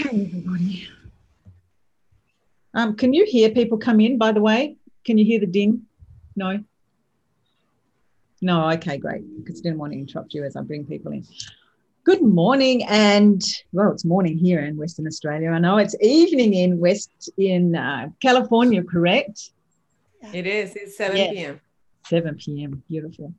Okay, 0.00 0.24
everybody. 0.26 0.88
Um, 2.74 2.96
can 2.96 3.12
you 3.12 3.24
hear 3.28 3.50
people 3.50 3.78
come 3.78 4.00
in, 4.00 4.18
by 4.18 4.32
the 4.32 4.40
way? 4.40 4.76
Can 5.04 5.18
you 5.18 5.24
hear 5.24 5.38
the 5.38 5.46
ding? 5.46 5.82
No? 6.34 6.64
No, 8.40 8.68
okay, 8.72 8.98
great. 8.98 9.22
Because 9.36 9.60
I 9.60 9.62
didn't 9.62 9.78
want 9.78 9.92
to 9.92 9.98
interrupt 9.98 10.34
you 10.34 10.42
as 10.42 10.56
I 10.56 10.62
bring 10.62 10.84
people 10.84 11.12
in. 11.12 11.24
Good 12.02 12.22
morning, 12.22 12.82
and 12.84 13.40
well, 13.72 13.92
it's 13.92 14.04
morning 14.04 14.36
here 14.36 14.64
in 14.64 14.76
Western 14.76 15.06
Australia. 15.06 15.50
I 15.50 15.60
know 15.60 15.78
it's 15.78 15.94
evening 16.00 16.54
in 16.54 16.80
West 16.80 17.30
in 17.38 17.76
uh, 17.76 18.08
California, 18.20 18.82
correct? 18.82 19.50
It 20.32 20.48
is. 20.48 20.74
It's 20.74 20.96
7 20.96 21.16
yes. 21.16 21.32
p.m. 21.32 21.60
7 22.06 22.34
p.m. 22.34 22.82
Beautiful. 22.88 23.32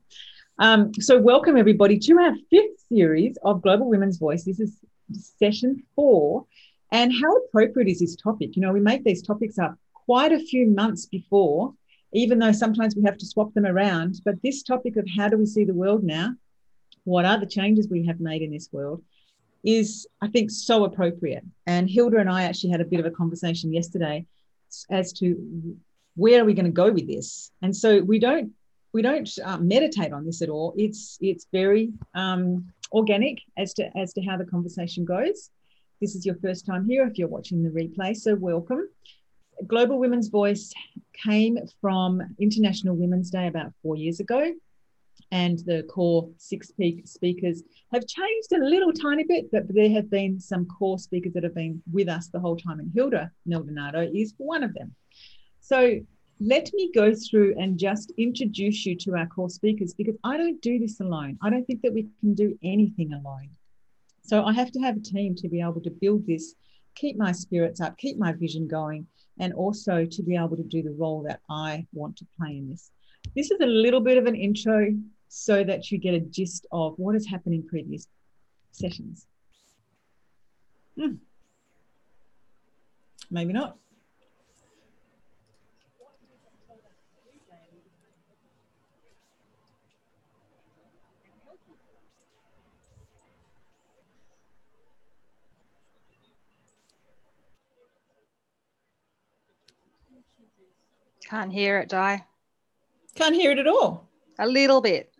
Um, 0.57 0.93
so, 0.93 1.19
welcome 1.19 1.57
everybody 1.57 1.99
to 1.99 2.17
our 2.17 2.33
fifth 2.49 2.79
series 2.87 3.37
of 3.43 3.61
Global 3.61 3.89
Women's 3.89 4.17
Voice. 4.17 4.45
This 4.45 4.61
is 4.61 4.79
session 5.11 5.83
four. 5.95 6.45
And 6.91 7.11
how 7.11 7.35
appropriate 7.37 7.89
is 7.89 7.99
this 7.99 8.15
topic? 8.15 8.55
You 8.55 8.61
know, 8.61 8.71
we 8.71 8.79
make 8.79 9.03
these 9.03 9.21
topics 9.21 9.57
up 9.57 9.75
quite 9.93 10.31
a 10.31 10.39
few 10.39 10.67
months 10.67 11.05
before, 11.05 11.73
even 12.13 12.39
though 12.39 12.51
sometimes 12.51 12.95
we 12.95 13.03
have 13.03 13.17
to 13.17 13.25
swap 13.25 13.53
them 13.53 13.65
around. 13.65 14.21
But 14.23 14.41
this 14.41 14.63
topic 14.63 14.95
of 14.95 15.07
how 15.17 15.27
do 15.29 15.37
we 15.37 15.45
see 15.45 15.65
the 15.65 15.73
world 15.73 16.03
now? 16.03 16.35
What 17.03 17.25
are 17.25 17.39
the 17.39 17.45
changes 17.45 17.87
we 17.89 18.05
have 18.05 18.19
made 18.19 18.41
in 18.41 18.51
this 18.51 18.69
world? 18.71 19.03
Is, 19.63 20.07
I 20.21 20.27
think, 20.27 20.51
so 20.51 20.85
appropriate. 20.85 21.43
And 21.65 21.89
Hilda 21.89 22.17
and 22.17 22.29
I 22.29 22.43
actually 22.43 22.69
had 22.69 22.81
a 22.81 22.85
bit 22.85 22.99
of 22.99 23.05
a 23.07 23.11
conversation 23.11 23.73
yesterday 23.73 24.25
as 24.89 25.11
to 25.13 25.75
where 26.15 26.41
are 26.41 26.45
we 26.45 26.53
going 26.53 26.65
to 26.65 26.71
go 26.71 26.91
with 26.91 27.07
this. 27.07 27.51
And 27.61 27.75
so 27.75 28.01
we 28.01 28.19
don't 28.19 28.53
we 28.93 29.01
don't 29.01 29.29
uh, 29.43 29.57
meditate 29.57 30.13
on 30.13 30.25
this 30.25 30.41
at 30.41 30.49
all. 30.49 30.73
It's 30.77 31.17
it's 31.19 31.47
very 31.51 31.91
um, 32.13 32.71
organic 32.91 33.39
as 33.57 33.73
to 33.75 33.89
as 33.97 34.13
to 34.13 34.21
how 34.21 34.37
the 34.37 34.45
conversation 34.45 35.05
goes. 35.05 35.49
This 36.01 36.15
is 36.15 36.25
your 36.25 36.35
first 36.35 36.65
time 36.65 36.85
here 36.85 37.07
if 37.07 37.17
you're 37.17 37.27
watching 37.27 37.63
the 37.63 37.69
replay, 37.69 38.15
so 38.15 38.35
welcome. 38.35 38.87
Global 39.67 39.97
Women's 39.97 40.27
Voice 40.27 40.73
came 41.13 41.57
from 41.79 42.21
International 42.39 42.95
Women's 42.95 43.29
Day 43.29 43.47
about 43.47 43.71
four 43.81 43.95
years 43.95 44.19
ago, 44.19 44.53
and 45.31 45.59
the 45.59 45.83
core 45.83 46.29
six 46.37 46.71
peak 46.71 47.07
speakers 47.07 47.63
have 47.93 48.05
changed 48.05 48.51
a 48.53 48.57
little 48.57 48.91
tiny 48.91 49.23
bit, 49.23 49.49
but 49.51 49.63
there 49.73 49.89
have 49.89 50.09
been 50.09 50.39
some 50.39 50.65
core 50.65 50.99
speakers 50.99 51.33
that 51.33 51.43
have 51.43 51.55
been 51.55 51.81
with 51.91 52.09
us 52.09 52.27
the 52.27 52.39
whole 52.39 52.57
time, 52.57 52.79
and 52.79 52.91
Hilda 52.93 53.31
Maldonado 53.45 54.01
is 54.13 54.33
one 54.37 54.63
of 54.63 54.73
them. 54.73 54.93
So 55.61 55.99
let 56.39 56.69
me 56.73 56.91
go 56.93 57.13
through 57.13 57.55
and 57.57 57.79
just 57.79 58.11
introduce 58.17 58.85
you 58.85 58.95
to 58.97 59.15
our 59.15 59.25
core 59.27 59.49
speakers 59.49 59.93
because 59.93 60.15
I 60.23 60.37
don't 60.37 60.61
do 60.61 60.79
this 60.79 60.99
alone. 60.99 61.37
I 61.41 61.49
don't 61.49 61.65
think 61.65 61.81
that 61.81 61.93
we 61.93 62.07
can 62.19 62.33
do 62.33 62.57
anything 62.63 63.13
alone. 63.13 63.49
So 64.21 64.43
I 64.43 64.53
have 64.53 64.71
to 64.71 64.79
have 64.79 64.97
a 64.97 65.01
team 65.01 65.35
to 65.35 65.47
be 65.47 65.61
able 65.61 65.81
to 65.81 65.89
build 65.89 66.25
this, 66.27 66.55
keep 66.95 67.17
my 67.17 67.31
spirits 67.31 67.79
up, 67.79 67.97
keep 67.97 68.17
my 68.17 68.33
vision 68.33 68.67
going, 68.67 69.07
and 69.39 69.53
also 69.53 70.05
to 70.05 70.23
be 70.23 70.35
able 70.35 70.57
to 70.57 70.63
do 70.63 70.81
the 70.81 70.91
role 70.91 71.21
that 71.23 71.41
I 71.49 71.85
want 71.93 72.17
to 72.17 72.25
play 72.37 72.57
in 72.57 72.69
this. 72.69 72.91
This 73.35 73.51
is 73.51 73.59
a 73.61 73.65
little 73.65 74.01
bit 74.01 74.17
of 74.17 74.25
an 74.25 74.35
intro 74.35 74.93
so 75.29 75.63
that 75.63 75.91
you 75.91 75.97
get 75.97 76.13
a 76.13 76.19
gist 76.19 76.65
of 76.71 76.95
what 76.97 77.15
has 77.15 77.25
happened 77.25 77.55
in 77.55 77.67
previous 77.67 78.07
sessions. 78.71 79.25
Hmm. 80.97 81.15
Maybe 83.29 83.53
not. 83.53 83.77
Can't 101.35 101.51
hear 101.51 101.79
it, 101.79 101.89
Di. 101.89 102.23
Can't 103.13 103.35
hear 103.35 103.51
it 103.51 103.59
at 103.59 103.67
all. 103.67 104.07
A 104.39 104.47
little 104.47 104.79
bit. 104.79 105.11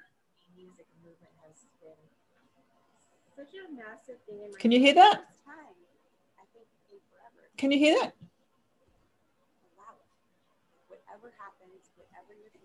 Can 4.57 4.71
you 4.71 4.79
hear 4.79 4.93
that? 4.93 5.25
Can 7.57 7.69
you 7.69 7.77
hear 7.77 7.99
that? 7.99 8.13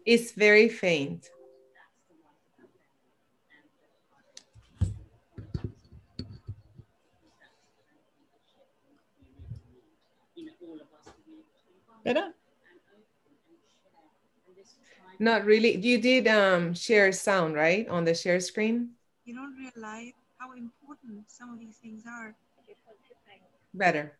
It's 0.06 0.30
very 0.30 0.68
faint. 0.68 1.28
Better? 12.04 12.32
Not 15.20 15.44
really. 15.44 15.76
You 15.76 16.00
did 16.00 16.26
um, 16.28 16.72
share 16.72 17.12
sound, 17.12 17.54
right? 17.54 17.86
On 17.90 18.04
the 18.04 18.14
share 18.14 18.40
screen? 18.40 18.92
You 19.26 19.34
don't 19.34 19.54
realize 19.54 20.12
how 20.38 20.52
important 20.52 21.24
some 21.30 21.52
of 21.52 21.58
these 21.58 21.76
things 21.76 22.04
are. 22.08 22.34
Better. 23.74 24.12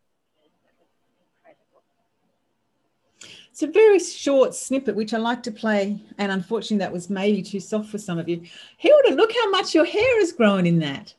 It's 3.49 3.63
a 3.63 3.67
very 3.67 3.99
short 3.99 4.53
snippet, 4.53 4.95
which 4.95 5.13
I 5.15 5.17
like 5.17 5.41
to 5.43 5.51
play. 5.51 5.99
And 6.19 6.31
unfortunately, 6.31 6.77
that 6.85 6.93
was 6.93 7.09
maybe 7.09 7.41
too 7.41 7.59
soft 7.59 7.89
for 7.89 7.97
some 7.97 8.19
of 8.19 8.29
you. 8.29 8.43
Hilda, 8.77 9.15
look 9.15 9.31
how 9.33 9.49
much 9.49 9.73
your 9.73 9.85
hair 9.85 10.19
has 10.19 10.31
grown 10.31 10.67
in 10.67 10.77
that. 10.79 11.15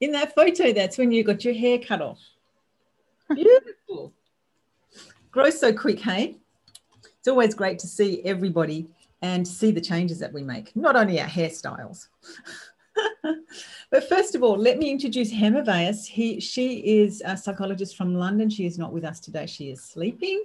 In 0.00 0.10
that 0.10 0.34
photo, 0.34 0.72
that's 0.72 0.98
when 0.98 1.12
you 1.12 1.22
got 1.22 1.44
your 1.44 1.54
hair 1.54 1.78
cut 1.78 2.02
off. 2.02 2.18
Beautiful. 3.32 4.12
Grows 5.30 5.60
so 5.60 5.72
quick, 5.72 6.00
hey? 6.00 6.36
It's 7.26 7.32
always 7.32 7.56
great 7.56 7.76
to 7.80 7.88
see 7.88 8.22
everybody 8.24 8.86
and 9.20 9.48
see 9.48 9.72
the 9.72 9.80
changes 9.80 10.20
that 10.20 10.32
we 10.32 10.44
make, 10.44 10.76
not 10.76 10.94
only 10.94 11.20
our 11.20 11.26
hairstyles. 11.26 12.06
but 13.90 14.08
first 14.08 14.36
of 14.36 14.44
all, 14.44 14.56
let 14.56 14.78
me 14.78 14.88
introduce 14.88 15.32
Hema 15.32 15.66
Vyas. 15.66 16.06
He, 16.06 16.38
she 16.38 17.00
is 17.00 17.24
a 17.26 17.36
psychologist 17.36 17.96
from 17.96 18.14
London. 18.14 18.48
She 18.48 18.64
is 18.64 18.78
not 18.78 18.92
with 18.92 19.04
us 19.04 19.18
today. 19.18 19.46
She 19.46 19.70
is 19.70 19.82
sleeping. 19.82 20.40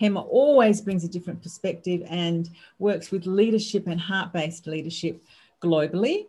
Hema 0.00 0.24
always 0.24 0.80
brings 0.80 1.02
a 1.02 1.08
different 1.08 1.42
perspective 1.42 2.06
and 2.08 2.48
works 2.78 3.10
with 3.10 3.26
leadership 3.26 3.88
and 3.88 4.00
heart-based 4.00 4.68
leadership 4.68 5.20
globally. 5.60 6.28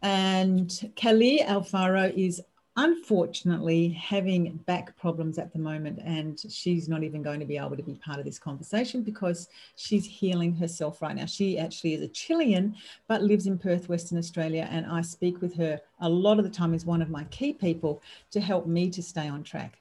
And 0.00 0.72
Kelly 0.96 1.42
Alfaro 1.44 2.10
is 2.16 2.40
unfortunately 2.78 3.88
having 3.88 4.56
back 4.58 4.96
problems 4.96 5.36
at 5.36 5.52
the 5.52 5.58
moment 5.58 5.98
and 6.04 6.38
she's 6.48 6.88
not 6.88 7.02
even 7.02 7.24
going 7.24 7.40
to 7.40 7.44
be 7.46 7.58
able 7.58 7.76
to 7.76 7.82
be 7.82 7.94
part 7.94 8.20
of 8.20 8.24
this 8.24 8.38
conversation 8.38 9.02
because 9.02 9.48
she's 9.74 10.06
healing 10.06 10.54
herself 10.54 11.02
right 11.02 11.16
now. 11.16 11.26
She 11.26 11.58
actually 11.58 11.94
is 11.94 12.02
a 12.02 12.08
chilean 12.08 12.76
but 13.08 13.20
lives 13.20 13.48
in 13.48 13.58
perth 13.58 13.88
western 13.88 14.16
australia 14.16 14.68
and 14.70 14.86
i 14.86 15.00
speak 15.00 15.40
with 15.40 15.54
her 15.56 15.80
a 16.00 16.08
lot 16.08 16.38
of 16.38 16.44
the 16.44 16.50
time 16.50 16.72
as 16.72 16.86
one 16.86 17.02
of 17.02 17.10
my 17.10 17.24
key 17.24 17.52
people 17.52 18.00
to 18.30 18.40
help 18.40 18.66
me 18.66 18.88
to 18.90 19.02
stay 19.02 19.28
on 19.28 19.42
track. 19.42 19.80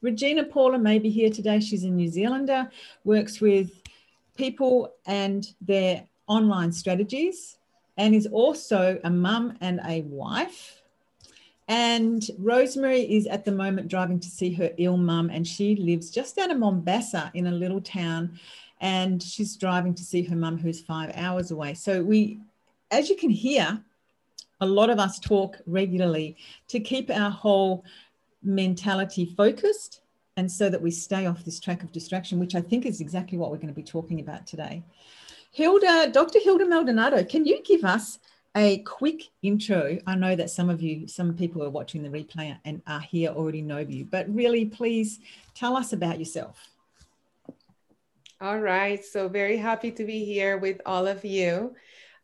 Regina 0.00 0.44
paula 0.44 0.78
may 0.78 0.98
be 0.98 1.10
here 1.10 1.30
today. 1.30 1.60
She's 1.60 1.84
a 1.84 1.90
new 1.90 2.08
zealander 2.08 2.70
works 3.04 3.38
with 3.42 3.82
people 4.34 4.94
and 5.04 5.52
their 5.60 6.04
online 6.26 6.72
strategies 6.72 7.58
and 7.98 8.14
is 8.14 8.26
also 8.26 8.98
a 9.04 9.10
mum 9.10 9.58
and 9.60 9.78
a 9.86 10.00
wife 10.02 10.81
and 11.68 12.28
Rosemary 12.38 13.00
is 13.00 13.26
at 13.26 13.44
the 13.44 13.52
moment 13.52 13.88
driving 13.88 14.20
to 14.20 14.28
see 14.28 14.52
her 14.54 14.72
ill 14.78 14.96
mum, 14.96 15.30
and 15.30 15.46
she 15.46 15.76
lives 15.76 16.10
just 16.10 16.36
down 16.36 16.50
in 16.50 16.58
Mombasa 16.58 17.30
in 17.34 17.46
a 17.46 17.52
little 17.52 17.80
town. 17.80 18.38
And 18.80 19.22
she's 19.22 19.56
driving 19.56 19.94
to 19.94 20.02
see 20.02 20.22
her 20.24 20.34
mum, 20.34 20.58
who's 20.58 20.80
five 20.80 21.12
hours 21.14 21.52
away. 21.52 21.74
So, 21.74 22.02
we, 22.02 22.40
as 22.90 23.08
you 23.08 23.16
can 23.16 23.30
hear, 23.30 23.80
a 24.60 24.66
lot 24.66 24.90
of 24.90 24.98
us 24.98 25.20
talk 25.20 25.58
regularly 25.66 26.36
to 26.68 26.80
keep 26.80 27.10
our 27.10 27.30
whole 27.30 27.84
mentality 28.42 29.24
focused 29.36 30.00
and 30.36 30.50
so 30.50 30.70
that 30.70 30.80
we 30.80 30.90
stay 30.90 31.26
off 31.26 31.44
this 31.44 31.60
track 31.60 31.82
of 31.82 31.92
distraction, 31.92 32.38
which 32.38 32.54
I 32.54 32.60
think 32.60 32.86
is 32.86 33.00
exactly 33.00 33.38
what 33.38 33.50
we're 33.50 33.58
going 33.58 33.68
to 33.68 33.74
be 33.74 33.82
talking 33.82 34.20
about 34.20 34.46
today. 34.46 34.82
Hilda, 35.52 36.10
Dr. 36.12 36.38
Hilda 36.40 36.66
Maldonado, 36.66 37.22
can 37.24 37.44
you 37.44 37.62
give 37.62 37.84
us 37.84 38.18
a 38.56 38.78
quick 38.78 39.22
intro. 39.42 39.98
I 40.06 40.14
know 40.14 40.36
that 40.36 40.50
some 40.50 40.68
of 40.68 40.82
you, 40.82 41.08
some 41.08 41.34
people 41.34 41.62
are 41.62 41.70
watching 41.70 42.02
the 42.02 42.08
replay 42.08 42.56
and 42.64 42.82
are 42.86 43.00
here 43.00 43.30
already 43.30 43.62
know 43.62 43.78
you, 43.78 44.04
but 44.04 44.32
really 44.32 44.66
please 44.66 45.20
tell 45.54 45.76
us 45.76 45.92
about 45.92 46.18
yourself. 46.18 46.68
All 48.40 48.58
right, 48.58 49.02
so 49.04 49.28
very 49.28 49.56
happy 49.56 49.90
to 49.92 50.04
be 50.04 50.24
here 50.24 50.58
with 50.58 50.80
all 50.84 51.06
of 51.06 51.24
you. 51.24 51.74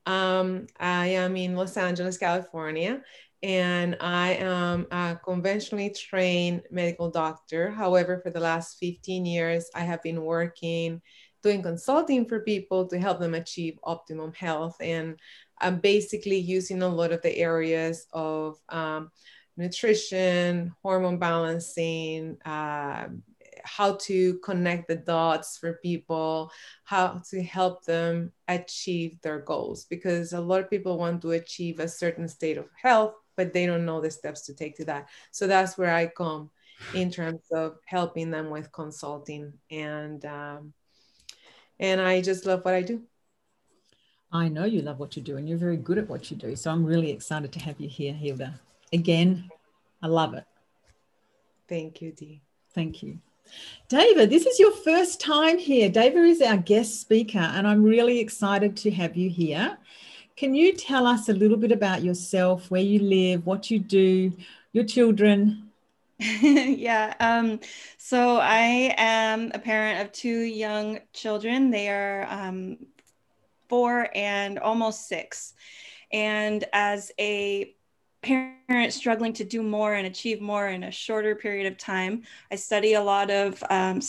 Um, 0.04 0.66
I 0.78 1.06
am 1.08 1.36
in 1.36 1.54
Los 1.54 1.76
Angeles, 1.76 2.18
California, 2.18 3.02
and 3.42 3.96
I 4.00 4.32
am 4.32 4.86
a 4.90 5.18
conventionally 5.24 5.90
trained 5.90 6.62
medical 6.70 7.08
doctor. 7.10 7.70
However, 7.70 8.20
for 8.22 8.30
the 8.30 8.40
last 8.40 8.78
15 8.80 9.24
years, 9.24 9.70
I 9.74 9.82
have 9.82 10.02
been 10.02 10.22
working 10.22 11.00
doing 11.42 11.62
consulting 11.62 12.26
for 12.26 12.40
people 12.40 12.86
to 12.88 12.98
help 12.98 13.20
them 13.20 13.34
achieve 13.34 13.78
optimum 13.84 14.32
health. 14.32 14.76
And 14.80 15.16
I'm 15.60 15.80
basically 15.80 16.38
using 16.38 16.82
a 16.82 16.88
lot 16.88 17.12
of 17.12 17.22
the 17.22 17.36
areas 17.36 18.06
of 18.12 18.58
um, 18.68 19.10
nutrition, 19.56 20.74
hormone 20.82 21.18
balancing, 21.18 22.38
uh, 22.44 23.08
how 23.64 23.94
to 23.94 24.38
connect 24.38 24.88
the 24.88 24.96
dots 24.96 25.58
for 25.58 25.74
people, 25.82 26.50
how 26.84 27.20
to 27.30 27.42
help 27.42 27.84
them 27.84 28.32
achieve 28.46 29.20
their 29.22 29.40
goals. 29.40 29.84
Because 29.84 30.32
a 30.32 30.40
lot 30.40 30.60
of 30.60 30.70
people 30.70 30.98
want 30.98 31.22
to 31.22 31.32
achieve 31.32 31.80
a 31.80 31.88
certain 31.88 32.28
state 32.28 32.56
of 32.56 32.68
health, 32.80 33.14
but 33.36 33.52
they 33.52 33.66
don't 33.66 33.84
know 33.84 34.00
the 34.00 34.10
steps 34.10 34.42
to 34.46 34.54
take 34.54 34.76
to 34.76 34.84
that. 34.86 35.08
So 35.32 35.46
that's 35.46 35.76
where 35.76 35.94
I 35.94 36.06
come 36.06 36.50
in 36.94 37.10
terms 37.10 37.42
of 37.52 37.78
helping 37.84 38.30
them 38.30 38.50
with 38.50 38.72
consulting 38.72 39.52
and 39.70 40.24
um, 40.24 40.72
and 41.80 42.00
I 42.00 42.20
just 42.22 42.46
love 42.46 42.64
what 42.64 42.74
I 42.74 42.82
do. 42.82 43.02
I 44.32 44.48
know 44.48 44.64
you 44.64 44.82
love 44.82 44.98
what 44.98 45.16
you 45.16 45.22
do 45.22 45.36
and 45.36 45.48
you're 45.48 45.58
very 45.58 45.76
good 45.76 45.98
at 45.98 46.08
what 46.08 46.30
you 46.30 46.36
do. 46.36 46.54
So 46.54 46.70
I'm 46.70 46.84
really 46.84 47.10
excited 47.10 47.50
to 47.52 47.60
have 47.60 47.80
you 47.80 47.88
here, 47.88 48.12
Hilda. 48.12 48.60
Again, 48.92 49.48
I 50.02 50.06
love 50.06 50.34
it. 50.34 50.44
Thank 51.68 52.02
you, 52.02 52.12
Dee. 52.12 52.42
Thank 52.74 53.02
you. 53.02 53.18
Dava, 53.88 54.28
this 54.28 54.44
is 54.46 54.58
your 54.58 54.72
first 54.72 55.20
time 55.20 55.58
here. 55.58 55.88
Dava 55.88 56.28
is 56.28 56.42
our 56.42 56.58
guest 56.58 57.00
speaker, 57.00 57.38
and 57.38 57.66
I'm 57.66 57.82
really 57.82 58.18
excited 58.18 58.76
to 58.78 58.90
have 58.90 59.16
you 59.16 59.30
here. 59.30 59.78
Can 60.36 60.54
you 60.54 60.74
tell 60.74 61.06
us 61.06 61.28
a 61.28 61.32
little 61.32 61.56
bit 61.56 61.72
about 61.72 62.02
yourself, 62.02 62.70
where 62.70 62.82
you 62.82 63.00
live, 63.00 63.46
what 63.46 63.70
you 63.70 63.78
do, 63.78 64.32
your 64.72 64.84
children? 64.84 65.70
yeah. 66.18 67.14
Um, 67.20 67.60
so 67.96 68.38
I 68.38 68.94
am 68.98 69.50
a 69.54 69.58
parent 69.58 70.00
of 70.00 70.12
two 70.12 70.40
young 70.40 71.00
children. 71.12 71.70
They 71.70 71.88
are 71.88 72.26
um, 72.28 72.76
four 73.68 74.08
and 74.14 74.58
almost 74.58 75.08
six. 75.08 75.54
And 76.12 76.64
as 76.72 77.12
a 77.18 77.74
parent 78.22 78.92
struggling 78.92 79.32
to 79.34 79.44
do 79.44 79.62
more 79.62 79.94
and 79.94 80.06
achieve 80.06 80.40
more 80.40 80.68
in 80.68 80.84
a 80.84 80.90
shorter 80.90 81.34
period 81.34 81.70
of 81.70 81.78
time, 81.78 82.22
I 82.50 82.56
study 82.56 82.94
a 82.94 83.02
lot 83.02 83.30
of 83.30 83.62
um, 83.70 84.00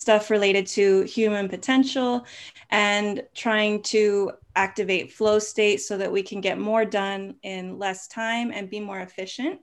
stuff 0.00 0.30
related 0.30 0.66
to 0.66 1.02
human 1.02 1.48
potential 1.48 2.26
and 2.70 3.22
trying 3.34 3.82
to 3.82 4.32
activate 4.56 5.12
flow 5.12 5.38
state 5.38 5.80
so 5.80 5.96
that 5.96 6.10
we 6.10 6.22
can 6.22 6.40
get 6.40 6.58
more 6.58 6.84
done 6.84 7.36
in 7.42 7.78
less 7.78 8.08
time 8.08 8.50
and 8.52 8.68
be 8.68 8.80
more 8.80 9.00
efficient. 9.00 9.60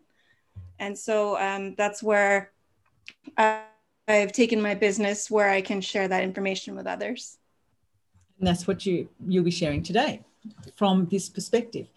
And 0.79 0.97
so 0.97 1.37
um, 1.37 1.75
that's 1.75 2.01
where 2.01 2.53
I've 3.37 4.31
taken 4.31 4.61
my 4.61 4.75
business 4.75 5.29
where 5.29 5.49
I 5.49 5.61
can 5.61 5.81
share 5.81 6.07
that 6.07 6.23
information 6.23 6.75
with 6.75 6.87
others. 6.87 7.38
And 8.39 8.47
that's 8.47 8.67
what 8.67 8.85
you 8.85 9.09
you'll 9.27 9.43
be 9.43 9.51
sharing 9.51 9.83
today 9.83 10.21
from 10.75 11.05
this 11.07 11.29
perspective. 11.29 11.87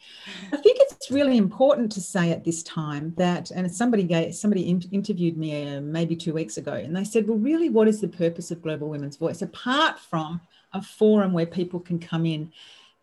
I 0.52 0.56
think 0.56 0.78
it's 0.80 1.10
really 1.10 1.36
important 1.36 1.92
to 1.92 2.00
say 2.00 2.30
at 2.30 2.44
this 2.44 2.62
time 2.64 3.14
that, 3.16 3.50
and 3.50 3.72
somebody 3.72 4.02
gave, 4.02 4.34
somebody 4.34 4.68
in, 4.68 4.82
interviewed 4.90 5.36
me 5.36 5.76
uh, 5.76 5.80
maybe 5.80 6.16
two 6.16 6.32
weeks 6.32 6.56
ago, 6.56 6.72
and 6.72 6.94
they 6.96 7.04
said, 7.04 7.28
"Well, 7.28 7.38
really, 7.38 7.68
what 7.68 7.88
is 7.88 8.00
the 8.00 8.08
purpose 8.08 8.50
of 8.50 8.62
Global 8.62 8.88
Women's 8.88 9.16
Voice 9.16 9.42
apart 9.42 9.98
from 9.98 10.40
a 10.72 10.82
forum 10.82 11.32
where 11.32 11.46
people 11.46 11.80
can 11.80 11.98
come 11.98 12.26
in 12.26 12.52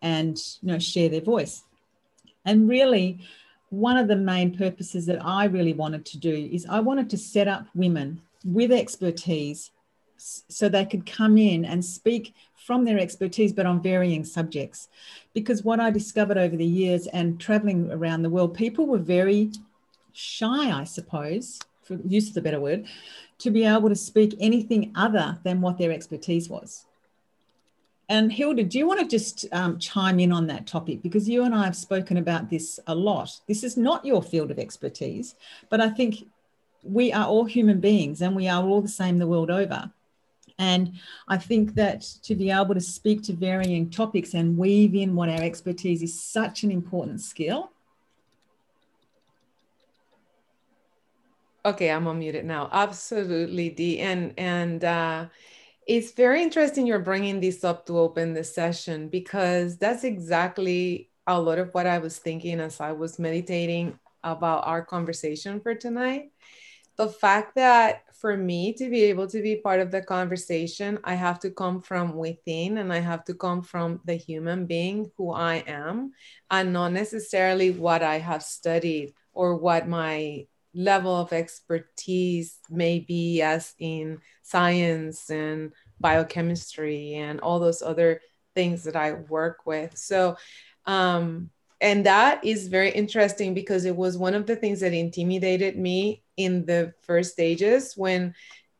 and 0.02 0.38
you 0.62 0.72
know 0.72 0.78
share 0.78 1.08
their 1.08 1.20
voice?" 1.22 1.62
And 2.44 2.68
really, 2.68 3.20
one 3.70 3.96
of 3.96 4.08
the 4.08 4.16
main 4.16 4.56
purposes 4.56 5.06
that 5.06 5.24
I 5.24 5.44
really 5.44 5.72
wanted 5.72 6.04
to 6.06 6.18
do 6.18 6.48
is 6.52 6.66
I 6.66 6.80
wanted 6.80 7.08
to 7.10 7.18
set 7.18 7.48
up 7.48 7.66
women 7.74 8.20
with 8.44 8.72
expertise 8.72 9.70
so 10.16 10.68
they 10.68 10.84
could 10.84 11.06
come 11.06 11.38
in 11.38 11.64
and 11.64 11.84
speak 11.84 12.34
from 12.70 12.84
their 12.84 13.00
expertise, 13.00 13.52
but 13.52 13.66
on 13.66 13.82
varying 13.82 14.22
subjects. 14.22 14.86
Because 15.34 15.64
what 15.64 15.80
I 15.80 15.90
discovered 15.90 16.38
over 16.38 16.56
the 16.56 16.64
years 16.64 17.08
and 17.08 17.40
traveling 17.40 17.90
around 17.90 18.22
the 18.22 18.30
world, 18.30 18.54
people 18.54 18.86
were 18.86 18.96
very 18.96 19.50
shy, 20.12 20.70
I 20.70 20.84
suppose, 20.84 21.58
for 21.82 21.98
use 22.04 22.28
of 22.28 22.34
the 22.34 22.40
better 22.40 22.60
word, 22.60 22.86
to 23.38 23.50
be 23.50 23.64
able 23.64 23.88
to 23.88 23.96
speak 23.96 24.36
anything 24.38 24.92
other 24.94 25.36
than 25.42 25.60
what 25.60 25.78
their 25.78 25.90
expertise 25.90 26.48
was. 26.48 26.86
And 28.08 28.30
Hilda, 28.30 28.62
do 28.62 28.78
you 28.78 28.86
want 28.86 29.00
to 29.00 29.08
just 29.08 29.46
um, 29.50 29.80
chime 29.80 30.20
in 30.20 30.30
on 30.30 30.46
that 30.46 30.68
topic? 30.68 31.02
Because 31.02 31.28
you 31.28 31.42
and 31.42 31.52
I 31.52 31.64
have 31.64 31.74
spoken 31.74 32.18
about 32.18 32.50
this 32.50 32.78
a 32.86 32.94
lot. 32.94 33.40
This 33.48 33.64
is 33.64 33.76
not 33.76 34.04
your 34.04 34.22
field 34.22 34.52
of 34.52 34.60
expertise, 34.60 35.34
but 35.70 35.80
I 35.80 35.88
think 35.88 36.24
we 36.84 37.12
are 37.12 37.26
all 37.26 37.46
human 37.46 37.80
beings 37.80 38.22
and 38.22 38.36
we 38.36 38.46
are 38.46 38.62
all 38.62 38.80
the 38.80 38.86
same 38.86 39.18
the 39.18 39.26
world 39.26 39.50
over. 39.50 39.90
And 40.60 40.92
I 41.26 41.38
think 41.38 41.74
that 41.74 42.02
to 42.22 42.34
be 42.34 42.50
able 42.50 42.74
to 42.74 42.80
speak 42.82 43.22
to 43.24 43.32
varying 43.32 43.88
topics 43.88 44.34
and 44.34 44.58
weave 44.58 44.94
in 44.94 45.14
what 45.14 45.30
our 45.30 45.42
expertise 45.42 46.02
is 46.02 46.22
such 46.22 46.64
an 46.64 46.70
important 46.70 47.22
skill. 47.22 47.70
Okay, 51.64 51.90
I'm 51.90 52.04
unmuted 52.04 52.44
now. 52.44 52.68
Absolutely, 52.72 53.70
Dee. 53.70 54.00
And 54.00 54.34
and 54.38 54.84
uh, 54.84 55.26
it's 55.86 56.12
very 56.12 56.42
interesting 56.42 56.86
you're 56.86 56.98
bringing 56.98 57.40
this 57.40 57.64
up 57.64 57.86
to 57.86 57.98
open 57.98 58.34
the 58.34 58.44
session 58.44 59.08
because 59.08 59.78
that's 59.78 60.04
exactly 60.04 61.10
a 61.26 61.40
lot 61.40 61.58
of 61.58 61.72
what 61.72 61.86
I 61.86 61.98
was 61.98 62.18
thinking 62.18 62.60
as 62.60 62.80
I 62.80 62.92
was 62.92 63.18
meditating 63.18 63.98
about 64.22 64.66
our 64.66 64.84
conversation 64.84 65.58
for 65.60 65.74
tonight. 65.74 66.32
The 66.96 67.08
fact 67.08 67.54
that 67.54 68.04
for 68.20 68.36
me 68.36 68.74
to 68.74 68.90
be 68.90 69.04
able 69.04 69.26
to 69.28 69.40
be 69.42 69.56
part 69.56 69.80
of 69.80 69.90
the 69.90 70.02
conversation, 70.02 70.98
I 71.04 71.14
have 71.14 71.40
to 71.40 71.50
come 71.50 71.80
from 71.80 72.14
within 72.14 72.78
and 72.78 72.92
I 72.92 72.98
have 72.98 73.24
to 73.24 73.34
come 73.34 73.62
from 73.62 74.00
the 74.04 74.14
human 74.14 74.66
being 74.66 75.10
who 75.16 75.32
I 75.32 75.64
am 75.66 76.12
and 76.50 76.72
not 76.72 76.92
necessarily 76.92 77.70
what 77.70 78.02
I 78.02 78.18
have 78.18 78.42
studied 78.42 79.14
or 79.32 79.56
what 79.56 79.88
my 79.88 80.46
level 80.74 81.16
of 81.16 81.32
expertise 81.32 82.58
may 82.68 82.98
be 83.00 83.40
as 83.40 83.74
in 83.78 84.18
science 84.42 85.30
and 85.30 85.72
biochemistry 85.98 87.14
and 87.14 87.40
all 87.40 87.58
those 87.58 87.80
other 87.82 88.20
things 88.54 88.84
that 88.84 88.96
I 88.96 89.12
work 89.12 89.64
with. 89.64 89.96
So, 89.96 90.36
um, 90.84 91.50
and 91.80 92.04
that 92.04 92.44
is 92.44 92.68
very 92.68 92.90
interesting 92.90 93.54
because 93.54 93.86
it 93.86 93.96
was 93.96 94.18
one 94.18 94.34
of 94.34 94.46
the 94.46 94.56
things 94.56 94.80
that 94.80 94.92
intimidated 94.92 95.78
me 95.78 96.22
in 96.44 96.66
the 96.66 96.94
first 97.02 97.32
stages 97.32 97.94
when 97.96 98.34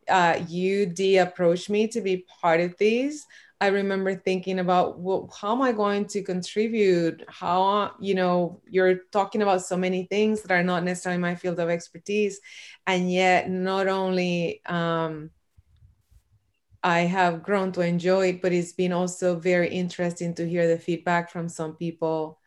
uh, 0.08 0.40
you 0.48 0.86
Dee 0.86 1.18
approached 1.18 1.70
me 1.70 1.86
to 1.88 2.00
be 2.00 2.26
part 2.40 2.60
of 2.60 2.76
these. 2.78 3.26
I 3.62 3.68
remember 3.68 4.14
thinking 4.14 4.58
about 4.58 4.98
well, 4.98 5.30
how 5.38 5.52
am 5.52 5.60
I 5.60 5.72
going 5.72 6.06
to 6.06 6.22
contribute? 6.22 7.22
How, 7.28 7.92
you 8.00 8.14
know, 8.14 8.62
you're 8.68 9.00
talking 9.12 9.42
about 9.42 9.62
so 9.62 9.76
many 9.76 10.04
things 10.04 10.42
that 10.42 10.50
are 10.50 10.62
not 10.62 10.82
necessarily 10.82 11.20
my 11.20 11.34
field 11.34 11.60
of 11.60 11.68
expertise. 11.68 12.40
And 12.86 13.12
yet, 13.12 13.50
not 13.50 13.86
only 13.86 14.62
um, 14.64 15.30
I 16.82 17.00
have 17.00 17.42
grown 17.42 17.72
to 17.72 17.82
enjoy 17.82 18.28
it, 18.28 18.42
but 18.42 18.52
it's 18.52 18.72
been 18.72 18.92
also 18.92 19.38
very 19.38 19.68
interesting 19.68 20.34
to 20.34 20.48
hear 20.48 20.66
the 20.66 20.78
feedback 20.78 21.30
from 21.30 21.48
some 21.48 21.76
people 21.76 22.38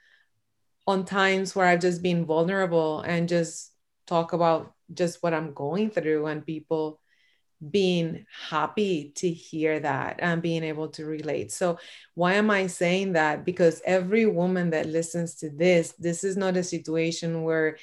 on 0.87 1.05
times 1.05 1.55
where 1.55 1.67
I've 1.67 1.79
just 1.81 2.01
been 2.01 2.25
vulnerable 2.25 3.01
and 3.01 3.29
just 3.29 3.71
talk 4.07 4.33
about 4.33 4.73
just 4.93 5.21
what 5.21 5.33
I'm 5.33 5.53
going 5.53 5.89
through 5.89 6.27
and 6.27 6.45
people 6.45 6.99
being 7.71 8.25
happy 8.49 9.13
to 9.15 9.29
hear 9.29 9.79
that 9.79 10.19
and 10.19 10.41
being 10.41 10.63
able 10.63 10.89
to 10.89 11.05
relate. 11.05 11.51
So, 11.51 11.79
why 12.13 12.33
am 12.33 12.49
I 12.49 12.67
saying 12.67 13.13
that? 13.13 13.45
Because 13.45 13.81
every 13.85 14.25
woman 14.25 14.71
that 14.71 14.87
listens 14.87 15.35
to 15.35 15.49
this, 15.49 15.93
this 15.97 16.23
is 16.23 16.35
not 16.35 16.57
a 16.57 16.63
situation 16.63 17.43
where 17.43 17.77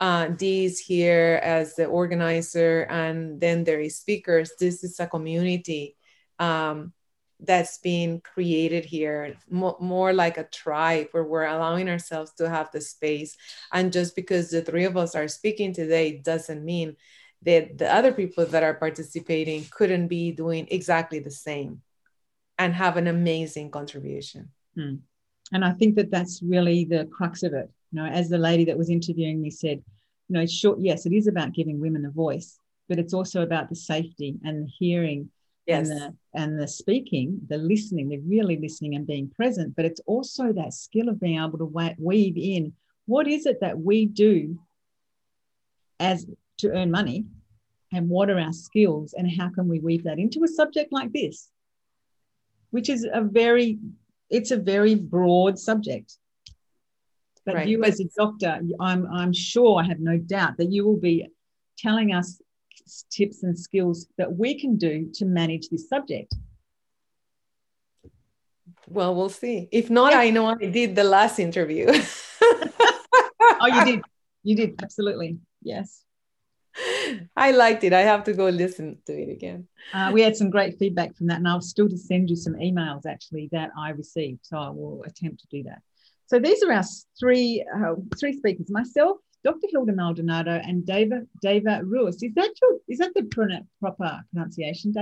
uh, 0.00 0.28
Dee's 0.28 0.78
here 0.78 1.40
as 1.42 1.74
the 1.74 1.86
organizer 1.86 2.82
and 2.90 3.40
then 3.40 3.64
there 3.64 3.80
is 3.80 3.96
speakers. 3.96 4.52
This 4.58 4.84
is 4.84 5.00
a 5.00 5.06
community 5.06 5.96
um, 6.38 6.92
that's 7.46 7.78
being 7.78 8.20
created 8.20 8.84
here, 8.84 9.36
mo- 9.48 9.76
more 9.80 10.12
like 10.12 10.38
a 10.38 10.44
tribe 10.44 11.08
where 11.12 11.24
we're 11.24 11.46
allowing 11.46 11.88
ourselves 11.88 12.32
to 12.34 12.48
have 12.48 12.70
the 12.72 12.80
space. 12.80 13.36
And 13.72 13.92
just 13.92 14.16
because 14.16 14.50
the 14.50 14.62
three 14.62 14.84
of 14.84 14.96
us 14.96 15.14
are 15.14 15.28
speaking 15.28 15.72
today 15.72 16.18
doesn't 16.18 16.64
mean 16.64 16.96
that 17.42 17.78
the 17.78 17.92
other 17.92 18.12
people 18.12 18.46
that 18.46 18.62
are 18.62 18.74
participating 18.74 19.66
couldn't 19.70 20.08
be 20.08 20.32
doing 20.32 20.66
exactly 20.70 21.18
the 21.18 21.30
same 21.30 21.82
and 22.58 22.74
have 22.74 22.96
an 22.96 23.06
amazing 23.06 23.70
contribution. 23.70 24.50
Hmm. 24.74 24.96
And 25.52 25.64
I 25.64 25.72
think 25.72 25.96
that 25.96 26.10
that's 26.10 26.42
really 26.42 26.84
the 26.84 27.06
crux 27.06 27.42
of 27.42 27.52
it. 27.52 27.70
You 27.92 28.00
know, 28.00 28.06
as 28.06 28.28
the 28.28 28.38
lady 28.38 28.64
that 28.66 28.78
was 28.78 28.90
interviewing 28.90 29.40
me 29.40 29.50
said, 29.50 29.82
you 30.28 30.38
know, 30.38 30.46
sure, 30.46 30.76
yes, 30.78 31.06
it 31.06 31.12
is 31.12 31.26
about 31.26 31.52
giving 31.52 31.80
women 31.80 32.06
a 32.06 32.10
voice, 32.10 32.58
but 32.88 32.98
it's 32.98 33.14
also 33.14 33.42
about 33.42 33.68
the 33.68 33.76
safety 33.76 34.36
and 34.42 34.64
the 34.64 34.70
hearing 34.78 35.30
yes. 35.66 35.88
and 35.88 36.00
the 36.00 36.14
and 36.34 36.60
the 36.60 36.68
speaking, 36.68 37.40
the 37.48 37.58
listening, 37.58 38.08
the 38.08 38.18
really 38.18 38.56
listening 38.56 38.94
and 38.94 39.06
being 39.06 39.30
present. 39.30 39.74
But 39.76 39.84
it's 39.84 40.00
also 40.06 40.52
that 40.52 40.74
skill 40.74 41.08
of 41.08 41.20
being 41.20 41.38
able 41.38 41.58
to 41.58 41.94
weave 41.98 42.36
in 42.36 42.72
what 43.06 43.28
is 43.28 43.46
it 43.46 43.60
that 43.60 43.78
we 43.78 44.06
do 44.06 44.58
as 46.00 46.26
to 46.58 46.70
earn 46.70 46.90
money, 46.90 47.24
and 47.92 48.08
what 48.08 48.30
are 48.30 48.38
our 48.38 48.52
skills, 48.52 49.14
and 49.16 49.30
how 49.30 49.48
can 49.48 49.68
we 49.68 49.78
weave 49.80 50.04
that 50.04 50.18
into 50.18 50.42
a 50.44 50.48
subject 50.48 50.92
like 50.92 51.12
this, 51.12 51.50
which 52.70 52.88
is 52.88 53.06
a 53.12 53.20
very 53.20 53.78
it's 54.30 54.50
a 54.50 54.56
very 54.56 54.94
broad 54.94 55.58
subject. 55.58 56.16
But 57.46 57.56
Right, 57.56 57.68
you, 57.68 57.84
as 57.84 58.00
a 58.00 58.04
doctor, 58.16 58.60
I'm 58.80 59.06
I'm 59.06 59.32
sure 59.32 59.80
I 59.80 59.84
have 59.84 60.00
no 60.00 60.16
doubt 60.18 60.56
that 60.56 60.72
you 60.72 60.84
will 60.84 60.96
be 60.96 61.28
telling 61.78 62.12
us 62.12 62.40
tips 63.10 63.42
and 63.42 63.58
skills 63.58 64.06
that 64.18 64.36
we 64.36 64.58
can 64.58 64.76
do 64.76 65.10
to 65.14 65.24
manage 65.24 65.68
this 65.68 65.88
subject. 65.88 66.34
Well, 68.88 69.14
we'll 69.14 69.30
see. 69.30 69.68
If 69.72 69.90
not, 69.90 70.12
Yeah. 70.12 70.20
I 70.20 70.30
know 70.30 70.46
I 70.46 70.56
did 70.56 70.94
the 70.94 71.04
last 71.04 71.38
interview. 71.38 71.86
Oh, 73.60 73.66
you 73.66 73.84
did. 73.84 74.00
You 74.46 74.56
did 74.56 74.74
absolutely. 74.82 75.38
Yes. 75.62 76.04
I 77.34 77.52
liked 77.52 77.82
it. 77.82 77.94
I 77.94 78.02
have 78.02 78.24
to 78.24 78.34
go 78.34 78.50
listen 78.50 78.98
to 79.06 79.12
it 79.12 79.30
again. 79.30 79.68
Uh, 79.94 80.10
we 80.12 80.20
had 80.20 80.36
some 80.36 80.50
great 80.50 80.78
feedback 80.78 81.16
from 81.16 81.28
that, 81.28 81.38
and 81.38 81.48
I'll 81.48 81.62
still 81.62 81.88
to 81.88 81.96
send 81.96 82.28
you 82.28 82.36
some 82.36 82.54
emails 82.54 83.06
actually 83.06 83.48
that 83.52 83.70
I 83.78 83.90
received. 83.90 84.40
So 84.42 84.58
I 84.58 84.68
will 84.68 85.02
attempt 85.06 85.40
to 85.40 85.46
do 85.50 85.62
that. 85.62 85.80
So 86.26 86.38
these 86.38 86.62
are 86.62 86.72
our 86.72 86.84
three 87.18 87.64
uh, 87.74 87.94
three 88.20 88.36
speakers: 88.36 88.70
myself, 88.70 89.16
Dr. 89.44 89.66
Hilda 89.70 89.92
Maldonado, 89.92 90.52
and 90.52 90.84
Dava 90.84 91.26
Dava 91.44 91.82
Ruiz. 91.84 92.22
Is 92.22 92.34
that 92.34 92.50
your 92.60 92.78
is 92.88 92.98
that 92.98 93.12
the 93.14 93.22
proper 93.80 94.24
pronunciation? 94.32 94.94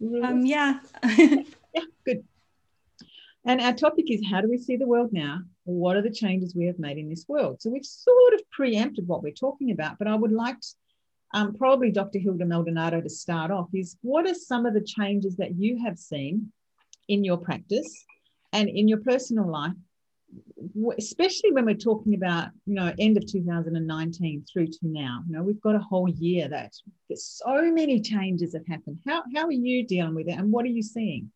Ruiz? 0.00 0.24
Um, 0.24 0.46
yeah. 0.46 0.80
Yeah, 1.74 1.82
good. 2.04 2.24
And 3.44 3.60
our 3.60 3.72
topic 3.72 4.10
is 4.10 4.22
how 4.30 4.40
do 4.40 4.48
we 4.48 4.58
see 4.58 4.76
the 4.76 4.86
world 4.86 5.12
now? 5.12 5.40
What 5.64 5.96
are 5.96 6.02
the 6.02 6.10
changes 6.10 6.54
we 6.54 6.66
have 6.66 6.78
made 6.78 6.98
in 6.98 7.08
this 7.08 7.26
world? 7.28 7.60
So 7.60 7.70
we've 7.70 7.84
sort 7.84 8.34
of 8.34 8.48
preempted 8.50 9.06
what 9.08 9.22
we're 9.22 9.32
talking 9.32 9.72
about, 9.72 9.98
but 9.98 10.06
I 10.06 10.14
would 10.14 10.32
like 10.32 10.60
to, 10.60 10.68
um, 11.34 11.54
probably 11.54 11.90
Dr. 11.90 12.20
Hilda 12.20 12.46
Maldonado 12.46 13.00
to 13.00 13.10
start 13.10 13.50
off 13.50 13.68
is 13.74 13.96
what 14.02 14.26
are 14.26 14.34
some 14.34 14.66
of 14.66 14.72
the 14.72 14.80
changes 14.80 15.36
that 15.36 15.56
you 15.56 15.82
have 15.84 15.98
seen 15.98 16.52
in 17.08 17.24
your 17.24 17.36
practice 17.36 18.04
and 18.52 18.68
in 18.68 18.86
your 18.88 18.98
personal 18.98 19.50
life, 19.50 19.74
especially 20.98 21.52
when 21.52 21.66
we're 21.66 21.74
talking 21.74 22.14
about, 22.14 22.48
you 22.66 22.74
know, 22.74 22.92
end 22.98 23.16
of 23.16 23.26
2019 23.26 24.44
through 24.52 24.66
to 24.66 24.78
now. 24.82 25.22
You 25.26 25.36
know, 25.36 25.42
we've 25.42 25.60
got 25.60 25.74
a 25.74 25.80
whole 25.80 26.08
year 26.08 26.48
that 26.48 26.72
so 27.14 27.70
many 27.72 28.00
changes 28.00 28.54
have 28.54 28.66
happened. 28.66 28.98
How, 29.06 29.22
how 29.34 29.46
are 29.46 29.52
you 29.52 29.86
dealing 29.86 30.14
with 30.14 30.28
it 30.28 30.38
and 30.38 30.50
what 30.50 30.64
are 30.64 30.68
you 30.68 30.82
seeing? 30.82 31.30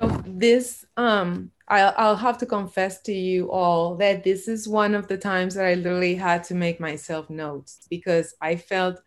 So 0.00 0.22
this, 0.26 0.84
um, 0.96 1.52
I'll, 1.68 1.94
I'll 1.96 2.16
have 2.16 2.38
to 2.38 2.46
confess 2.46 3.00
to 3.02 3.12
you 3.12 3.50
all 3.50 3.94
that 3.96 4.24
this 4.24 4.48
is 4.48 4.68
one 4.68 4.94
of 4.94 5.06
the 5.06 5.16
times 5.16 5.54
that 5.54 5.66
I 5.66 5.74
literally 5.74 6.16
had 6.16 6.42
to 6.44 6.54
make 6.54 6.80
myself 6.80 7.30
notes 7.30 7.86
because 7.88 8.34
I 8.40 8.56
felt, 8.56 9.00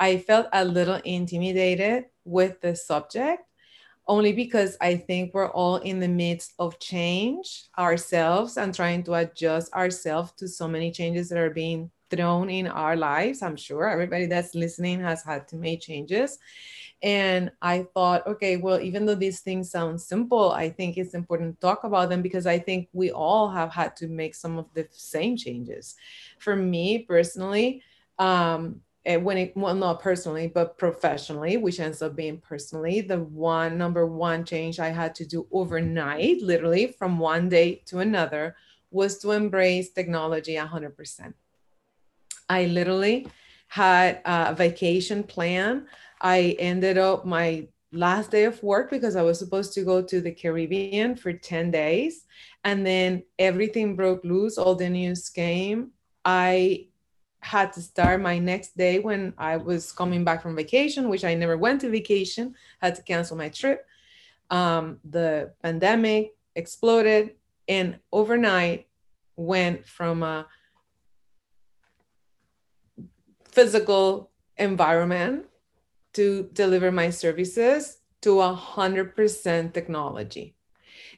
I 0.00 0.18
felt 0.18 0.48
a 0.52 0.64
little 0.64 1.00
intimidated 1.04 2.06
with 2.24 2.60
the 2.60 2.74
subject, 2.74 3.42
only 4.06 4.32
because 4.32 4.76
I 4.80 4.96
think 4.96 5.32
we're 5.32 5.50
all 5.50 5.76
in 5.76 6.00
the 6.00 6.08
midst 6.08 6.54
of 6.58 6.78
change 6.78 7.64
ourselves 7.78 8.56
and 8.56 8.74
trying 8.74 9.04
to 9.04 9.14
adjust 9.14 9.72
ourselves 9.72 10.32
to 10.38 10.48
so 10.48 10.66
many 10.66 10.90
changes 10.90 11.28
that 11.28 11.38
are 11.38 11.50
being 11.50 11.90
thrown 12.10 12.50
in 12.50 12.66
our 12.66 12.96
lives. 12.96 13.42
I'm 13.42 13.56
sure 13.56 13.88
everybody 13.88 14.26
that's 14.26 14.54
listening 14.54 15.00
has 15.00 15.22
had 15.24 15.48
to 15.48 15.56
make 15.56 15.80
changes. 15.80 16.38
And 17.02 17.50
I 17.60 17.86
thought, 17.94 18.26
okay, 18.26 18.56
well, 18.56 18.80
even 18.80 19.06
though 19.06 19.16
these 19.16 19.40
things 19.40 19.70
sound 19.70 20.00
simple, 20.00 20.52
I 20.52 20.70
think 20.70 20.96
it's 20.96 21.14
important 21.14 21.56
to 21.56 21.60
talk 21.60 21.82
about 21.84 22.10
them 22.10 22.22
because 22.22 22.46
I 22.46 22.58
think 22.58 22.88
we 22.92 23.10
all 23.10 23.50
have 23.50 23.72
had 23.72 23.96
to 23.96 24.08
make 24.08 24.34
some 24.34 24.58
of 24.58 24.66
the 24.74 24.86
same 24.92 25.36
changes. 25.36 25.96
For 26.38 26.54
me 26.54 27.00
personally, 27.00 27.82
um, 28.18 28.82
when 29.04 29.36
it, 29.36 29.56
well, 29.56 29.74
not 29.74 30.00
personally, 30.00 30.46
but 30.46 30.78
professionally, 30.78 31.56
which 31.56 31.80
ends 31.80 32.02
up 32.02 32.14
being 32.14 32.38
personally, 32.38 33.00
the 33.00 33.18
one 33.18 33.76
number 33.76 34.06
one 34.06 34.44
change 34.44 34.78
I 34.78 34.90
had 34.90 35.14
to 35.16 35.26
do 35.26 35.46
overnight, 35.50 36.40
literally 36.42 36.94
from 36.98 37.18
one 37.18 37.48
day 37.48 37.82
to 37.86 37.98
another, 37.98 38.54
was 38.90 39.18
to 39.18 39.32
embrace 39.32 39.90
technology 39.90 40.54
100%. 40.54 41.34
I 42.48 42.66
literally 42.66 43.26
had 43.68 44.20
a 44.24 44.54
vacation 44.54 45.24
plan. 45.24 45.86
I 46.20 46.56
ended 46.58 46.98
up 46.98 47.24
my 47.24 47.66
last 47.92 48.30
day 48.30 48.44
of 48.44 48.62
work 48.62 48.90
because 48.90 49.16
I 49.16 49.22
was 49.22 49.38
supposed 49.38 49.72
to 49.74 49.84
go 49.84 50.02
to 50.02 50.20
the 50.20 50.32
Caribbean 50.32 51.16
for 51.16 51.32
10 51.32 51.70
days. 51.70 52.24
And 52.64 52.86
then 52.86 53.22
everything 53.38 53.96
broke 53.96 54.24
loose, 54.24 54.58
all 54.58 54.74
the 54.74 54.88
news 54.88 55.28
came. 55.28 55.92
I 56.24 56.88
had 57.42 57.72
to 57.72 57.82
start 57.82 58.20
my 58.20 58.38
next 58.38 58.76
day 58.76 59.00
when 59.00 59.34
I 59.36 59.56
was 59.56 59.92
coming 59.92 60.24
back 60.24 60.42
from 60.42 60.54
vacation, 60.56 61.08
which 61.08 61.24
I 61.24 61.34
never 61.34 61.58
went 61.58 61.80
to 61.80 61.90
vacation, 61.90 62.54
had 62.80 62.94
to 62.94 63.02
cancel 63.02 63.36
my 63.36 63.48
trip. 63.48 63.84
Um, 64.48 64.98
the 65.04 65.52
pandemic 65.62 66.34
exploded, 66.54 67.32
and 67.68 67.98
overnight 68.12 68.86
went 69.36 69.86
from 69.86 70.22
a 70.22 70.46
physical 73.44 74.30
environment 74.56 75.46
to 76.12 76.48
deliver 76.52 76.92
my 76.92 77.10
services 77.10 77.98
to 78.20 78.40
a 78.40 78.54
hundred 78.54 79.16
percent 79.16 79.74
technology. 79.74 80.54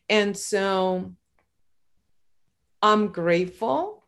And 0.08 0.36
so 0.36 1.12
I'm 2.80 3.08
grateful 3.08 4.03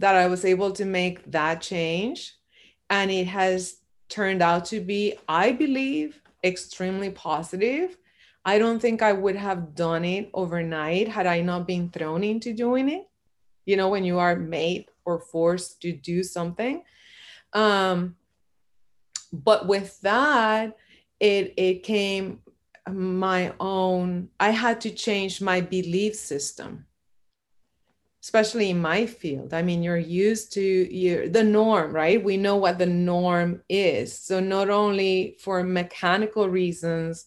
that 0.00 0.16
I 0.16 0.26
was 0.28 0.44
able 0.46 0.72
to 0.72 0.84
make 0.86 1.30
that 1.30 1.60
change. 1.60 2.34
And 2.88 3.10
it 3.10 3.26
has 3.26 3.76
turned 4.08 4.42
out 4.42 4.64
to 4.66 4.80
be, 4.80 5.14
I 5.28 5.52
believe, 5.52 6.20
extremely 6.42 7.10
positive. 7.10 7.98
I 8.44 8.58
don't 8.58 8.80
think 8.80 9.02
I 9.02 9.12
would 9.12 9.36
have 9.36 9.74
done 9.74 10.04
it 10.06 10.30
overnight 10.32 11.06
had 11.08 11.26
I 11.26 11.42
not 11.42 11.66
been 11.66 11.90
thrown 11.90 12.24
into 12.24 12.54
doing 12.54 12.88
it. 12.88 13.06
You 13.66 13.76
know, 13.76 13.90
when 13.90 14.04
you 14.04 14.18
are 14.18 14.36
made 14.36 14.86
or 15.04 15.20
forced 15.20 15.82
to 15.82 15.92
do 15.92 16.22
something. 16.22 16.82
Um, 17.52 18.16
but 19.32 19.68
with 19.68 20.00
that, 20.00 20.76
it 21.20 21.52
it 21.58 21.82
came 21.82 22.40
my 22.90 23.52
own. 23.60 24.30
I 24.40 24.50
had 24.50 24.80
to 24.80 24.90
change 24.90 25.42
my 25.42 25.60
belief 25.60 26.14
system 26.16 26.86
especially 28.22 28.70
in 28.70 28.78
my 28.80 29.06
field. 29.06 29.54
I 29.54 29.62
mean 29.62 29.82
you're 29.82 29.96
used 29.96 30.52
to 30.54 30.62
your 30.62 31.28
the 31.28 31.44
norm 31.44 31.92
right? 31.92 32.22
We 32.22 32.36
know 32.36 32.56
what 32.56 32.78
the 32.78 32.86
norm 32.86 33.62
is. 33.68 34.16
So 34.16 34.40
not 34.40 34.70
only 34.70 35.36
for 35.40 35.62
mechanical 35.62 36.48
reasons 36.48 37.26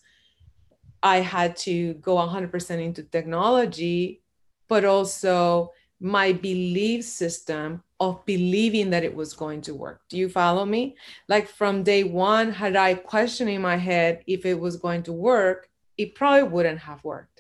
i 1.02 1.18
had 1.18 1.58
to 1.58 1.96
go 1.96 2.16
100% 2.16 2.82
into 2.82 3.04
technology 3.04 4.22
but 4.70 4.86
also 4.86 5.72
my 6.00 6.32
belief 6.34 7.04
system 7.04 7.84
of 8.00 8.26
believing 8.26 8.90
that 8.90 9.04
it 9.04 9.16
was 9.16 9.34
going 9.34 9.62
to 9.62 9.74
work. 9.74 10.02
Do 10.10 10.18
you 10.18 10.28
follow 10.28 10.66
me? 10.66 10.96
Like 11.30 11.48
from 11.48 11.84
day 11.84 12.04
one 12.04 12.52
had 12.52 12.76
i 12.76 12.94
questioned 12.94 13.50
in 13.50 13.62
my 13.62 13.78
head 13.78 14.24
if 14.28 14.46
it 14.46 14.60
was 14.60 14.76
going 14.78 15.04
to 15.04 15.14
work 15.14 15.70
it 15.98 16.16
probably 16.16 16.44
wouldn't 16.44 16.80
have 16.80 17.04
worked 17.04 17.33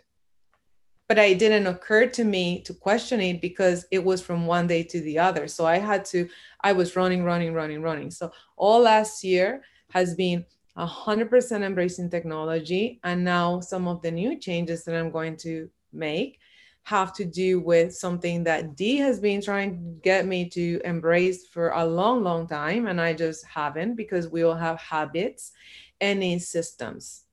but 1.14 1.30
it 1.30 1.38
didn't 1.38 1.68
occur 1.68 2.08
to 2.08 2.24
me 2.24 2.60
to 2.62 2.74
question 2.74 3.22
it 3.22 3.40
because 3.40 3.86
it 3.92 4.04
was 4.04 4.20
from 4.20 4.48
one 4.48 4.66
day 4.66 4.82
to 4.82 5.00
the 5.02 5.20
other. 5.20 5.48
So 5.48 5.64
i 5.64 5.78
had 5.78 6.04
to 6.06 6.28
i 6.62 6.74
was 6.74 6.96
running 6.96 7.24
running 7.24 7.54
running 7.54 7.84
running. 7.84 8.10
So 8.10 8.32
all 8.58 8.82
last 8.82 9.24
year 9.24 9.62
has 9.92 10.16
been 10.16 10.44
100% 10.76 11.62
embracing 11.62 12.10
technology. 12.10 13.00
And 13.04 13.24
now 13.24 13.60
some 13.60 13.88
of 13.88 14.02
the 14.02 14.10
new 14.10 14.40
changes 14.40 14.84
that 14.86 14.96
i'm 14.96 15.12
going 15.12 15.38
to 15.38 15.70
make 15.92 16.40
have 16.82 17.14
to 17.14 17.26
do 17.26 17.60
with 17.60 17.94
something 17.94 18.44
that 18.46 18.76
dee 18.76 18.98
has 18.98 19.20
been 19.20 19.40
trying 19.40 19.70
to 19.72 20.02
get 20.02 20.26
me 20.26 20.50
to 20.50 20.82
embrace 20.84 21.46
for 21.46 21.70
a 21.70 21.86
long 21.86 22.24
long 22.24 22.48
time. 22.48 22.88
And 22.88 23.00
i 23.00 23.14
just 23.14 23.46
haven't 23.46 23.94
because 23.94 24.30
we 24.30 24.42
all 24.42 24.56
have 24.56 24.80
habits 24.80 25.52
and 26.02 26.24
in 26.24 26.40
systems 26.40 27.26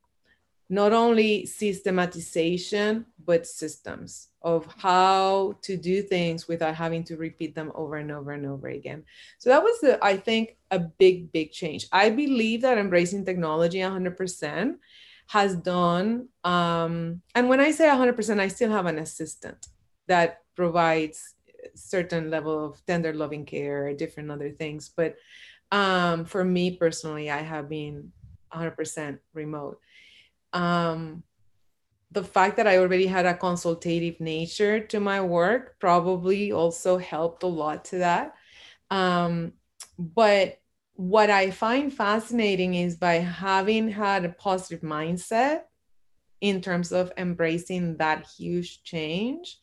not 0.70 0.92
only 0.92 1.44
systematization, 1.46 3.04
but 3.26 3.44
systems 3.44 4.28
of 4.42 4.66
how 4.78 5.56
to 5.62 5.76
do 5.76 6.00
things 6.00 6.46
without 6.46 6.76
having 6.76 7.02
to 7.04 7.16
repeat 7.16 7.56
them 7.56 7.72
over 7.74 7.96
and 7.96 8.12
over 8.12 8.30
and 8.30 8.46
over 8.46 8.68
again. 8.68 9.02
So 9.38 9.50
that 9.50 9.62
was 9.62 9.80
the, 9.80 10.02
I 10.02 10.16
think, 10.16 10.56
a 10.70 10.78
big, 10.78 11.32
big 11.32 11.50
change. 11.50 11.86
I 11.90 12.10
believe 12.10 12.62
that 12.62 12.78
embracing 12.78 13.24
technology 13.24 13.78
100% 13.78 14.76
has 15.26 15.56
done, 15.56 16.28
um, 16.44 17.20
and 17.34 17.48
when 17.48 17.60
I 17.60 17.72
say 17.72 17.86
100%, 17.86 18.40
I 18.40 18.48
still 18.48 18.70
have 18.70 18.86
an 18.86 18.98
assistant 18.98 19.68
that 20.06 20.42
provides 20.54 21.34
certain 21.74 22.30
level 22.30 22.64
of 22.64 22.84
tender 22.86 23.12
loving 23.12 23.44
care, 23.44 23.92
different 23.94 24.30
other 24.30 24.50
things. 24.50 24.88
But 24.88 25.16
um, 25.72 26.24
for 26.24 26.44
me 26.44 26.76
personally, 26.76 27.30
I 27.30 27.38
have 27.38 27.68
been 27.68 28.12
100% 28.52 29.18
remote 29.34 29.80
um, 30.52 31.22
the 32.10 32.24
fact 32.24 32.56
that 32.56 32.66
I 32.66 32.78
already 32.78 33.06
had 33.06 33.26
a 33.26 33.36
consultative 33.36 34.20
nature 34.20 34.80
to 34.80 35.00
my 35.00 35.20
work 35.20 35.76
probably 35.78 36.52
also 36.52 36.98
helped 36.98 37.42
a 37.42 37.46
lot 37.46 37.84
to 37.86 37.98
that. 37.98 38.34
Um, 38.90 39.52
but 39.98 40.58
what 40.94 41.30
I 41.30 41.50
find 41.50 41.92
fascinating 41.92 42.74
is 42.74 42.96
by 42.96 43.14
having 43.14 43.88
had 43.88 44.24
a 44.24 44.30
positive 44.30 44.80
mindset 44.80 45.62
in 46.40 46.60
terms 46.60 46.92
of 46.92 47.12
embracing 47.16 47.96
that 47.98 48.26
huge 48.26 48.82
change, 48.82 49.58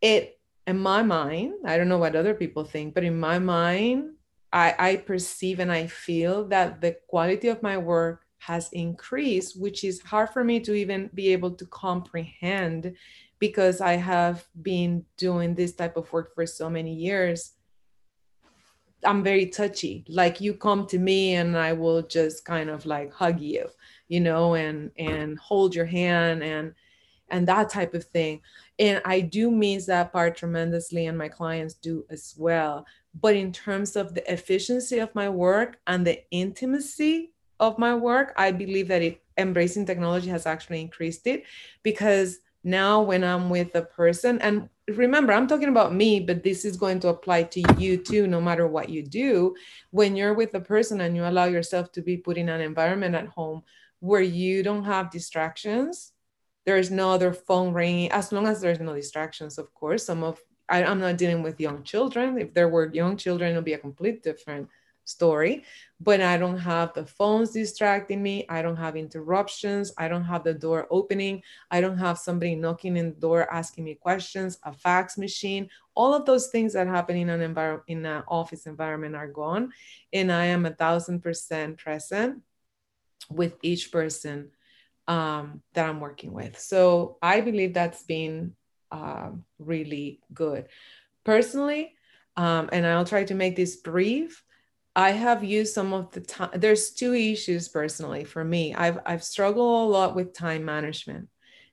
it 0.00 0.38
in 0.66 0.78
my 0.78 1.02
mind, 1.02 1.54
I 1.64 1.76
don't 1.76 1.88
know 1.88 1.98
what 1.98 2.14
other 2.14 2.34
people 2.34 2.64
think, 2.64 2.94
but 2.94 3.02
in 3.02 3.18
my 3.18 3.38
mind, 3.38 4.12
I, 4.52 4.74
I 4.78 4.96
perceive 4.96 5.58
and 5.58 5.72
I 5.72 5.86
feel 5.86 6.46
that 6.48 6.80
the 6.80 6.96
quality 7.08 7.48
of 7.48 7.62
my 7.62 7.78
work 7.78 8.24
has 8.40 8.70
increased, 8.72 9.60
which 9.60 9.84
is 9.84 10.00
hard 10.00 10.30
for 10.30 10.42
me 10.42 10.60
to 10.60 10.72
even 10.74 11.10
be 11.14 11.28
able 11.28 11.52
to 11.52 11.66
comprehend 11.66 12.94
because 13.38 13.80
I 13.80 13.92
have 13.92 14.44
been 14.60 15.04
doing 15.16 15.54
this 15.54 15.74
type 15.74 15.96
of 15.96 16.10
work 16.12 16.34
for 16.34 16.46
so 16.46 16.68
many 16.70 16.94
years. 16.94 17.52
I'm 19.04 19.22
very 19.22 19.46
touchy. 19.46 20.04
Like 20.08 20.40
you 20.40 20.54
come 20.54 20.86
to 20.88 20.98
me 20.98 21.34
and 21.34 21.56
I 21.56 21.72
will 21.74 22.02
just 22.02 22.44
kind 22.44 22.70
of 22.70 22.86
like 22.86 23.12
hug 23.12 23.40
you, 23.40 23.68
you 24.08 24.20
know, 24.20 24.54
and 24.54 24.90
and 24.98 25.38
hold 25.38 25.74
your 25.74 25.86
hand 25.86 26.42
and 26.42 26.74
and 27.28 27.46
that 27.46 27.70
type 27.70 27.94
of 27.94 28.04
thing. 28.04 28.40
And 28.78 29.00
I 29.04 29.20
do 29.20 29.50
miss 29.50 29.86
that 29.86 30.12
part 30.12 30.36
tremendously, 30.36 31.06
and 31.06 31.16
my 31.16 31.28
clients 31.28 31.74
do 31.74 32.04
as 32.10 32.34
well. 32.38 32.86
But 33.14 33.36
in 33.36 33.52
terms 33.52 33.96
of 33.96 34.14
the 34.14 34.30
efficiency 34.32 34.98
of 34.98 35.14
my 35.14 35.28
work 35.28 35.78
and 35.86 36.06
the 36.06 36.22
intimacy 36.30 37.32
of 37.60 37.78
my 37.78 37.94
work, 37.94 38.32
I 38.36 38.50
believe 38.50 38.88
that 38.88 39.02
it 39.02 39.22
embracing 39.36 39.86
technology 39.86 40.28
has 40.28 40.46
actually 40.46 40.80
increased 40.80 41.26
it 41.26 41.44
because 41.82 42.40
now 42.62 43.00
when 43.02 43.24
I'm 43.24 43.48
with 43.48 43.74
a 43.74 43.82
person, 43.82 44.38
and 44.40 44.68
remember, 44.88 45.32
I'm 45.32 45.46
talking 45.46 45.68
about 45.68 45.94
me, 45.94 46.20
but 46.20 46.42
this 46.42 46.64
is 46.64 46.76
going 46.76 47.00
to 47.00 47.08
apply 47.08 47.44
to 47.44 47.62
you 47.78 47.96
too, 47.96 48.26
no 48.26 48.40
matter 48.40 48.66
what 48.66 48.90
you 48.90 49.02
do. 49.02 49.54
When 49.90 50.16
you're 50.16 50.34
with 50.34 50.52
a 50.54 50.60
person 50.60 51.00
and 51.00 51.16
you 51.16 51.24
allow 51.24 51.44
yourself 51.44 51.92
to 51.92 52.02
be 52.02 52.16
put 52.16 52.36
in 52.36 52.48
an 52.48 52.60
environment 52.60 53.14
at 53.14 53.28
home 53.28 53.62
where 54.00 54.20
you 54.20 54.62
don't 54.62 54.84
have 54.84 55.10
distractions, 55.10 56.12
there's 56.66 56.90
no 56.90 57.10
other 57.12 57.32
phone 57.32 57.72
ringing, 57.72 58.12
as 58.12 58.32
long 58.32 58.46
as 58.46 58.60
there's 58.60 58.80
no 58.80 58.94
distractions, 58.94 59.56
of 59.56 59.72
course. 59.72 60.04
Some 60.04 60.22
of 60.22 60.40
I, 60.68 60.82
am 60.82 61.00
not 61.00 61.16
dealing 61.16 61.42
with 61.42 61.60
young 61.60 61.82
children. 61.82 62.38
If 62.38 62.54
there 62.54 62.68
were 62.68 62.92
young 62.92 63.16
children, 63.16 63.52
it 63.52 63.56
would 63.56 63.64
be 63.64 63.72
a 63.72 63.78
complete 63.78 64.22
different 64.22 64.68
story. 65.10 65.64
But 66.02 66.20
I 66.22 66.38
don't 66.38 66.56
have 66.56 66.94
the 66.94 67.04
phones 67.04 67.50
distracting 67.50 68.22
me. 68.22 68.46
I 68.48 68.62
don't 68.62 68.76
have 68.76 68.96
interruptions. 68.96 69.92
I 69.98 70.08
don't 70.08 70.24
have 70.24 70.44
the 70.44 70.54
door 70.54 70.86
opening. 70.90 71.42
I 71.70 71.80
don't 71.82 71.98
have 71.98 72.18
somebody 72.18 72.54
knocking 72.54 72.96
in 72.96 73.10
the 73.10 73.20
door 73.20 73.52
asking 73.52 73.84
me 73.84 73.94
questions, 73.96 74.58
a 74.64 74.72
fax 74.72 75.18
machine. 75.18 75.68
All 75.94 76.14
of 76.14 76.24
those 76.24 76.46
things 76.48 76.72
that 76.72 76.86
happen 76.86 77.16
in 77.16 77.28
an 77.28 77.42
environment 77.42 77.84
in 77.88 78.06
an 78.06 78.22
office 78.28 78.66
environment 78.66 79.14
are 79.14 79.28
gone. 79.28 79.72
And 80.12 80.32
I 80.32 80.46
am 80.46 80.64
a 80.64 80.74
thousand 80.74 81.20
percent 81.20 81.78
present 81.78 82.42
with 83.28 83.54
each 83.62 83.92
person 83.92 84.50
um, 85.06 85.62
that 85.74 85.88
I'm 85.88 86.00
working 86.00 86.32
with. 86.32 86.58
So 86.58 87.18
I 87.20 87.40
believe 87.40 87.74
that's 87.74 88.04
been 88.04 88.54
um, 88.92 89.44
really 89.58 90.20
good. 90.32 90.66
Personally, 91.24 91.94
um, 92.36 92.70
and 92.72 92.86
I'll 92.86 93.04
try 93.04 93.24
to 93.24 93.34
make 93.34 93.56
this 93.56 93.76
brief. 93.76 94.42
I 94.96 95.12
have 95.12 95.44
used 95.44 95.72
some 95.72 95.92
of 95.92 96.10
the 96.10 96.20
time. 96.20 96.50
There's 96.54 96.90
two 96.90 97.14
issues 97.14 97.68
personally 97.68 98.24
for 98.24 98.44
me. 98.44 98.74
I've 98.74 98.98
I've 99.06 99.22
struggled 99.22 99.88
a 99.88 99.92
lot 99.92 100.16
with 100.16 100.34
time 100.34 100.64
management 100.64 101.28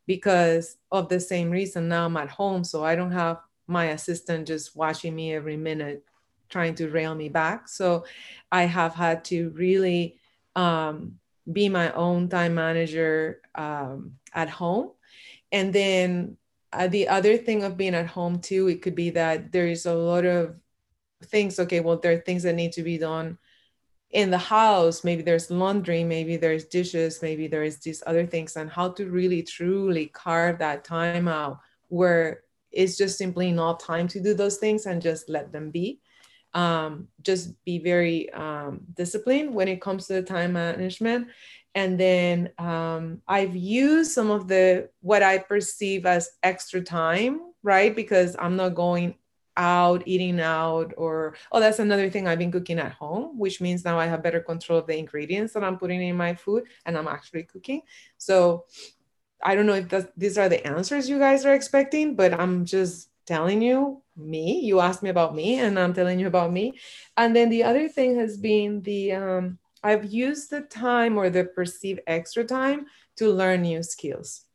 because 0.06 0.78
of 0.92 1.10
the 1.10 1.20
same 1.20 1.50
reason. 1.50 1.90
Now 1.90 2.06
I'm 2.06 2.18
at 2.18 2.30
home, 2.30 2.64
so 2.64 2.84
I 2.84 2.96
don't 2.96 3.12
have 3.12 3.40
my 3.68 3.86
assistant 3.88 4.48
just 4.48 4.76
watching 4.76 5.16
me 5.16 5.34
every 5.34 5.58
minute, 5.58 6.04
trying 6.50 6.76
to 6.76 6.90
rail 6.90 7.16
me 7.16 7.28
back. 7.30 7.68
So 7.68 8.06
I 8.52 8.64
have 8.64 8.94
had 8.94 9.26
to 9.26 9.50
really 9.50 10.20
um, 10.56 11.20
be 11.52 11.70
my 11.70 11.92
own 11.94 12.30
time 12.30 12.56
manager 12.56 13.42
um, 13.56 14.14
at 14.34 14.50
home, 14.50 14.92
and 15.52 15.74
then 15.74 16.38
uh, 16.72 16.88
the 16.88 17.08
other 17.08 17.38
thing 17.38 17.64
of 17.64 17.78
being 17.78 17.96
at 17.96 18.08
home 18.08 18.40
too, 18.40 18.68
it 18.68 18.82
could 18.82 18.96
be 18.96 19.10
that 19.12 19.52
there 19.52 19.68
is 19.68 19.86
a 19.86 19.94
lot 19.94 20.26
of 20.26 20.56
things. 21.25 21.60
Okay, 21.60 21.80
well, 21.80 21.97
there 21.97 22.13
are 22.13 22.17
things 22.17 22.43
that 22.43 22.56
need 22.56 22.71
to 22.73 22.84
be 22.84 22.97
done 22.97 23.38
in 24.12 24.30
the 24.30 24.38
house. 24.38 25.03
Maybe 25.03 25.21
there's 25.21 25.51
laundry, 25.51 26.03
maybe 26.03 26.38
there's 26.38 26.65
dishes, 26.65 27.21
maybe 27.21 27.47
there's 27.47 27.77
these 27.77 28.03
other 28.06 28.25
things, 28.25 28.56
and 28.56 28.69
how 28.69 28.89
to 28.89 29.10
really 29.10 29.43
truly 29.43 30.08
carve 30.08 30.60
that 30.60 30.84
time 30.84 31.27
out 31.27 31.60
where 31.89 32.41
it's 32.71 32.97
just 32.97 33.17
simply 33.17 33.51
not 33.51 33.80
time 33.80 34.08
to 34.10 34.21
do 34.21 34.34
those 34.34 34.58
things 34.58 34.86
and 34.86 35.01
just 35.01 35.30
let 35.30 35.51
them 35.51 35.71
be. 35.71 35.99
Um, 36.53 37.08
just 37.21 37.53
be 37.65 37.77
very 37.77 38.32
um, 38.32 38.82
disciplined 38.93 39.53
when 39.53 39.67
it 39.67 39.82
comes 39.82 40.08
to 40.08 40.13
the 40.13 40.23
time 40.23 40.53
management 40.53 41.27
and 41.77 41.99
then 41.99 42.49
um, 42.58 43.21
i've 43.27 43.56
used 43.56 44.12
some 44.12 44.32
of 44.32 44.47
the 44.47 44.89
what 45.01 45.21
i 45.21 45.38
perceive 45.38 46.06
as 46.08 46.30
extra 46.41 46.82
time 46.82 47.39
right 47.62 47.95
because 47.95 48.36
i'm 48.39 48.56
not 48.56 48.73
going 48.73 49.13
out 49.58 50.04
eating 50.06 50.39
out 50.39 50.93
or 50.98 51.36
oh 51.52 51.60
that's 51.60 51.80
another 51.80 52.10
thing 52.10 52.28
i've 52.28 52.39
been 52.39 52.52
cooking 52.52 52.80
at 52.80 52.93
home 52.93 53.38
which 53.38 53.60
means 53.60 53.84
now 53.84 54.00
i 54.00 54.06
have 54.06 54.24
better 54.24 54.39
control 54.39 54.80
of 54.80 54.88
the 54.88 54.98
ingredients 54.98 55.54
that 55.54 55.63
i'm 55.63 55.78
putting 55.78 56.02
in 56.02 56.15
my 56.15 56.34
food 56.34 56.63
and 56.86 56.98
i'm 56.98 57.08
actually 57.08 57.43
cooking 57.43 57.82
so 58.17 58.65
i 59.43 59.56
don't 59.56 59.65
know 59.65 59.74
if 59.74 59.89
these 60.15 60.38
are 60.38 60.50
the 60.50 60.65
answers 60.65 61.10
you 61.10 61.20
guys 61.20 61.46
are 61.46 61.54
expecting 61.54 62.15
but 62.15 62.34
i'm 62.39 62.63
just 62.65 63.10
telling 63.26 63.62
you 63.62 64.02
me 64.15 64.62
you 64.62 64.80
asked 64.80 65.04
me 65.04 65.10
about 65.10 65.36
me 65.36 65.60
and 65.60 65.78
i'm 65.78 65.93
telling 65.93 66.20
you 66.20 66.28
about 66.28 66.54
me 66.54 66.80
and 67.17 67.36
then 67.36 67.50
the 67.50 67.63
other 67.63 67.89
thing 67.89 68.15
has 68.15 68.38
been 68.38 68.82
the 68.84 69.12
um, 69.12 69.60
I've 69.84 70.12
used 70.12 70.50
the 70.50 70.62
time 70.62 71.17
or 71.17 71.30
the 71.30 71.46
perceived 71.46 72.02
extra 72.08 72.43
time 72.43 72.88
to 73.17 73.32
learn 73.32 73.62
new 73.62 73.84
skills. 73.84 74.47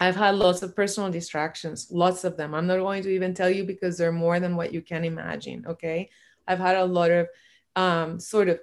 I've 0.00 0.16
had 0.16 0.34
lots 0.34 0.62
of 0.62 0.74
personal 0.74 1.10
distractions, 1.10 1.88
lots 1.90 2.24
of 2.24 2.36
them. 2.36 2.54
I'm 2.54 2.66
not 2.66 2.78
going 2.78 3.02
to 3.02 3.10
even 3.10 3.34
tell 3.34 3.50
you 3.50 3.64
because 3.64 3.98
they're 3.98 4.12
more 4.12 4.40
than 4.40 4.56
what 4.56 4.72
you 4.72 4.80
can 4.80 5.04
imagine. 5.04 5.64
Okay. 5.66 6.08
I've 6.48 6.58
had 6.58 6.76
a 6.76 6.84
lot 6.84 7.10
of 7.10 7.28
um, 7.76 8.18
sort 8.18 8.48
of 8.48 8.60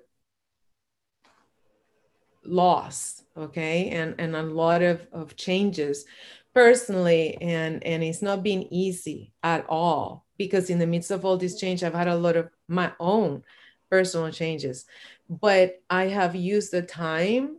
loss. 2.43 3.23
Okay. 3.37 3.89
And, 3.89 4.15
and 4.17 4.35
a 4.35 4.41
lot 4.41 4.81
of, 4.81 5.05
of 5.13 5.35
changes 5.35 6.05
personally. 6.53 7.37
And, 7.39 7.85
and 7.85 8.03
it's 8.03 8.23
not 8.23 8.41
been 8.41 8.73
easy 8.73 9.31
at 9.43 9.65
all 9.69 10.25
because 10.37 10.69
in 10.69 10.79
the 10.79 10.87
midst 10.87 11.11
of 11.11 11.23
all 11.23 11.37
this 11.37 11.59
change, 11.59 11.83
I've 11.83 11.93
had 11.93 12.07
a 12.07 12.15
lot 12.15 12.35
of 12.35 12.49
my 12.67 12.91
own 12.99 13.43
personal 13.89 14.31
changes 14.31 14.85
but 15.29 15.81
I 15.89 16.05
have 16.07 16.35
used 16.35 16.71
the 16.71 16.81
time 16.81 17.57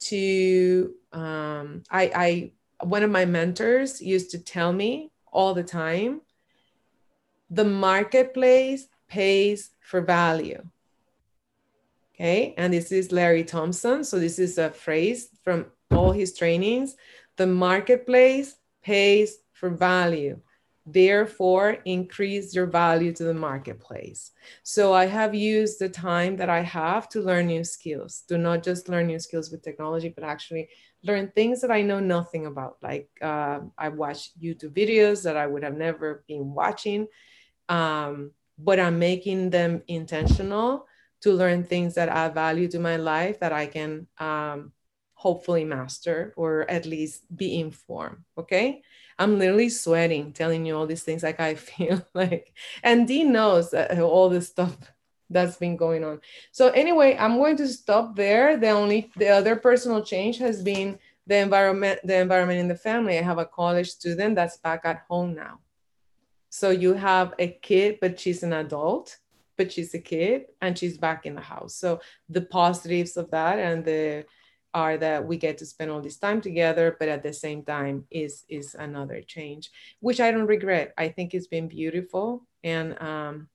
to 0.00 0.94
um, 1.12 1.82
I, 1.90 2.12
I 2.14 2.52
one 2.82 3.02
of 3.02 3.10
my 3.10 3.24
mentors 3.24 4.00
used 4.00 4.30
to 4.30 4.38
tell 4.38 4.72
me 4.72 5.10
all 5.32 5.54
the 5.54 5.62
time 5.62 6.20
the 7.50 7.64
marketplace 7.64 8.88
pays 9.08 9.70
for 9.80 10.00
value. 10.00 10.62
Okay 12.14 12.54
and 12.58 12.72
this 12.72 12.92
is 12.92 13.12
larry 13.12 13.44
thompson. 13.44 14.04
So 14.04 14.18
this 14.18 14.38
is 14.38 14.58
a 14.58 14.70
phrase 14.70 15.28
from 15.42 15.66
all 15.90 16.12
his 16.12 16.34
trainings. 16.34 16.96
The 17.36 17.46
marketplace 17.46 18.56
pays 18.82 19.38
for 19.52 19.70
value. 19.70 20.40
Therefore 20.84 21.78
increase 21.84 22.54
your 22.54 22.66
value 22.66 23.12
to 23.12 23.24
the 23.24 23.34
marketplace. 23.34 24.30
So 24.62 24.92
I 24.92 25.06
have 25.06 25.34
used 25.34 25.78
the 25.78 25.88
time 25.88 26.36
that 26.36 26.48
I 26.48 26.60
have 26.60 27.08
to 27.10 27.20
learn 27.20 27.46
new 27.46 27.64
skills, 27.64 28.22
to 28.28 28.38
not 28.38 28.62
just 28.62 28.88
learn 28.88 29.06
new 29.06 29.18
skills 29.18 29.50
with 29.50 29.62
technology, 29.62 30.08
but 30.08 30.24
actually 30.24 30.68
learn 31.04 31.30
things 31.34 31.60
that 31.60 31.70
I 31.70 31.82
know 31.82 32.00
nothing 32.00 32.46
about. 32.46 32.76
Like 32.82 33.08
uh, 33.22 33.60
I 33.76 33.88
watch 33.88 34.30
YouTube 34.40 34.74
videos 34.74 35.22
that 35.24 35.36
I 35.36 35.46
would 35.46 35.62
have 35.62 35.76
never 35.76 36.24
been 36.26 36.54
watching, 36.54 37.06
um, 37.68 38.32
but 38.58 38.80
I'm 38.80 38.98
making 38.98 39.50
them 39.50 39.82
intentional 39.86 40.86
to 41.20 41.32
learn 41.32 41.64
things 41.64 41.94
that 41.94 42.08
add 42.08 42.34
value 42.34 42.68
to 42.68 42.78
my 42.78 42.96
life 42.96 43.40
that 43.40 43.52
I 43.52 43.66
can 43.66 44.06
um, 44.18 44.72
hopefully 45.14 45.64
master 45.64 46.32
or 46.36 46.68
at 46.70 46.86
least 46.86 47.24
be 47.34 47.58
informed. 47.60 48.18
Okay. 48.36 48.82
I'm 49.18 49.38
literally 49.38 49.68
sweating 49.68 50.32
telling 50.32 50.64
you 50.64 50.76
all 50.76 50.86
these 50.86 51.02
things. 51.02 51.24
Like 51.24 51.40
I 51.40 51.54
feel 51.56 52.06
like, 52.14 52.52
and 52.82 53.06
Dee 53.06 53.24
knows 53.24 53.74
all 53.74 54.28
this 54.28 54.48
stuff 54.48 54.76
that's 55.30 55.56
been 55.56 55.76
going 55.76 56.04
on. 56.04 56.20
So 56.52 56.68
anyway, 56.70 57.16
I'm 57.18 57.36
going 57.36 57.56
to 57.58 57.68
stop 57.68 58.16
there. 58.16 58.56
The 58.56 58.70
only 58.70 59.10
the 59.16 59.28
other 59.28 59.56
personal 59.56 60.02
change 60.02 60.38
has 60.38 60.62
been 60.62 60.98
the 61.26 61.36
environment, 61.36 62.00
the 62.04 62.16
environment 62.16 62.60
in 62.60 62.68
the 62.68 62.74
family. 62.74 63.18
I 63.18 63.22
have 63.22 63.38
a 63.38 63.44
college 63.44 63.90
student 63.90 64.34
that's 64.34 64.56
back 64.56 64.82
at 64.84 65.04
home 65.08 65.34
now. 65.34 65.60
So 66.50 66.70
you 66.70 66.94
have 66.94 67.34
a 67.38 67.48
kid, 67.48 67.98
but 68.00 68.18
she's 68.18 68.42
an 68.42 68.54
adult, 68.54 69.18
but 69.56 69.70
she's 69.70 69.92
a 69.94 69.98
kid 69.98 70.46
and 70.62 70.78
she's 70.78 70.96
back 70.96 71.26
in 71.26 71.34
the 71.34 71.42
house. 71.42 71.74
So 71.74 72.00
the 72.28 72.42
positives 72.42 73.16
of 73.16 73.30
that 73.30 73.58
and 73.58 73.84
the 73.84 74.24
are 74.74 74.96
that 74.98 75.26
we 75.26 75.36
get 75.36 75.58
to 75.58 75.66
spend 75.66 75.90
all 75.90 76.00
this 76.00 76.18
time 76.18 76.40
together 76.40 76.96
but 76.98 77.08
at 77.08 77.22
the 77.22 77.32
same 77.32 77.62
time 77.62 78.04
is 78.10 78.44
is 78.48 78.74
another 78.74 79.22
change 79.22 79.70
which 80.00 80.20
i 80.20 80.30
don't 80.30 80.46
regret 80.46 80.92
i 80.98 81.08
think 81.08 81.32
it's 81.32 81.46
been 81.46 81.68
beautiful 81.68 82.46
and 82.62 83.00
um 83.00 83.48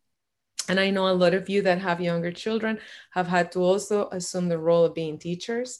and 0.69 0.79
i 0.79 0.89
know 0.89 1.07
a 1.07 1.13
lot 1.13 1.33
of 1.33 1.49
you 1.49 1.61
that 1.61 1.79
have 1.79 1.99
younger 1.99 2.31
children 2.31 2.79
have 3.11 3.27
had 3.27 3.51
to 3.51 3.59
also 3.59 4.09
assume 4.09 4.49
the 4.49 4.57
role 4.57 4.85
of 4.85 4.95
being 4.95 5.17
teachers 5.17 5.79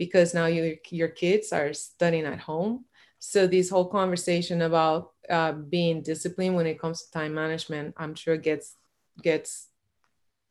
because 0.00 0.32
now 0.32 0.46
your 0.46 0.76
your 0.88 1.08
kids 1.08 1.52
are 1.52 1.74
studying 1.74 2.24
at 2.24 2.40
home. 2.40 2.86
So 3.18 3.46
this 3.46 3.68
whole 3.68 3.84
conversation 3.84 4.62
about 4.62 5.12
uh, 5.28 5.52
being 5.52 6.02
disciplined 6.02 6.56
when 6.56 6.66
it 6.66 6.80
comes 6.80 7.02
to 7.02 7.10
time 7.12 7.34
management 7.34 7.94
i'm 7.98 8.14
sure 8.14 8.38
gets 8.38 8.76
gets 9.22 9.68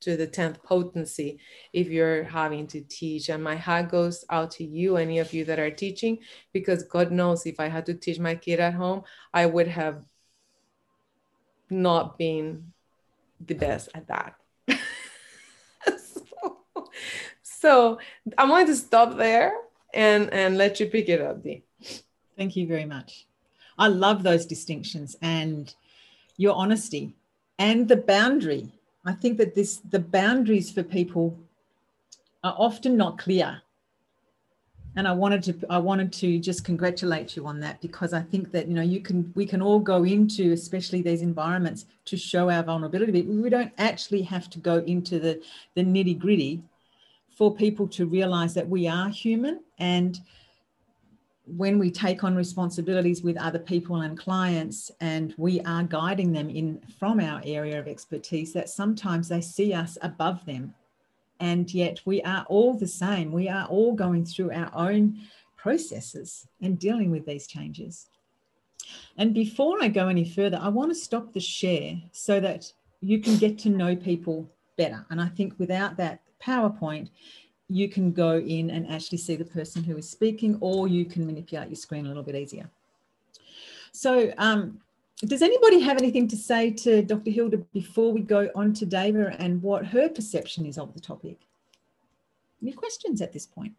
to 0.02 0.16
the 0.16 0.28
10th 0.28 0.64
potency 0.64 1.40
if 1.74 1.90
you're 1.90 2.24
having 2.24 2.68
to 2.68 2.80
teach. 2.82 3.28
And 3.28 3.44
my 3.44 3.56
hat 3.56 3.90
goes 3.90 4.24
out 4.30 4.52
to 4.52 4.64
you 4.64 4.96
any 4.96 5.20
of 5.20 5.34
you 5.34 5.44
that 5.46 5.60
are 5.60 5.72
teaching 5.72 6.20
because 6.54 6.84
god 6.84 7.12
knows 7.12 7.46
if 7.48 7.60
i 7.60 7.68
had 7.68 7.88
to 7.88 7.96
teach 7.96 8.20
my 8.20 8.36
kid 8.36 8.60
at 8.60 8.76
home 8.76 9.02
i 9.34 9.46
would 9.48 9.68
have 9.68 10.04
not 11.72 12.18
been 12.20 12.72
the 13.46 13.54
best 13.54 13.90
at 13.96 14.08
that 14.08 14.36
so, 15.98 16.58
so 17.42 18.00
i'm 18.38 18.50
going 18.50 18.68
to 18.68 18.76
stop 18.76 19.18
there 19.18 19.54
and 19.94 20.32
and 20.34 20.58
let 20.58 20.80
you 20.80 20.86
pick 20.86 21.10
it 21.10 21.22
up 21.22 21.44
Dee. 21.44 21.64
Thank 22.40 22.56
you 22.56 22.68
very 22.68 22.86
much. 22.86 23.28
I 23.78 23.88
love 23.88 24.24
those 24.24 24.46
distinctions 24.46 25.18
and 25.22 25.76
your 26.38 26.56
honesty 26.56 27.14
and 27.58 27.88
the 27.90 27.98
boundary. 27.98 28.72
I 29.06 29.12
think 29.12 29.38
that 29.40 29.56
this 29.56 29.78
the 29.78 30.00
boundaries 30.00 30.72
for 30.72 30.84
people 30.84 31.38
are 32.42 32.56
often 32.58 32.96
not 32.96 33.18
clear. 33.18 33.62
And 34.96 35.08
I 35.08 35.12
wanted 35.12 35.44
to 35.44 35.68
I 35.70 35.78
wanted 35.78 36.12
to 36.14 36.40
just 36.40 36.66
congratulate 36.66 37.36
you 37.36 37.46
on 37.48 37.60
that 37.62 37.80
because 37.82 38.12
I 38.12 38.22
think 38.22 38.52
that 38.52 38.68
you 38.68 38.74
know 38.74 38.82
you 38.82 39.02
can 39.02 39.32
we 39.36 39.46
can 39.46 39.62
all 39.62 39.80
go 39.80 40.04
into 40.04 40.52
especially 40.52 41.02
these 41.02 41.22
environments 41.22 41.86
to 42.06 42.18
show 42.18 42.50
our 42.50 42.64
vulnerability. 42.64 43.22
But 43.22 43.32
we 43.32 43.50
don't 43.50 43.72
actually 43.78 44.24
have 44.24 44.50
to 44.50 44.60
go 44.60 44.78
into 44.80 45.20
the 45.20 45.42
the 45.76 45.84
nitty 45.84 46.18
gritty 46.18 46.64
for 47.30 47.54
people 47.56 47.88
to 47.88 48.06
realize 48.06 48.54
that 48.54 48.68
we 48.68 48.88
are 48.88 49.10
human 49.10 49.62
and 49.78 50.20
when 51.58 51.80
we 51.80 51.90
take 51.90 52.24
on 52.24 52.36
responsibilities 52.36 53.24
with 53.24 53.38
other 53.38 53.60
people 53.60 54.02
and 54.02 54.18
clients 54.18 54.92
and 55.02 55.34
we 55.38 55.62
are 55.62 55.84
guiding 55.84 56.32
them 56.32 56.50
in 56.50 56.80
from 57.00 57.20
our 57.20 57.42
area 57.44 57.80
of 57.80 57.88
expertise 57.88 58.54
that 58.54 58.70
sometimes 58.70 59.28
they 59.28 59.42
see 59.42 59.74
us 59.74 59.98
above 60.02 60.46
them 60.46 60.74
and 61.40 61.74
yet 61.74 62.02
we 62.06 62.22
are 62.24 62.46
all 62.50 62.74
the 62.74 62.88
same. 62.88 63.32
We 63.32 63.48
are 63.50 63.66
all 63.68 63.94
going 63.94 64.26
through 64.26 64.52
our 64.52 64.72
own 64.74 65.20
processes 65.56 66.48
and 66.62 66.80
dealing 66.80 67.12
with 67.12 67.26
these 67.26 67.48
changes. 67.48 68.08
And 69.18 69.34
before 69.34 69.84
i 69.84 69.88
go 69.88 70.08
any 70.08 70.26
further 70.26 70.58
i 70.62 70.70
want 70.70 70.90
to 70.90 70.96
stop 70.96 71.34
the 71.34 71.40
share 71.40 72.02
so 72.12 72.40
that 72.40 72.72
you 73.02 73.20
can 73.20 73.38
get 73.38 73.60
to 73.60 73.70
know 73.70 73.96
people 73.96 74.50
better. 74.78 75.06
And 75.10 75.22
i 75.22 75.28
think 75.28 75.54
without 75.60 75.98
that 75.98 76.22
powerpoint 76.42 77.10
you 77.70 77.88
can 77.88 78.12
go 78.12 78.40
in 78.40 78.72
and 78.72 78.90
actually 78.90 79.20
see 79.20 79.36
the 79.36 79.46
person 79.46 79.84
who 79.84 79.96
is 79.96 80.10
speaking, 80.10 80.58
or 80.60 80.88
you 80.88 81.06
can 81.06 81.26
manipulate 81.26 81.70
your 81.70 81.76
screen 81.76 82.06
a 82.06 82.08
little 82.08 82.24
bit 82.24 82.36
easier. 82.36 82.68
So, 83.92 84.34
um, 84.38 84.82
does 85.26 85.42
anybody 85.42 85.80
have 85.82 85.98
anything 85.98 86.28
to 86.30 86.38
say 86.38 86.72
to 86.72 87.02
Dr. 87.02 87.32
Hilda 87.32 87.58
before 87.74 88.14
we 88.14 88.22
go 88.22 88.50
on 88.56 88.74
to 88.76 88.86
Dava 88.86 89.36
and 89.38 89.62
what 89.62 89.86
her 89.86 90.08
perception 90.08 90.66
is 90.66 90.78
of 90.78 90.94
the 90.94 91.00
topic? 91.00 91.40
Any 92.62 92.72
questions 92.72 93.22
at 93.22 93.34
this 93.34 93.46
point? 93.46 93.74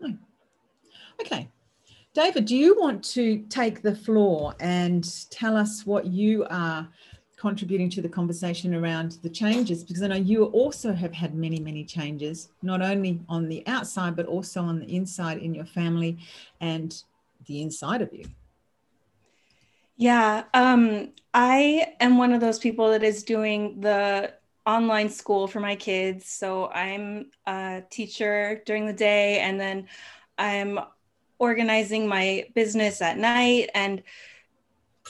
No. 0.00 0.16
Okay. 1.20 1.48
Dava, 2.14 2.44
do 2.44 2.56
you 2.56 2.80
want 2.80 3.04
to 3.04 3.44
take 3.50 3.82
the 3.82 3.94
floor 3.94 4.54
and 4.60 5.06
tell 5.30 5.56
us 5.56 5.84
what 5.84 6.06
you 6.06 6.46
are 6.50 6.88
contributing 7.36 7.88
to 7.88 8.02
the 8.02 8.08
conversation 8.08 8.74
around 8.74 9.18
the 9.22 9.28
changes 9.28 9.82
because 9.82 10.02
I 10.02 10.08
know 10.08 10.16
you 10.16 10.44
also 10.46 10.92
have 10.92 11.12
had 11.12 11.34
many, 11.34 11.58
many 11.58 11.84
changes, 11.84 12.50
not 12.62 12.82
only 12.82 13.20
on 13.28 13.48
the 13.48 13.66
outside, 13.66 14.16
but 14.16 14.26
also 14.26 14.60
on 14.62 14.80
the 14.80 14.94
inside 14.94 15.38
in 15.38 15.54
your 15.54 15.64
family 15.64 16.18
and 16.60 17.02
the 17.46 17.62
inside 17.62 18.02
of 18.02 18.12
you. 18.12 18.24
Yeah, 19.96 20.44
um, 20.54 21.12
I 21.34 21.94
am 22.00 22.16
one 22.16 22.32
of 22.32 22.40
those 22.40 22.58
people 22.58 22.90
that 22.90 23.02
is 23.02 23.22
doing 23.22 23.80
the 23.80 24.32
online 24.66 25.10
school 25.10 25.46
for 25.46 25.60
my 25.60 25.76
kids. 25.76 26.26
So 26.26 26.68
I'm 26.68 27.30
a 27.46 27.82
teacher 27.90 28.62
during 28.64 28.86
the 28.86 28.92
day 28.92 29.40
and 29.40 29.60
then 29.60 29.88
I'm 30.38 30.78
organizing 31.38 32.06
my 32.06 32.46
business 32.54 33.02
at 33.02 33.18
night. 33.18 33.70
And 33.74 34.02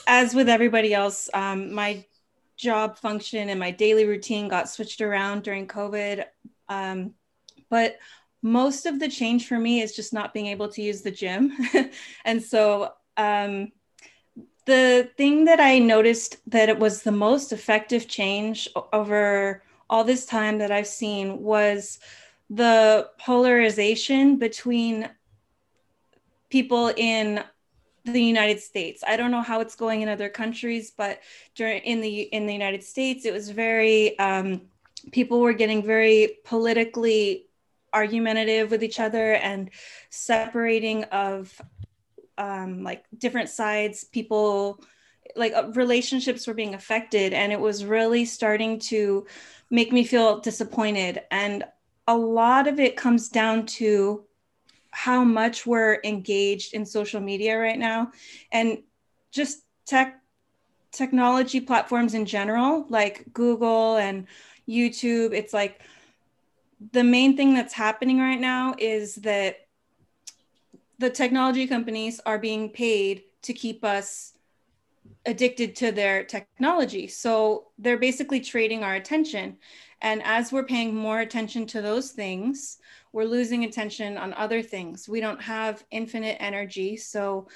as 0.07 0.33
with 0.33 0.49
everybody 0.49 0.93
else, 0.93 1.29
um, 1.33 1.73
my 1.73 2.05
job 2.57 2.97
function 2.97 3.49
and 3.49 3.59
my 3.59 3.71
daily 3.71 4.05
routine 4.05 4.47
got 4.47 4.69
switched 4.69 5.01
around 5.01 5.43
during 5.43 5.67
COVID. 5.67 6.25
Um, 6.69 7.13
but 7.69 7.97
most 8.41 8.85
of 8.85 8.99
the 8.99 9.07
change 9.07 9.47
for 9.47 9.59
me 9.59 9.81
is 9.81 9.95
just 9.95 10.13
not 10.13 10.33
being 10.33 10.47
able 10.47 10.67
to 10.69 10.81
use 10.81 11.01
the 11.01 11.11
gym. 11.11 11.51
and 12.25 12.41
so 12.41 12.93
um, 13.17 13.71
the 14.65 15.09
thing 15.17 15.45
that 15.45 15.59
I 15.59 15.79
noticed 15.79 16.37
that 16.47 16.69
it 16.69 16.79
was 16.79 17.03
the 17.03 17.11
most 17.11 17.51
effective 17.51 18.07
change 18.07 18.67
over 18.93 19.63
all 19.89 20.03
this 20.03 20.25
time 20.25 20.57
that 20.59 20.71
I've 20.71 20.87
seen 20.87 21.41
was 21.41 21.99
the 22.49 23.09
polarization 23.19 24.37
between 24.37 25.09
people 26.49 26.91
in 26.95 27.43
the 28.05 28.21
United 28.21 28.59
States. 28.59 29.03
I 29.07 29.15
don't 29.15 29.31
know 29.31 29.41
how 29.41 29.59
it's 29.59 29.75
going 29.75 30.01
in 30.01 30.09
other 30.09 30.29
countries, 30.29 30.91
but 30.91 31.19
during 31.55 31.81
in 31.83 32.01
the 32.01 32.21
in 32.21 32.45
the 32.45 32.53
United 32.53 32.83
States, 32.83 33.25
it 33.25 33.33
was 33.33 33.49
very 33.49 34.17
um, 34.19 34.61
people 35.11 35.39
were 35.39 35.53
getting 35.53 35.83
very 35.83 36.39
politically 36.43 37.47
argumentative 37.93 38.71
with 38.71 38.83
each 38.83 38.99
other 38.99 39.33
and 39.33 39.69
separating 40.09 41.03
of 41.05 41.61
um, 42.37 42.83
like 42.83 43.05
different 43.17 43.49
sides. 43.49 44.03
People 44.03 44.83
like 45.35 45.53
uh, 45.53 45.71
relationships 45.73 46.47
were 46.47 46.53
being 46.53 46.73
affected, 46.73 47.33
and 47.33 47.51
it 47.51 47.59
was 47.59 47.85
really 47.85 48.25
starting 48.25 48.79
to 48.79 49.25
make 49.69 49.91
me 49.91 50.03
feel 50.03 50.39
disappointed. 50.39 51.21
And 51.31 51.63
a 52.07 52.17
lot 52.17 52.67
of 52.67 52.79
it 52.79 52.97
comes 52.97 53.29
down 53.29 53.65
to 53.65 54.25
how 54.91 55.23
much 55.23 55.65
we're 55.65 55.99
engaged 56.03 56.73
in 56.73 56.85
social 56.85 57.21
media 57.21 57.57
right 57.57 57.79
now 57.79 58.11
and 58.51 58.79
just 59.31 59.63
tech 59.85 60.21
technology 60.91 61.61
platforms 61.61 62.13
in 62.13 62.25
general 62.25 62.85
like 62.89 63.23
google 63.31 63.95
and 63.95 64.27
youtube 64.67 65.33
it's 65.33 65.53
like 65.53 65.79
the 66.91 67.03
main 67.03 67.37
thing 67.37 67.53
that's 67.53 67.73
happening 67.73 68.19
right 68.19 68.39
now 68.39 68.73
is 68.77 69.15
that 69.15 69.67
the 70.99 71.09
technology 71.09 71.67
companies 71.67 72.19
are 72.25 72.39
being 72.39 72.69
paid 72.69 73.23
to 73.43 73.53
keep 73.53 73.83
us 73.83 74.33
addicted 75.25 75.75
to 75.75 75.91
their 75.91 76.23
technology 76.23 77.07
so 77.07 77.67
they're 77.77 77.97
basically 77.97 78.39
trading 78.39 78.83
our 78.83 78.95
attention 78.95 79.57
and 80.01 80.21
as 80.23 80.51
we're 80.51 80.63
paying 80.63 80.95
more 80.95 81.19
attention 81.19 81.65
to 81.65 81.81
those 81.81 82.11
things 82.11 82.79
we're 83.13 83.25
losing 83.25 83.65
attention 83.65 84.17
on 84.17 84.33
other 84.33 84.61
things. 84.61 85.09
We 85.09 85.19
don't 85.19 85.41
have 85.41 85.83
infinite 85.91 86.37
energy. 86.39 86.95
So 86.97 87.47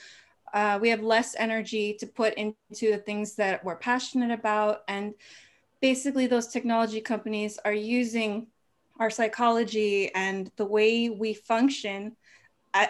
uh, 0.53 0.79
we 0.81 0.89
have 0.89 1.01
less 1.01 1.35
energy 1.37 1.93
to 1.99 2.07
put 2.07 2.33
into 2.35 2.55
the 2.91 3.01
things 3.05 3.35
that 3.35 3.63
we're 3.63 3.77
passionate 3.77 4.31
about. 4.31 4.83
And 4.87 5.13
basically, 5.81 6.27
those 6.27 6.47
technology 6.47 7.01
companies 7.01 7.57
are 7.63 7.73
using 7.73 8.47
our 8.99 9.09
psychology 9.09 10.13
and 10.13 10.51
the 10.55 10.65
way 10.65 11.09
we 11.09 11.33
function 11.33 12.15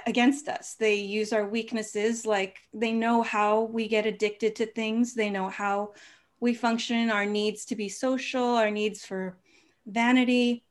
against 0.08 0.48
us. 0.48 0.76
They 0.76 0.96
use 0.96 1.32
our 1.32 1.48
weaknesses, 1.48 2.26
like 2.26 2.58
they 2.74 2.92
know 2.92 3.22
how 3.22 3.62
we 3.62 3.88
get 3.88 4.06
addicted 4.06 4.56
to 4.56 4.66
things, 4.66 5.14
they 5.14 5.30
know 5.30 5.50
how 5.50 5.94
we 6.40 6.54
function, 6.54 7.12
our 7.12 7.26
needs 7.26 7.66
to 7.66 7.76
be 7.76 7.88
social, 7.90 8.44
our 8.44 8.72
needs 8.72 9.06
for 9.06 9.38
vanity 9.86 10.66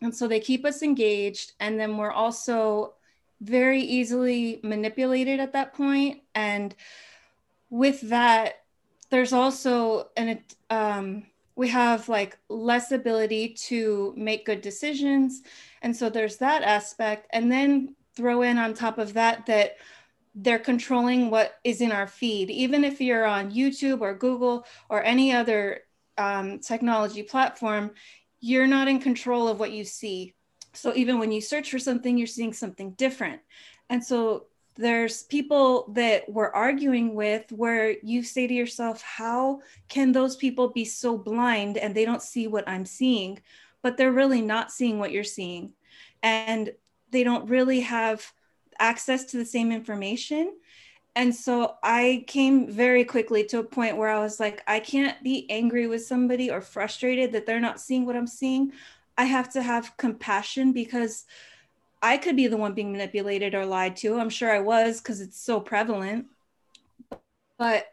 and 0.00 0.14
so 0.14 0.28
they 0.28 0.40
keep 0.40 0.64
us 0.64 0.82
engaged. 0.82 1.52
And 1.60 1.78
then 1.78 1.96
we're 1.96 2.12
also 2.12 2.94
very 3.40 3.80
easily 3.80 4.60
manipulated 4.62 5.40
at 5.40 5.52
that 5.52 5.74
point. 5.74 6.22
And 6.34 6.74
with 7.70 8.00
that, 8.02 8.64
there's 9.10 9.32
also 9.32 10.08
an, 10.16 10.40
um, 10.70 11.24
we 11.58 11.66
have 11.66 12.08
like 12.08 12.38
less 12.48 12.92
ability 12.92 13.48
to 13.48 14.14
make 14.16 14.46
good 14.46 14.60
decisions. 14.60 15.42
And 15.82 15.94
so 15.94 16.08
there's 16.08 16.36
that 16.36 16.62
aspect. 16.62 17.26
And 17.30 17.50
then 17.50 17.96
throw 18.14 18.42
in 18.42 18.58
on 18.58 18.74
top 18.74 18.96
of 18.96 19.14
that, 19.14 19.44
that 19.46 19.78
they're 20.36 20.60
controlling 20.60 21.30
what 21.30 21.58
is 21.64 21.80
in 21.80 21.90
our 21.90 22.06
feed. 22.06 22.48
Even 22.48 22.84
if 22.84 23.00
you're 23.00 23.26
on 23.26 23.50
YouTube 23.50 24.02
or 24.02 24.14
Google 24.14 24.66
or 24.88 25.02
any 25.02 25.32
other 25.32 25.80
um, 26.16 26.60
technology 26.60 27.24
platform, 27.24 27.90
you're 28.38 28.68
not 28.68 28.86
in 28.86 29.00
control 29.00 29.48
of 29.48 29.58
what 29.58 29.72
you 29.72 29.84
see. 29.84 30.34
So 30.74 30.92
even 30.94 31.18
when 31.18 31.32
you 31.32 31.40
search 31.40 31.72
for 31.72 31.80
something, 31.80 32.16
you're 32.16 32.28
seeing 32.28 32.52
something 32.52 32.92
different. 32.92 33.40
And 33.90 34.04
so 34.04 34.46
there's 34.78 35.24
people 35.24 35.90
that 35.92 36.26
we're 36.32 36.50
arguing 36.50 37.14
with 37.14 37.52
where 37.52 37.96
you 38.02 38.22
say 38.22 38.46
to 38.46 38.54
yourself, 38.54 39.02
how 39.02 39.60
can 39.88 40.12
those 40.12 40.36
people 40.36 40.68
be 40.68 40.86
so 40.86 41.18
blind 41.18 41.76
and 41.76 41.94
they 41.94 42.06
don't 42.06 42.22
see 42.22 42.46
what 42.46 42.66
I'm 42.66 42.86
seeing? 42.86 43.40
but 43.82 43.96
they're 43.96 44.12
really 44.12 44.42
not 44.42 44.72
seeing 44.72 44.98
what 44.98 45.12
you're 45.12 45.24
seeing. 45.24 45.72
And 46.22 46.72
they 47.10 47.24
don't 47.24 47.48
really 47.48 47.80
have 47.80 48.32
access 48.78 49.24
to 49.26 49.36
the 49.36 49.44
same 49.44 49.72
information. 49.72 50.54
And 51.16 51.34
so 51.34 51.76
I 51.82 52.24
came 52.26 52.70
very 52.70 53.04
quickly 53.04 53.44
to 53.46 53.58
a 53.58 53.64
point 53.64 53.96
where 53.96 54.10
I 54.10 54.20
was 54.20 54.38
like, 54.38 54.62
I 54.66 54.80
can't 54.80 55.20
be 55.22 55.50
angry 55.50 55.86
with 55.86 56.04
somebody 56.04 56.50
or 56.50 56.60
frustrated 56.60 57.32
that 57.32 57.46
they're 57.46 57.60
not 57.60 57.80
seeing 57.80 58.06
what 58.06 58.16
I'm 58.16 58.26
seeing. 58.26 58.72
I 59.16 59.24
have 59.24 59.50
to 59.54 59.62
have 59.62 59.96
compassion 59.96 60.72
because 60.72 61.24
I 62.02 62.16
could 62.16 62.36
be 62.36 62.46
the 62.46 62.56
one 62.56 62.74
being 62.74 62.92
manipulated 62.92 63.54
or 63.54 63.66
lied 63.66 63.96
to. 63.98 64.18
I'm 64.18 64.30
sure 64.30 64.50
I 64.50 64.60
was 64.60 65.00
because 65.00 65.20
it's 65.20 65.40
so 65.40 65.60
prevalent. 65.60 66.26
But 67.58 67.86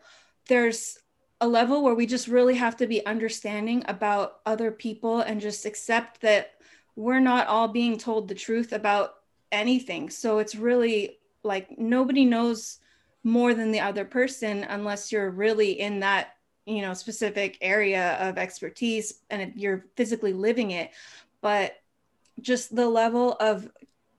there's 0.47 0.99
a 1.41 1.47
level 1.47 1.83
where 1.83 1.95
we 1.95 2.05
just 2.05 2.27
really 2.27 2.55
have 2.55 2.77
to 2.77 2.87
be 2.87 3.05
understanding 3.05 3.83
about 3.87 4.39
other 4.45 4.71
people 4.71 5.21
and 5.21 5.41
just 5.41 5.65
accept 5.65 6.21
that 6.21 6.51
we're 6.95 7.19
not 7.19 7.47
all 7.47 7.67
being 7.67 7.97
told 7.97 8.27
the 8.27 8.35
truth 8.35 8.73
about 8.73 9.15
anything. 9.51 10.09
So 10.09 10.37
it's 10.37 10.55
really 10.55 11.17
like 11.43 11.77
nobody 11.77 12.25
knows 12.25 12.79
more 13.23 13.53
than 13.53 13.71
the 13.71 13.79
other 13.79 14.05
person 14.05 14.63
unless 14.69 15.11
you're 15.11 15.31
really 15.31 15.79
in 15.79 15.99
that 15.99 16.35
you 16.65 16.81
know 16.81 16.93
specific 16.93 17.57
area 17.61 18.17
of 18.19 18.37
expertise 18.37 19.21
and 19.29 19.53
you're 19.55 19.85
physically 19.95 20.33
living 20.33 20.71
it 20.71 20.91
but 21.41 21.75
just 22.41 22.75
the 22.75 22.87
level 22.87 23.33
of 23.39 23.69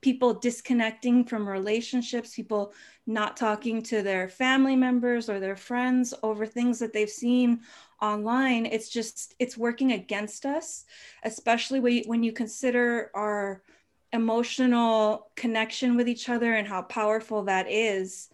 people 0.07 0.35
disconnecting 0.35 1.25
from 1.25 1.49
relationships, 1.49 2.37
people 2.37 2.73
not 3.09 3.37
talking 3.37 3.83
to 3.83 4.03
their 4.03 4.29
family 4.29 4.77
members 4.77 5.29
or 5.29 5.40
their 5.40 5.57
friends 5.57 6.14
over 6.23 6.47
things 6.47 6.79
that 6.79 6.92
they've 6.92 7.11
seen 7.11 7.59
online. 8.01 8.66
It's 8.66 8.88
just, 8.88 9.35
it's 9.40 9.59
working 9.59 9.90
against 9.90 10.47
us, 10.47 10.85
especially 11.25 12.05
when 12.07 12.23
you 12.23 12.31
consider 12.31 13.11
our 13.16 13.64
emotional 14.12 15.33
connection 15.35 15.97
with 15.97 16.09
each 16.09 16.29
other 16.29 16.55
and 16.55 16.69
how 16.69 16.83
powerful 16.83 17.42
that 17.42 17.69
is. 17.69 18.29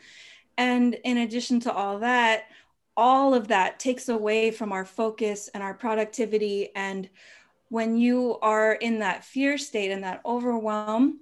And 0.58 0.92
in 1.04 1.16
addition 1.16 1.58
to 1.60 1.72
all 1.72 2.00
that, 2.00 2.48
all 2.98 3.32
of 3.32 3.48
that 3.48 3.80
takes 3.80 4.10
away 4.10 4.50
from 4.50 4.72
our 4.72 4.84
focus 4.84 5.48
and 5.54 5.62
our 5.62 5.72
productivity. 5.72 6.68
And 6.76 7.08
when 7.70 7.96
you 7.96 8.38
are 8.42 8.74
in 8.74 8.98
that 8.98 9.24
fear 9.24 9.56
state 9.56 9.90
and 9.90 10.04
that 10.04 10.20
overwhelm, 10.26 11.20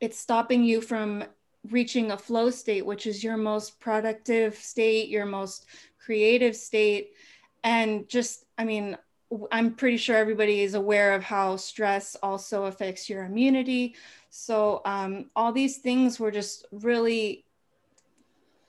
it's 0.00 0.18
stopping 0.18 0.64
you 0.64 0.80
from 0.80 1.24
reaching 1.70 2.10
a 2.10 2.18
flow 2.18 2.50
state, 2.50 2.84
which 2.84 3.06
is 3.06 3.24
your 3.24 3.36
most 3.36 3.80
productive 3.80 4.56
state, 4.56 5.08
your 5.08 5.26
most 5.26 5.66
creative 5.98 6.54
state. 6.54 7.12
And 7.62 8.08
just, 8.08 8.44
I 8.58 8.64
mean, 8.64 8.96
I'm 9.50 9.74
pretty 9.74 9.96
sure 9.96 10.16
everybody 10.16 10.60
is 10.60 10.74
aware 10.74 11.14
of 11.14 11.22
how 11.22 11.56
stress 11.56 12.16
also 12.22 12.64
affects 12.64 13.08
your 13.08 13.24
immunity. 13.24 13.94
So, 14.30 14.82
um, 14.84 15.30
all 15.34 15.52
these 15.52 15.78
things 15.78 16.20
were 16.20 16.30
just 16.30 16.66
really 16.70 17.43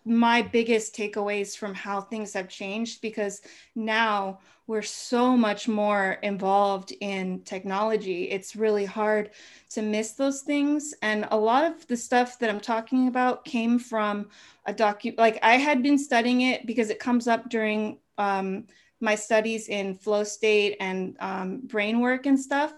my 0.06 0.42
biggest 0.42 0.96
takeaways 0.96 1.58
from 1.58 1.74
how 1.74 2.00
things 2.00 2.34
have 2.34 2.48
changed 2.48 3.02
because 3.02 3.42
now 3.76 4.40
we're 4.68 4.82
so 4.82 5.36
much 5.36 5.68
more 5.68 6.18
involved 6.24 6.94
in 7.02 7.42
technology. 7.44 8.30
It's 8.30 8.56
really 8.56 8.86
hard 8.86 9.32
to 9.72 9.82
miss 9.82 10.14
those 10.14 10.42
things. 10.42 10.94
And 11.02 11.28
a 11.32 11.38
lot 11.38 11.66
of 11.66 11.86
the 11.88 11.98
stuff 11.98 12.40
that 12.40 12.50
I'm 12.50 12.60
talking 12.60 13.08
about 13.08 13.46
came 13.46 13.78
from 13.78 14.30
a 14.66 14.74
docu 14.74 15.18
like 15.18 15.38
I 15.44 15.58
had 15.58 15.84
been 15.84 15.98
studying 15.98 16.42
it 16.42 16.66
because 16.66 16.90
it 16.90 17.00
comes 17.00 17.28
up 17.28 17.50
during 17.50 18.00
um, 18.18 18.66
my 19.02 19.14
studies 19.16 19.68
in 19.68 19.94
flow 19.94 20.24
state 20.24 20.78
and 20.80 21.16
um, 21.20 21.62
brain 21.66 22.00
work 22.00 22.26
and 22.26 22.40
stuff. 22.40 22.74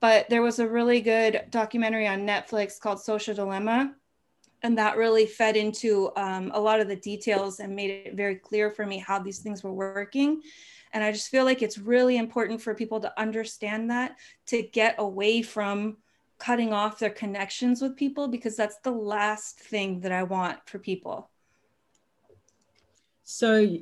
But 0.00 0.28
there 0.28 0.42
was 0.42 0.58
a 0.58 0.68
really 0.68 1.00
good 1.00 1.44
documentary 1.50 2.06
on 2.06 2.26
Netflix 2.26 2.80
called 2.80 3.00
Social 3.00 3.34
Dilemma. 3.34 3.94
And 4.62 4.76
that 4.78 4.96
really 4.96 5.26
fed 5.26 5.56
into 5.56 6.10
um, 6.16 6.50
a 6.52 6.60
lot 6.60 6.80
of 6.80 6.88
the 6.88 6.96
details 6.96 7.60
and 7.60 7.76
made 7.76 7.90
it 7.90 8.14
very 8.14 8.34
clear 8.34 8.70
for 8.70 8.84
me 8.84 8.98
how 8.98 9.18
these 9.18 9.38
things 9.38 9.62
were 9.62 9.72
working. 9.72 10.42
And 10.92 11.04
I 11.04 11.12
just 11.12 11.28
feel 11.28 11.44
like 11.44 11.62
it's 11.62 11.78
really 11.78 12.16
important 12.16 12.60
for 12.60 12.74
people 12.74 13.00
to 13.00 13.20
understand 13.20 13.90
that 13.90 14.16
to 14.46 14.62
get 14.62 14.96
away 14.98 15.42
from 15.42 15.98
cutting 16.38 16.72
off 16.72 16.98
their 16.98 17.10
connections 17.10 17.82
with 17.82 17.96
people 17.96 18.28
because 18.28 18.56
that's 18.56 18.78
the 18.78 18.90
last 18.90 19.58
thing 19.58 20.00
that 20.00 20.12
I 20.12 20.22
want 20.22 20.58
for 20.66 20.78
people. 20.78 21.28
So, 23.24 23.78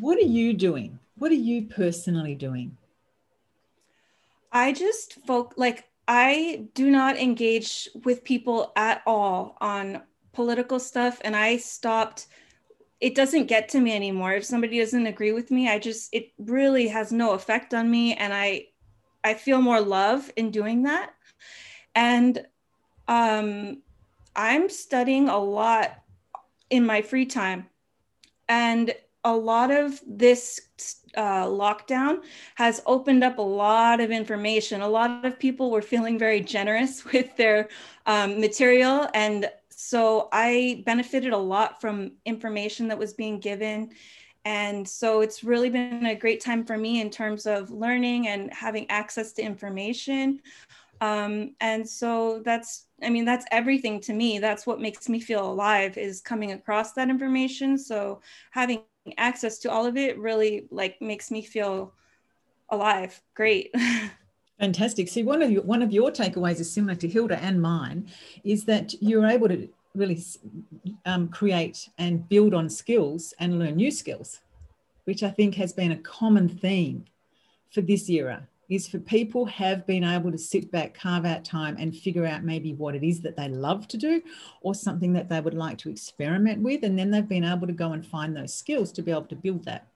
what 0.00 0.18
are 0.18 0.22
you 0.22 0.54
doing? 0.54 0.98
What 1.18 1.30
are 1.30 1.34
you 1.34 1.62
personally 1.62 2.34
doing? 2.34 2.76
I 4.52 4.72
just 4.72 5.14
folk 5.26 5.54
like 5.56 5.84
I 6.08 6.66
do 6.74 6.90
not 6.90 7.18
engage 7.18 7.88
with 8.04 8.24
people 8.24 8.72
at 8.76 9.02
all 9.06 9.56
on 9.60 10.02
political 10.36 10.78
stuff 10.78 11.20
and 11.24 11.34
I 11.34 11.56
stopped 11.56 12.28
it 13.00 13.14
doesn't 13.14 13.46
get 13.46 13.68
to 13.70 13.80
me 13.80 13.94
anymore 13.94 14.32
if 14.32 14.44
somebody 14.44 14.78
doesn't 14.78 15.06
agree 15.06 15.32
with 15.32 15.50
me 15.50 15.68
i 15.68 15.78
just 15.78 16.08
it 16.12 16.30
really 16.38 16.88
has 16.88 17.12
no 17.12 17.32
effect 17.32 17.74
on 17.74 17.90
me 17.90 18.14
and 18.14 18.32
i 18.32 18.64
i 19.22 19.34
feel 19.34 19.60
more 19.60 19.80
love 19.80 20.30
in 20.36 20.50
doing 20.50 20.84
that 20.84 21.10
and 21.94 22.46
um 23.08 23.82
i'm 24.34 24.68
studying 24.68 25.28
a 25.28 25.38
lot 25.38 26.02
in 26.70 26.86
my 26.86 27.02
free 27.02 27.26
time 27.26 27.66
and 28.48 28.94
a 29.24 29.36
lot 29.36 29.70
of 29.72 30.00
this 30.06 30.60
uh, 31.16 31.46
lockdown 31.46 32.22
has 32.54 32.80
opened 32.86 33.24
up 33.24 33.38
a 33.38 33.42
lot 33.42 34.00
of 34.00 34.12
information. 34.12 34.82
A 34.82 34.88
lot 34.88 35.24
of 35.24 35.36
people 35.36 35.72
were 35.72 35.82
feeling 35.82 36.16
very 36.16 36.40
generous 36.40 37.04
with 37.12 37.36
their 37.36 37.68
um, 38.06 38.40
material, 38.40 39.08
and 39.14 39.50
so 39.76 40.28
I 40.32 40.82
benefited 40.86 41.34
a 41.34 41.38
lot 41.38 41.82
from 41.82 42.12
information 42.24 42.88
that 42.88 42.98
was 42.98 43.12
being 43.12 43.38
given. 43.38 43.90
And 44.46 44.88
so 44.88 45.20
it's 45.20 45.44
really 45.44 45.68
been 45.68 46.06
a 46.06 46.14
great 46.14 46.40
time 46.40 46.64
for 46.64 46.78
me 46.78 47.00
in 47.02 47.10
terms 47.10 47.46
of 47.46 47.70
learning 47.70 48.28
and 48.28 48.50
having 48.54 48.88
access 48.90 49.32
to 49.34 49.42
information. 49.42 50.40
Um, 51.02 51.54
and 51.60 51.86
so 51.86 52.40
that's, 52.42 52.86
I 53.02 53.10
mean, 53.10 53.26
that's 53.26 53.44
everything 53.52 54.00
to 54.02 54.14
me. 54.14 54.38
That's 54.38 54.66
what 54.66 54.80
makes 54.80 55.10
me 55.10 55.20
feel 55.20 55.52
alive 55.52 55.98
is 55.98 56.22
coming 56.22 56.52
across 56.52 56.94
that 56.94 57.10
information. 57.10 57.76
So 57.76 58.22
having 58.52 58.82
access 59.18 59.58
to 59.58 59.70
all 59.70 59.84
of 59.84 59.98
it 59.98 60.18
really 60.18 60.68
like 60.70 61.02
makes 61.02 61.30
me 61.30 61.42
feel 61.42 61.92
alive. 62.70 63.20
Great. 63.34 63.74
Fantastic. 64.58 65.08
See, 65.08 65.22
one 65.22 65.42
of 65.42 65.50
your, 65.50 65.62
one 65.62 65.82
of 65.82 65.92
your 65.92 66.10
takeaways 66.10 66.60
is 66.60 66.72
similar 66.72 66.94
to 66.96 67.08
Hilda 67.08 67.38
and 67.42 67.60
mine, 67.60 68.08
is 68.42 68.64
that 68.64 68.94
you're 69.02 69.26
able 69.26 69.48
to 69.48 69.68
really 69.94 70.22
um, 71.04 71.28
create 71.28 71.88
and 71.98 72.26
build 72.28 72.54
on 72.54 72.68
skills 72.70 73.34
and 73.38 73.58
learn 73.58 73.76
new 73.76 73.90
skills, 73.90 74.40
which 75.04 75.22
I 75.22 75.30
think 75.30 75.54
has 75.56 75.72
been 75.72 75.92
a 75.92 75.98
common 75.98 76.48
theme 76.48 77.04
for 77.70 77.82
this 77.82 78.08
era. 78.08 78.48
Is 78.68 78.88
for 78.88 78.98
people 78.98 79.46
have 79.46 79.86
been 79.86 80.02
able 80.02 80.32
to 80.32 80.38
sit 80.38 80.72
back, 80.72 80.92
carve 80.92 81.24
out 81.24 81.44
time, 81.44 81.76
and 81.78 81.96
figure 81.96 82.26
out 82.26 82.42
maybe 82.42 82.72
what 82.72 82.96
it 82.96 83.04
is 83.04 83.20
that 83.20 83.36
they 83.36 83.48
love 83.48 83.86
to 83.86 83.96
do, 83.96 84.20
or 84.60 84.74
something 84.74 85.12
that 85.12 85.28
they 85.28 85.40
would 85.40 85.54
like 85.54 85.78
to 85.78 85.90
experiment 85.90 86.60
with, 86.62 86.82
and 86.82 86.98
then 86.98 87.12
they've 87.12 87.28
been 87.28 87.44
able 87.44 87.68
to 87.68 87.72
go 87.72 87.92
and 87.92 88.04
find 88.04 88.36
those 88.36 88.52
skills 88.52 88.90
to 88.92 89.02
be 89.02 89.12
able 89.12 89.22
to 89.26 89.36
build 89.36 89.64
that. 89.66 89.86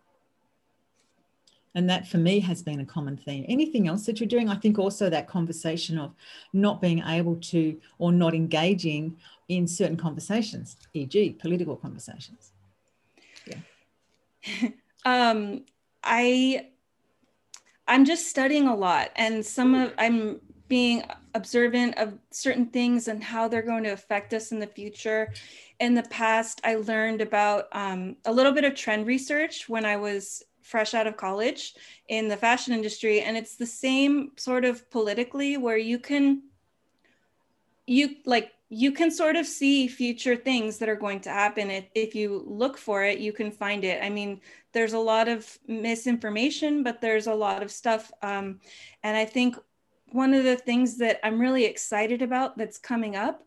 And 1.75 1.89
that 1.89 2.07
for 2.09 2.19
me 2.19 2.41
has 2.41 2.63
been 2.63 2.81
a 2.81 2.85
common 2.85 3.17
theme. 3.17 3.45
Anything 3.49 3.87
else 3.87 4.07
that 4.07 4.19
you're 4.19 4.29
doing? 4.29 4.49
I 4.49 4.57
think 4.57 4.79
also 4.79 5.09
that 5.09 5.29
conversation 5.29 5.99
of 5.99 6.15
not 6.53 6.81
being 6.81 7.03
able 7.07 7.37
to 7.37 7.81
or 7.99 8.11
not 8.13 8.35
engaging 8.35 9.17
in 9.49 9.67
certain 9.67 9.97
conversations, 9.97 10.77
e.g., 10.95 11.31
political 11.41 11.77
conversations. 11.77 12.53
Yeah. 13.47 14.71
um, 15.05 15.65
I 16.03 16.67
I'm 17.87 18.05
just 18.05 18.29
studying 18.29 18.69
a 18.69 18.75
lot, 18.75 19.11
and 19.17 19.45
some 19.45 19.75
of 19.75 19.93
I'm 19.99 20.41
being 20.69 21.03
observant 21.35 21.99
of 21.99 22.17
certain 22.31 22.67
things 22.67 23.09
and 23.09 23.23
how 23.23 23.49
they're 23.49 23.63
going 23.63 23.83
to 23.83 23.91
affect 23.91 24.33
us 24.33 24.53
in 24.53 24.61
the 24.61 24.67
future. 24.67 25.33
In 25.81 25.95
the 25.95 26.05
past, 26.05 26.61
I 26.63 26.77
learned 26.77 27.21
about 27.21 27.67
um, 27.73 28.17
a 28.25 28.33
little 28.33 28.53
bit 28.53 28.65
of 28.65 28.77
trend 28.77 29.09
research 29.09 29.69
when 29.69 29.85
I 29.85 29.97
was 29.97 30.45
fresh 30.71 30.95
out 30.95 31.07
of 31.07 31.17
college 31.17 31.75
in 32.09 32.29
the 32.29 32.37
fashion 32.37 32.73
industry 32.73 33.21
and 33.21 33.37
it's 33.37 33.57
the 33.57 33.67
same 33.67 34.31
sort 34.37 34.65
of 34.65 34.89
politically 34.91 35.57
where 35.57 35.77
you 35.77 35.99
can 35.99 36.43
you 37.87 38.17
like 38.25 38.53
you 38.69 38.93
can 38.93 39.11
sort 39.11 39.35
of 39.35 39.47
see 39.47 39.89
future 39.89 40.37
things 40.37 40.79
that 40.79 40.89
are 40.89 40.95
going 40.95 41.19
to 41.19 41.29
happen. 41.29 41.73
If, 41.73 41.87
if 41.97 42.15
you 42.15 42.45
look 42.47 42.79
for 42.79 43.03
it 43.05 43.19
you 43.19 43.33
can 43.33 43.51
find 43.51 43.83
it. 43.85 44.01
I 44.01 44.09
mean 44.09 44.41
there's 44.73 44.93
a 44.93 44.99
lot 44.99 45.27
of 45.29 45.59
misinformation 45.67 46.85
but 46.85 47.01
there's 47.01 47.27
a 47.27 47.35
lot 47.35 47.63
of 47.65 47.71
stuff 47.71 48.13
um, 48.23 48.61
and 49.03 49.17
i 49.17 49.25
think 49.25 49.57
one 50.13 50.33
of 50.35 50.45
the 50.45 50.57
things 50.57 50.97
that 50.99 51.19
i'm 51.25 51.41
really 51.41 51.65
excited 51.65 52.23
about 52.23 52.57
that's 52.57 52.79
coming 52.79 53.17
up 53.17 53.43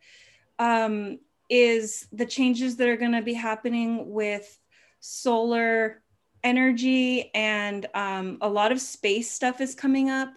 um, 0.59 1.19
is 1.49 2.07
the 2.11 2.25
changes 2.25 2.75
that 2.75 2.89
are 2.89 2.97
going 2.97 3.13
to 3.13 3.21
be 3.21 3.33
happening 3.33 4.11
with 4.11 4.59
solar 4.99 6.02
energy 6.43 7.31
and 7.33 7.87
um, 7.93 8.37
a 8.41 8.49
lot 8.49 8.71
of 8.71 8.81
space 8.81 9.31
stuff 9.31 9.61
is 9.61 9.75
coming 9.75 10.09
up. 10.09 10.33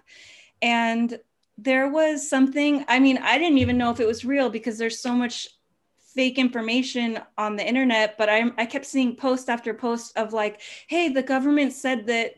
And 0.62 1.18
there 1.58 1.88
was 1.88 2.28
something, 2.28 2.84
I 2.88 2.98
mean, 2.98 3.18
I 3.18 3.38
didn't 3.38 3.58
even 3.58 3.78
know 3.78 3.90
if 3.90 4.00
it 4.00 4.06
was 4.06 4.24
real 4.24 4.50
because 4.50 4.78
there's 4.78 5.00
so 5.00 5.14
much 5.14 5.48
fake 6.14 6.38
information 6.38 7.20
on 7.36 7.56
the 7.56 7.66
internet, 7.66 8.16
but 8.16 8.28
I, 8.28 8.50
I 8.56 8.66
kept 8.66 8.86
seeing 8.86 9.16
post 9.16 9.48
after 9.48 9.74
post 9.74 10.16
of 10.16 10.32
like, 10.32 10.60
hey, 10.88 11.08
the 11.08 11.22
government 11.22 11.72
said 11.72 12.06
that 12.06 12.36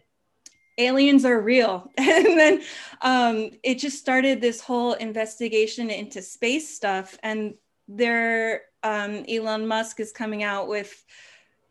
aliens 0.79 1.25
are 1.25 1.41
real. 1.41 1.91
and 1.99 2.39
then 2.39 2.63
um, 3.03 3.51
it 3.63 3.79
just 3.79 3.99
started 3.99 4.41
this 4.41 4.61
whole 4.61 4.95
investigation 4.95 5.91
into 5.91 6.23
space 6.23 6.75
stuff. 6.75 7.19
And 7.23 7.55
there, 7.87 8.63
um, 8.83 9.25
Elon 9.29 9.67
Musk 9.67 10.01
is 10.01 10.13
coming 10.13 10.43
out 10.43 10.69
with 10.69 11.05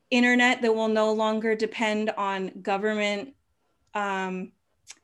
internet 0.10 0.62
that 0.62 0.74
will 0.74 0.88
no 0.88 1.12
longer 1.14 1.56
depend 1.56 2.12
on 2.18 2.52
government 2.62 3.34
um, 3.94 4.52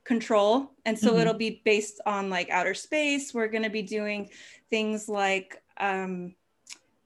control. 0.04 0.72
And 0.84 0.98
so 0.98 1.10
mm-hmm. 1.10 1.20
it'll 1.20 1.34
be 1.34 1.62
based 1.64 2.00
on 2.06 2.30
like 2.30 2.50
outer 2.50 2.74
space. 2.74 3.34
We're 3.34 3.48
going 3.48 3.64
to 3.64 3.70
be 3.70 3.82
doing 3.82 4.30
things 4.70 5.08
like 5.08 5.62
um, 5.78 6.34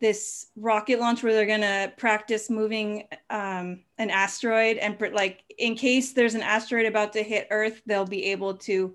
this 0.01 0.47
rocket 0.57 1.01
launch 1.01 1.23
where 1.23 1.33
they're 1.33 1.47
going 1.47 1.61
to 1.61 1.93
practice 1.97 2.51
moving 2.51 3.05
um, 3.31 3.81
an 3.99 4.11
asteroid 4.11 4.77
and 4.77 4.97
like 5.13 5.43
in 5.59 5.75
case 5.75 6.13
there's 6.13 6.35
an 6.35 6.43
asteroid 6.43 6.87
about 6.87 7.13
to 7.13 7.23
hit 7.23 7.49
earth 7.51 7.83
they'll 7.87 8.07
be 8.07 8.27
able 8.27 8.55
to 8.55 8.95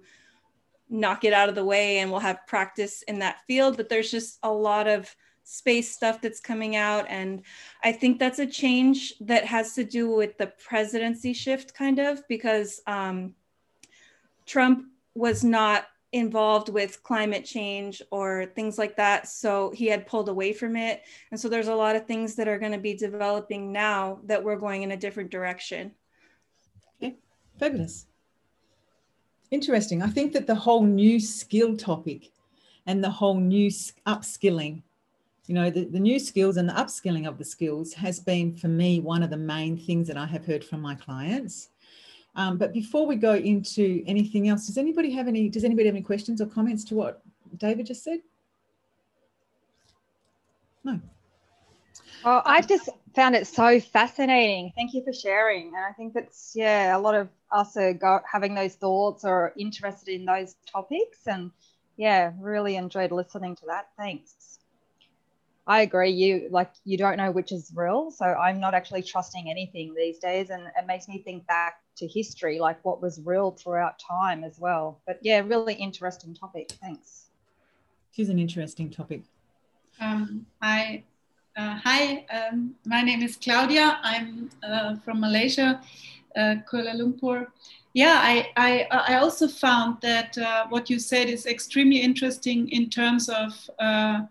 knock 0.89 1.25
it 1.25 1.33
out 1.33 1.49
of 1.49 1.55
the 1.55 1.65
way 1.65 1.97
and 1.97 2.09
we'll 2.09 2.19
have 2.19 2.45
practice 2.47 3.01
in 3.03 3.19
that 3.19 3.41
field 3.47 3.75
but 3.75 3.89
there's 3.89 4.11
just 4.11 4.39
a 4.43 4.51
lot 4.51 4.87
of 4.87 5.13
space 5.43 5.93
stuff 5.93 6.21
that's 6.21 6.39
coming 6.39 6.75
out 6.75 7.05
and 7.09 7.41
i 7.83 7.91
think 7.91 8.17
that's 8.17 8.39
a 8.39 8.45
change 8.45 9.13
that 9.19 9.45
has 9.45 9.73
to 9.73 9.83
do 9.83 10.09
with 10.09 10.37
the 10.37 10.47
presidency 10.65 11.33
shift 11.33 11.73
kind 11.73 11.99
of 11.99 12.25
because 12.27 12.81
um, 12.87 13.33
trump 14.45 14.85
was 15.15 15.43
not 15.43 15.85
involved 16.13 16.69
with 16.69 17.01
climate 17.01 17.43
change 17.43 18.01
or 18.11 18.45
things 18.55 18.77
like 18.77 18.95
that. 18.95 19.27
So 19.27 19.71
he 19.71 19.87
had 19.87 20.05
pulled 20.05 20.29
away 20.29 20.53
from 20.53 20.75
it. 20.75 21.01
And 21.31 21.39
so 21.39 21.49
there's 21.49 21.67
a 21.67 21.75
lot 21.75 21.95
of 21.95 22.05
things 22.05 22.35
that 22.35 22.47
are 22.47 22.59
going 22.59 22.71
to 22.71 22.77
be 22.77 22.93
developing 22.93 23.71
now 23.71 24.19
that 24.25 24.41
we're 24.41 24.55
going 24.55 24.83
in 24.83 24.91
a 24.91 24.97
different 24.97 25.31
direction. 25.31 25.91
Okay, 27.01 27.15
fabulous. 27.59 28.05
Interesting. 29.49 30.03
I 30.03 30.07
think 30.07 30.33
that 30.33 30.45
the 30.47 30.55
whole 30.55 30.83
new 30.83 31.19
skill 31.19 31.75
topic 31.75 32.29
and 32.85 33.03
the 33.03 33.09
whole 33.09 33.39
new 33.39 33.69
upskilling, 34.05 34.83
you 35.47 35.55
know, 35.55 35.69
the, 35.69 35.85
the 35.85 35.99
new 35.99 36.19
skills 36.19 36.57
and 36.57 36.69
the 36.69 36.73
upskilling 36.73 37.27
of 37.27 37.37
the 37.37 37.45
skills 37.45 37.93
has 37.93 38.19
been 38.19 38.55
for 38.55 38.69
me 38.69 38.99
one 38.99 39.23
of 39.23 39.29
the 39.29 39.37
main 39.37 39.77
things 39.77 40.07
that 40.07 40.17
I 40.17 40.25
have 40.25 40.45
heard 40.45 40.63
from 40.63 40.81
my 40.81 40.95
clients 40.95 41.69
um, 42.35 42.57
but 42.57 42.73
before 42.73 43.05
we 43.05 43.15
go 43.15 43.35
into 43.35 44.03
anything 44.07 44.49
else, 44.49 44.65
does 44.65 44.77
anybody 44.77 45.11
have 45.11 45.27
any, 45.27 45.49
does 45.49 45.63
anybody 45.63 45.87
have 45.87 45.95
any 45.95 46.03
questions 46.03 46.41
or 46.41 46.47
comments 46.47 46.83
to 46.85 46.95
what 46.95 47.21
Dava 47.57 47.85
just 47.85 48.03
said? 48.03 48.19
No. 50.83 50.99
Well, 52.25 52.41
I 52.45 52.61
just 52.61 52.89
found 53.15 53.35
it 53.35 53.45
so 53.45 53.79
fascinating. 53.79 54.71
Thank 54.75 54.93
you 54.93 55.03
for 55.03 55.13
sharing. 55.13 55.67
And 55.67 55.85
I 55.85 55.91
think 55.91 56.13
that's, 56.13 56.53
yeah, 56.55 56.97
a 56.97 56.99
lot 56.99 57.13
of 57.13 57.29
us 57.51 57.77
are 57.77 57.93
go, 57.93 58.19
having 58.29 58.55
those 58.55 58.75
thoughts 58.75 59.23
or 59.23 59.53
interested 59.55 60.09
in 60.09 60.25
those 60.25 60.55
topics. 60.65 61.27
And 61.27 61.51
yeah, 61.97 62.31
really 62.39 62.77
enjoyed 62.77 63.11
listening 63.11 63.55
to 63.57 63.65
that. 63.67 63.89
Thanks. 63.97 64.59
I 65.65 65.81
agree. 65.81 66.11
You 66.11 66.49
like 66.51 66.71
you 66.83 66.97
don't 66.97 67.15
know 67.15 67.31
which 67.31 67.51
is 67.51 67.71
real, 67.73 68.11
so 68.11 68.25
I'm 68.25 68.59
not 68.59 68.73
actually 68.73 69.03
trusting 69.03 69.49
anything 69.49 69.93
these 69.95 70.19
days, 70.19 70.49
and 70.49 70.63
it 70.63 70.85
makes 70.85 71.07
me 71.07 71.19
think 71.19 71.47
back 71.47 71.79
to 71.97 72.07
history, 72.07 72.59
like 72.59 72.83
what 72.83 73.01
was 73.01 73.21
real 73.23 73.51
throughout 73.51 73.97
time 73.99 74.43
as 74.43 74.59
well. 74.59 74.99
But 75.07 75.19
yeah, 75.21 75.39
really 75.39 75.75
interesting 75.75 76.33
topic. 76.35 76.71
Thanks. 76.81 77.29
It 78.15 78.21
is 78.21 78.29
an 78.29 78.39
interesting 78.39 78.89
topic. 78.89 79.21
Um, 79.99 80.45
I, 80.61 81.03
uh, 81.55 81.79
hi, 81.83 82.25
um, 82.25 82.75
my 82.85 83.01
name 83.01 83.21
is 83.21 83.37
Claudia. 83.37 83.99
I'm 84.03 84.49
uh, 84.63 84.97
from 84.97 85.19
Malaysia, 85.19 85.81
uh, 86.35 86.55
Kuala 86.69 86.93
Lumpur. 86.95 87.47
Yeah, 87.93 88.19
I, 88.21 88.49
I, 88.57 88.87
I 88.91 89.15
also 89.17 89.47
found 89.47 89.97
that 90.01 90.37
uh, 90.37 90.65
what 90.69 90.89
you 90.89 90.99
said 90.99 91.29
is 91.29 91.45
extremely 91.45 92.01
interesting 92.01 92.69
in 92.69 92.89
terms 92.89 93.29
of 93.29 93.69
uh, 93.79 94.21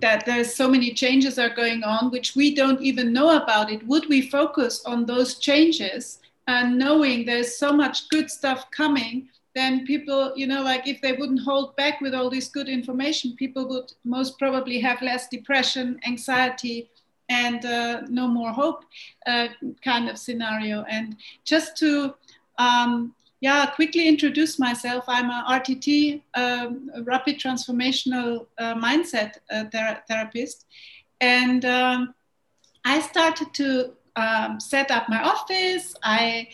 that 0.00 0.26
there's 0.26 0.54
so 0.54 0.68
many 0.68 0.92
changes 0.92 1.38
are 1.38 1.54
going 1.54 1.82
on 1.84 2.10
which 2.10 2.34
we 2.34 2.54
don't 2.54 2.80
even 2.82 3.12
know 3.12 3.36
about 3.42 3.70
it 3.70 3.86
would 3.86 4.08
we 4.08 4.28
focus 4.28 4.82
on 4.84 5.06
those 5.06 5.38
changes 5.38 6.20
and 6.46 6.78
knowing 6.78 7.24
there's 7.24 7.56
so 7.56 7.72
much 7.72 8.08
good 8.08 8.30
stuff 8.30 8.70
coming 8.70 9.28
then 9.54 9.86
people 9.86 10.32
you 10.36 10.46
know 10.46 10.62
like 10.62 10.86
if 10.86 11.00
they 11.00 11.12
wouldn't 11.12 11.40
hold 11.40 11.76
back 11.76 12.00
with 12.00 12.14
all 12.14 12.28
this 12.28 12.48
good 12.48 12.68
information 12.68 13.36
people 13.36 13.68
would 13.68 13.92
most 14.04 14.38
probably 14.38 14.80
have 14.80 15.00
less 15.00 15.28
depression 15.28 15.98
anxiety 16.06 16.90
and 17.28 17.64
uh, 17.64 18.02
no 18.08 18.28
more 18.28 18.50
hope 18.50 18.84
uh, 19.26 19.48
kind 19.82 20.08
of 20.08 20.18
scenario. 20.18 20.84
And 20.90 21.16
just 21.44 21.76
to 21.78 22.14
um, 22.58 23.14
yeah, 23.44 23.66
quickly 23.66 24.08
introduce 24.08 24.58
myself. 24.58 25.04
I'm 25.06 25.28
a 25.28 25.44
RTT, 25.46 26.22
um, 26.32 26.90
rapid 27.02 27.38
transformational 27.38 28.46
uh, 28.56 28.74
mindset 28.74 29.32
uh, 29.50 29.64
ther- 29.70 30.02
therapist. 30.08 30.64
And 31.20 31.62
um, 31.66 32.14
I 32.86 33.00
started 33.02 33.52
to 33.52 33.92
um, 34.16 34.58
set 34.60 34.90
up 34.90 35.10
my 35.10 35.22
office. 35.22 35.94
I 36.02 36.48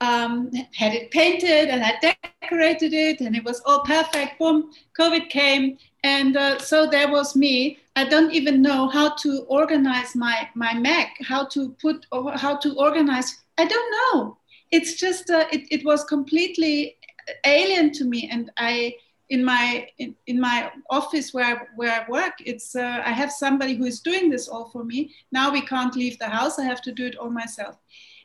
um, 0.00 0.50
had 0.74 0.92
it 0.94 1.12
painted 1.12 1.68
and 1.68 1.80
I 1.84 1.92
decorated 2.02 2.92
it, 2.92 3.20
and 3.20 3.36
it 3.36 3.44
was 3.44 3.62
all 3.64 3.82
perfect. 3.84 4.40
Boom, 4.40 4.72
COVID 4.98 5.30
came. 5.30 5.78
And 6.02 6.36
uh, 6.36 6.58
so 6.58 6.90
there 6.90 7.08
was 7.08 7.36
me. 7.36 7.78
I 7.94 8.02
don't 8.04 8.32
even 8.32 8.62
know 8.62 8.88
how 8.88 9.14
to 9.22 9.44
organize 9.46 10.16
my, 10.16 10.48
my 10.56 10.74
Mac, 10.74 11.18
how 11.22 11.46
to 11.54 11.70
put, 11.80 12.04
how 12.34 12.56
to 12.56 12.74
organize. 12.76 13.28
I 13.58 13.64
don't 13.64 13.90
know 13.96 14.38
it's 14.72 14.94
just 14.94 15.30
uh, 15.30 15.46
it, 15.52 15.68
it 15.70 15.84
was 15.84 16.02
completely 16.04 16.96
alien 17.44 17.92
to 17.92 18.04
me. 18.04 18.28
And 18.32 18.50
i 18.56 18.94
in 19.28 19.44
my 19.44 19.86
in, 19.98 20.14
in 20.26 20.38
my 20.38 20.70
office 20.90 21.32
where 21.32 21.44
I, 21.44 21.56
where 21.76 21.92
I 21.92 22.10
work 22.10 22.34
it's 22.44 22.76
uh, 22.76 23.02
I 23.04 23.12
have 23.12 23.32
somebody 23.32 23.74
who 23.76 23.84
is 23.84 24.00
doing 24.00 24.28
this 24.28 24.48
all 24.48 24.68
for 24.70 24.84
me. 24.84 25.14
Now 25.30 25.52
we 25.52 25.62
can't 25.62 25.94
leave 25.94 26.18
the 26.18 26.28
house. 26.28 26.58
I 26.58 26.64
have 26.64 26.82
to 26.82 26.92
do 26.92 27.06
it 27.06 27.16
all 27.16 27.30
myself. 27.30 27.76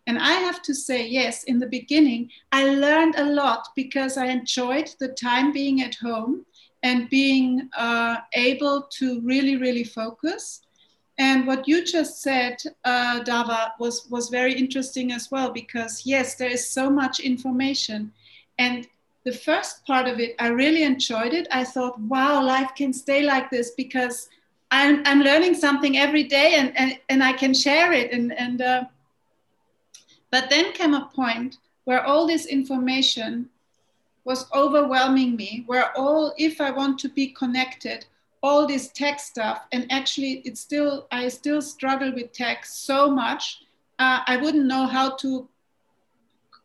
And 0.08 0.18
I 0.18 0.32
have 0.32 0.62
to 0.64 0.74
say 0.74 1.06
yes 1.06 1.44
in 1.44 1.60
the 1.60 1.68
beginning 1.68 2.30
I 2.52 2.74
learned 2.74 3.16
a 3.18 3.26
lot 3.26 3.70
because 3.76 4.18
I 4.18 4.28
enjoyed 4.28 4.90
the 5.00 5.10
time 5.10 5.52
being 5.52 5.82
at 5.82 5.96
home 5.96 6.46
and 6.84 7.10
being 7.10 7.70
uh, 7.78 8.18
able 8.34 8.88
to 9.00 9.22
really 9.22 9.58
really 9.58 9.84
focus 9.84 10.62
and 11.18 11.48
what 11.48 11.68
you 11.68 11.84
just 11.84 12.22
said, 12.22 12.62
uh, 12.86 13.22
Dava, 13.24 13.72
was, 13.80 14.08
was 14.10 14.30
very 14.30 14.54
interesting 14.54 15.12
as 15.12 15.32
well, 15.32 15.52
because 15.52 16.06
yes, 16.06 16.36
there 16.36 16.50
is 16.50 16.70
so 16.70 16.90
much 16.90 17.20
information. 17.20 18.12
And 18.60 18.88
the 19.24 19.32
first 19.32 19.86
part 19.86 20.08
of 20.08 20.20
it, 20.20 20.36
I 20.40 20.50
really 20.50 20.84
enjoyed 20.84 21.34
it. 21.34 21.48
I 21.52 21.64
thought, 21.64 22.00
wow, 22.02 22.44
life 22.44 22.72
can 22.76 22.94
stay 22.94 23.24
like 23.24 23.50
this 23.50 23.72
because 23.72 24.30
I'm, 24.70 25.02
I'm 25.06 25.22
learning 25.22 25.56
something 25.56 25.98
every 25.98 26.24
day 26.24 26.56
and, 26.56 26.78
and, 26.78 27.00
and 27.10 27.24
I 27.24 27.34
can 27.34 27.54
share 27.54 27.92
it. 27.94 28.12
And, 28.12 28.32
and, 28.38 28.62
uh, 28.62 28.84
but 30.30 30.50
then 30.50 30.72
came 30.74 30.94
a 30.94 31.10
point 31.16 31.58
where 31.86 32.06
all 32.06 32.28
this 32.28 32.46
information 32.46 33.50
was 34.24 34.46
overwhelming 34.54 35.36
me, 35.36 35.64
where 35.66 35.98
all, 35.98 36.34
if 36.38 36.62
I 36.62 36.70
want 36.70 37.00
to 37.00 37.10
be 37.10 37.28
connected, 37.28 38.06
all 38.44 38.68
this 38.68 38.90
tech 38.90 39.20
stuff 39.20 39.66
and 39.72 39.92
actually 39.92 40.42
it's 40.46 40.62
still 40.62 41.08
i 41.12 41.28
still 41.28 41.62
struggle 41.62 42.14
with 42.14 42.32
tech 42.32 42.66
so 42.66 43.10
much. 43.10 43.60
Uh, 44.00 44.20
i 44.28 44.38
wouldn't 44.38 44.66
know 44.66 44.86
how 44.86 45.16
to 45.16 45.48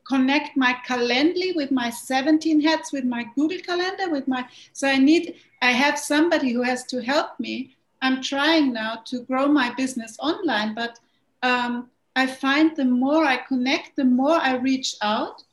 connect 0.07 0.57
my 0.57 0.77
calendly 0.87 1.55
with 1.57 1.70
my 1.70 1.89
17 1.89 2.61
heads 2.61 2.93
with 2.93 3.05
my 3.05 3.25
google 3.35 3.59
calendar 3.59 4.11
with 4.11 4.29
my 4.29 4.45
so 4.73 4.87
i 4.87 4.99
need 4.99 5.35
i 5.62 5.70
have 5.70 5.99
somebody 5.99 6.53
who 6.53 6.62
has 6.62 6.85
to 6.85 7.01
help 7.03 7.39
me. 7.39 7.77
I'm 8.03 8.20
trying 8.20 8.73
now 8.73 8.97
to 9.07 9.20
grow 9.20 9.47
my 9.47 9.73
business 9.75 10.16
online 10.18 10.75
but 10.75 10.99
um, 11.43 11.89
i 12.16 12.27
find 12.27 12.77
the 12.77 12.85
more 12.85 13.25
i 13.25 13.37
connect 13.37 13.97
the 13.97 14.05
more 14.05 14.37
i 14.37 14.57
reach 14.57 14.97
out 15.01 15.45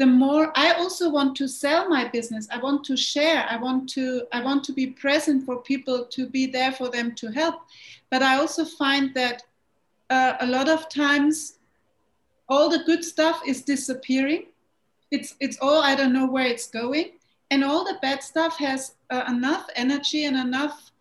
the 0.00 0.06
more 0.06 0.50
i 0.56 0.72
also 0.72 1.10
want 1.10 1.36
to 1.36 1.46
sell 1.46 1.86
my 1.86 2.08
business. 2.08 2.48
I 2.50 2.58
want 2.66 2.84
to 2.84 2.96
share. 2.96 3.46
I 3.50 3.56
want 3.58 3.88
to 3.96 4.04
i 4.32 4.42
want 4.42 4.64
to 4.64 4.72
be 4.72 4.86
present 5.04 5.44
for 5.44 5.56
people 5.72 6.06
to 6.16 6.26
be 6.36 6.46
there 6.46 6.72
for 6.72 6.88
them 6.88 7.14
to 7.20 7.26
help. 7.40 7.56
But 8.10 8.22
i 8.22 8.32
also 8.40 8.64
find 8.64 9.12
that 9.14 9.42
uh, 10.08 10.32
a 10.40 10.46
lot 10.46 10.68
of 10.70 10.88
times 10.88 11.58
all 12.48 12.68
the 12.70 12.82
good 12.84 13.04
stuff 13.04 13.42
is 13.46 13.60
disappearing. 13.74 14.44
It's 15.10 15.34
it's 15.44 15.58
all 15.60 15.82
i 15.90 15.94
don't 15.94 16.14
know 16.18 16.28
where 16.34 16.48
it's 16.54 16.68
going. 16.82 17.08
And 17.50 17.62
all 17.62 17.84
the 17.84 17.98
bad 18.00 18.22
stuff 18.22 18.56
has 18.68 18.94
uh, 19.10 19.24
enough 19.28 19.64
energy 19.84 20.24
and 20.24 20.36
enough 20.36 20.92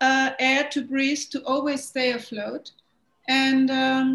uh, 0.00 0.30
air 0.38 0.62
to 0.70 0.80
breathe 0.92 1.24
to 1.32 1.44
always 1.44 1.84
stay 1.84 2.12
afloat. 2.12 2.72
And 3.28 3.70
um, 3.70 4.08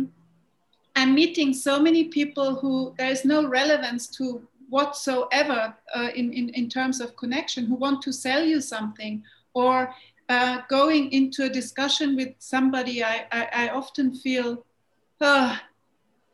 I'm 0.95 1.15
meeting 1.15 1.53
so 1.53 1.79
many 1.79 2.05
people 2.05 2.55
who 2.55 2.93
there 2.97 3.11
is 3.11 3.23
no 3.25 3.47
relevance 3.47 4.07
to 4.17 4.45
whatsoever 4.69 5.75
uh, 5.93 6.09
in, 6.15 6.31
in, 6.33 6.49
in 6.49 6.69
terms 6.69 7.01
of 7.01 7.15
connection 7.15 7.65
who 7.65 7.75
want 7.75 8.01
to 8.03 8.13
sell 8.13 8.43
you 8.43 8.61
something 8.61 9.23
or 9.53 9.93
uh, 10.29 10.61
going 10.69 11.11
into 11.11 11.43
a 11.43 11.49
discussion 11.49 12.15
with 12.15 12.29
somebody, 12.39 13.03
I, 13.03 13.25
I, 13.31 13.49
I 13.53 13.69
often 13.69 14.13
feel, 14.13 14.65
uh, 15.19 15.57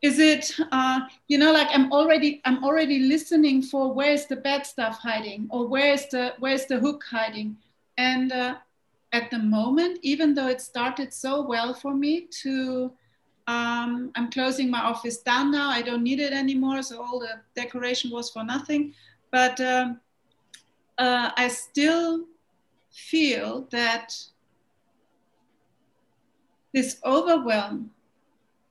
is 0.02 0.20
it, 0.20 0.54
uh, 0.70 1.00
you 1.26 1.38
know, 1.38 1.52
like 1.52 1.68
I'm 1.72 1.92
already, 1.92 2.40
I'm 2.44 2.62
already 2.62 3.00
listening 3.00 3.62
for 3.62 3.92
where's 3.92 4.26
the 4.26 4.36
bad 4.36 4.66
stuff 4.66 5.00
hiding 5.00 5.48
or 5.50 5.66
where's 5.66 6.06
the, 6.06 6.34
where's 6.38 6.66
the 6.66 6.78
hook 6.78 7.04
hiding. 7.10 7.56
And 7.96 8.30
uh, 8.30 8.54
at 9.12 9.30
the 9.32 9.40
moment, 9.40 9.98
even 10.02 10.34
though 10.34 10.48
it 10.48 10.60
started 10.60 11.12
so 11.12 11.42
well 11.42 11.74
for 11.74 11.92
me 11.92 12.28
to, 12.42 12.92
um, 13.48 14.10
I'm 14.14 14.30
closing 14.30 14.70
my 14.70 14.80
office 14.80 15.16
down 15.16 15.50
now. 15.50 15.70
I 15.70 15.80
don't 15.80 16.02
need 16.02 16.20
it 16.20 16.34
anymore. 16.34 16.82
So 16.82 17.02
all 17.02 17.18
the 17.18 17.40
decoration 17.56 18.10
was 18.10 18.28
for 18.28 18.44
nothing. 18.44 18.92
But 19.30 19.58
um, 19.62 20.00
uh, 20.98 21.30
I 21.34 21.48
still 21.48 22.26
feel 22.90 23.66
that 23.70 24.14
this 26.74 26.98
overwhelm, 27.06 27.90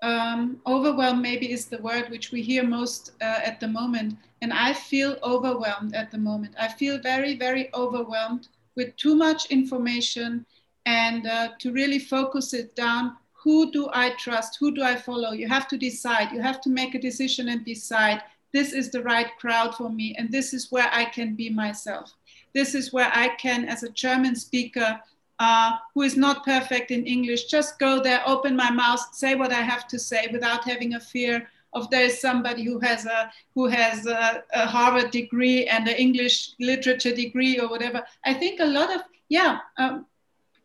um, 0.04 0.62
overwhelm 0.68 1.24
maybe 1.24 1.52
is 1.52 1.66
the 1.66 1.80
word 1.80 2.12
which 2.12 2.32
we 2.32 2.44
hear 2.44 2.64
most 2.64 3.14
uh, 3.20 3.40
at 3.44 3.60
the 3.60 3.68
moment. 3.68 4.16
And 4.44 4.54
I 4.54 4.74
feel 4.74 5.18
overwhelmed 5.24 5.96
at 5.96 6.12
the 6.12 6.20
moment. 6.20 6.54
I 6.60 6.68
feel 6.68 7.00
very, 7.00 7.36
very 7.36 7.74
overwhelmed 7.74 8.50
with 8.76 8.96
too 8.96 9.16
much 9.16 9.50
information 9.50 10.46
and 10.86 11.26
uh, 11.26 11.50
to 11.58 11.72
really 11.72 11.98
focus 11.98 12.54
it 12.54 12.76
down 12.76 13.18
who 13.44 13.72
do 13.72 13.90
I 13.94 14.12
trust? 14.18 14.58
Who 14.60 14.74
do 14.74 14.84
I 14.84 14.96
follow? 14.96 15.32
You 15.32 15.48
have 15.48 15.68
to 15.70 15.78
decide. 15.78 16.32
You 16.32 16.42
have 16.42 16.60
to 16.62 16.70
make 16.70 16.96
a 16.96 17.00
decision 17.00 17.50
and 17.50 17.64
decide 17.64 18.22
this 18.54 18.74
is 18.74 18.90
the 18.90 19.04
right 19.04 19.30
crowd 19.38 19.76
for 19.76 19.90
me, 19.90 20.16
and 20.18 20.32
this 20.32 20.54
is 20.54 20.72
where 20.72 20.90
I 20.92 21.06
can 21.06 21.36
be 21.36 21.50
myself. 21.50 22.14
This 22.54 22.74
is 22.74 22.92
where 22.92 23.12
I 23.14 23.30
can, 23.36 23.66
as 23.66 23.84
a 23.84 23.90
German 23.90 24.36
speaker 24.36 25.00
uh, 25.40 25.74
who 25.94 26.02
is 26.02 26.18
not 26.18 26.44
perfect 26.44 26.92
in 26.92 27.06
English, 27.06 27.46
just 27.46 27.78
go 27.78 28.02
there, 28.02 28.22
open 28.26 28.56
my 28.56 28.72
mouth, 28.72 29.06
say 29.14 29.36
what 29.36 29.52
I 29.52 29.62
have 29.62 29.88
to 29.90 30.00
say 30.00 30.28
without 30.32 30.64
having 30.64 30.96
a 30.96 31.00
fear 31.00 31.48
of 31.74 31.90
there 31.90 32.06
is 32.06 32.20
somebody 32.20 32.64
who 32.64 32.80
has 32.80 33.06
a 33.06 33.32
who 33.54 33.68
has 33.68 34.08
a, 34.08 34.44
a 34.54 34.66
Harvard 34.66 35.12
degree 35.12 35.68
and 35.68 35.88
an 35.88 35.96
English 35.96 36.52
literature 36.60 37.14
degree 37.14 37.60
or 37.60 37.70
whatever. 37.70 38.04
I 38.26 38.34
think 38.34 38.60
a 38.60 38.66
lot 38.66 38.96
of 38.96 39.02
yeah. 39.30 39.60
Um, 39.78 40.06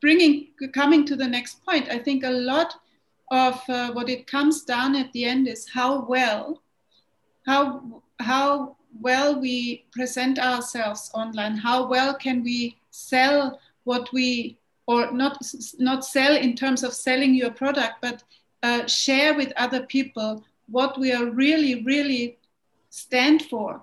bringing 0.03 0.49
coming 0.75 1.07
to 1.07 1.17
the 1.17 1.27
next 1.27 1.65
point 1.65 1.89
i 1.89 1.99
think 1.99 2.25
a 2.25 2.31
lot 2.31 2.75
of 3.31 3.63
uh, 3.71 3.91
what 3.93 4.11
it 4.11 4.27
comes 4.27 4.63
down 4.63 4.95
at 4.95 5.11
the 5.13 5.25
end 5.25 5.49
is 5.49 5.67
how 5.69 6.05
well 6.05 6.61
how 7.47 8.03
how 8.21 8.77
well 9.01 9.41
we 9.41 9.87
present 9.93 10.39
ourselves 10.39 11.11
online 11.15 11.57
how 11.57 11.89
well 11.89 12.13
can 12.15 12.43
we 12.43 12.77
sell 12.91 13.59
what 13.85 14.13
we 14.13 14.59
or 14.87 15.11
not 15.13 15.39
not 15.79 16.05
sell 16.05 16.37
in 16.37 16.55
terms 16.55 16.83
of 16.83 16.93
selling 16.93 17.35
your 17.35 17.51
product 17.51 17.95
but 18.03 18.23
uh, 18.63 18.87
share 18.87 19.35
with 19.35 19.53
other 19.57 19.87
people 19.87 20.45
what 20.69 20.99
we 20.99 21.13
are 21.13 21.31
really 21.31 21.83
really 21.85 22.37
stand 22.91 23.43
for 23.43 23.81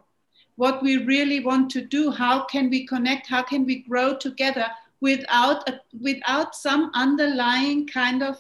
what 0.58 0.84
we 0.84 0.98
really 1.06 1.40
want 1.40 1.72
to 1.72 1.82
do 1.82 2.12
how 2.12 2.44
can 2.46 2.70
we 2.70 2.86
connect 2.86 3.28
how 3.28 3.42
can 3.42 3.66
we 3.66 3.80
grow 3.80 4.16
together 4.16 4.68
without 5.02 5.68
a, 5.70 5.80
without 6.02 6.56
some 6.56 6.92
underlying 6.94 7.88
kind 7.88 8.24
of 8.24 8.38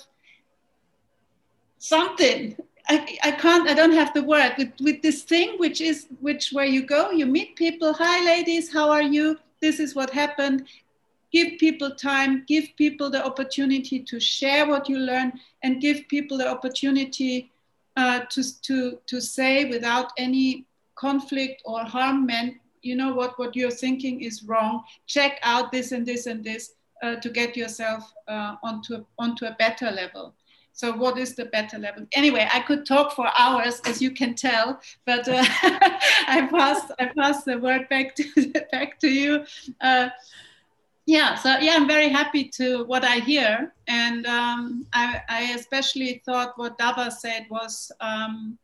something. 1.77 2.55
I, 2.87 3.17
I 3.23 3.31
can't 3.31 3.69
i 3.69 3.73
don't 3.73 3.93
have 3.93 4.13
the 4.13 4.23
word. 4.23 4.53
With, 4.57 4.73
with 4.81 5.01
this 5.01 5.23
thing 5.23 5.57
which 5.57 5.79
is 5.79 6.07
which 6.19 6.51
where 6.51 6.65
you 6.65 6.83
go 6.85 7.11
you 7.11 7.25
meet 7.25 7.55
people. 7.55 7.93
Hi 7.93 8.25
ladies 8.25 8.71
how 8.71 8.89
are 8.89 9.01
you? 9.01 9.37
This 9.61 9.79
is 9.79 9.95
what 9.95 10.09
happened. 10.09 10.67
Give 11.31 11.59
people 11.59 11.91
time 11.91 12.43
give 12.47 12.69
people 12.77 13.09
the 13.09 13.23
opportunity 13.23 13.99
to 13.99 14.19
share 14.19 14.67
what 14.67 14.89
you 14.89 14.97
learn 14.97 15.33
and 15.63 15.81
give 15.81 16.07
people 16.07 16.37
the 16.37 16.49
opportunity 16.49 17.51
uh, 17.95 18.21
to, 18.29 18.61
to, 18.61 18.97
to 19.07 19.19
say 19.19 19.65
without 19.65 20.13
any 20.17 20.65
conflict 20.95 21.61
or 21.65 21.83
harm 21.83 22.25
meant 22.25 22.55
you 22.81 22.95
know 22.95 23.13
what, 23.13 23.37
what 23.37 23.55
you're 23.55 23.71
thinking 23.71 24.21
is 24.21 24.43
wrong. 24.43 24.83
Check 25.07 25.39
out 25.43 25.71
this 25.71 25.91
and 25.91 26.05
this 26.05 26.25
and 26.25 26.43
this 26.43 26.73
uh, 27.01 27.15
to 27.15 27.29
get 27.29 27.55
yourself 27.55 28.11
uh, 28.27 28.55
onto, 28.63 28.95
a, 28.95 29.05
onto 29.17 29.45
a 29.45 29.55
better 29.59 29.91
level. 29.91 30.33
So 30.73 30.93
what 30.93 31.17
is 31.17 31.35
the 31.35 31.45
better 31.45 31.77
level? 31.77 32.05
Anyway, 32.13 32.47
I 32.53 32.61
could 32.61 32.85
talk 32.85 33.13
for 33.13 33.29
hours, 33.37 33.81
as 33.85 34.01
you 34.01 34.11
can 34.11 34.33
tell, 34.33 34.79
but 35.05 35.27
uh, 35.27 35.43
I 36.27 36.47
pass 36.49 36.89
I 36.97 37.11
pass 37.17 37.43
the 37.43 37.57
word 37.57 37.89
back 37.89 38.15
to 38.15 38.53
back 38.71 38.97
to 38.99 39.09
you. 39.09 39.43
Uh, 39.81 40.07
yeah, 41.05 41.35
so 41.35 41.57
yeah, 41.57 41.73
I'm 41.75 41.87
very 41.87 42.07
happy 42.07 42.45
to 42.59 42.85
what 42.85 43.03
I 43.03 43.17
hear, 43.17 43.73
and 43.87 44.25
um, 44.25 44.85
I, 44.93 45.21
I, 45.27 45.41
especially 45.55 46.21
thought 46.23 46.53
what 46.55 46.77
Dava 46.77 47.11
said 47.11 47.47
was 47.49 47.91
um, 47.99 48.57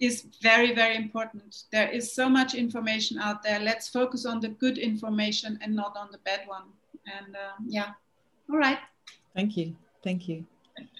is 0.00 0.26
very, 0.42 0.74
very 0.74 0.96
important. 0.96 1.64
There 1.72 1.88
is 1.88 2.12
so 2.12 2.28
much 2.28 2.54
information 2.54 3.18
out 3.18 3.42
there. 3.42 3.58
Let's 3.58 3.88
focus 3.88 4.26
on 4.26 4.40
the 4.40 4.48
good 4.48 4.78
information 4.78 5.58
and 5.60 5.74
not 5.74 5.96
on 5.96 6.08
the 6.12 6.18
bad 6.18 6.40
one. 6.46 6.64
And 7.06 7.34
uh, 7.34 7.56
yeah, 7.66 7.90
all 8.50 8.58
right. 8.58 8.78
Thank 9.34 9.56
you. 9.56 9.74
Thank 10.04 10.28
you. 10.28 10.46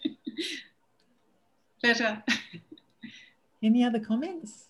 Pleasure. 1.80 2.22
Any 3.62 3.84
other 3.84 4.00
comments? 4.00 4.64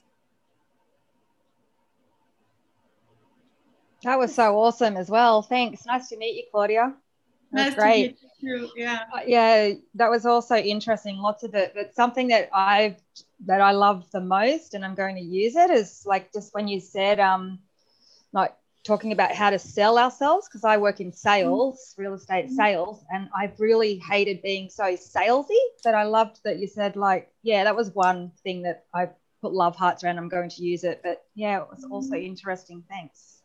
That 4.05 4.19
was 4.19 4.35
so 4.35 4.57
awesome 4.59 4.97
as 4.97 5.11
well. 5.11 5.43
Thanks. 5.43 5.85
Nice 5.87 6.09
to 6.11 6.17
meet 6.17 6.37
you, 6.37 6.45
Claudia. 6.51 6.95
That's 7.51 7.77
nice 7.77 7.79
great. 7.79 8.19
Yeah. 8.41 9.05
Uh, 9.13 9.21
yeah, 9.27 9.73
that 9.95 10.11
was 10.11 10.25
also 10.25 10.57
interesting. 10.57 11.19
Lots 11.19 11.43
of 11.43 11.55
it, 11.55 11.73
but 11.75 11.95
something 11.95 12.29
that 12.29 12.49
I've 12.53 12.97
that 13.47 13.61
I 13.61 13.73
love 13.73 14.11
the 14.13 14.21
most, 14.21 14.75
and 14.75 14.85
I'm 14.85 14.95
going 14.95 15.17
to 15.17 15.23
use 15.23 15.57
it 15.57 15.71
is 15.71 16.05
like 16.07 16.33
just 16.33 16.55
when 16.55 16.69
you 16.69 16.81
said, 16.81 17.19
um, 17.21 17.59
like 18.33 18.55
talking 18.85 19.13
about 19.13 19.33
how 19.33 19.51
to 19.51 19.59
sell 19.59 19.99
ourselves 19.99 20.49
because 20.49 20.65
I 20.65 20.77
work 20.77 21.01
in 21.01 21.13
sales, 21.13 21.95
real 21.99 22.15
estate 22.15 22.47
mm-hmm. 22.47 22.55
sales, 22.55 23.05
and 23.11 23.29
I've 23.37 23.59
really 23.59 23.99
hated 23.99 24.41
being 24.43 24.71
so 24.71 24.85
salesy. 24.97 25.59
But 25.83 25.95
I 25.95 26.05
loved 26.05 26.41
that 26.45 26.59
you 26.59 26.69
said 26.69 26.97
like, 26.97 27.31
yeah, 27.43 27.65
that 27.65 27.75
was 27.75 27.91
one 27.91 28.31
thing 28.45 28.63
that 28.63 28.85
I 28.95 29.11
put 29.41 29.53
love 29.53 29.77
hearts 29.77 30.05
around. 30.05 30.19
I'm 30.19 30.29
going 30.29 30.51
to 30.51 30.63
use 30.63 30.85
it, 30.85 31.01
but 31.03 31.25
yeah, 31.35 31.63
it 31.63 31.69
was 31.71 31.85
also 31.91 32.13
mm-hmm. 32.13 32.27
interesting. 32.27 32.85
Thanks. 32.89 33.43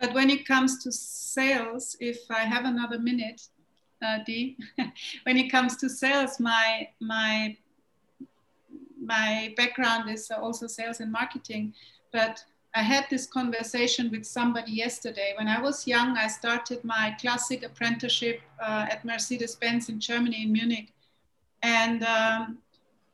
But 0.00 0.12
when 0.12 0.28
it 0.28 0.46
comes 0.46 0.82
to 0.84 0.92
sales, 0.92 1.96
if 2.00 2.30
I 2.30 2.40
have 2.40 2.64
another 2.64 2.98
minute, 2.98 3.42
uh, 4.04 4.18
Dee, 4.26 4.56
when 5.24 5.36
it 5.36 5.50
comes 5.50 5.76
to 5.76 5.88
sales, 5.88 6.38
my 6.38 6.88
my 7.00 7.56
my 9.02 9.52
background 9.56 10.08
is 10.10 10.30
also 10.30 10.66
sales 10.66 11.00
and 11.00 11.12
marketing. 11.12 11.74
But 12.12 12.44
I 12.74 12.82
had 12.82 13.06
this 13.08 13.26
conversation 13.26 14.10
with 14.10 14.24
somebody 14.26 14.72
yesterday. 14.72 15.34
When 15.36 15.46
I 15.46 15.60
was 15.60 15.86
young, 15.86 16.16
I 16.16 16.26
started 16.26 16.82
my 16.84 17.16
classic 17.20 17.62
apprenticeship 17.64 18.40
uh, 18.60 18.86
at 18.90 19.04
Mercedes-Benz 19.04 19.88
in 19.88 20.00
Germany, 20.00 20.42
in 20.42 20.52
Munich, 20.52 20.92
and 21.62 22.02
um, 22.02 22.58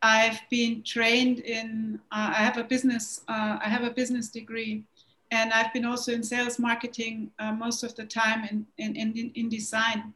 I've 0.03 0.41
been 0.49 0.82
trained 0.82 1.41
in. 1.41 2.01
Uh, 2.11 2.32
I 2.36 2.43
have 2.43 2.57
a 2.57 2.64
business. 2.64 3.22
Uh, 3.28 3.59
I 3.62 3.68
have 3.68 3.84
a 3.84 3.91
business 3.91 4.28
degree, 4.28 4.84
and 5.30 5.53
I've 5.53 5.72
been 5.72 5.84
also 5.84 6.12
in 6.12 6.22
sales 6.22 6.59
marketing 6.59 7.30
uh, 7.38 7.53
most 7.53 7.84
of 7.84 7.95
the 7.95 8.05
time 8.05 8.45
in, 8.45 8.66
in, 8.78 8.97
in, 8.97 9.30
in 9.34 9.49
design. 9.49 10.14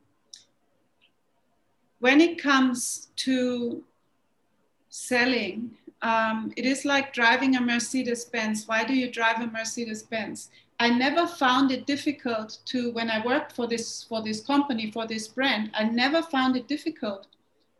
When 2.04 2.20
it 2.20 2.36
comes 2.36 3.08
to 3.24 3.82
selling, 4.90 5.70
um, 6.02 6.52
it 6.54 6.66
is 6.66 6.84
like 6.84 7.14
driving 7.14 7.56
a 7.56 7.60
Mercedes 7.62 8.26
Benz. 8.26 8.68
Why 8.68 8.84
do 8.84 8.94
you 8.94 9.10
drive 9.10 9.40
a 9.40 9.46
Mercedes 9.46 10.02
Benz? 10.02 10.50
I 10.78 10.90
never 10.90 11.26
found 11.26 11.72
it 11.72 11.86
difficult 11.86 12.58
to, 12.66 12.92
when 12.92 13.08
I 13.08 13.24
worked 13.24 13.52
for 13.52 13.66
this, 13.66 14.02
for 14.02 14.22
this 14.22 14.40
company, 14.42 14.90
for 14.90 15.06
this 15.06 15.28
brand, 15.28 15.70
I 15.72 15.84
never 15.84 16.20
found 16.20 16.56
it 16.56 16.68
difficult 16.68 17.26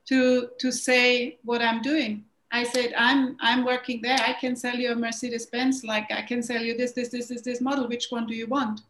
to, 0.09 0.49
to 0.59 0.73
say 0.73 1.39
what 1.45 1.61
I'm 1.61 1.83
doing 1.83 2.25
I 2.55 2.63
said, 2.63 2.95
I'm, 2.97 3.37
I'm 3.41 3.65
working 3.65 4.01
there. 4.01 4.19
I 4.21 4.33
can 4.33 4.55
sell 4.55 4.77
you 4.77 4.93
a 4.93 4.95
Mercedes 4.95 5.47
Benz. 5.47 5.83
Like 5.83 6.13
I 6.13 6.23
can 6.23 6.41
sell 6.41 6.63
you 6.63 6.77
this, 6.77 6.93
this, 6.93 7.09
this, 7.09 7.27
this, 7.27 7.43
this 7.43 7.61
model. 7.61 7.89
Which 7.89 8.07
one 8.11 8.29
do 8.29 8.35
you 8.35 8.47
want? 8.47 8.83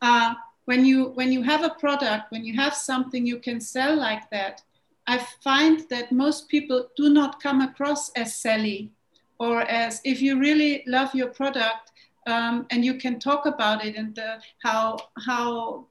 Uh, 0.00 0.34
when 0.64 0.84
you 0.84 1.10
when 1.10 1.32
you 1.32 1.42
have 1.42 1.62
a 1.62 1.70
product, 1.70 2.30
when 2.30 2.44
you 2.44 2.54
have 2.54 2.74
something 2.74 3.26
you 3.26 3.38
can 3.38 3.60
sell 3.60 3.96
like 3.96 4.28
that, 4.30 4.62
I 5.06 5.18
find 5.42 5.80
that 5.90 6.12
most 6.12 6.48
people 6.48 6.88
do 6.96 7.10
not 7.10 7.42
come 7.42 7.60
across 7.60 8.10
as 8.12 8.36
Sally 8.36 8.90
or 9.38 9.62
as 9.62 10.00
if 10.04 10.22
you 10.22 10.38
really 10.38 10.82
love 10.86 11.14
your 11.14 11.28
product 11.28 11.92
um, 12.26 12.66
and 12.70 12.84
you 12.84 12.94
can 12.94 13.18
talk 13.18 13.44
about 13.46 13.84
it 13.84 13.96
and 13.96 14.14
the, 14.14 14.40
how 14.62 14.98
how 15.26 15.86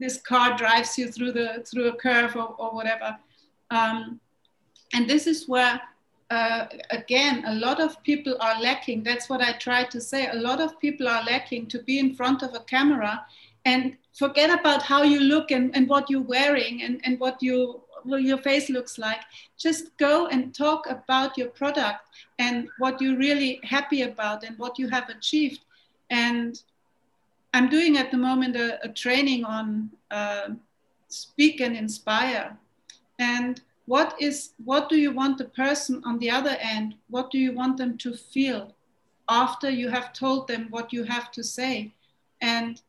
this 0.00 0.20
car 0.20 0.56
drives 0.56 0.98
you 0.98 1.06
through 1.08 1.32
the 1.32 1.64
through 1.70 1.88
a 1.88 1.96
curve 1.96 2.34
or, 2.36 2.54
or 2.58 2.74
whatever. 2.74 3.16
Um, 3.70 4.20
and 4.94 5.08
this 5.08 5.26
is 5.26 5.48
where 5.48 5.80
uh, 6.30 6.66
again, 6.90 7.42
a 7.46 7.54
lot 7.54 7.80
of 7.80 8.02
people 8.02 8.36
are 8.40 8.60
lacking. 8.60 9.02
That's 9.02 9.30
what 9.30 9.40
I 9.40 9.52
try 9.52 9.84
to 9.84 10.00
say. 10.00 10.28
A 10.28 10.34
lot 10.34 10.60
of 10.60 10.78
people 10.78 11.08
are 11.08 11.24
lacking 11.24 11.68
to 11.68 11.82
be 11.82 11.98
in 11.98 12.14
front 12.14 12.42
of 12.42 12.54
a 12.54 12.60
camera 12.60 13.24
and 13.64 13.96
forget 14.14 14.50
about 14.50 14.82
how 14.82 15.02
you 15.02 15.20
look 15.20 15.50
and, 15.50 15.74
and 15.76 15.88
what 15.88 16.08
you're 16.10 16.22
wearing 16.22 16.82
and, 16.82 17.00
and 17.04 17.18
what 17.20 17.42
you 17.42 17.82
your 18.04 18.38
face 18.38 18.70
looks 18.70 18.96
like. 18.96 19.20
Just 19.58 19.96
go 19.98 20.28
and 20.28 20.54
talk 20.54 20.88
about 20.88 21.36
your 21.36 21.48
product 21.48 22.00
and 22.38 22.68
what 22.78 23.00
you're 23.00 23.18
really 23.18 23.60
happy 23.64 24.02
about 24.02 24.44
and 24.44 24.58
what 24.58 24.78
you 24.78 24.88
have 24.88 25.08
achieved. 25.08 25.60
And 26.10 26.60
I'm 27.52 27.68
doing 27.68 27.96
at 27.98 28.10
the 28.10 28.16
moment 28.16 28.56
a, 28.56 28.82
a 28.84 28.88
training 28.88 29.44
on 29.44 29.90
uh, 30.10 30.50
speak 31.08 31.60
and 31.60 31.76
inspire. 31.76 32.56
And 33.18 33.60
what 33.86 34.14
is 34.20 34.50
what 34.64 34.88
do 34.88 34.96
you 34.96 35.12
want 35.12 35.38
the 35.38 35.46
person 35.46 36.02
on 36.04 36.18
the 36.18 36.30
other 36.30 36.56
end? 36.60 36.94
What 37.08 37.30
do 37.30 37.38
you 37.38 37.52
want 37.52 37.78
them 37.78 37.96
to 37.98 38.14
feel 38.14 38.74
after 39.28 39.70
you 39.70 39.88
have 39.88 40.12
told 40.12 40.46
them 40.46 40.68
what 40.70 40.92
you 40.92 41.04
have 41.04 41.30
to 41.32 41.42
say? 41.42 41.92
And 42.40 42.80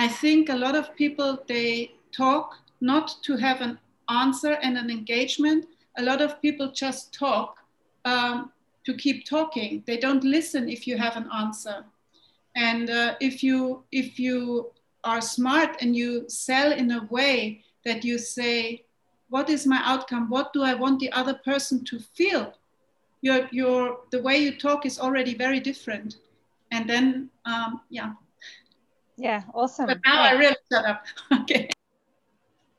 I 0.00 0.08
think 0.08 0.48
a 0.48 0.56
lot 0.56 0.76
of 0.76 0.96
people 0.96 1.44
they 1.46 1.92
talk 2.10 2.56
not 2.80 3.22
to 3.24 3.36
have 3.36 3.60
an 3.60 3.78
answer 4.08 4.52
and 4.62 4.78
an 4.78 4.88
engagement. 4.88 5.66
A 5.98 6.02
lot 6.02 6.22
of 6.22 6.40
people 6.40 6.72
just 6.72 7.12
talk 7.12 7.58
um, 8.06 8.50
to 8.86 8.94
keep 8.94 9.26
talking. 9.26 9.82
They 9.86 9.98
don't 9.98 10.24
listen 10.24 10.70
if 10.70 10.86
you 10.86 10.96
have 10.96 11.18
an 11.18 11.28
answer. 11.42 11.84
And 12.56 12.88
uh, 12.88 13.16
if 13.20 13.42
you 13.42 13.84
if 13.92 14.18
you 14.18 14.72
are 15.04 15.20
smart 15.20 15.82
and 15.82 15.94
you 15.94 16.24
sell 16.30 16.72
in 16.72 16.90
a 16.92 17.04
way 17.10 17.62
that 17.84 18.02
you 18.02 18.16
say, 18.16 18.86
what 19.28 19.50
is 19.50 19.66
my 19.66 19.82
outcome? 19.84 20.30
What 20.30 20.54
do 20.54 20.62
I 20.62 20.72
want 20.72 21.00
the 21.00 21.12
other 21.12 21.34
person 21.44 21.84
to 21.84 22.00
feel? 22.16 22.54
Your 23.20 23.48
your 23.52 23.98
the 24.10 24.22
way 24.22 24.38
you 24.38 24.58
talk 24.58 24.86
is 24.86 24.98
already 24.98 25.34
very 25.34 25.60
different. 25.60 26.16
And 26.70 26.88
then 26.88 27.28
um, 27.44 27.82
yeah. 27.90 28.12
Yeah, 29.20 29.42
awesome. 29.52 29.86
But 29.86 29.98
now 30.04 30.14
yeah. 30.14 30.30
I 30.30 30.32
really 30.32 30.56
shut 30.72 30.86
up. 30.86 31.04
okay. 31.42 31.68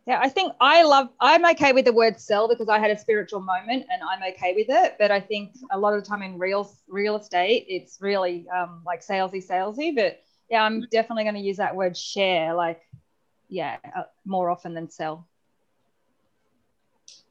Yeah, 0.07 0.19
I 0.19 0.29
think 0.29 0.53
I 0.59 0.81
love, 0.81 1.09
I'm 1.19 1.45
okay 1.51 1.71
with 1.71 1.85
the 1.85 1.93
word 1.93 2.19
sell 2.19 2.47
because 2.47 2.67
I 2.67 2.79
had 2.79 2.89
a 2.89 2.97
spiritual 2.97 3.41
moment 3.41 3.85
and 3.91 4.01
I'm 4.01 4.23
okay 4.33 4.55
with 4.55 4.65
it. 4.67 4.95
But 4.97 5.11
I 5.11 5.19
think 5.19 5.53
a 5.71 5.77
lot 5.77 5.93
of 5.93 6.03
the 6.03 6.09
time 6.09 6.23
in 6.23 6.39
real 6.39 6.75
real 6.87 7.17
estate, 7.17 7.65
it's 7.69 8.01
really 8.01 8.47
um, 8.49 8.81
like 8.83 9.05
salesy, 9.05 9.45
salesy. 9.47 9.95
But 9.95 10.23
yeah, 10.49 10.63
I'm 10.63 10.81
definitely 10.91 11.25
going 11.25 11.35
to 11.35 11.41
use 11.41 11.57
that 11.57 11.75
word 11.75 11.95
share, 11.95 12.55
like, 12.55 12.81
yeah, 13.47 13.77
uh, 13.95 14.03
more 14.25 14.49
often 14.49 14.73
than 14.73 14.89
sell. 14.89 15.27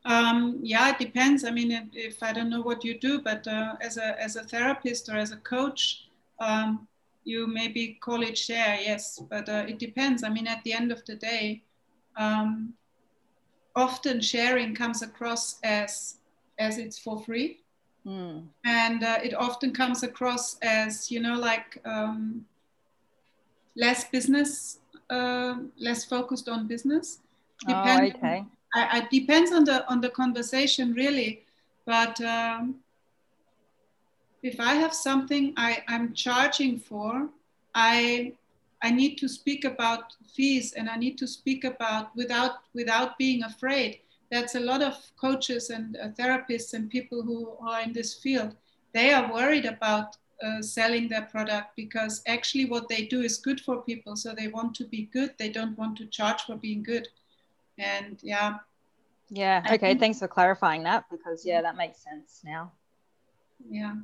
Um, 0.04 0.60
yeah, 0.62 0.90
it 0.90 0.98
depends. 0.98 1.44
I 1.44 1.50
mean, 1.50 1.72
if, 1.72 1.84
if, 1.92 2.22
I 2.22 2.32
don't 2.32 2.48
know 2.48 2.62
what 2.62 2.84
you 2.84 2.96
do, 2.96 3.20
but 3.20 3.46
uh, 3.48 3.74
as 3.80 3.96
a 3.96 4.18
as 4.22 4.36
a 4.36 4.44
therapist 4.44 5.08
or 5.08 5.16
as 5.16 5.32
a 5.32 5.36
coach, 5.38 6.08
um, 6.38 6.86
you 7.24 7.46
maybe 7.46 7.98
call 8.00 8.22
it 8.22 8.36
share, 8.36 8.78
yes. 8.80 9.22
But 9.28 9.48
uh, 9.48 9.64
it 9.68 9.78
depends. 9.78 10.22
I 10.22 10.28
mean, 10.30 10.46
at 10.46 10.62
the 10.64 10.72
end 10.72 10.90
of 10.92 11.04
the 11.04 11.16
day, 11.16 11.62
um, 12.16 12.74
often 13.76 14.20
sharing 14.20 14.74
comes 14.74 15.02
across 15.02 15.58
as 15.62 16.16
as 16.58 16.78
it's 16.78 16.98
for 16.98 17.18
free 17.22 17.60
mm. 18.06 18.42
and 18.64 19.02
uh, 19.02 19.18
it 19.22 19.34
often 19.34 19.72
comes 19.72 20.02
across 20.02 20.58
as 20.58 21.10
you 21.10 21.20
know 21.20 21.34
like 21.34 21.80
um, 21.84 22.44
less 23.76 24.04
business 24.04 24.78
uh, 25.08 25.54
less 25.78 26.04
focused 26.04 26.48
on 26.48 26.66
business 26.66 27.18
depends, 27.66 28.12
oh, 28.14 28.18
okay 28.18 28.44
I, 28.74 28.98
I, 28.98 29.08
depends 29.10 29.52
on 29.52 29.64
the 29.64 29.88
on 29.88 30.00
the 30.00 30.10
conversation 30.10 30.92
really 30.92 31.44
but 31.86 32.20
um, 32.20 32.76
if 34.42 34.58
i 34.60 34.74
have 34.74 34.94
something 34.94 35.52
I, 35.56 35.82
i'm 35.88 36.14
charging 36.14 36.78
for 36.78 37.28
i 37.74 38.32
I 38.82 38.90
need 38.90 39.18
to 39.18 39.28
speak 39.28 39.64
about 39.64 40.14
fees 40.34 40.72
and 40.72 40.88
I 40.88 40.96
need 40.96 41.18
to 41.18 41.26
speak 41.26 41.64
about 41.64 42.14
without 42.16 42.62
without 42.74 43.18
being 43.18 43.42
afraid. 43.42 44.00
That's 44.30 44.54
a 44.54 44.60
lot 44.60 44.82
of 44.82 44.94
coaches 45.20 45.70
and 45.70 45.96
uh, 45.96 46.08
therapists 46.18 46.72
and 46.72 46.88
people 46.88 47.22
who 47.22 47.56
are 47.60 47.82
in 47.82 47.92
this 47.92 48.14
field. 48.14 48.54
They 48.94 49.12
are 49.12 49.32
worried 49.32 49.66
about 49.66 50.16
uh, 50.42 50.62
selling 50.62 51.08
their 51.08 51.22
product 51.22 51.76
because 51.76 52.22
actually 52.26 52.64
what 52.64 52.88
they 52.88 53.04
do 53.06 53.20
is 53.20 53.38
good 53.38 53.60
for 53.60 53.82
people. 53.82 54.16
So 54.16 54.34
they 54.34 54.48
want 54.48 54.74
to 54.76 54.84
be 54.84 55.10
good. 55.12 55.34
They 55.38 55.50
don't 55.50 55.76
want 55.76 55.98
to 55.98 56.06
charge 56.06 56.42
for 56.42 56.56
being 56.56 56.82
good. 56.82 57.08
And 57.76 58.18
yeah. 58.22 58.58
Yeah. 59.28 59.62
Okay. 59.72 59.94
Thanks 59.96 60.20
for 60.20 60.28
clarifying 60.28 60.84
that 60.84 61.04
because 61.10 61.44
yeah, 61.44 61.60
that 61.60 61.76
makes 61.76 61.98
sense 62.02 62.40
now. 62.44 62.72
Yeah. 63.68 63.96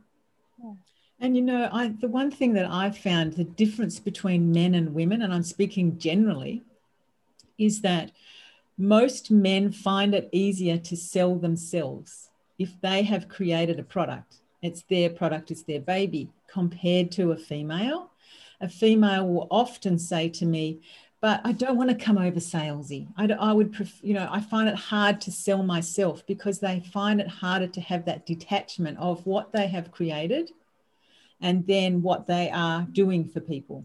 And 1.18 1.36
you 1.36 1.42
know, 1.42 1.68
I 1.72 1.88
the 1.88 2.08
one 2.08 2.30
thing 2.30 2.52
that 2.54 2.70
I've 2.70 2.98
found 2.98 3.32
the 3.32 3.44
difference 3.44 3.98
between 3.98 4.52
men 4.52 4.74
and 4.74 4.94
women, 4.94 5.22
and 5.22 5.32
I'm 5.32 5.42
speaking 5.42 5.98
generally, 5.98 6.62
is 7.58 7.80
that 7.80 8.12
most 8.78 9.30
men 9.30 9.72
find 9.72 10.14
it 10.14 10.28
easier 10.32 10.76
to 10.76 10.96
sell 10.96 11.36
themselves 11.36 12.28
if 12.58 12.78
they 12.80 13.02
have 13.02 13.28
created 13.28 13.78
a 13.78 13.82
product. 13.82 14.36
It's 14.62 14.82
their 14.82 15.10
product, 15.10 15.50
it's 15.50 15.62
their 15.62 15.80
baby, 15.80 16.28
compared 16.48 17.10
to 17.12 17.32
a 17.32 17.36
female. 17.36 18.10
A 18.60 18.68
female 18.68 19.26
will 19.28 19.48
often 19.50 19.98
say 19.98 20.28
to 20.30 20.46
me, 20.46 20.80
but 21.26 21.40
I 21.42 21.50
don't 21.50 21.76
want 21.76 21.90
to 21.90 21.96
come 21.96 22.18
over 22.18 22.38
salesy. 22.38 23.08
I, 23.16 23.24
I 23.26 23.52
would, 23.52 23.72
prefer, 23.72 23.98
you 24.00 24.14
know, 24.14 24.28
I 24.30 24.40
find 24.40 24.68
it 24.68 24.76
hard 24.76 25.20
to 25.22 25.32
sell 25.32 25.60
myself 25.64 26.24
because 26.24 26.60
they 26.60 26.78
find 26.92 27.20
it 27.20 27.26
harder 27.26 27.66
to 27.66 27.80
have 27.80 28.04
that 28.04 28.26
detachment 28.26 28.96
of 28.98 29.26
what 29.26 29.50
they 29.50 29.66
have 29.66 29.90
created 29.90 30.52
and 31.40 31.66
then 31.66 32.00
what 32.00 32.28
they 32.28 32.48
are 32.48 32.82
doing 32.92 33.24
for 33.24 33.40
people. 33.40 33.84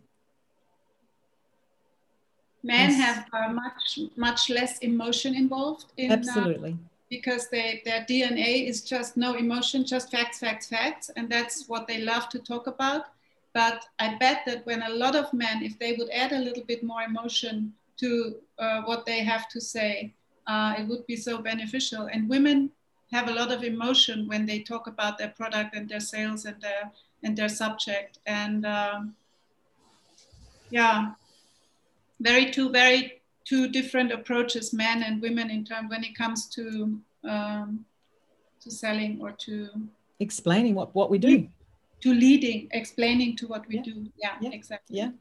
Men 2.62 2.92
yes. 2.92 3.02
have 3.02 3.26
uh, 3.34 3.52
much 3.52 4.00
much 4.16 4.52
less 4.52 4.78
emotion 4.78 5.34
involved 5.34 5.86
in 5.98 6.12
uh, 6.12 6.14
absolutely 6.18 6.74
uh, 6.74 6.88
because 7.10 7.50
they, 7.50 7.82
their 7.86 8.06
DNA 8.08 8.70
is 8.70 8.84
just 8.84 9.18
no 9.18 9.34
emotion, 9.34 9.84
just 9.84 10.12
facts, 10.12 10.38
facts, 10.38 10.68
facts, 10.68 11.10
and 11.16 11.28
that's 11.28 11.68
what 11.68 11.88
they 11.88 12.02
love 12.02 12.30
to 12.30 12.38
talk 12.38 12.68
about. 12.68 13.06
But 13.54 13.86
I 14.00 14.16
bet 14.16 14.44
that 14.46 14.66
when 14.66 14.82
a 14.84 14.90
lot 14.90 15.16
of 15.16 15.34
men, 15.34 15.62
if 15.62 15.78
they 15.78 15.94
would 15.94 16.10
add 16.12 16.32
a 16.32 16.40
little 16.40 16.64
bit 16.64 16.84
more 16.84 17.02
emotion 17.02 17.74
to 17.98 18.36
uh, 18.58 18.82
what 18.84 19.06
they 19.06 19.24
have 19.24 19.50
to 19.50 19.60
say, 19.60 20.14
uh, 20.48 20.76
it 20.78 20.88
would 20.88 21.06
be 21.06 21.16
so 21.16 21.38
beneficial. 21.40 22.08
And 22.12 22.30
women 22.30 22.72
have 23.12 23.28
a 23.28 23.34
lot 23.34 23.52
of 23.52 23.64
emotion 23.64 24.28
when 24.28 24.46
they 24.46 24.60
talk 24.60 24.88
about 24.88 25.18
their 25.18 25.30
product 25.30 25.76
and 25.76 25.88
their 25.88 26.00
sales 26.00 26.46
and 26.46 26.60
their 26.62 26.92
and 27.24 27.38
their 27.38 27.50
subject. 27.50 28.20
And 28.26 28.66
um, 28.66 29.16
yeah, 30.70 31.12
very 32.20 32.52
two 32.52 32.70
very 32.70 33.22
two 33.44 33.68
different 33.68 34.12
approaches, 34.12 34.72
men 34.74 35.04
and 35.04 35.22
women, 35.22 35.50
in 35.50 35.66
terms 35.66 35.90
when 35.90 36.04
it 36.04 36.16
comes 36.16 36.48
to 36.48 37.00
um, 37.24 37.86
to 38.62 38.72
selling 38.72 39.20
or 39.22 39.32
to 39.32 39.70
explaining 40.20 40.76
what 40.76 40.96
what 40.96 41.10
we 41.10 41.18
do, 41.18 41.48
to 42.02 42.14
leading, 42.14 42.68
explaining 42.72 43.36
to 43.38 43.48
what 43.48 43.68
we 43.68 43.76
yeah. 43.76 43.82
do. 43.84 44.12
Yeah, 44.18 44.36
yeah, 44.42 44.50
exactly. 44.52 44.98
Yeah, 44.98 45.12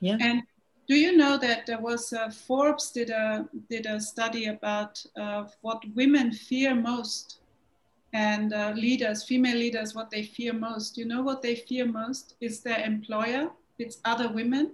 yeah. 0.00 0.16
And 0.20 0.42
do 0.88 0.96
you 0.96 1.16
know 1.16 1.38
that 1.38 1.66
there 1.66 1.80
was 1.80 2.12
uh, 2.12 2.30
Forbes 2.30 2.90
did 2.90 3.10
a 3.10 3.48
did 3.68 3.86
a 3.86 4.00
study 4.00 4.46
about 4.46 5.04
uh, 5.16 5.44
what 5.62 5.82
women 5.94 6.32
fear 6.32 6.74
most 6.74 7.40
and 8.12 8.52
uh, 8.52 8.72
leaders, 8.74 9.22
female 9.22 9.56
leaders, 9.56 9.94
what 9.94 10.10
they 10.10 10.24
fear 10.24 10.52
most. 10.52 10.98
You 10.98 11.04
know 11.04 11.22
what 11.22 11.42
they 11.42 11.54
fear 11.54 11.86
most 11.86 12.34
is 12.40 12.60
their 12.60 12.80
employer, 12.84 13.50
it's 13.78 13.98
other 14.04 14.28
women, 14.28 14.72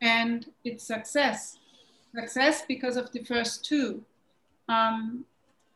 and 0.00 0.46
it's 0.64 0.84
success. 0.84 1.58
Success 2.14 2.64
because 2.68 2.96
of 2.96 3.10
the 3.12 3.24
first 3.24 3.64
two. 3.64 4.04
Um, 4.68 5.24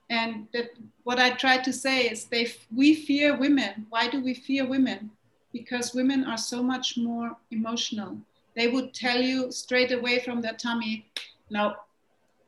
and 0.08 0.46
that 0.52 0.70
what 1.04 1.18
I 1.18 1.30
try 1.30 1.58
to 1.58 1.72
say 1.72 2.08
is 2.08 2.24
they 2.24 2.52
we 2.74 2.94
fear 2.94 3.36
women. 3.36 3.86
Why 3.90 4.08
do 4.08 4.22
we 4.22 4.34
fear 4.34 4.66
women? 4.66 5.10
Because 5.52 5.94
women 5.94 6.24
are 6.24 6.38
so 6.38 6.62
much 6.62 6.96
more 6.96 7.36
emotional. 7.50 8.18
They 8.54 8.68
would 8.68 8.94
tell 8.94 9.20
you 9.20 9.50
straight 9.52 9.92
away 9.92 10.20
from 10.20 10.40
their 10.40 10.54
tummy, 10.54 11.06
no, 11.50 11.74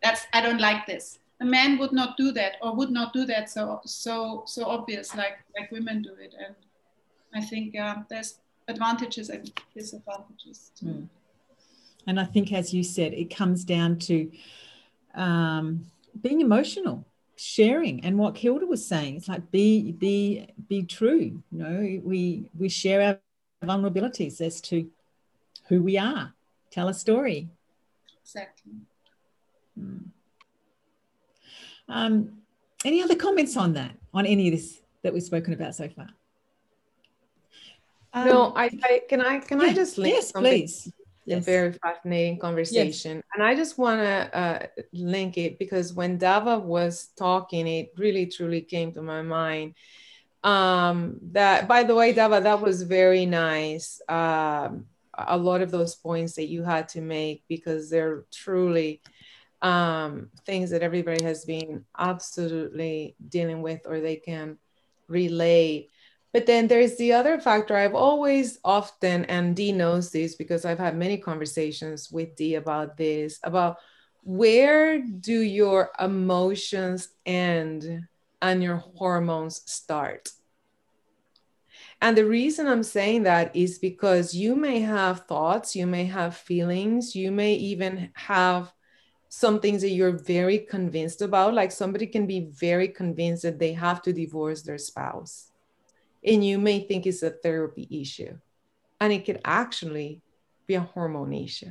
that's 0.02 0.26
I 0.32 0.40
don't 0.40 0.60
like 0.60 0.86
this 0.86 1.18
a 1.40 1.44
man 1.44 1.78
would 1.78 1.92
not 1.92 2.16
do 2.16 2.32
that 2.32 2.56
or 2.62 2.74
would 2.74 2.90
not 2.90 3.12
do 3.12 3.24
that 3.24 3.48
so 3.50 3.80
so 3.84 4.42
so 4.46 4.64
obvious 4.66 5.14
like 5.14 5.38
like 5.58 5.70
women 5.70 6.02
do 6.02 6.14
it 6.20 6.34
and 6.44 6.54
i 7.34 7.40
think 7.40 7.76
uh, 7.76 7.96
there's 8.08 8.40
advantages 8.68 9.30
and 9.30 9.52
disadvantages 9.74 10.72
mm. 10.84 11.08
and 12.06 12.20
i 12.20 12.24
think 12.24 12.52
as 12.52 12.74
you 12.74 12.82
said 12.82 13.12
it 13.12 13.34
comes 13.34 13.64
down 13.64 13.98
to 13.98 14.30
um, 15.14 15.86
being 16.20 16.40
emotional 16.40 17.04
sharing 17.38 18.04
and 18.04 18.18
what 18.18 18.36
Hilda 18.36 18.66
was 18.66 18.84
saying 18.84 19.16
it's 19.16 19.28
like 19.28 19.50
be 19.50 19.92
be 19.92 20.48
be 20.68 20.82
true 20.82 21.40
you 21.52 21.58
know 21.58 22.00
we 22.04 22.50
we 22.58 22.68
share 22.68 23.00
our 23.62 23.68
vulnerabilities 23.68 24.40
as 24.40 24.60
to 24.60 24.90
who 25.68 25.82
we 25.82 25.96
are 25.96 26.34
tell 26.70 26.88
a 26.88 26.94
story 26.94 27.48
exactly 28.22 28.72
mm. 29.78 30.04
Um, 31.88 32.42
Any 32.84 33.02
other 33.02 33.16
comments 33.16 33.56
on 33.56 33.72
that, 33.74 33.96
on 34.12 34.26
any 34.26 34.48
of 34.48 34.52
this 34.54 34.80
that 35.02 35.12
we've 35.12 35.22
spoken 35.22 35.54
about 35.54 35.74
so 35.74 35.88
far? 35.88 36.08
no, 38.14 38.46
Um, 38.46 38.52
I, 38.56 38.70
I 38.82 39.00
can 39.08 39.20
I 39.22 39.38
can 39.38 39.60
I 39.60 39.72
just 39.72 39.96
link 39.98 40.14
yes, 40.14 40.30
something 40.30 40.52
please. 40.52 40.92
A 41.30 41.36
Yes. 41.36 41.44
very 41.44 41.72
fascinating 41.72 42.38
conversation. 42.38 43.22
And 43.34 43.42
I 43.42 43.54
just 43.54 43.78
want 43.78 44.00
to 44.00 44.36
uh, 44.36 44.66
link 44.92 45.36
it 45.38 45.58
because 45.58 45.92
when 45.92 46.18
Dava 46.18 46.62
was 46.62 47.08
talking, 47.16 47.66
it 47.66 47.92
really 47.96 48.26
truly 48.26 48.62
came 48.62 48.92
to 48.92 49.02
my 49.02 49.22
mind. 49.22 49.74
Um, 50.44 51.18
that, 51.32 51.68
by 51.68 51.82
the 51.82 51.94
way, 51.94 52.14
Dava, 52.14 52.42
that 52.42 52.60
was 52.60 52.82
very 52.82 53.26
nice. 53.26 54.00
Um, 54.08 54.86
a 55.16 55.36
lot 55.36 55.62
of 55.62 55.70
those 55.70 55.96
points 55.96 56.34
that 56.34 56.48
you 56.48 56.62
had 56.62 56.88
to 56.90 57.00
make 57.00 57.42
because 57.48 57.90
they're 57.90 58.24
truly 58.32 59.00
um, 59.62 60.30
things 60.46 60.70
that 60.70 60.82
everybody 60.82 61.24
has 61.24 61.44
been 61.44 61.84
absolutely 61.98 63.16
dealing 63.28 63.60
with 63.62 63.80
or 63.84 64.00
they 64.00 64.16
can 64.16 64.58
relate. 65.08 65.90
But 66.32 66.46
then 66.46 66.68
there's 66.68 66.96
the 66.96 67.14
other 67.14 67.40
factor 67.40 67.74
I've 67.74 67.94
always 67.94 68.58
often, 68.62 69.24
and 69.26 69.56
Dee 69.56 69.72
knows 69.72 70.10
this 70.10 70.34
because 70.34 70.64
I've 70.64 70.78
had 70.78 70.96
many 70.96 71.16
conversations 71.16 72.10
with 72.10 72.36
Dee 72.36 72.56
about 72.56 72.96
this, 72.96 73.38
about 73.42 73.78
where 74.24 75.00
do 75.00 75.40
your 75.40 75.90
emotions 75.98 77.08
end 77.24 78.06
and 78.42 78.62
your 78.62 78.76
hormones 78.76 79.62
start? 79.70 80.30
And 82.02 82.16
the 82.16 82.26
reason 82.26 82.66
I'm 82.66 82.82
saying 82.82 83.22
that 83.22 83.56
is 83.56 83.78
because 83.78 84.34
you 84.34 84.54
may 84.54 84.80
have 84.80 85.26
thoughts, 85.26 85.74
you 85.74 85.86
may 85.86 86.04
have 86.04 86.36
feelings, 86.36 87.16
you 87.16 87.32
may 87.32 87.54
even 87.54 88.10
have 88.14 88.72
some 89.30 89.60
things 89.60 89.80
that 89.82 89.90
you're 89.90 90.18
very 90.18 90.58
convinced 90.58 91.22
about. 91.22 91.54
Like 91.54 91.72
somebody 91.72 92.06
can 92.06 92.26
be 92.26 92.50
very 92.52 92.88
convinced 92.88 93.42
that 93.44 93.58
they 93.58 93.72
have 93.72 94.02
to 94.02 94.12
divorce 94.12 94.62
their 94.62 94.78
spouse 94.78 95.47
and 96.28 96.44
you 96.44 96.58
may 96.58 96.80
think 96.80 97.06
it's 97.06 97.22
a 97.22 97.30
therapy 97.30 97.88
issue. 97.90 98.36
And 99.00 99.12
it 99.12 99.24
could 99.24 99.40
actually 99.44 100.20
be 100.66 100.74
a 100.74 100.80
hormone 100.80 101.32
issue. 101.32 101.70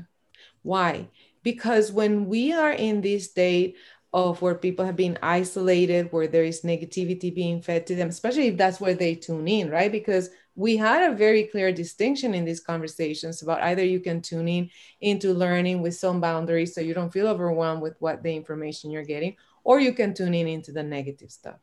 Why? 0.64 1.10
Because 1.44 1.92
when 1.92 2.26
we 2.26 2.52
are 2.52 2.72
in 2.72 3.02
this 3.02 3.30
state 3.30 3.78
of 4.14 4.42
where 4.42 4.56
people 4.56 4.86
have 4.86 4.96
been 4.96 5.20
isolated, 5.22 6.12
where 6.12 6.28
there 6.28 6.44
is 6.44 6.62
negativity 6.62 7.34
being 7.34 7.62
fed 7.62 7.86
to 7.86 7.96
them, 7.96 8.10
especially 8.10 8.48
if 8.48 8.58
that's 8.58 8.80
where 8.80 8.96
they 8.96 9.14
tune 9.14 9.48
in, 9.48 9.70
right? 9.70 9.92
Because 9.92 10.30
we 10.56 10.76
had 10.76 11.12
a 11.12 11.16
very 11.16 11.44
clear 11.44 11.72
distinction 11.72 12.34
in 12.34 12.44
these 12.44 12.62
conversations 12.62 13.44
about 13.44 13.62
either 13.62 13.84
you 13.84 14.00
can 14.00 14.22
tune 14.22 14.48
in 14.48 14.70
into 15.02 15.34
learning 15.34 15.82
with 15.82 15.96
some 15.96 16.20
boundaries 16.20 16.74
so 16.74 16.82
you 16.82 16.96
don't 16.96 17.14
feel 17.14 17.28
overwhelmed 17.28 17.82
with 17.82 17.96
what 18.00 18.24
the 18.24 18.36
information 18.36 18.90
you're 18.90 19.04
getting, 19.04 19.36
or 19.64 19.80
you 19.80 19.94
can 19.94 20.14
tune 20.14 20.34
in 20.34 20.48
into 20.48 20.72
the 20.72 20.82
negative 20.82 21.32
stuff. 21.32 21.58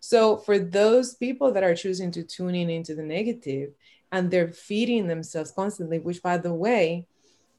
So 0.00 0.36
for 0.36 0.58
those 0.58 1.14
people 1.14 1.52
that 1.52 1.62
are 1.62 1.74
choosing 1.74 2.10
to 2.12 2.22
tune 2.22 2.54
in 2.54 2.70
into 2.70 2.94
the 2.94 3.02
negative 3.02 3.72
and 4.12 4.30
they're 4.30 4.52
feeding 4.52 5.06
themselves 5.06 5.50
constantly, 5.50 5.98
which 5.98 6.22
by 6.22 6.38
the 6.38 6.54
way, 6.54 7.06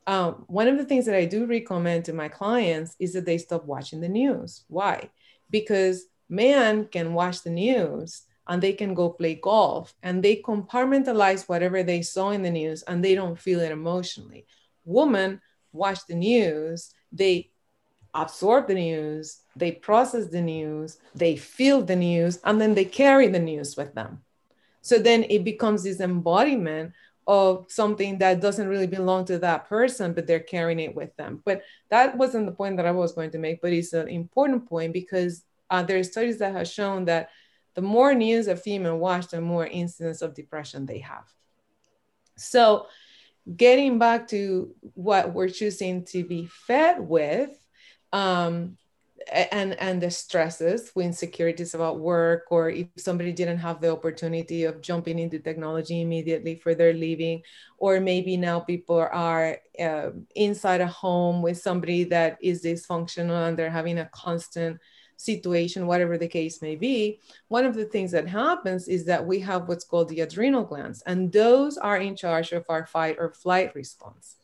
um, 0.07 0.45
one 0.47 0.67
of 0.67 0.77
the 0.77 0.85
things 0.85 1.05
that 1.05 1.15
I 1.15 1.25
do 1.25 1.45
recommend 1.45 2.05
to 2.05 2.13
my 2.13 2.29
clients 2.29 2.95
is 2.99 3.13
that 3.13 3.25
they 3.25 3.37
stop 3.37 3.65
watching 3.65 4.01
the 4.01 4.09
news. 4.09 4.63
Why? 4.67 5.09
Because 5.51 6.05
man 6.29 6.85
can 6.85 7.13
watch 7.13 7.43
the 7.43 7.51
news 7.51 8.23
and 8.47 8.61
they 8.61 8.73
can 8.73 8.95
go 8.95 9.09
play 9.09 9.35
golf 9.35 9.93
and 10.01 10.23
they 10.23 10.37
compartmentalize 10.37 11.47
whatever 11.47 11.83
they 11.83 12.01
saw 12.01 12.31
in 12.31 12.41
the 12.41 12.49
news 12.49 12.81
and 12.83 13.03
they 13.03 13.13
don't 13.13 13.37
feel 13.37 13.59
it 13.59 13.71
emotionally. 13.71 14.47
Woman 14.85 15.41
watch 15.71 15.99
the 16.07 16.15
news, 16.15 16.91
they 17.11 17.51
absorb 18.13 18.67
the 18.67 18.73
news, 18.73 19.41
they 19.55 19.71
process 19.71 20.27
the 20.27 20.41
news, 20.41 20.97
they 21.15 21.35
feel 21.35 21.81
the 21.81 21.95
news, 21.95 22.39
and 22.43 22.59
then 22.59 22.73
they 22.73 22.85
carry 22.85 23.27
the 23.27 23.39
news 23.39 23.77
with 23.77 23.93
them. 23.93 24.21
So 24.81 24.97
then 24.97 25.25
it 25.29 25.43
becomes 25.43 25.83
this 25.83 25.99
embodiment 25.99 26.93
of 27.27 27.65
something 27.69 28.17
that 28.17 28.41
doesn't 28.41 28.67
really 28.67 28.87
belong 28.87 29.23
to 29.25 29.37
that 29.37 29.69
person, 29.69 30.13
but 30.13 30.25
they're 30.25 30.39
carrying 30.39 30.79
it 30.79 30.95
with 30.95 31.15
them. 31.15 31.41
But 31.45 31.61
that 31.89 32.17
wasn't 32.17 32.47
the 32.47 32.51
point 32.51 32.77
that 32.77 32.87
I 32.87 32.91
was 32.91 33.11
going 33.11 33.29
to 33.31 33.37
make, 33.37 33.61
but 33.61 33.71
it's 33.71 33.93
an 33.93 34.07
important 34.07 34.67
point 34.67 34.93
because 34.93 35.43
uh, 35.69 35.83
there 35.83 35.99
are 35.99 36.03
studies 36.03 36.39
that 36.39 36.53
have 36.53 36.67
shown 36.67 37.05
that 37.05 37.29
the 37.75 37.81
more 37.81 38.15
news 38.15 38.47
a 38.47 38.55
female 38.55 38.97
watch, 38.97 39.27
the 39.27 39.41
more 39.41 39.67
incidence 39.67 40.23
of 40.23 40.33
depression 40.33 40.87
they 40.87 40.99
have. 40.99 41.25
So 42.35 42.87
getting 43.55 43.99
back 43.99 44.27
to 44.29 44.73
what 44.95 45.33
we're 45.33 45.49
choosing 45.49 46.05
to 46.05 46.23
be 46.23 46.47
fed 46.47 46.99
with, 46.99 47.51
um, 48.11 48.77
and 49.31 49.79
and 49.79 50.01
the 50.01 50.09
stresses 50.09 50.91
insecurities 50.95 51.73
about 51.73 51.99
work 51.99 52.45
or 52.49 52.69
if 52.69 52.87
somebody 52.97 53.31
didn't 53.31 53.57
have 53.57 53.81
the 53.81 53.91
opportunity 53.91 54.63
of 54.63 54.81
jumping 54.81 55.19
into 55.19 55.39
technology 55.39 56.01
immediately 56.01 56.55
for 56.55 56.73
their 56.73 56.93
living 56.93 57.41
or 57.77 57.99
maybe 57.99 58.37
now 58.37 58.59
people 58.59 58.97
are 58.97 59.57
uh, 59.79 60.09
inside 60.35 60.81
a 60.81 60.87
home 60.87 61.41
with 61.41 61.57
somebody 61.57 62.03
that 62.03 62.37
is 62.41 62.63
dysfunctional 62.63 63.47
and 63.47 63.57
they're 63.57 63.69
having 63.69 63.99
a 63.99 64.09
constant 64.13 64.79
situation 65.17 65.85
whatever 65.85 66.17
the 66.17 66.27
case 66.27 66.61
may 66.61 66.75
be 66.75 67.19
one 67.49 67.65
of 67.65 67.75
the 67.75 67.85
things 67.85 68.11
that 68.11 68.27
happens 68.27 68.87
is 68.87 69.05
that 69.05 69.25
we 69.25 69.39
have 69.39 69.67
what's 69.67 69.83
called 69.83 70.07
the 70.09 70.21
adrenal 70.21 70.63
glands 70.63 71.03
and 71.05 71.31
those 71.31 71.77
are 71.77 71.97
in 71.97 72.15
charge 72.15 72.51
of 72.53 72.65
our 72.69 72.85
fight 72.85 73.17
or 73.19 73.33
flight 73.33 73.75
response 73.75 74.37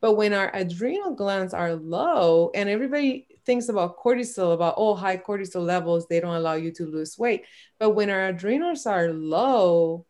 but 0.00 0.14
when 0.14 0.32
our 0.32 0.50
adrenal 0.54 1.14
glands 1.14 1.54
are 1.54 1.74
low, 1.74 2.50
and 2.54 2.68
everybody 2.68 3.26
thinks 3.44 3.68
about 3.68 3.98
cortisol, 3.98 4.54
about 4.54 4.74
oh, 4.76 4.94
high 4.94 5.16
cortisol 5.16 5.64
levels, 5.64 6.06
they 6.06 6.20
don't 6.20 6.34
allow 6.34 6.54
you 6.54 6.72
to 6.72 6.86
lose 6.86 7.18
weight. 7.18 7.44
But 7.78 7.90
when 7.90 8.10
our 8.10 8.26
adrenals 8.28 8.86
are 8.86 9.08
low, 9.08 10.04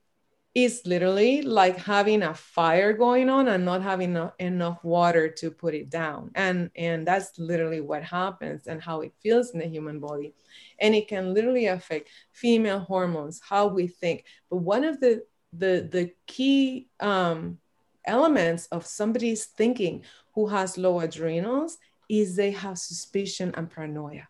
it's 0.55 0.87
literally 0.87 1.43
like 1.43 1.77
having 1.77 2.23
a 2.23 2.33
fire 2.33 2.95
going 2.95 3.29
on 3.29 3.47
and 3.47 3.65
not 3.65 3.83
having 3.83 4.17
enough, 4.39 4.83
water 4.83 5.29
to 5.29 5.51
put 5.51 5.75
it 5.75 5.91
down. 5.91 6.31
And, 6.35 6.71
and 6.75 7.07
that's 7.07 7.39
literally 7.39 7.83
what 7.83 8.03
happens 8.03 8.67
and 8.67 8.81
how 8.81 9.03
it 9.03 9.13
feels 9.23 9.51
in 9.51 9.59
the 9.59 9.67
human 9.67 10.01
body. 10.01 10.33
And 10.81 10.95
it 10.95 11.09
can 11.09 11.35
literally 11.35 11.67
affect 11.67 12.09
female 12.33 12.79
hormones, 12.79 13.39
how 13.47 13.67
we 13.67 13.87
think. 13.87 14.25
But 14.49 14.59
one 14.59 14.85
of 14.85 14.99
the 14.99 15.25
the 15.53 15.89
the 15.91 16.13
key 16.27 16.89
um, 17.01 17.59
elements 18.07 18.67
of 18.67 18.87
somebody's 18.87 19.45
thinking 19.45 20.03
who 20.35 20.47
has 20.49 20.79
low 20.79 21.01
adrenals 21.01 21.79
is 22.09 22.37
they 22.37 22.53
have 22.53 22.79
suspicion 22.79 23.53
and 23.57 23.71
paranoia. 23.71 24.29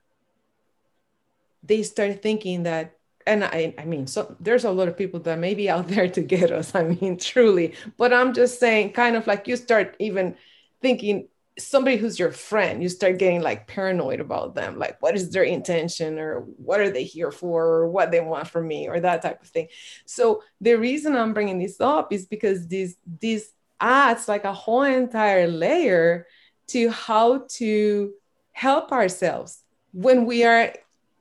They 1.63 1.83
start 1.83 2.23
thinking 2.23 2.63
that, 2.63 2.97
and 3.27 3.45
I, 3.45 3.75
I 3.77 3.85
mean, 3.85 4.07
so 4.07 4.37
there's 4.39 4.65
a 4.65 4.71
lot 4.71 4.89
of 4.89 4.97
people 4.97 5.21
that 5.21 5.39
may 5.39 5.55
be 5.55 5.69
out 5.69 5.89
there 5.95 6.09
to 6.09 6.21
get 6.21 6.51
us. 6.51 6.75
I 6.75 6.85
mean, 6.85 7.19
truly, 7.19 7.75
but 7.97 8.13
I'm 8.13 8.33
just 8.33 8.61
saying, 8.61 8.93
kind 8.93 9.17
of 9.17 9.27
like 9.27 9.49
you 9.49 9.57
start 9.57 9.97
even 9.99 10.37
thinking 10.81 11.29
somebody 11.59 11.97
who's 11.97 12.19
your 12.19 12.33
friend, 12.33 12.83
you 12.83 12.89
start 12.89 13.19
getting 13.19 13.41
like 13.41 13.67
paranoid 13.67 14.21
about 14.21 14.55
them, 14.55 14.79
like 14.79 15.01
what 15.01 15.17
is 15.17 15.31
their 15.31 15.43
intention 15.43 16.19
or 16.19 16.41
what 16.41 16.81
are 16.81 16.91
they 16.91 17.05
here 17.05 17.31
for 17.31 17.65
or 17.65 17.89
what 17.89 18.11
they 18.11 18.21
want 18.21 18.47
from 18.47 18.69
me 18.69 18.89
or 18.89 19.01
that 19.01 19.23
type 19.23 19.41
of 19.41 19.49
thing. 19.49 19.69
So 20.05 20.43
the 20.61 20.75
reason 20.75 21.17
I'm 21.17 21.33
bringing 21.33 21.59
this 21.59 21.81
up 21.81 22.13
is 22.13 22.27
because 22.27 22.69
this 22.69 22.97
this 23.21 23.51
adds 23.81 24.29
like 24.29 24.45
a 24.45 24.53
whole 24.53 24.83
entire 24.83 25.47
layer 25.47 26.27
to 26.69 26.89
how 26.91 27.45
to 27.49 28.13
help 28.53 28.93
ourselves 28.93 29.63
when 29.93 30.27
we 30.27 30.45
are 30.45 30.73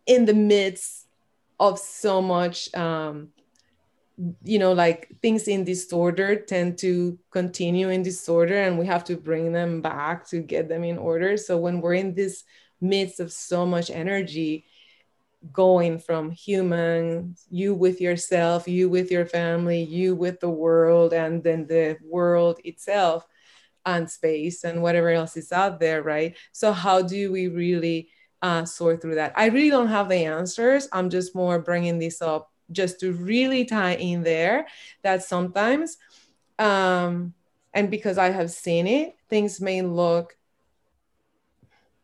in 0.06 0.26
the 0.26 0.34
midst 0.34 1.08
of 1.60 1.80
so 1.80 2.22
much 2.22 2.74
um, 2.76 3.30
you 4.44 4.60
know 4.60 4.74
like 4.74 5.10
things 5.22 5.48
in 5.48 5.64
disorder 5.64 6.36
tend 6.36 6.78
to 6.78 7.18
continue 7.32 7.90
in 7.90 8.02
disorder 8.02 8.56
and 8.56 8.80
we 8.80 8.86
have 8.86 9.04
to 9.04 9.18
bring 9.18 9.52
them 9.52 9.82
back 9.82 10.28
to 10.28 10.40
get 10.40 10.70
them 10.70 10.84
in 10.84 10.98
order. 10.98 11.36
So 11.38 11.58
when 11.58 11.82
we're 11.82 11.96
in 11.96 12.14
this 12.14 12.44
midst 12.80 13.20
of 13.20 13.32
so 13.32 13.66
much 13.66 13.90
energy 13.90 14.66
going 15.52 16.00
from 16.00 16.32
human 16.32 17.36
you 17.50 17.74
with 17.74 18.02
yourself 18.02 18.68
you 18.68 18.90
with 18.90 19.12
your 19.12 19.26
family 19.26 19.84
you 19.84 20.16
with 20.16 20.40
the 20.40 20.50
world 20.50 21.14
and 21.14 21.44
then 21.44 21.68
the 21.68 21.98
world 22.04 22.60
itself 22.64 23.28
and 23.86 24.10
space 24.10 24.64
and 24.64 24.82
whatever 24.82 25.10
else 25.10 25.38
is 25.38 25.52
out 25.52 25.80
there 25.80 26.02
right? 26.02 26.36
So 26.52 26.72
how 26.72 27.02
do 27.02 27.32
we 27.32 27.48
really 27.48 28.10
uh, 28.42 28.66
sort 28.66 29.02
through 29.02 29.16
that? 29.16 29.34
I 29.36 29.48
really 29.48 29.70
don't 29.70 29.88
have 29.88 30.10
the 30.10 30.26
answers. 30.26 30.88
I'm 30.92 31.10
just 31.10 31.36
more 31.36 31.60
bringing 31.60 32.00
this 32.00 32.22
up 32.22 32.52
just 32.72 33.00
to 33.00 33.14
really 33.14 33.66
tie 33.66 33.96
in 33.96 34.24
there 34.24 34.68
that 35.04 35.24
sometimes 35.24 35.98
um 36.58 37.32
and 37.76 37.92
because 37.92 38.18
i 38.18 38.30
have 38.30 38.50
seen 38.50 38.88
it 38.88 39.16
things 39.30 39.62
may 39.62 39.84
look 39.84 40.36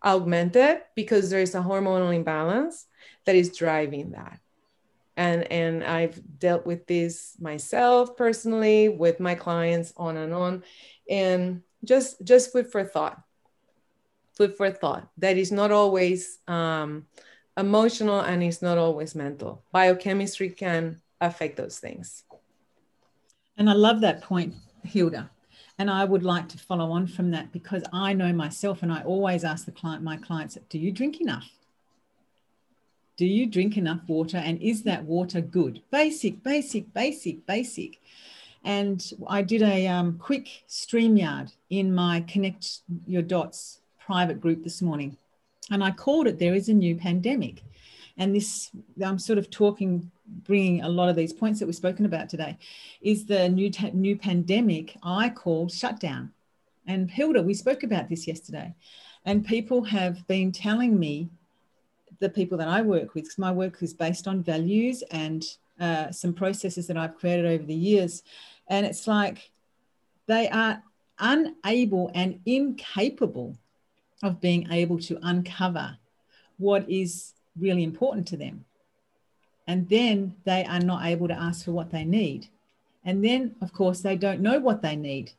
augmented 0.05 0.81
because 0.95 1.31
there 1.31 1.41
is 1.41 1.55
a 1.55 1.61
hormonal 1.61 2.13
imbalance 2.13 2.85
that 3.25 3.35
is 3.35 3.55
driving 3.55 4.11
that 4.11 4.39
and 5.17 5.51
and 5.51 5.83
i've 5.83 6.21
dealt 6.39 6.65
with 6.65 6.87
this 6.87 7.35
myself 7.39 8.15
personally 8.15 8.89
with 8.89 9.19
my 9.19 9.35
clients 9.35 9.93
on 9.97 10.17
and 10.17 10.33
on 10.33 10.63
and 11.09 11.61
just 11.83 12.23
just 12.23 12.51
food 12.51 12.71
for 12.71 12.83
thought 12.83 13.21
food 14.35 14.55
for 14.55 14.71
thought 14.71 15.09
that 15.17 15.37
is 15.37 15.51
not 15.51 15.71
always 15.71 16.39
um, 16.47 17.05
emotional 17.57 18.21
and 18.21 18.43
it's 18.43 18.61
not 18.61 18.77
always 18.77 19.15
mental. 19.15 19.63
Biochemistry 19.71 20.49
can 20.49 21.01
affect 21.19 21.57
those 21.57 21.79
things. 21.79 22.23
And 23.57 23.69
I 23.69 23.73
love 23.73 24.01
that 24.01 24.21
point, 24.21 24.55
Hilda. 24.83 25.29
And 25.77 25.89
I 25.89 26.05
would 26.05 26.23
like 26.23 26.47
to 26.49 26.57
follow 26.57 26.91
on 26.91 27.07
from 27.07 27.31
that 27.31 27.51
because 27.51 27.83
I 27.91 28.13
know 28.13 28.31
myself 28.33 28.83
and 28.83 28.91
I 28.91 29.01
always 29.03 29.43
ask 29.43 29.65
the 29.65 29.71
client, 29.71 30.03
my 30.03 30.17
clients, 30.17 30.57
do 30.69 30.77
you 30.77 30.91
drink 30.91 31.21
enough? 31.21 31.49
Do 33.21 33.27
you 33.27 33.45
drink 33.45 33.77
enough 33.77 34.01
water? 34.07 34.37
And 34.37 34.59
is 34.63 34.81
that 34.81 35.05
water 35.05 35.41
good? 35.41 35.83
Basic, 35.91 36.41
basic, 36.41 36.91
basic, 36.91 37.45
basic. 37.45 38.01
And 38.63 38.99
I 39.27 39.43
did 39.43 39.61
a 39.61 39.85
um, 39.85 40.17
quick 40.17 40.47
StreamYard 40.67 41.53
in 41.69 41.93
my 41.93 42.21
Connect 42.21 42.79
Your 43.05 43.21
Dots 43.21 43.81
private 43.99 44.41
group 44.41 44.63
this 44.63 44.81
morning. 44.81 45.17
And 45.69 45.83
I 45.83 45.91
called 45.91 46.25
it 46.25 46.39
There 46.39 46.55
is 46.55 46.67
a 46.67 46.73
New 46.73 46.95
Pandemic. 46.95 47.61
And 48.17 48.35
this, 48.35 48.71
I'm 49.05 49.19
sort 49.19 49.37
of 49.37 49.51
talking, 49.51 50.09
bringing 50.47 50.81
a 50.81 50.89
lot 50.89 51.07
of 51.07 51.15
these 51.15 51.31
points 51.31 51.59
that 51.59 51.67
we've 51.67 51.75
spoken 51.75 52.07
about 52.07 52.27
today, 52.27 52.57
is 53.03 53.27
the 53.27 53.47
new, 53.49 53.69
new 53.93 54.15
pandemic 54.15 54.97
I 55.03 55.29
call 55.29 55.69
shutdown. 55.69 56.31
And 56.87 57.11
Hilda, 57.11 57.43
we 57.43 57.53
spoke 57.53 57.83
about 57.83 58.09
this 58.09 58.25
yesterday. 58.25 58.73
And 59.25 59.45
people 59.45 59.83
have 59.83 60.25
been 60.25 60.51
telling 60.51 60.97
me, 60.97 61.29
the 62.21 62.29
people 62.29 62.57
that 62.59 62.69
I 62.69 62.81
work 62.81 63.13
with, 63.13 63.25
because 63.25 63.37
my 63.37 63.51
work 63.51 63.83
is 63.83 63.93
based 63.93 64.27
on 64.27 64.43
values 64.43 65.03
and 65.11 65.43
uh, 65.79 66.11
some 66.11 66.33
processes 66.33 66.87
that 66.87 66.95
I've 66.95 67.17
created 67.17 67.45
over 67.45 67.63
the 67.63 67.73
years. 67.73 68.23
And 68.67 68.85
it's 68.85 69.07
like 69.07 69.51
they 70.27 70.47
are 70.49 70.81
unable 71.19 72.11
and 72.13 72.39
incapable 72.45 73.57
of 74.23 74.39
being 74.39 74.71
able 74.71 74.99
to 74.99 75.19
uncover 75.23 75.97
what 76.57 76.87
is 76.89 77.33
really 77.59 77.83
important 77.83 78.27
to 78.27 78.37
them. 78.37 78.65
And 79.67 79.89
then 79.89 80.35
they 80.45 80.63
are 80.65 80.79
not 80.79 81.05
able 81.05 81.27
to 81.27 81.39
ask 81.39 81.65
for 81.65 81.71
what 81.71 81.91
they 81.91 82.05
need. 82.05 82.47
And 83.03 83.25
then, 83.25 83.55
of 83.61 83.73
course, 83.73 84.01
they 84.01 84.15
don't 84.15 84.41
know 84.41 84.59
what 84.59 84.81
they 84.81 84.95
need 84.95 85.31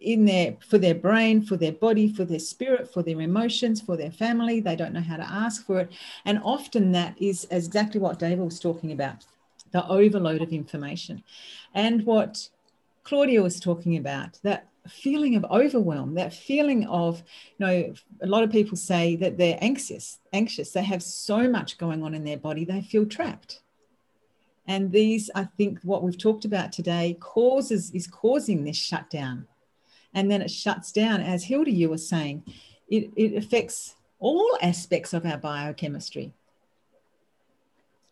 in 0.00 0.24
their 0.24 0.56
for 0.66 0.78
their 0.78 0.94
brain, 0.94 1.42
for 1.42 1.56
their 1.56 1.72
body, 1.72 2.12
for 2.12 2.24
their 2.24 2.38
spirit, 2.38 2.92
for 2.92 3.02
their 3.02 3.20
emotions, 3.20 3.80
for 3.80 3.96
their 3.96 4.10
family. 4.10 4.60
They 4.60 4.76
don't 4.76 4.92
know 4.92 5.00
how 5.00 5.16
to 5.16 5.30
ask 5.30 5.66
for 5.66 5.80
it. 5.80 5.92
And 6.24 6.40
often 6.44 6.92
that 6.92 7.20
is 7.20 7.46
exactly 7.50 8.00
what 8.00 8.18
Dava 8.18 8.44
was 8.44 8.60
talking 8.60 8.92
about 8.92 9.24
the 9.72 9.86
overload 9.88 10.42
of 10.42 10.52
information. 10.52 11.22
And 11.74 12.06
what 12.06 12.48
Claudia 13.04 13.42
was 13.42 13.60
talking 13.60 13.96
about, 13.96 14.38
that 14.42 14.68
feeling 14.88 15.34
of 15.34 15.44
overwhelm, 15.46 16.14
that 16.14 16.32
feeling 16.32 16.86
of, 16.86 17.22
you 17.58 17.66
know, 17.66 17.94
a 18.22 18.26
lot 18.26 18.42
of 18.42 18.50
people 18.50 18.76
say 18.76 19.16
that 19.16 19.36
they're 19.36 19.58
anxious, 19.60 20.18
anxious. 20.32 20.72
They 20.72 20.82
have 20.82 21.02
so 21.02 21.48
much 21.48 21.78
going 21.78 22.02
on 22.02 22.14
in 22.14 22.24
their 22.24 22.36
body, 22.36 22.64
they 22.64 22.80
feel 22.82 23.06
trapped. 23.06 23.60
And 24.68 24.90
these, 24.90 25.30
I 25.34 25.44
think, 25.44 25.78
what 25.82 26.02
we've 26.02 26.18
talked 26.18 26.44
about 26.44 26.72
today 26.72 27.16
causes 27.20 27.90
is 27.92 28.06
causing 28.06 28.64
this 28.64 28.76
shutdown. 28.76 29.46
And 30.14 30.30
then 30.30 30.42
it 30.42 30.50
shuts 30.50 30.92
down, 30.92 31.20
as 31.20 31.44
Hilda, 31.44 31.70
you 31.70 31.90
were 31.90 31.98
saying, 31.98 32.42
it, 32.88 33.10
it 33.16 33.36
affects 33.36 33.96
all 34.18 34.56
aspects 34.62 35.12
of 35.12 35.26
our 35.26 35.38
biochemistry. 35.38 36.32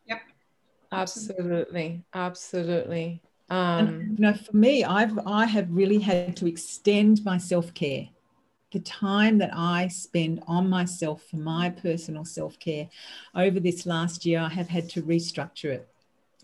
Yep. 0.07 0.21
Absolutely. 0.93 2.05
Absolutely. 2.13 3.23
Um, 3.51 3.89
and, 3.89 4.19
you 4.19 4.23
know, 4.23 4.35
for 4.35 4.57
me, 4.57 4.85
I've 4.85 5.19
I 5.27 5.47
have 5.47 5.71
really 5.71 5.99
had 5.99 6.37
to 6.39 6.47
extend 6.47 7.25
my 7.25 7.39
self 7.39 7.75
care, 7.75 8.09
the 8.73 8.81
time 8.81 9.39
that 9.39 9.51
I 9.53 9.89
spend 9.89 10.43
on 10.47 10.69
myself 10.69 11.23
for 11.31 11.37
my 11.37 11.71
personal 11.71 12.25
self 12.25 12.59
care. 12.59 12.89
Over 13.35 13.61
this 13.61 13.87
last 13.87 14.25
year, 14.25 14.41
I 14.41 14.49
have 14.49 14.69
had 14.69 14.89
to 14.91 15.03
restructure 15.03 15.73
it. 15.73 15.89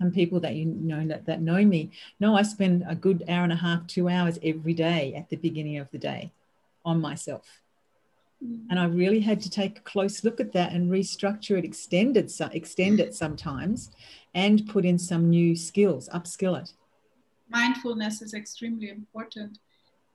And 0.00 0.12
people 0.14 0.40
that 0.40 0.54
you 0.54 0.64
know 0.64 1.06
that, 1.06 1.26
that 1.26 1.42
know 1.42 1.64
me 1.64 1.90
know 2.18 2.34
I 2.34 2.42
spend 2.42 2.84
a 2.88 2.94
good 2.94 3.22
hour 3.28 3.44
and 3.44 3.52
a 3.52 3.56
half, 3.56 3.86
two 3.86 4.08
hours 4.08 4.38
every 4.42 4.74
day 4.74 5.14
at 5.14 5.28
the 5.28 5.36
beginning 5.36 5.78
of 5.78 5.90
the 5.90 5.98
day 5.98 6.32
on 6.84 7.00
myself. 7.00 7.46
And 8.70 8.80
I 8.80 8.86
really 8.86 9.20
had 9.20 9.42
to 9.42 9.50
take 9.50 9.76
a 9.78 9.82
close 9.82 10.24
look 10.24 10.40
at 10.40 10.52
that 10.52 10.72
and 10.72 10.90
restructure 10.90 11.58
it, 11.58 11.64
extend 11.66 12.16
it, 12.16 12.32
extend 12.52 12.98
it 12.98 13.14
sometimes, 13.14 13.90
and 14.34 14.66
put 14.66 14.86
in 14.86 14.98
some 14.98 15.28
new 15.28 15.54
skills, 15.54 16.08
upskill 16.08 16.58
it 16.58 16.72
mindfulness 17.50 18.22
is 18.22 18.32
extremely 18.32 18.88
important. 18.88 19.58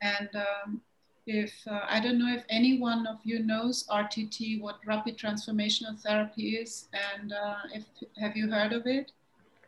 And 0.02 0.28
um, 0.34 0.80
if 1.26 1.52
uh, 1.66 1.80
I 1.88 2.00
don't 2.00 2.18
know 2.18 2.32
if 2.34 2.44
any 2.48 2.78
one 2.78 3.06
of 3.06 3.18
you 3.24 3.40
knows 3.40 3.86
RTT, 3.88 4.60
what 4.60 4.78
rapid 4.86 5.18
transformational 5.18 6.00
therapy 6.00 6.56
is, 6.56 6.88
and 6.92 7.32
uh, 7.32 7.56
if 7.74 7.84
have 8.18 8.36
you 8.36 8.50
heard 8.50 8.72
of 8.72 8.86
it? 8.86 9.12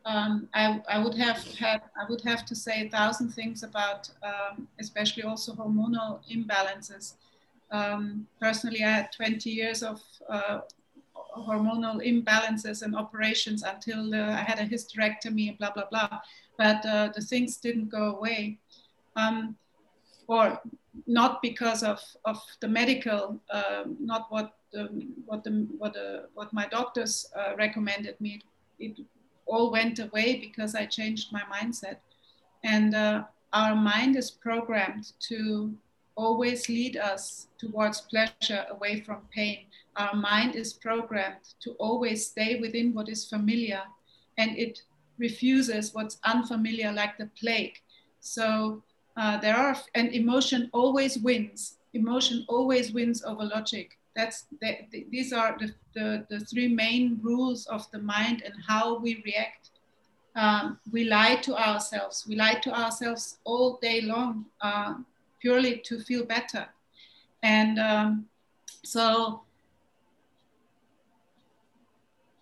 Um, 0.09 0.49
I, 0.55 0.81
I, 0.89 0.99
would 1.05 1.15
have 1.15 1.41
had 1.59 1.83
I 2.01 2.09
would 2.09 2.23
have 2.23 2.47
to 2.47 2.55
say 2.55 2.87
a 2.87 2.89
thousand 2.89 3.29
things 3.29 3.63
about, 3.63 4.09
um, 4.23 4.67
especially 4.81 5.23
also 5.23 5.53
hormonal 5.53 6.21
imbalances. 6.33 7.15
Um, 7.71 8.27
personally, 8.41 8.83
I 8.83 8.91
had 8.91 9.13
20 9.13 9.51
years 9.51 9.83
of 9.83 10.01
uh, 10.29 10.61
hormonal 11.37 11.99
imbalances 12.01 12.83
and 12.83 12.97
operations 12.97 13.63
until 13.63 14.15
uh, 14.15 14.31
I 14.41 14.43
had 14.51 14.59
a 14.61 14.67
hysterectomy 14.67 15.51
and 15.51 15.59
blah 15.59 15.73
blah 15.73 15.89
blah 15.91 16.21
but 16.59 16.85
uh, 16.85 17.09
the 17.15 17.23
things 17.23 17.57
didn't 17.57 17.89
go 17.89 18.17
away. 18.17 18.59
Um, 19.17 19.57
or 20.27 20.61
not 21.07 21.41
because 21.41 21.83
of, 21.83 22.01
of 22.25 22.43
the 22.61 22.69
medical, 22.69 23.41
uh, 23.51 23.85
not 23.99 24.27
what 24.31 24.57
the, 24.73 24.89
what 25.25 25.45
the, 25.45 25.67
what 25.79 25.95
the, 25.95 26.27
what 26.35 26.53
my 26.53 26.67
doctors 26.67 27.31
uh, 27.35 27.55
recommended 27.57 28.21
me. 28.21 28.43
It 28.79 28.99
all 29.49 29.71
went 29.71 29.99
away 29.99 30.37
because 30.37 30.75
I 30.75 30.87
changed 30.87 31.33
my 31.33 31.43
mindset. 31.53 31.97
And 32.65 32.95
uh, 32.95 33.25
our 33.53 33.75
mind 33.75 34.17
is 34.17 34.31
programmed 34.31 35.13
to 35.29 35.75
always 36.17 36.69
lead 36.69 36.97
us 36.97 37.47
towards 37.59 38.01
pleasure 38.03 38.67
away 38.71 39.01
from 39.01 39.23
pain. 39.35 39.67
Our 39.97 40.15
mind 40.15 40.57
is 40.57 40.73
programmed 40.73 41.55
to 41.61 41.73
always 41.79 42.27
stay 42.27 42.61
within 42.61 42.93
what 42.93 43.09
is 43.09 43.29
familiar 43.29 43.83
and 44.37 44.57
it 44.57 44.83
refuses 45.19 45.95
what's 45.95 46.19
unfamiliar 46.25 46.93
like 46.93 47.19
the 47.19 47.31
plague. 47.41 47.79
So 48.21 48.83
uh, 49.17 49.39
there 49.39 49.57
are, 49.57 49.77
and 49.95 50.13
emotion 50.13 50.71
always 50.73 51.19
wins. 51.19 51.79
Emotion 51.95 52.45
always 52.49 52.93
wins 52.93 53.25
over 53.25 53.45
logic. 53.45 53.99
That's 54.19 54.47
the, 54.61 54.79
the, 54.91 55.07
these 55.13 55.33
are 55.33 55.57
the, 55.61 55.73
the, 55.95 56.27
the, 56.29 56.41
three 56.41 56.67
main 56.67 57.21
rules 57.23 57.67
of 57.67 57.89
the 57.93 58.01
mind 58.01 58.43
and 58.45 58.53
how 58.67 58.99
we 58.99 59.23
react. 59.25 59.71
Um, 60.35 60.81
we 60.91 61.05
lie 61.05 61.37
to 61.37 61.55
ourselves. 61.55 62.27
We 62.29 62.35
lie 62.35 62.55
to 62.65 62.73
ourselves 62.77 63.39
all 63.45 63.79
day 63.81 64.01
long, 64.01 64.47
uh, 64.61 64.95
purely 65.41 65.79
to 65.85 66.01
feel 66.01 66.25
better. 66.25 66.67
And 67.45 67.79
um, 67.79 68.27
so 68.85 69.43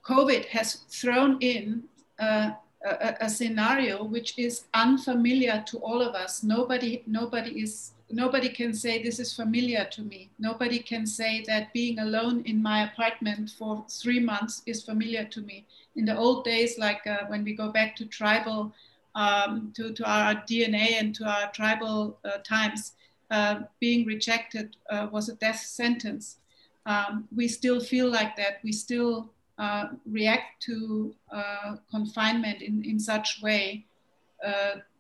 COVID 0.03 0.47
has 0.47 0.77
thrown 0.89 1.37
in 1.43 1.83
uh, 2.19 2.53
a, 2.87 3.17
a, 3.21 3.29
scenario 3.29 4.03
which 4.03 4.39
is 4.39 4.65
unfamiliar 4.73 5.63
to 5.67 5.77
all 5.79 6.01
of 6.01 6.15
us. 6.15 6.43
Nobody, 6.43 7.03
nobody 7.07 7.61
is, 7.61 7.93
nobody 8.11 8.49
can 8.49 8.73
say 8.73 9.03
this 9.03 9.19
is 9.19 9.35
familiar 9.35 9.85
to 9.93 10.03
me. 10.03 10.31
Nobody 10.39 10.79
can 10.79 11.07
say 11.07 11.43
that 11.47 11.73
being 11.73 11.99
alone 11.99 12.43
in 12.45 12.63
my 12.63 12.85
apartment 12.91 13.51
for 13.51 13.85
three 13.89 14.21
months 14.21 14.63
is 14.67 14.83
familiar 14.83 15.25
to 15.25 15.41
me. 15.41 15.67
In 15.97 16.05
the 16.05 16.17
old 16.17 16.45
days, 16.45 16.79
like 16.79 17.07
uh, 17.07 17.25
when 17.29 17.43
we 17.45 17.55
go 17.55 17.71
back 17.71 17.97
to 17.97 18.07
tribal, 18.07 18.73
um, 19.15 19.73
to, 19.75 19.93
to 19.93 20.05
our 20.05 20.35
DNA 20.35 21.01
and 21.01 21.15
to 21.17 21.25
our 21.25 21.51
tribal 21.53 22.19
uh, 22.25 22.39
times, 22.45 22.93
uh, 23.31 23.61
being 23.81 24.07
rejected 24.07 24.77
uh, 24.91 25.09
was 25.11 25.29
a 25.29 25.35
death 25.37 25.61
sentence. 25.61 26.37
Um, 26.85 27.27
we 27.35 27.49
still 27.49 27.81
feel 27.81 28.09
like 28.09 28.37
that. 28.37 28.61
We 28.63 28.71
still 28.73 29.31
uh, 29.59 29.87
react 30.05 30.63
to 30.65 31.15
uh, 31.33 31.77
confinement 31.91 32.63
in, 32.63 32.85
in 32.85 33.01
such 33.01 33.41
way 33.43 33.85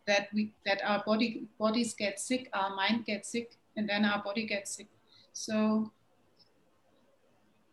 that 0.06 0.28
we 0.32 0.52
that 0.64 0.80
our 0.84 1.02
body 1.04 1.46
bodies 1.58 1.94
get 1.94 2.20
sick, 2.20 2.48
our 2.52 2.74
mind 2.74 3.04
gets 3.04 3.30
sick, 3.30 3.56
and 3.76 3.88
then 3.88 4.04
our 4.04 4.22
body 4.22 4.46
gets 4.46 4.76
sick. 4.76 4.88
So 5.32 5.90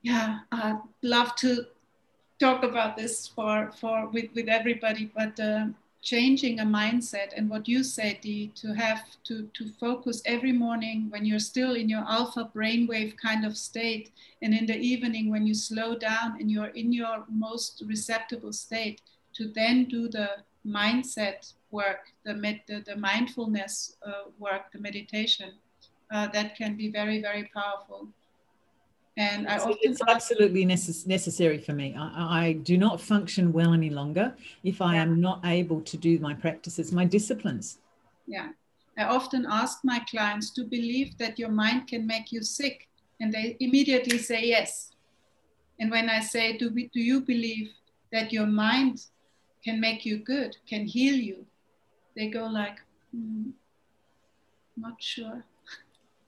yeah, 0.02 0.40
I'd 0.52 0.82
love 1.02 1.36
to 1.38 1.66
talk 2.40 2.64
about 2.64 2.98
this 2.98 3.28
for 3.28 3.72
for 3.80 4.10
with, 4.10 4.30
with 4.36 4.50
everybody, 4.50 5.12
but 5.16 5.40
uh, 5.40 5.68
changing 6.04 6.60
a 6.60 6.66
mindset 6.66 7.32
and 7.36 7.50
what 7.50 7.68
you 7.68 7.82
said 7.82 8.20
Dee, 8.22 8.52
to 8.56 8.74
have 8.74 9.04
to, 9.24 9.50
to 9.54 9.70
focus 9.80 10.22
every 10.26 10.52
morning 10.52 11.08
when 11.10 11.26
you're 11.26 11.40
still 11.40 11.76
in 11.76 11.88
your 11.88 12.04
alpha 12.08 12.52
brainwave 12.54 13.16
kind 13.18 13.46
of 13.46 13.58
state 13.58 14.12
and 14.42 14.54
in 14.54 14.66
the 14.66 14.78
evening 14.78 15.32
when 15.32 15.48
you 15.48 15.54
slow 15.54 15.96
down 15.96 16.36
and 16.40 16.52
you're 16.52 16.76
in 16.76 16.92
your 16.92 17.24
most 17.30 17.82
receptible 17.88 18.52
state 18.52 19.02
to 19.34 19.48
then 19.48 19.86
do 19.86 20.10
the 20.10 20.30
mindset 20.68 21.54
work 21.80 22.02
the, 22.26 22.34
med, 22.44 22.58
the, 22.70 22.78
the 22.90 22.96
mindfulness 23.10 23.74
uh, 24.08 24.24
work 24.46 24.64
the 24.74 24.80
meditation 24.90 25.50
uh, 26.14 26.28
that 26.36 26.56
can 26.60 26.72
be 26.82 26.88
very 27.00 27.18
very 27.28 27.46
powerful 27.60 28.02
And 29.18 29.48
I 29.48 29.58
So 29.60 29.78
it's 29.82 30.02
absolutely 30.16 30.66
necess- 30.66 31.06
necessary 31.06 31.60
for 31.66 31.74
me. 31.74 31.88
I, 31.96 32.08
I 32.44 32.54
do 32.54 32.78
not 32.78 33.00
function 33.00 33.54
well 33.54 33.72
any 33.74 33.90
longer 33.90 34.34
if 34.64 34.82
I 34.82 34.96
am 34.96 35.22
not 35.22 35.40
able 35.46 35.82
to 35.82 35.98
do 35.98 36.20
my 36.28 36.34
practices, 36.34 36.92
my 36.92 37.06
disciplines. 37.06 37.78
yeah, 38.36 38.50
I 38.98 39.04
often 39.18 39.46
ask 39.62 39.76
my 39.84 40.00
clients 40.12 40.48
to 40.56 40.64
believe 40.64 41.10
that 41.18 41.38
your 41.42 41.52
mind 41.64 41.88
can 41.92 42.08
make 42.08 42.32
you 42.32 42.42
sick, 42.60 42.88
and 43.20 43.32
they 43.32 43.56
immediately 43.60 44.18
say 44.18 44.42
yes. 44.56 44.92
And 45.80 45.92
when 45.92 46.10
I 46.10 46.20
say, 46.34 46.58
do, 46.58 46.66
we, 46.76 46.90
do 46.94 47.02
you 47.12 47.22
believe 47.22 47.70
that 48.12 48.32
your 48.32 48.48
mind 48.48 48.96
can 49.66 49.80
make 49.80 50.06
you 50.06 50.18
good, 50.18 50.52
can 50.72 50.86
heal 50.86 51.16
you? 51.16 51.46
They 52.16 52.28
go 52.30 52.48
like, 52.48 52.80
"Hmm, 53.12 53.52
not 54.76 55.02
sure. 55.02 55.44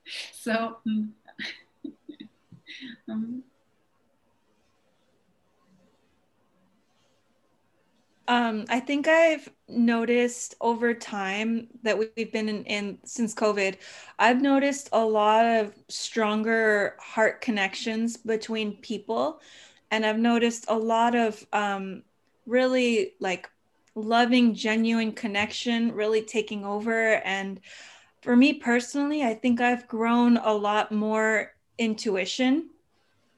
so, 0.32 0.78
mm, 0.86 1.08
um, 3.08 3.42
Um, 8.28 8.64
I 8.68 8.80
think 8.80 9.06
I've 9.06 9.48
noticed 9.68 10.56
over 10.60 10.92
time 10.94 11.68
that 11.84 11.96
we- 11.96 12.10
we've 12.16 12.32
been 12.32 12.48
in, 12.48 12.64
in 12.64 12.98
since 13.04 13.32
COVID, 13.34 13.76
I've 14.18 14.42
noticed 14.42 14.88
a 14.92 15.04
lot 15.04 15.44
of 15.46 15.74
stronger 15.88 16.96
heart 17.00 17.40
connections 17.40 18.16
between 18.16 18.78
people. 18.78 19.40
And 19.92 20.04
I've 20.04 20.18
noticed 20.18 20.64
a 20.68 20.76
lot 20.76 21.14
of 21.14 21.46
um, 21.52 22.02
really 22.46 23.14
like 23.20 23.48
loving, 23.96 24.54
genuine 24.54 25.10
connection 25.10 25.92
really 25.92 26.22
taking 26.22 26.64
over. 26.64 27.14
And 27.24 27.58
for 28.20 28.36
me 28.36 28.52
personally, 28.52 29.24
I 29.24 29.34
think 29.34 29.60
I've 29.60 29.88
grown 29.88 30.36
a 30.36 30.52
lot 30.52 30.92
more 30.92 31.54
intuition 31.78 32.70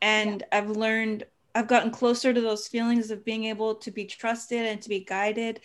and 0.02 0.42
I've 0.52 0.70
learned 0.70 1.24
I've 1.54 1.68
gotten 1.68 1.90
closer 1.90 2.32
to 2.32 2.40
those 2.40 2.68
feelings 2.68 3.10
of 3.10 3.24
being 3.24 3.44
able 3.44 3.74
to 3.76 3.90
be 3.90 4.04
trusted 4.04 4.66
and 4.66 4.80
to 4.82 4.88
be 4.88 5.00
guided. 5.00 5.60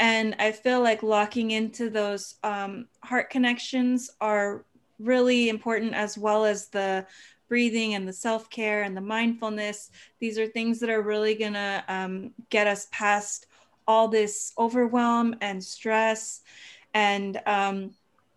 And 0.00 0.34
I 0.38 0.52
feel 0.52 0.82
like 0.82 1.02
locking 1.02 1.50
into 1.50 1.90
those 1.90 2.36
um, 2.42 2.88
heart 3.04 3.30
connections 3.30 4.10
are 4.20 4.64
really 4.98 5.48
important, 5.48 5.94
as 5.94 6.16
well 6.16 6.44
as 6.44 6.68
the 6.68 7.06
breathing 7.48 7.94
and 7.94 8.06
the 8.06 8.12
self 8.12 8.50
care 8.50 8.82
and 8.82 8.96
the 8.96 9.00
mindfulness. 9.00 9.90
These 10.18 10.38
are 10.38 10.46
things 10.46 10.80
that 10.80 10.90
are 10.90 11.02
really 11.02 11.34
going 11.34 11.54
to 11.54 11.84
um, 11.88 12.32
get 12.50 12.66
us 12.66 12.88
past 12.90 13.46
all 13.88 14.06
this 14.06 14.52
overwhelm 14.56 15.34
and 15.40 15.64
stress. 15.64 16.42
And 16.94 17.40
um, 17.46 17.94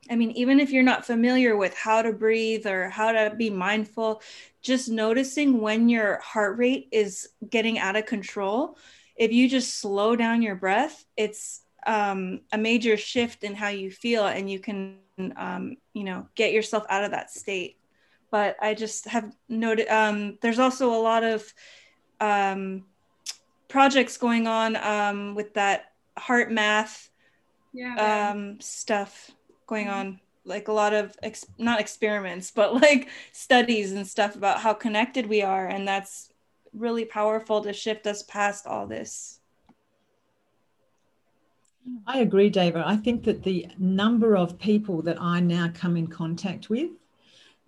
I 0.10 0.16
mean, 0.16 0.32
even 0.32 0.60
if 0.60 0.72
you're 0.72 0.82
not 0.82 1.06
familiar 1.06 1.56
with 1.56 1.76
how 1.76 2.02
to 2.02 2.14
breathe 2.14 2.66
or 2.66 2.90
how 2.90 3.12
to 3.12 3.36
be 3.38 3.50
mindful, 3.52 4.24
just 4.62 4.90
noticing 4.90 5.62
when 5.62 5.90
your 5.90 6.20
heart 6.20 6.58
rate 6.58 6.88
is 6.92 7.30
getting 7.50 7.78
out 7.78 7.96
of 7.96 8.06
control. 8.06 8.78
If 9.16 9.32
you 9.32 9.50
just 9.50 9.80
slow 9.80 10.16
down 10.16 10.42
your 10.42 10.56
breath, 10.56 11.06
it's 11.18 11.62
um, 11.86 12.42
a 12.52 12.58
major 12.58 12.98
shift 12.98 13.44
in 13.44 13.56
how 13.56 13.70
you 13.70 13.92
feel, 13.92 14.26
and 14.26 14.50
you 14.50 14.60
can, 14.60 14.98
um, 15.36 15.78
you 15.94 16.04
know, 16.04 16.28
get 16.36 16.54
yourself 16.54 16.86
out 16.90 17.04
of 17.04 17.12
that 17.12 17.30
state. 17.30 17.78
But 18.32 18.56
I 18.62 18.74
just 18.74 19.08
have 19.08 19.36
noted 19.50 19.88
um, 19.90 20.38
there's 20.42 20.60
also 20.60 20.94
a 20.94 21.02
lot 21.02 21.24
of 21.24 21.54
um, 22.20 22.86
projects 23.72 24.18
going 24.18 24.48
on 24.48 24.76
um, 24.76 25.34
with 25.34 25.54
that 25.54 25.94
HeartMath 26.20 27.10
yeah, 27.74 28.32
um, 28.32 28.60
stuff 28.60 29.32
going 29.66 29.88
on. 29.88 30.20
Like 30.44 30.68
a 30.68 30.74
lot 30.74 30.94
of 30.94 31.16
ex- 31.24 31.46
not 31.58 31.80
experiments 31.80 32.52
but 32.52 32.74
like 32.82 33.10
studies 33.32 33.94
and 33.94 34.06
stuff 34.06 34.36
about 34.36 34.60
how 34.60 34.74
connected 34.74 35.28
we 35.28 35.42
are 35.42 35.68
and 35.68 35.88
that's 35.88 36.32
really 36.74 37.06
powerful 37.06 37.62
to 37.62 37.74
shift 37.74 38.08
us 38.08 38.24
past 38.24 38.66
all 38.68 38.88
this. 38.88 39.40
I 42.06 42.20
agree, 42.20 42.52
Dava. 42.52 42.84
I 42.86 42.96
think 42.96 43.24
that 43.24 43.44
the 43.44 43.68
number 43.78 44.38
of 44.38 44.60
people 44.60 45.02
that 45.04 45.20
I 45.20 45.40
now 45.40 45.72
come 45.74 45.98
in 45.98 46.08
contact 46.08 46.70
with 46.70 46.92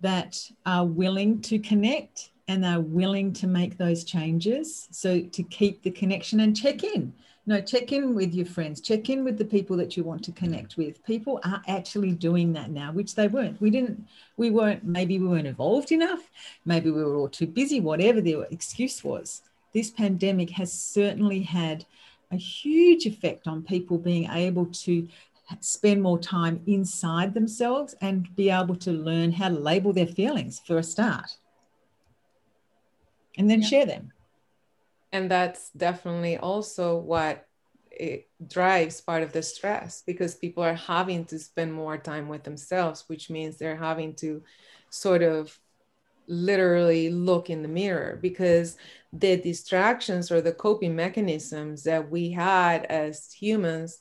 that 0.00 0.38
are 0.66 0.86
willing 0.86 1.40
to 1.42 1.58
connect 1.58 2.30
and 2.48 2.62
they're 2.62 2.80
willing 2.80 3.32
to 3.32 3.46
make 3.46 3.78
those 3.78 4.04
changes. 4.04 4.88
So 4.90 5.20
to 5.20 5.42
keep 5.44 5.82
the 5.82 5.90
connection 5.90 6.40
and 6.40 6.56
check 6.56 6.84
in. 6.84 7.12
No, 7.46 7.60
check 7.60 7.92
in 7.92 8.14
with 8.14 8.34
your 8.34 8.46
friends, 8.46 8.80
check 8.80 9.10
in 9.10 9.22
with 9.22 9.36
the 9.36 9.44
people 9.44 9.76
that 9.76 9.98
you 9.98 10.02
want 10.02 10.24
to 10.24 10.32
connect 10.32 10.78
with. 10.78 11.04
People 11.04 11.40
are 11.44 11.60
actually 11.68 12.12
doing 12.12 12.54
that 12.54 12.70
now, 12.70 12.90
which 12.90 13.14
they 13.14 13.28
weren't. 13.28 13.60
We 13.60 13.68
didn't, 13.68 14.06
we 14.38 14.48
weren't, 14.50 14.82
maybe 14.82 15.18
we 15.18 15.28
weren't 15.28 15.46
evolved 15.46 15.92
enough, 15.92 16.30
maybe 16.64 16.90
we 16.90 17.04
were 17.04 17.16
all 17.16 17.28
too 17.28 17.46
busy, 17.46 17.80
whatever 17.80 18.22
the 18.22 18.46
excuse 18.50 19.04
was. 19.04 19.42
This 19.74 19.90
pandemic 19.90 20.50
has 20.50 20.72
certainly 20.72 21.42
had 21.42 21.84
a 22.30 22.36
huge 22.36 23.04
effect 23.04 23.46
on 23.46 23.62
people 23.62 23.98
being 23.98 24.30
able 24.30 24.64
to 24.66 25.06
spend 25.60 26.00
more 26.00 26.18
time 26.18 26.62
inside 26.66 27.34
themselves 27.34 27.94
and 28.00 28.34
be 28.36 28.48
able 28.48 28.76
to 28.76 28.90
learn 28.90 29.32
how 29.32 29.50
to 29.50 29.54
label 29.54 29.92
their 29.92 30.06
feelings 30.06 30.62
for 30.66 30.78
a 30.78 30.82
start 30.82 31.36
and 33.38 33.50
then 33.50 33.62
Yeah. 33.62 33.68
share 33.68 33.86
them. 33.86 34.12
and 35.12 35.30
that's 35.30 35.70
definitely 35.70 36.36
also 36.36 36.96
what 36.98 37.46
it 37.90 38.28
drives 38.48 39.00
part 39.00 39.22
of 39.22 39.32
the 39.32 39.42
stress 39.42 40.02
because 40.04 40.34
people 40.34 40.62
are 40.64 40.74
having 40.74 41.24
to 41.26 41.38
spend 41.38 41.72
more 41.72 41.96
time 41.96 42.28
with 42.28 42.42
themselves 42.42 43.04
which 43.06 43.30
means 43.30 43.56
they're 43.56 43.76
having 43.76 44.14
to 44.14 44.42
sort 44.90 45.22
of 45.22 45.56
literally 46.26 47.10
look 47.10 47.50
in 47.50 47.62
the 47.62 47.68
mirror 47.68 48.18
because 48.22 48.76
the 49.12 49.36
distractions 49.36 50.30
or 50.32 50.40
the 50.40 50.52
coping 50.52 50.96
mechanisms 50.96 51.84
that 51.84 52.10
we 52.10 52.30
had 52.30 52.84
as 52.86 53.32
humans 53.32 53.98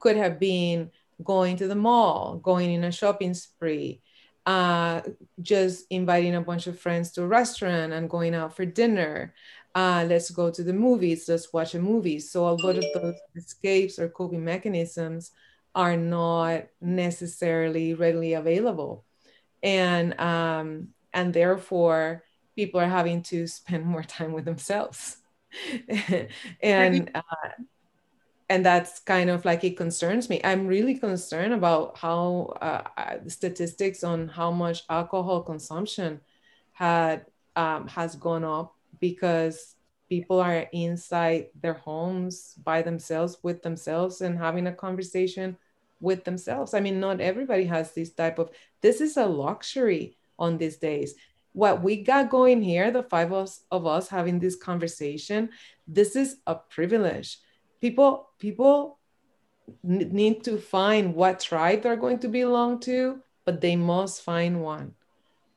could 0.00 0.16
have 0.16 0.38
been 0.40 0.90
going 1.24 1.56
to 1.56 1.68
the 1.68 1.74
mall 1.74 2.36
going 2.42 2.72
in 2.72 2.84
a 2.84 2.92
shopping 2.92 3.34
spree 3.34 4.02
uh, 4.50 5.02
just 5.40 5.86
inviting 5.90 6.34
a 6.34 6.40
bunch 6.40 6.66
of 6.66 6.78
friends 6.78 7.12
to 7.12 7.22
a 7.22 7.26
restaurant 7.26 7.92
and 7.92 8.10
going 8.10 8.34
out 8.34 8.54
for 8.56 8.64
dinner 8.64 9.34
uh, 9.74 10.04
let's 10.08 10.30
go 10.30 10.50
to 10.50 10.62
the 10.62 10.72
movies, 10.72 11.28
let's 11.28 11.52
watch 11.52 11.74
a 11.74 11.78
movie. 11.78 12.18
So 12.18 12.48
a 12.48 12.50
lot 12.50 12.76
of 12.76 12.84
those 12.94 13.14
escapes 13.36 13.98
or 13.98 14.08
coping 14.08 14.44
mechanisms 14.44 15.30
are 15.74 15.96
not 15.96 16.66
necessarily 16.80 17.94
readily 17.94 18.34
available. 18.34 19.04
And 19.62 20.18
um, 20.18 20.88
and 21.12 21.32
therefore 21.32 22.24
people 22.56 22.80
are 22.80 22.88
having 22.88 23.22
to 23.24 23.46
spend 23.46 23.84
more 23.94 24.02
time 24.02 24.32
with 24.32 24.44
themselves. 24.44 25.18
and 26.62 27.10
uh, 27.14 27.22
and 28.50 28.66
that's 28.66 28.98
kind 28.98 29.30
of 29.30 29.44
like 29.44 29.62
it 29.62 29.76
concerns 29.76 30.28
me. 30.28 30.40
I'm 30.42 30.66
really 30.66 30.96
concerned 30.96 31.54
about 31.54 31.96
how 31.96 32.58
uh, 32.60 32.82
uh, 32.98 33.16
statistics 33.28 34.02
on 34.02 34.26
how 34.26 34.50
much 34.50 34.82
alcohol 34.90 35.42
consumption 35.42 36.20
had 36.72 37.26
um, 37.54 37.86
has 37.86 38.16
gone 38.16 38.42
up 38.42 38.74
because 38.98 39.76
people 40.08 40.40
are 40.40 40.66
inside 40.72 41.46
their 41.62 41.74
homes 41.74 42.54
by 42.64 42.82
themselves 42.82 43.38
with 43.44 43.62
themselves 43.62 44.20
and 44.20 44.36
having 44.36 44.66
a 44.66 44.72
conversation 44.72 45.56
with 46.00 46.24
themselves. 46.24 46.74
I 46.74 46.80
mean, 46.80 46.98
not 46.98 47.20
everybody 47.20 47.66
has 47.66 47.92
this 47.92 48.10
type 48.10 48.40
of 48.40 48.50
this 48.80 49.00
is 49.00 49.16
a 49.16 49.26
luxury 49.26 50.16
on 50.40 50.58
these 50.58 50.76
days. 50.76 51.14
What 51.52 51.84
we 51.84 52.02
got 52.02 52.30
going 52.30 52.62
here, 52.62 52.90
the 52.90 53.04
five 53.04 53.30
of 53.30 53.44
us, 53.44 53.62
of 53.70 53.86
us 53.86 54.08
having 54.08 54.40
this 54.40 54.56
conversation, 54.56 55.50
this 55.86 56.16
is 56.16 56.38
a 56.48 56.56
privilege. 56.56 57.38
People, 57.80 58.30
people 58.38 58.98
need 59.82 60.44
to 60.44 60.58
find 60.58 61.14
what 61.14 61.40
tribe 61.40 61.82
they're 61.82 61.96
going 61.96 62.18
to 62.20 62.28
belong 62.28 62.80
to, 62.80 63.20
but 63.44 63.60
they 63.60 63.76
must 63.76 64.22
find 64.22 64.62
one 64.62 64.94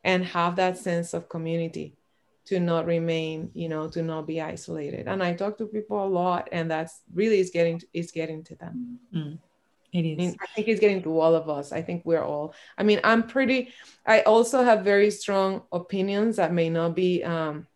and 0.03 0.25
have 0.25 0.55
that 0.57 0.77
sense 0.77 1.13
of 1.13 1.29
community 1.29 1.95
to 2.45 2.59
not 2.59 2.85
remain 2.85 3.49
you 3.53 3.69
know 3.69 3.87
to 3.87 4.01
not 4.01 4.27
be 4.27 4.41
isolated. 4.41 5.07
And 5.07 5.23
i 5.23 5.33
talk 5.33 5.57
to 5.57 5.65
people 5.65 6.05
a 6.05 6.07
lot 6.07 6.49
and 6.51 6.69
that's 6.69 7.01
really 7.13 7.39
is 7.39 7.51
getting 7.51 7.81
is 7.93 8.11
getting 8.11 8.43
to 8.45 8.55
them. 8.55 8.99
Mm, 9.15 9.39
it 9.93 9.99
I, 9.99 10.15
mean, 10.15 10.35
I 10.41 10.45
think 10.47 10.67
it's 10.67 10.79
getting 10.79 11.01
to 11.03 11.19
all 11.19 11.35
of 11.35 11.49
us. 11.49 11.71
I 11.71 11.81
think 11.81 12.03
we're 12.05 12.23
all 12.23 12.53
i 12.77 12.83
mean 12.83 12.99
i'm 13.03 13.23
pretty 13.23 13.71
i 14.05 14.21
also 14.21 14.63
have 14.63 14.83
very 14.83 15.09
strong 15.11 15.63
opinions 15.71 16.35
that 16.35 16.53
may 16.53 16.69
not 16.69 16.95
be 16.95 17.23
um, 17.23 17.67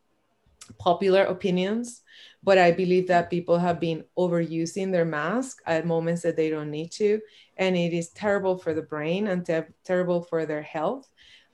popular 0.77 1.23
opinions 1.23 2.01
but 2.47 2.57
i 2.57 2.71
believe 2.71 3.07
that 3.07 3.29
people 3.29 3.57
have 3.57 3.79
been 3.79 4.03
overusing 4.17 4.91
their 4.91 5.05
mask 5.05 5.61
at 5.65 5.85
moments 5.85 6.21
that 6.21 6.37
they 6.37 6.49
don't 6.49 6.71
need 6.71 6.91
to 6.91 7.19
and 7.57 7.75
it 7.75 7.93
is 7.93 8.09
terrible 8.09 8.57
for 8.57 8.73
the 8.73 8.87
brain 8.93 9.27
and 9.27 9.45
ter- 9.45 9.73
terrible 9.83 10.21
for 10.21 10.45
their 10.45 10.61
health 10.61 11.09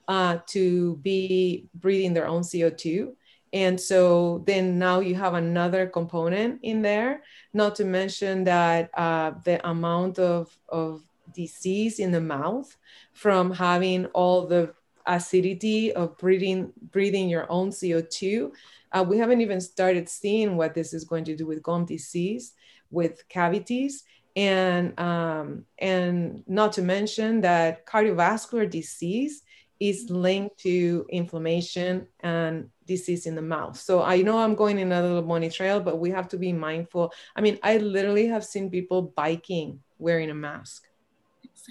uh, 0.08 0.38
to 0.46 0.96
be 0.96 1.66
breathing 1.74 2.12
their 2.12 2.26
own 2.26 2.42
CO2. 2.42 3.14
And 3.52 3.80
so 3.80 4.42
then 4.46 4.78
now 4.78 5.00
you 5.00 5.14
have 5.14 5.34
another 5.34 5.86
component 5.86 6.60
in 6.62 6.82
there, 6.82 7.22
not 7.52 7.76
to 7.76 7.84
mention 7.84 8.44
that 8.44 8.90
uh, 8.94 9.32
the 9.44 9.66
amount 9.68 10.18
of, 10.18 10.56
of 10.68 11.02
disease 11.32 12.00
in 12.00 12.10
the 12.10 12.20
mouth 12.20 12.76
from 13.12 13.52
having 13.52 14.06
all 14.06 14.46
the 14.46 14.74
acidity 15.06 15.92
of 15.92 16.16
breathing 16.18 16.72
breathing 16.90 17.28
your 17.28 17.50
own 17.50 17.70
CO2. 17.70 18.52
Uh, 18.92 19.04
we 19.06 19.18
haven't 19.18 19.40
even 19.40 19.60
started 19.60 20.08
seeing 20.08 20.56
what 20.56 20.74
this 20.74 20.94
is 20.94 21.04
going 21.04 21.24
to 21.24 21.36
do 21.36 21.46
with 21.46 21.62
gum 21.62 21.84
disease, 21.84 22.52
with 22.90 23.28
cavities, 23.28 24.04
and 24.36 24.98
um, 24.98 25.64
and 25.78 26.44
not 26.46 26.72
to 26.74 26.82
mention 26.82 27.40
that 27.40 27.86
cardiovascular 27.86 28.68
disease 28.68 29.42
is 29.80 30.08
linked 30.08 30.56
to 30.58 31.04
inflammation 31.10 32.06
and 32.20 32.70
disease 32.86 33.26
in 33.26 33.34
the 33.34 33.42
mouth. 33.42 33.78
So 33.78 34.02
I 34.02 34.22
know 34.22 34.38
I'm 34.38 34.54
going 34.54 34.78
in 34.78 34.92
a 34.92 35.02
little 35.02 35.22
bunny 35.22 35.50
trail, 35.50 35.80
but 35.80 35.98
we 35.98 36.10
have 36.10 36.28
to 36.28 36.36
be 36.36 36.52
mindful. 36.52 37.12
I 37.34 37.40
mean, 37.40 37.58
I 37.62 37.78
literally 37.78 38.26
have 38.28 38.44
seen 38.44 38.70
people 38.70 39.02
biking 39.02 39.80
wearing 39.98 40.30
a 40.30 40.34
mask 40.34 40.86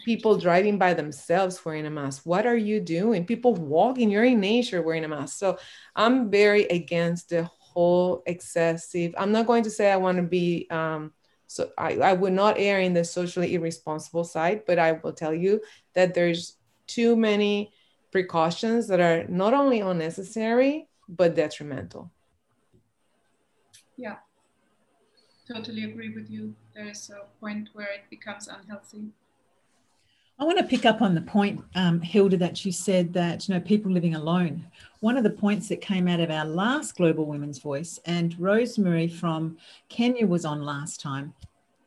people 0.05 0.37
driving 0.37 0.77
by 0.77 0.93
themselves 0.93 1.63
wearing 1.63 1.85
a 1.85 1.89
mask. 1.89 2.23
What 2.25 2.45
are 2.45 2.57
you 2.57 2.79
doing? 2.79 3.25
People 3.25 3.53
walking, 3.55 4.09
you're 4.09 4.23
in 4.23 4.39
nature 4.39 4.81
wearing 4.81 5.03
a 5.03 5.07
mask. 5.07 5.37
So 5.37 5.57
I'm 5.95 6.29
very 6.29 6.63
against 6.63 7.29
the 7.29 7.43
whole 7.43 8.23
excessive. 8.25 9.13
I'm 9.17 9.31
not 9.31 9.47
going 9.47 9.63
to 9.63 9.69
say 9.69 9.91
I 9.91 9.97
want 9.97 10.17
to 10.17 10.23
be, 10.23 10.67
um, 10.69 11.13
so 11.47 11.69
I, 11.77 11.95
I 11.97 12.13
would 12.13 12.33
not 12.33 12.59
err 12.59 12.79
in 12.79 12.93
the 12.93 13.03
socially 13.03 13.53
irresponsible 13.53 14.23
side, 14.23 14.63
but 14.65 14.79
I 14.79 14.93
will 14.93 15.13
tell 15.13 15.33
you 15.33 15.61
that 15.93 16.13
there's 16.13 16.57
too 16.87 17.15
many 17.15 17.71
precautions 18.11 18.87
that 18.87 18.99
are 18.99 19.27
not 19.27 19.53
only 19.53 19.79
unnecessary, 19.79 20.87
but 21.07 21.35
detrimental. 21.35 22.11
Yeah, 23.97 24.17
totally 25.47 25.83
agree 25.83 26.13
with 26.13 26.29
you. 26.29 26.55
There 26.73 26.87
is 26.87 27.09
a 27.09 27.25
point 27.39 27.69
where 27.73 27.91
it 27.91 28.09
becomes 28.09 28.47
unhealthy. 28.47 29.11
I 30.39 30.45
want 30.45 30.57
to 30.57 30.63
pick 30.63 30.85
up 30.85 31.01
on 31.01 31.13
the 31.13 31.21
point, 31.21 31.63
um, 31.75 32.01
Hilda, 32.01 32.37
that 32.37 32.65
you 32.65 32.71
said 32.71 33.13
that 33.13 33.47
you 33.47 33.53
know 33.53 33.61
people 33.61 33.91
living 33.91 34.15
alone. 34.15 34.65
One 34.99 35.15
of 35.15 35.23
the 35.23 35.29
points 35.29 35.67
that 35.69 35.79
came 35.79 36.07
out 36.07 36.19
of 36.19 36.31
our 36.31 36.45
last 36.45 36.95
Global 36.95 37.25
Women's 37.25 37.59
Voice, 37.59 37.99
and 38.05 38.37
Rosemary 38.39 39.07
from 39.07 39.57
Kenya 39.89 40.25
was 40.25 40.43
on 40.43 40.63
last 40.63 40.99
time, 40.99 41.33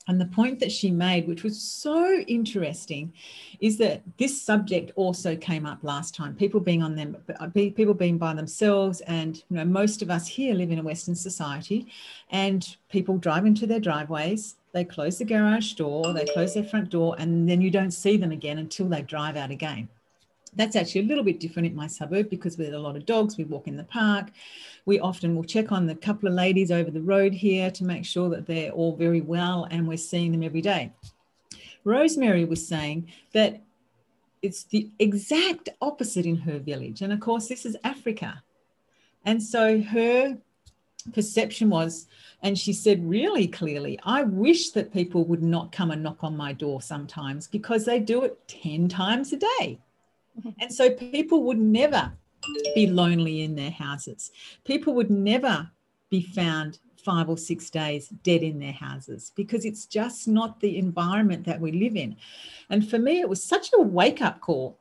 and 0.08 0.20
the 0.20 0.26
point 0.26 0.60
that 0.60 0.70
she 0.70 0.92
made, 0.92 1.26
which 1.26 1.42
was 1.42 1.60
so 1.60 2.20
interesting, 2.28 3.12
is 3.58 3.78
that 3.78 4.02
this 4.16 4.40
subject 4.40 4.92
also 4.94 5.34
came 5.34 5.66
up 5.66 5.82
last 5.82 6.14
time. 6.14 6.36
People 6.36 6.60
being 6.60 6.82
on 6.82 6.94
them, 6.94 7.16
people 7.52 7.94
being 7.94 8.16
by 8.16 8.32
themselves, 8.32 9.00
and 9.02 9.38
you 9.50 9.56
know 9.56 9.64
most 9.64 10.02
of 10.02 10.10
us 10.10 10.28
here 10.28 10.54
live 10.54 10.70
in 10.70 10.78
a 10.78 10.84
Western 10.84 11.16
society, 11.16 11.88
and 12.30 12.76
people 12.90 13.18
drive 13.18 13.44
into 13.44 13.66
their 13.66 13.80
driveways 13.80 14.54
they 14.76 14.84
close 14.84 15.16
the 15.16 15.24
garage 15.24 15.72
door, 15.72 16.12
they 16.12 16.26
close 16.26 16.52
their 16.52 16.62
front 16.62 16.90
door, 16.90 17.16
and 17.18 17.48
then 17.48 17.62
you 17.62 17.70
don't 17.70 17.92
see 17.92 18.18
them 18.18 18.30
again 18.30 18.58
until 18.58 18.86
they 18.86 19.00
drive 19.00 19.34
out 19.34 19.50
again. 19.50 19.88
That's 20.54 20.76
actually 20.76 21.00
a 21.00 21.04
little 21.04 21.24
bit 21.24 21.40
different 21.40 21.66
in 21.66 21.74
my 21.74 21.86
suburb 21.86 22.28
because 22.28 22.58
with 22.58 22.74
a 22.74 22.78
lot 22.78 22.94
of 22.94 23.06
dogs, 23.06 23.38
we 23.38 23.44
walk 23.44 23.68
in 23.68 23.78
the 23.78 23.84
park. 23.84 24.26
We 24.84 25.00
often 25.00 25.34
will 25.34 25.44
check 25.44 25.72
on 25.72 25.86
the 25.86 25.94
couple 25.94 26.28
of 26.28 26.34
ladies 26.34 26.70
over 26.70 26.90
the 26.90 27.00
road 27.00 27.32
here 27.32 27.70
to 27.70 27.84
make 27.84 28.04
sure 28.04 28.28
that 28.28 28.44
they're 28.44 28.70
all 28.70 28.94
very 28.94 29.22
well 29.22 29.66
and 29.70 29.88
we're 29.88 29.96
seeing 29.96 30.30
them 30.30 30.42
every 30.42 30.60
day. 30.60 30.92
Rosemary 31.84 32.44
was 32.44 32.66
saying 32.66 33.10
that 33.32 33.62
it's 34.42 34.64
the 34.64 34.90
exact 34.98 35.70
opposite 35.80 36.26
in 36.26 36.36
her 36.36 36.58
village. 36.58 37.00
And 37.00 37.14
of 37.14 37.20
course, 37.20 37.48
this 37.48 37.64
is 37.64 37.78
Africa. 37.82 38.42
And 39.24 39.42
so 39.42 39.80
her 39.80 40.36
perception 41.12 41.70
was 41.70 42.06
and 42.42 42.58
she 42.58 42.72
said 42.72 43.08
really 43.08 43.48
clearly, 43.48 43.98
I 44.04 44.22
wish 44.22 44.70
that 44.70 44.92
people 44.92 45.24
would 45.24 45.42
not 45.42 45.72
come 45.72 45.90
and 45.90 46.02
knock 46.02 46.22
on 46.22 46.36
my 46.36 46.52
door 46.52 46.82
sometimes 46.82 47.46
because 47.46 47.84
they 47.84 47.98
do 47.98 48.22
it 48.24 48.46
10 48.48 48.88
times 48.88 49.32
a 49.32 49.36
day. 49.36 49.78
Mm-hmm. 50.38 50.50
And 50.60 50.72
so 50.72 50.90
people 50.90 51.44
would 51.44 51.58
never 51.58 52.12
be 52.74 52.86
lonely 52.86 53.42
in 53.42 53.56
their 53.56 53.70
houses. 53.70 54.30
People 54.64 54.94
would 54.94 55.10
never 55.10 55.70
be 56.10 56.22
found 56.22 56.78
five 57.02 57.28
or 57.28 57.38
six 57.38 57.70
days 57.70 58.08
dead 58.22 58.42
in 58.42 58.58
their 58.58 58.72
houses 58.72 59.32
because 59.34 59.64
it's 59.64 59.86
just 59.86 60.28
not 60.28 60.60
the 60.60 60.76
environment 60.76 61.46
that 61.46 61.60
we 61.60 61.72
live 61.72 61.96
in. 61.96 62.16
And 62.68 62.88
for 62.88 62.98
me, 62.98 63.20
it 63.20 63.28
was 63.28 63.42
such 63.42 63.70
a 63.74 63.80
wake 63.80 64.20
up 64.20 64.40
call 64.40 64.78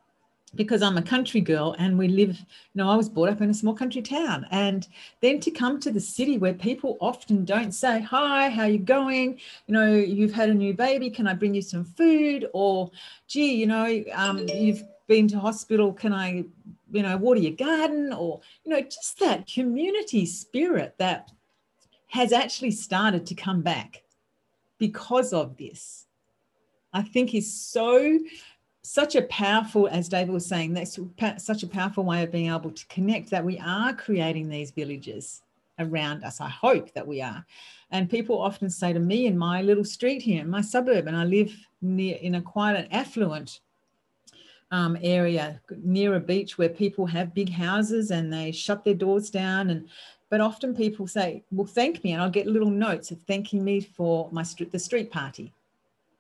because 0.56 0.82
I'm 0.82 0.98
a 0.98 1.02
country 1.02 1.42
girl 1.42 1.76
and 1.78 1.98
we 1.98 2.08
live, 2.08 2.38
you 2.40 2.76
know, 2.76 2.90
I 2.90 2.96
was 2.96 3.10
brought 3.10 3.30
up 3.30 3.42
in 3.42 3.50
a 3.50 3.54
small 3.54 3.74
country 3.74 4.02
town. 4.02 4.46
And 4.52 4.88
then 5.22 5.40
to 5.42 5.52
come 5.52 5.80
to 5.82 5.92
the 5.92 6.00
city 6.00 6.38
where 6.38 6.54
people 6.54 6.98
often 7.00 7.46
don't 7.46 7.72
say, 7.72 8.02
Hi, 8.02 8.50
how 8.50 8.66
you 8.66 8.80
going? 8.80 9.40
You 9.68 9.74
know, 9.74 9.94
you've 9.94 10.34
had 10.34 10.50
a 10.50 10.54
new 10.54 10.74
baby, 10.74 11.10
can 11.10 11.28
I 11.28 11.34
bring 11.34 11.54
you 11.54 11.62
some 11.62 11.84
food? 11.84 12.50
Or 12.54 12.92
gee, 13.28 13.54
you 13.56 13.68
know, 13.68 14.04
um, 14.14 14.48
you've 14.48 14.84
been 15.08 15.28
to 15.30 15.40
hospital, 15.40 15.94
can 15.94 16.14
I, 16.14 16.46
you 16.92 17.04
know, 17.04 17.18
water 17.18 17.40
your 17.40 17.54
garden? 17.54 18.14
Or, 18.14 18.42
you 18.64 18.72
know, 18.72 18.82
just 18.82 19.20
that 19.20 19.48
community 19.48 20.26
spirit 20.26 20.96
that 20.98 21.32
has 22.08 22.32
actually 22.32 22.72
started 22.72 23.26
to 23.28 23.36
come 23.36 23.62
back 23.62 24.04
because 24.78 25.34
of 25.34 25.58
this. 25.58 26.06
I 26.94 27.02
think 27.02 27.36
is 27.36 27.54
so 27.54 28.20
such 28.86 29.16
a 29.16 29.24
powerful, 29.24 29.88
as 29.88 30.08
David 30.08 30.34
was 30.34 30.46
saying, 30.46 30.74
that's 30.74 31.00
such 31.38 31.64
a 31.64 31.68
powerful 31.68 32.04
way 32.04 32.24
of 32.24 32.32
being 32.32 32.52
able 32.54 32.72
to 32.72 32.88
connect 32.88 33.30
that 33.32 33.44
we 33.44 33.60
are 33.60 33.94
creating 33.94 34.48
these 34.48 34.72
villages 34.72 35.42
around 35.80 36.24
us. 36.24 36.40
I 36.40 36.50
hope 36.50 36.94
that 36.94 37.06
we 37.06 37.22
are. 37.22 37.46
And 37.92 38.10
people 38.10 38.42
often 38.42 38.70
say 38.70 38.94
to 38.94 39.00
me 39.00 39.26
in 39.26 39.38
my 39.38 39.62
little 39.62 39.84
street 39.84 40.22
here, 40.22 40.42
in 40.42 40.50
my 40.50 40.62
suburb, 40.62 41.08
and 41.08 41.18
I 41.18 41.24
live 41.24 41.54
near 41.82 42.18
in 42.18 42.36
a 42.36 42.42
quite 42.42 42.76
an 42.76 42.88
affluent 42.92 43.60
um, 44.72 44.98
area 45.02 45.62
near 45.84 46.16
a 46.16 46.20
beach 46.20 46.58
where 46.58 46.70
people 46.70 47.06
have 47.06 47.34
big 47.34 47.50
houses 47.50 48.12
and 48.12 48.32
they 48.32 48.52
shut 48.52 48.84
their 48.84 48.94
doors 48.94 49.30
down 49.30 49.70
and 49.70 49.88
but 50.30 50.42
often 50.42 50.76
people 50.76 51.08
say 51.08 51.44
well 51.52 51.68
thank 51.68 52.04
me 52.04 52.14
and 52.14 52.22
i'll 52.22 52.32
get 52.32 52.48
little 52.48 52.72
notes 52.72 53.12
of 53.12 53.22
thanking 53.22 53.64
me 53.64 53.80
for 53.80 54.28
my 54.32 54.44
the 54.72 54.80
street 54.80 55.12
party 55.12 55.54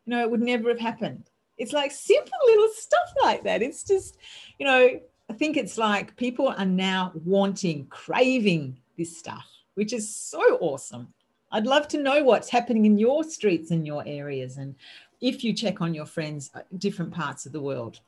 you 0.05 0.11
know 0.11 0.21
it 0.21 0.29
would 0.29 0.41
never 0.41 0.69
have 0.69 0.79
happened 0.79 1.31
it's 1.57 1.73
like 1.73 1.91
simple 1.91 2.37
little 2.45 2.69
stuff 2.73 3.13
like 3.23 3.43
that. 3.43 3.61
It's 3.61 3.83
just, 3.83 4.17
you 4.59 4.65
know, 4.65 4.99
I 5.29 5.33
think 5.33 5.57
it's 5.57 5.77
like 5.77 6.15
people 6.15 6.49
are 6.49 6.65
now 6.65 7.11
wanting, 7.23 7.87
craving 7.87 8.79
this 8.97 9.17
stuff, 9.17 9.47
which 9.75 9.93
is 9.93 10.13
so 10.13 10.57
awesome. 10.59 11.13
I'd 11.51 11.65
love 11.65 11.87
to 11.89 12.01
know 12.01 12.23
what's 12.23 12.49
happening 12.49 12.85
in 12.85 12.97
your 12.97 13.23
streets 13.23 13.71
and 13.71 13.85
your 13.85 14.03
areas 14.05 14.57
and 14.57 14.75
if 15.21 15.43
you 15.43 15.53
check 15.53 15.81
on 15.81 15.93
your 15.93 16.05
friends 16.05 16.51
uh, 16.53 16.61
different 16.77 17.13
parts 17.13 17.45
of 17.45 17.53
the 17.53 17.61
world. 17.61 18.01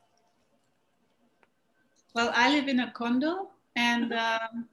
Well, 2.14 2.30
I 2.34 2.50
live 2.50 2.68
in 2.68 2.80
a 2.80 2.90
condo 2.90 3.50
and 3.74 4.12
um, 4.12 4.68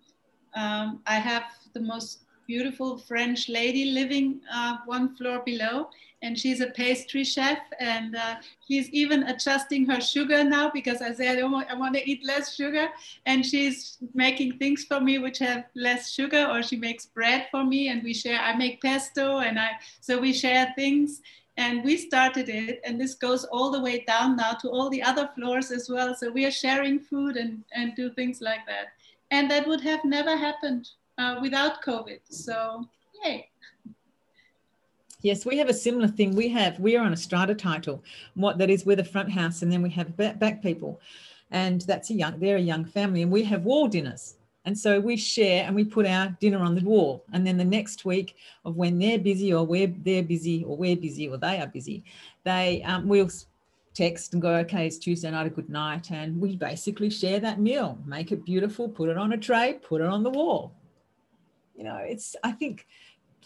um, 0.55 1.01
I 1.07 1.15
have 1.15 1.43
the 1.73 1.79
most 1.79 2.24
beautiful 2.47 2.97
French 2.97 3.49
lady 3.49 3.85
living 3.85 4.39
uh, 4.53 4.77
one 4.85 5.15
floor 5.15 5.41
below. 5.45 5.89
And 6.21 6.39
she's 6.39 6.61
a 6.61 6.67
pastry 6.67 7.23
chef 7.23 7.59
and 7.79 8.15
uh, 8.15 8.35
she's 8.67 8.89
even 8.89 9.23
adjusting 9.23 9.85
her 9.85 10.01
sugar 10.01 10.43
now 10.43 10.71
because 10.73 11.01
I 11.01 11.13
said 11.13 11.39
oh, 11.39 11.63
I 11.69 11.75
want 11.75 11.95
to 11.95 12.09
eat 12.09 12.25
less 12.25 12.55
sugar. 12.55 12.87
And 13.25 13.45
she's 13.45 13.97
making 14.13 14.57
things 14.57 14.85
for 14.85 14.99
me 14.99 15.19
which 15.19 15.39
have 15.39 15.65
less 15.75 16.11
sugar 16.11 16.47
or 16.49 16.63
she 16.63 16.77
makes 16.77 17.05
bread 17.05 17.47
for 17.51 17.63
me 17.63 17.89
and 17.89 18.01
we 18.03 18.13
share 18.13 18.39
I 18.39 18.55
make 18.55 18.81
pesto 18.81 19.39
and 19.39 19.59
I 19.59 19.71
so 20.01 20.19
we 20.19 20.33
share 20.33 20.73
things. 20.75 21.21
And 21.57 21.85
we 21.85 21.95
started 21.95 22.49
it 22.49 22.81
and 22.83 22.99
this 22.99 23.15
goes 23.15 23.45
all 23.45 23.71
the 23.71 23.79
way 23.79 24.03
down 24.05 24.35
now 24.35 24.53
to 24.53 24.69
all 24.69 24.89
the 24.89 25.01
other 25.01 25.29
floors 25.35 25.71
as 25.71 25.89
well. 25.89 26.13
So 26.13 26.29
we 26.29 26.45
are 26.45 26.51
sharing 26.51 26.99
food 26.99 27.37
and 27.37 27.63
and 27.73 27.95
do 27.95 28.09
things 28.09 28.41
like 28.41 28.65
that. 28.65 28.87
And 29.31 29.49
that 29.51 29.67
would 29.67 29.81
have 29.81 30.03
never 30.03 30.35
happened 30.35 30.89
uh, 31.17 31.37
without 31.41 31.81
covid 31.81 32.19
so 32.29 32.87
yay 33.23 33.49
Yes, 35.21 35.43
we 35.43 35.57
have 35.57 35.69
a 35.69 35.73
similar 35.73 36.07
thing. 36.07 36.35
We 36.35 36.49
have 36.49 36.79
we 36.79 36.95
are 36.95 37.03
on 37.03 37.11
a 37.11 37.17
strata 37.17 37.55
title. 37.55 38.03
What 38.35 38.59
that 38.59 38.69
is, 38.69 38.85
we're 38.85 38.95
the 38.95 39.03
front 39.03 39.31
house, 39.31 39.63
and 39.63 39.71
then 39.71 39.81
we 39.81 39.89
have 39.89 40.15
back 40.15 40.61
people, 40.61 41.01
and 41.49 41.81
that's 41.81 42.11
a 42.11 42.13
young. 42.13 42.39
They're 42.39 42.57
a 42.57 42.71
young 42.73 42.85
family, 42.85 43.23
and 43.23 43.31
we 43.31 43.43
have 43.45 43.63
wall 43.63 43.87
dinners. 43.87 44.35
And 44.65 44.77
so 44.77 44.99
we 44.99 45.15
share 45.15 45.63
and 45.65 45.75
we 45.75 45.83
put 45.83 46.05
our 46.07 46.35
dinner 46.39 46.59
on 46.59 46.75
the 46.75 46.81
wall. 46.81 47.23
And 47.33 47.45
then 47.45 47.57
the 47.57 47.65
next 47.65 48.03
week 48.03 48.35
of 48.65 48.75
when 48.75 48.97
they're 48.97 49.19
busy 49.19 49.53
or 49.53 49.65
we're 49.65 49.87
they're 49.87 50.23
busy 50.23 50.63
or 50.63 50.75
we're 50.77 50.95
busy 50.95 51.27
or 51.27 51.37
they 51.37 51.59
are 51.59 51.67
busy, 51.67 52.03
they 52.43 52.83
um, 52.83 53.07
we'll 53.07 53.29
text 53.93 54.33
and 54.33 54.41
go, 54.41 54.55
okay, 54.57 54.85
it's 54.85 54.97
Tuesday 54.97 55.31
night, 55.31 55.47
a 55.47 55.49
good 55.49 55.69
night. 55.69 56.11
And 56.11 56.39
we 56.39 56.55
basically 56.55 57.09
share 57.09 57.39
that 57.39 57.59
meal, 57.59 57.97
make 58.05 58.31
it 58.31 58.43
beautiful, 58.43 58.89
put 58.89 59.09
it 59.09 59.17
on 59.17 59.33
a 59.33 59.37
tray, 59.37 59.79
put 59.81 60.01
it 60.01 60.07
on 60.07 60.21
the 60.23 60.31
wall. 60.31 60.73
You 61.75 61.83
know, 61.83 61.97
it's 61.97 62.35
I 62.43 62.51
think 62.51 62.87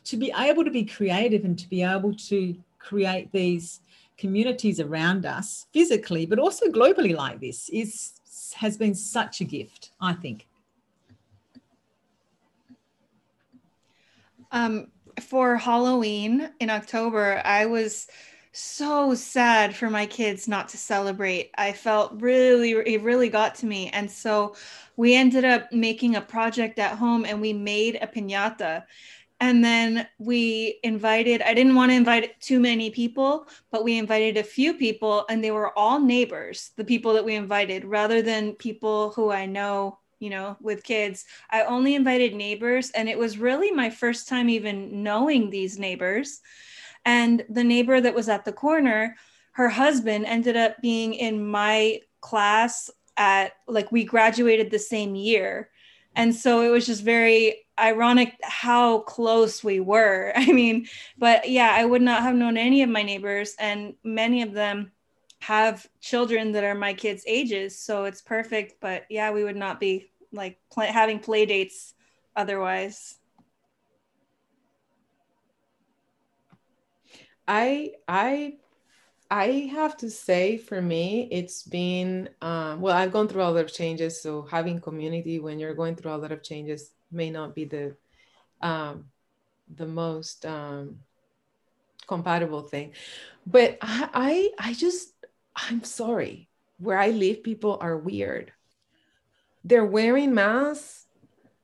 to 0.05 0.17
be 0.17 0.31
able 0.37 0.63
to 0.63 0.71
be 0.71 0.85
creative 0.85 1.45
and 1.45 1.57
to 1.57 1.67
be 1.69 1.83
able 1.83 2.13
to 2.15 2.55
create 2.79 3.31
these 3.31 3.81
communities 4.17 4.79
around 4.79 5.25
us 5.25 5.67
physically 5.71 6.25
but 6.25 6.39
also 6.39 6.65
globally 6.67 7.15
like 7.15 7.39
this 7.39 7.69
is 7.69 8.13
has 8.55 8.77
been 8.77 8.93
such 8.95 9.39
a 9.39 9.43
gift 9.43 9.91
i 10.01 10.13
think. 10.13 10.47
Um, 14.51 14.87
for 15.21 15.57
halloween 15.57 16.49
in 16.59 16.69
october 16.69 17.41
i 17.45 17.65
was 17.65 18.07
so 18.59 19.13
sad 19.15 19.75
for 19.75 19.89
my 19.89 20.05
kids 20.05 20.47
not 20.47 20.69
to 20.69 20.77
celebrate. 20.77 21.51
I 21.57 21.71
felt 21.71 22.21
really, 22.21 22.71
it 22.71 23.01
really 23.01 23.29
got 23.29 23.55
to 23.55 23.65
me. 23.65 23.89
And 23.89 24.09
so 24.09 24.55
we 24.97 25.15
ended 25.15 25.45
up 25.45 25.71
making 25.71 26.15
a 26.15 26.21
project 26.21 26.79
at 26.79 26.97
home 26.97 27.25
and 27.25 27.39
we 27.41 27.53
made 27.53 27.97
a 28.01 28.07
pinata. 28.07 28.83
And 29.39 29.63
then 29.63 30.07
we 30.17 30.79
invited, 30.83 31.41
I 31.41 31.53
didn't 31.53 31.75
want 31.75 31.91
to 31.91 31.95
invite 31.95 32.39
too 32.41 32.59
many 32.59 32.89
people, 32.89 33.47
but 33.71 33.85
we 33.85 33.97
invited 33.97 34.35
a 34.35 34.43
few 34.43 34.73
people 34.73 35.25
and 35.29 35.41
they 35.41 35.51
were 35.51 35.77
all 35.77 35.99
neighbors, 35.99 36.71
the 36.75 36.83
people 36.83 37.13
that 37.13 37.23
we 37.23 37.35
invited, 37.35 37.85
rather 37.85 38.21
than 38.21 38.53
people 38.53 39.11
who 39.11 39.31
I 39.31 39.45
know 39.45 39.99
you 40.19 40.29
know, 40.29 40.57
with 40.59 40.83
kids. 40.83 41.23
I 41.49 41.63
only 41.63 41.95
invited 41.95 42.35
neighbors, 42.35 42.91
and 42.91 43.07
it 43.07 43.17
was 43.17 43.37
really 43.37 43.71
my 43.71 43.89
first 43.89 44.27
time 44.27 44.49
even 44.49 45.01
knowing 45.01 45.49
these 45.49 45.79
neighbors. 45.79 46.41
And 47.05 47.45
the 47.49 47.63
neighbor 47.63 47.99
that 47.99 48.15
was 48.15 48.29
at 48.29 48.45
the 48.45 48.51
corner, 48.51 49.15
her 49.53 49.69
husband 49.69 50.25
ended 50.25 50.55
up 50.55 50.81
being 50.81 51.13
in 51.13 51.45
my 51.45 52.01
class 52.21 52.89
at 53.17 53.53
like 53.67 53.91
we 53.91 54.03
graduated 54.03 54.71
the 54.71 54.79
same 54.79 55.15
year. 55.15 55.69
And 56.15 56.35
so 56.35 56.61
it 56.61 56.69
was 56.69 56.85
just 56.85 57.03
very 57.03 57.65
ironic 57.79 58.35
how 58.41 58.99
close 58.99 59.63
we 59.63 59.79
were. 59.79 60.33
I 60.35 60.51
mean, 60.51 60.87
but 61.17 61.49
yeah, 61.49 61.71
I 61.73 61.85
would 61.85 62.01
not 62.01 62.23
have 62.23 62.35
known 62.35 62.57
any 62.57 62.81
of 62.81 62.89
my 62.89 63.03
neighbors, 63.03 63.55
and 63.59 63.93
many 64.03 64.41
of 64.41 64.53
them 64.53 64.91
have 65.41 65.87
children 66.01 66.51
that 66.51 66.63
are 66.63 66.75
my 66.75 66.93
kids' 66.93 67.23
ages. 67.25 67.77
So 67.77 68.05
it's 68.05 68.21
perfect. 68.21 68.81
But 68.81 69.05
yeah, 69.09 69.31
we 69.31 69.43
would 69.43 69.55
not 69.55 69.79
be 69.79 70.11
like 70.31 70.57
play, 70.71 70.87
having 70.87 71.19
play 71.19 71.45
dates 71.45 71.93
otherwise. 72.35 73.18
I 77.49 77.93
I 78.07 78.53
I 79.31 79.69
have 79.73 79.97
to 79.97 80.09
say 80.09 80.57
for 80.57 80.81
me 80.81 81.27
it's 81.31 81.63
been 81.63 82.29
um, 82.41 82.79
well 82.79 82.95
I've 82.95 83.11
gone 83.11 83.27
through 83.27 83.41
a 83.41 83.49
lot 83.49 83.65
of 83.65 83.73
changes 83.73 84.21
so 84.21 84.43
having 84.43 84.79
community 84.79 85.39
when 85.39 85.59
you're 85.59 85.73
going 85.73 85.95
through 85.95 86.13
a 86.13 86.17
lot 86.17 86.31
of 86.31 86.43
changes 86.43 86.91
may 87.11 87.31
not 87.31 87.55
be 87.55 87.65
the 87.65 87.95
um, 88.61 89.05
the 89.75 89.87
most 89.87 90.45
um, 90.45 90.99
compatible 92.07 92.61
thing. 92.61 92.93
But 93.47 93.77
I, 93.81 94.09
I 94.59 94.69
I 94.69 94.73
just 94.73 95.13
I'm 95.55 95.83
sorry. 95.83 96.49
Where 96.77 96.97
I 96.97 97.09
live 97.09 97.43
people 97.43 97.77
are 97.81 97.97
weird. 97.97 98.53
They're 99.65 99.85
wearing 99.85 100.33
masks 100.33 101.07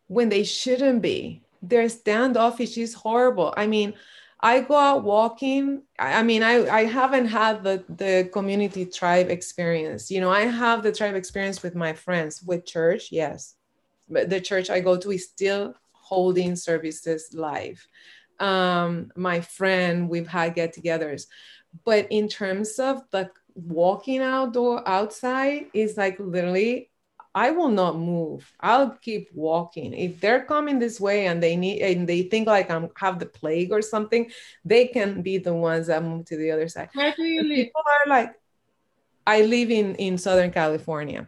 when 0.08 0.30
they 0.30 0.44
shouldn't 0.44 1.02
be. 1.02 1.44
They're 1.62 1.90
standoffish 1.90 2.78
is 2.78 2.94
horrible. 2.94 3.54
I 3.56 3.68
mean 3.68 3.94
I 4.42 4.62
go 4.62 4.76
out 4.76 5.04
walking. 5.04 5.84
I 5.98 6.22
mean, 6.24 6.44
I, 6.44 6.68
I 6.68 6.84
haven't 6.86 7.28
had 7.28 7.64
the, 7.64 7.84
the 7.90 8.30
community 8.32 8.86
tribe 8.86 9.30
experience. 9.30 10.12
You 10.12 10.22
know, 10.22 10.30
I 10.30 10.42
have 10.42 10.84
the 10.84 10.92
tribe 10.92 11.16
experience 11.16 11.64
with 11.64 11.76
my 11.76 11.94
friends, 11.94 12.44
with 12.44 12.66
church, 12.66 13.12
yes. 13.12 13.56
But 14.10 14.30
the 14.30 14.42
church 14.42 14.70
I 14.70 14.82
go 14.82 14.98
to 14.98 15.12
is 15.12 15.26
still 15.26 15.76
holding 15.94 16.56
services 16.56 17.30
live. 17.34 17.88
Um, 18.40 19.12
my 19.16 19.42
friend, 19.42 20.10
we've 20.10 20.28
had 20.28 20.56
get 20.56 20.76
togethers. 20.76 21.28
But 21.84 22.08
in 22.12 22.28
terms 22.28 22.78
of 22.78 23.04
the 23.12 23.32
walking 23.56 24.22
outdoor 24.22 24.88
outside, 24.88 25.68
is 25.74 25.98
like 25.98 26.20
literally 26.20 26.90
I 27.36 27.52
will 27.52 27.68
not 27.68 27.98
move. 27.98 28.50
I'll 28.62 28.92
keep 28.92 29.30
walking. 29.34 29.94
If 29.94 30.22
they're 30.22 30.46
coming 30.46 30.80
this 30.80 31.02
way 31.02 31.28
and 31.28 31.44
they 31.44 31.58
need 31.58 31.82
and 31.82 32.08
they 32.08 32.24
think 32.24 32.48
like 32.48 32.72
I'm 32.72 32.90
have 32.96 33.20
the 33.20 33.26
plague 33.26 33.74
or 33.74 33.82
something, 33.82 34.32
they 34.64 34.88
can 34.88 35.22
be 35.22 35.38
the 35.38 35.54
ones 35.54 35.88
that 35.88 36.02
move 36.02 36.24
to 36.28 36.38
the 36.38 36.52
other 36.52 36.70
side. 36.70 36.90
Where 36.94 37.14
do 37.14 37.24
you 37.24 37.44
live? 37.44 37.68
People 37.68 37.82
are 37.86 38.10
like, 38.10 38.34
I 39.28 39.42
live 39.42 39.70
in 39.70 39.96
in 39.96 40.18
Southern 40.18 40.52
California. 40.52 41.28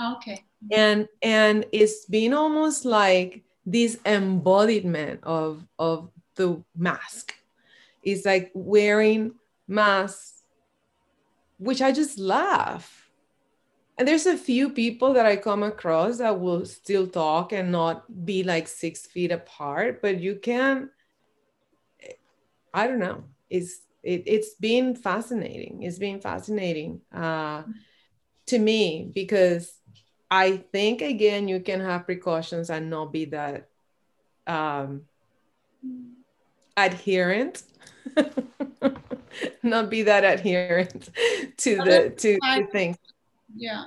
Okay. 0.00 0.44
And 0.70 1.08
and 1.20 1.66
it's 1.72 2.06
been 2.06 2.32
almost 2.32 2.84
like 2.84 3.42
this 3.66 3.98
embodiment 4.06 5.18
of 5.24 5.66
of 5.80 6.10
the 6.36 6.62
mask. 6.76 7.34
It's 8.04 8.24
like 8.24 8.52
wearing 8.54 9.34
masks, 9.66 10.44
which 11.58 11.82
I 11.82 11.90
just 11.90 12.20
laugh 12.20 12.99
and 14.00 14.08
there's 14.08 14.24
a 14.24 14.38
few 14.38 14.70
people 14.70 15.12
that 15.12 15.26
I 15.26 15.36
come 15.36 15.62
across 15.62 16.16
that 16.18 16.40
will 16.40 16.64
still 16.64 17.06
talk 17.06 17.52
and 17.52 17.70
not 17.70 18.24
be 18.24 18.42
like 18.42 18.66
six 18.66 19.06
feet 19.06 19.30
apart, 19.30 20.00
but 20.00 20.18
you 20.18 20.36
can, 20.36 20.88
I 22.72 22.86
don't 22.86 22.98
know. 22.98 23.24
It's 23.50 23.82
it, 24.02 24.22
it's 24.24 24.54
been 24.54 24.96
fascinating. 24.96 25.82
It's 25.82 25.98
been 25.98 26.18
fascinating 26.18 27.02
uh, 27.14 27.64
to 28.46 28.58
me 28.58 29.10
because 29.14 29.70
I 30.30 30.64
think 30.72 31.02
again 31.02 31.46
you 31.46 31.60
can 31.60 31.80
have 31.80 32.06
precautions 32.06 32.70
and 32.70 32.88
not 32.88 33.12
be 33.12 33.26
that 33.26 33.68
um, 34.46 35.02
adherent. 36.74 37.64
not 39.62 39.90
be 39.90 40.04
that 40.04 40.24
adherent 40.24 41.10
to 41.58 41.76
the 41.76 42.14
to, 42.16 42.38
to 42.38 42.66
things 42.72 42.96
yeah 43.54 43.84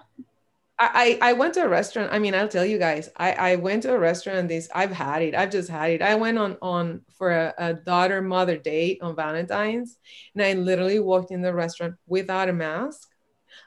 I, 0.80 1.20
I 1.22 1.34
went 1.34 1.54
to 1.54 1.64
a 1.64 1.70
restaurant. 1.70 2.12
I 2.12 2.20
mean, 2.20 2.34
I'll 2.34 2.48
tell 2.48 2.66
you 2.66 2.78
guys, 2.78 3.10
I, 3.16 3.34
I 3.34 3.56
went 3.58 3.84
to 3.84 3.94
a 3.94 4.00
restaurant. 4.00 4.48
This 4.48 4.70
I've 4.74 4.92
had 4.92 5.22
it. 5.22 5.36
I've 5.36 5.52
just 5.52 5.70
had 5.70 5.92
it. 5.92 6.02
I 6.02 6.16
went 6.16 6.38
on 6.38 6.58
on 6.62 7.02
for 7.16 7.32
a, 7.32 7.54
a 7.58 7.74
daughter 7.74 8.22
mother 8.22 8.58
date 8.58 9.00
on 9.02 9.16
Valentine's, 9.16 9.98
and 10.34 10.44
I 10.44 10.54
literally 10.54 11.00
walked 11.00 11.32
in 11.32 11.42
the 11.42 11.54
restaurant 11.54 11.96
without 12.08 12.50
a 12.50 12.54
mask. 12.54 13.08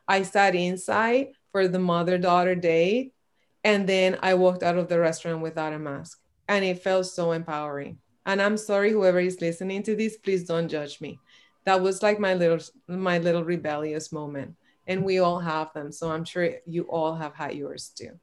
I 0.08 0.22
sat 0.22 0.54
inside 0.54 1.28
for 1.52 1.68
the 1.68 1.78
mother 1.78 2.18
daughter 2.18 2.54
date, 2.54 3.14
and 3.62 3.88
then 3.88 4.18
I 4.20 4.34
walked 4.34 4.62
out 4.62 4.76
of 4.76 4.88
the 4.88 4.98
restaurant 4.98 5.40
without 5.40 5.72
a 5.72 5.78
mask, 5.78 6.18
and 6.48 6.64
it 6.64 6.82
felt 6.82 7.06
so 7.06 7.32
empowering. 7.32 7.98
And 8.26 8.42
I'm 8.42 8.56
sorry, 8.56 8.90
whoever 8.90 9.20
is 9.20 9.40
listening 9.40 9.84
to 9.84 9.94
this, 9.94 10.16
please 10.16 10.44
don't 10.44 10.68
judge 10.68 11.00
me. 11.00 11.20
That 11.64 11.80
was 11.80 12.02
like 12.02 12.18
my 12.18 12.34
little 12.34 12.64
my 12.88 13.18
little 13.18 13.44
rebellious 13.44 14.12
moment 14.12 14.56
and 14.86 15.04
we 15.04 15.18
all 15.18 15.38
have 15.38 15.72
them. 15.72 15.92
So 15.92 16.10
I'm 16.10 16.24
sure 16.24 16.50
you 16.66 16.82
all 16.84 17.14
have 17.14 17.34
had 17.34 17.54
yours 17.54 17.92
too. 17.94 18.18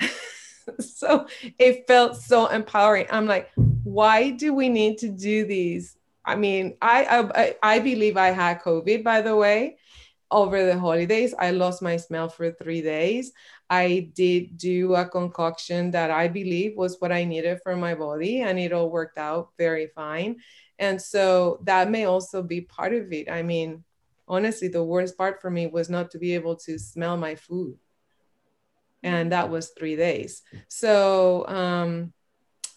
so 0.80 1.26
it 1.58 1.86
felt 1.86 2.16
so 2.16 2.46
empowering. 2.46 3.06
I'm 3.10 3.26
like, 3.26 3.50
why 3.84 4.30
do 4.30 4.52
we 4.52 4.68
need 4.68 4.98
to 4.98 5.08
do 5.08 5.44
these? 5.44 5.96
I 6.24 6.36
mean, 6.36 6.76
I, 6.82 7.30
I 7.62 7.76
I 7.76 7.78
believe 7.78 8.16
I 8.16 8.28
had 8.28 8.60
COVID, 8.60 9.02
by 9.02 9.22
the 9.22 9.34
way, 9.34 9.78
over 10.30 10.64
the 10.64 10.78
holidays. 10.78 11.34
I 11.38 11.52
lost 11.52 11.80
my 11.80 11.96
smell 11.96 12.28
for 12.28 12.52
three 12.52 12.82
days. 12.82 13.32
I 13.70 14.10
did 14.14 14.58
do 14.58 14.94
a 14.94 15.06
concoction 15.08 15.90
that 15.92 16.10
I 16.10 16.28
believe 16.28 16.76
was 16.76 16.96
what 17.00 17.12
I 17.12 17.24
needed 17.24 17.60
for 17.62 17.76
my 17.76 17.94
body, 17.94 18.42
and 18.42 18.58
it 18.58 18.72
all 18.72 18.90
worked 18.90 19.18
out 19.18 19.50
very 19.56 19.88
fine. 19.94 20.36
And 20.78 21.00
so 21.00 21.60
that 21.64 21.90
may 21.90 22.04
also 22.04 22.42
be 22.42 22.60
part 22.60 22.94
of 22.94 23.12
it. 23.12 23.30
I 23.30 23.42
mean, 23.42 23.84
honestly, 24.28 24.68
the 24.68 24.84
worst 24.84 25.16
part 25.16 25.40
for 25.40 25.50
me 25.50 25.66
was 25.66 25.88
not 25.88 26.10
to 26.12 26.18
be 26.18 26.34
able 26.34 26.56
to 26.56 26.78
smell 26.78 27.16
my 27.16 27.34
food. 27.34 27.76
And 29.02 29.32
that 29.32 29.48
was 29.48 29.70
three 29.70 29.96
days. 29.96 30.42
So 30.68 31.46
um, 31.46 32.12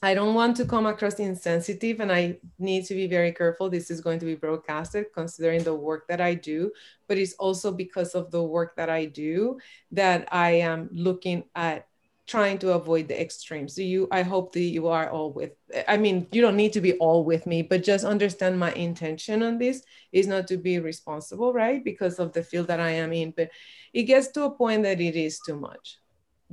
I 0.03 0.15
don't 0.15 0.33
want 0.33 0.57
to 0.57 0.65
come 0.65 0.87
across 0.87 1.19
insensitive 1.19 1.99
and 1.99 2.11
I 2.11 2.37
need 2.57 2.85
to 2.85 2.95
be 2.95 3.05
very 3.05 3.31
careful. 3.31 3.69
This 3.69 3.91
is 3.91 4.01
going 4.01 4.19
to 4.19 4.25
be 4.25 4.35
broadcasted 4.35 5.07
considering 5.13 5.63
the 5.63 5.75
work 5.75 6.07
that 6.07 6.19
I 6.19 6.33
do, 6.33 6.71
but 7.07 7.19
it's 7.19 7.33
also 7.33 7.71
because 7.71 8.15
of 8.15 8.31
the 8.31 8.43
work 8.43 8.75
that 8.77 8.89
I 8.89 9.05
do 9.05 9.59
that 9.91 10.27
I 10.31 10.51
am 10.51 10.89
looking 10.91 11.43
at 11.55 11.87
trying 12.31 12.57
to 12.57 12.71
avoid 12.71 13.09
the 13.09 13.21
extremes. 13.21 13.75
So 13.75 13.81
you, 13.81 14.07
I 14.09 14.21
hope 14.21 14.53
that 14.53 14.61
you 14.61 14.87
are 14.87 15.09
all 15.09 15.33
with, 15.33 15.51
I 15.85 15.97
mean, 15.97 16.27
you 16.31 16.41
don't 16.41 16.55
need 16.55 16.71
to 16.73 16.79
be 16.79 16.93
all 16.93 17.25
with 17.25 17.45
me, 17.45 17.61
but 17.61 17.83
just 17.83 18.05
understand 18.05 18.57
my 18.57 18.71
intention 18.71 19.43
on 19.43 19.57
this 19.57 19.83
is 20.13 20.27
not 20.27 20.47
to 20.47 20.55
be 20.55 20.79
responsible, 20.79 21.51
right? 21.51 21.83
Because 21.83 22.19
of 22.19 22.31
the 22.31 22.41
field 22.41 22.67
that 22.67 22.79
I 22.79 22.91
am 22.91 23.11
in, 23.11 23.33
but 23.35 23.49
it 23.91 24.03
gets 24.03 24.29
to 24.29 24.45
a 24.45 24.49
point 24.49 24.83
that 24.83 25.01
it 25.01 25.17
is 25.17 25.41
too 25.45 25.57
much, 25.59 25.97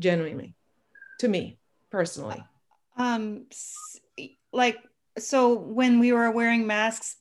genuinely, 0.00 0.56
to 1.20 1.28
me 1.28 1.58
personally. 1.90 2.42
Um, 2.96 3.46
like, 4.52 4.78
so 5.16 5.54
when 5.54 6.00
we 6.00 6.12
were 6.12 6.32
wearing 6.32 6.66
masks, 6.66 7.18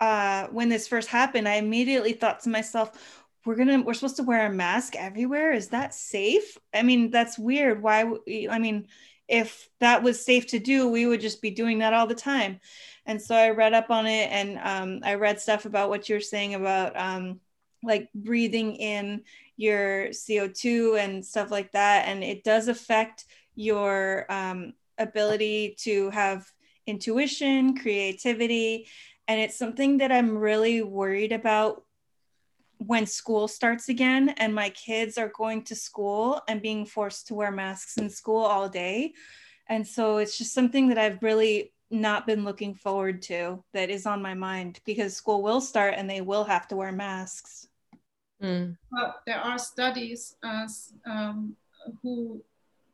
uh, 0.00 0.46
when 0.46 0.70
this 0.70 0.88
first 0.88 1.08
happened, 1.08 1.46
I 1.46 1.56
immediately 1.56 2.14
thought 2.14 2.40
to 2.44 2.48
myself, 2.48 3.17
we're 3.44 3.56
gonna 3.56 3.82
we're 3.82 3.94
supposed 3.94 4.16
to 4.16 4.22
wear 4.22 4.46
a 4.46 4.52
mask 4.52 4.94
everywhere? 4.96 5.52
Is 5.52 5.68
that 5.68 5.94
safe? 5.94 6.58
I 6.74 6.82
mean 6.82 7.10
that's 7.10 7.38
weird. 7.38 7.82
Why 7.82 8.10
i 8.50 8.58
mean 8.58 8.88
if 9.28 9.68
that 9.80 10.02
was 10.02 10.24
safe 10.24 10.46
to 10.46 10.58
do 10.58 10.88
we 10.88 11.04
would 11.04 11.20
just 11.20 11.42
be 11.42 11.50
doing 11.50 11.80
that 11.80 11.92
all 11.92 12.06
the 12.06 12.14
time. 12.14 12.60
And 13.06 13.20
so 13.20 13.34
i 13.34 13.50
read 13.50 13.74
up 13.74 13.90
on 13.90 14.06
it 14.06 14.30
and 14.30 14.58
um, 14.62 15.00
i 15.04 15.14
read 15.14 15.40
stuff 15.40 15.64
about 15.64 15.88
what 15.88 16.08
you're 16.08 16.20
saying 16.20 16.54
about 16.54 16.96
um, 16.96 17.40
like 17.82 18.08
breathing 18.14 18.76
in 18.76 19.22
your 19.56 20.08
co2 20.08 20.98
and 20.98 21.24
stuff 21.24 21.50
like 21.50 21.72
that. 21.72 22.06
And 22.06 22.22
it 22.24 22.44
does 22.44 22.68
affect 22.68 23.24
your 23.54 24.24
um, 24.30 24.72
ability 24.98 25.76
to 25.80 26.10
have 26.10 26.46
intuition 26.86 27.76
creativity. 27.76 28.88
And 29.26 29.40
it's 29.40 29.58
something 29.58 29.98
that 29.98 30.12
I'm 30.12 30.38
really 30.38 30.82
worried 30.82 31.32
about 31.32 31.84
when 32.78 33.06
school 33.06 33.48
starts 33.48 33.88
again 33.88 34.30
and 34.38 34.54
my 34.54 34.70
kids 34.70 35.18
are 35.18 35.32
going 35.36 35.62
to 35.64 35.74
school 35.74 36.40
and 36.48 36.62
being 36.62 36.86
forced 36.86 37.26
to 37.26 37.34
wear 37.34 37.50
masks 37.50 37.96
in 37.98 38.08
school 38.08 38.42
all 38.44 38.68
day. 38.68 39.12
And 39.68 39.86
so 39.86 40.18
it's 40.18 40.38
just 40.38 40.54
something 40.54 40.88
that 40.88 40.98
I've 40.98 41.22
really 41.22 41.72
not 41.90 42.26
been 42.26 42.44
looking 42.44 42.74
forward 42.74 43.22
to 43.22 43.62
that 43.72 43.90
is 43.90 44.06
on 44.06 44.22
my 44.22 44.34
mind 44.34 44.80
because 44.84 45.16
school 45.16 45.42
will 45.42 45.60
start 45.60 45.94
and 45.96 46.08
they 46.08 46.20
will 46.20 46.44
have 46.44 46.68
to 46.68 46.76
wear 46.76 46.92
masks. 46.92 47.68
Mm. 48.42 48.76
Well, 48.92 49.16
there 49.26 49.40
are 49.40 49.58
studies 49.58 50.36
uh, 50.42 50.68
um, 51.06 51.56
who 52.02 52.42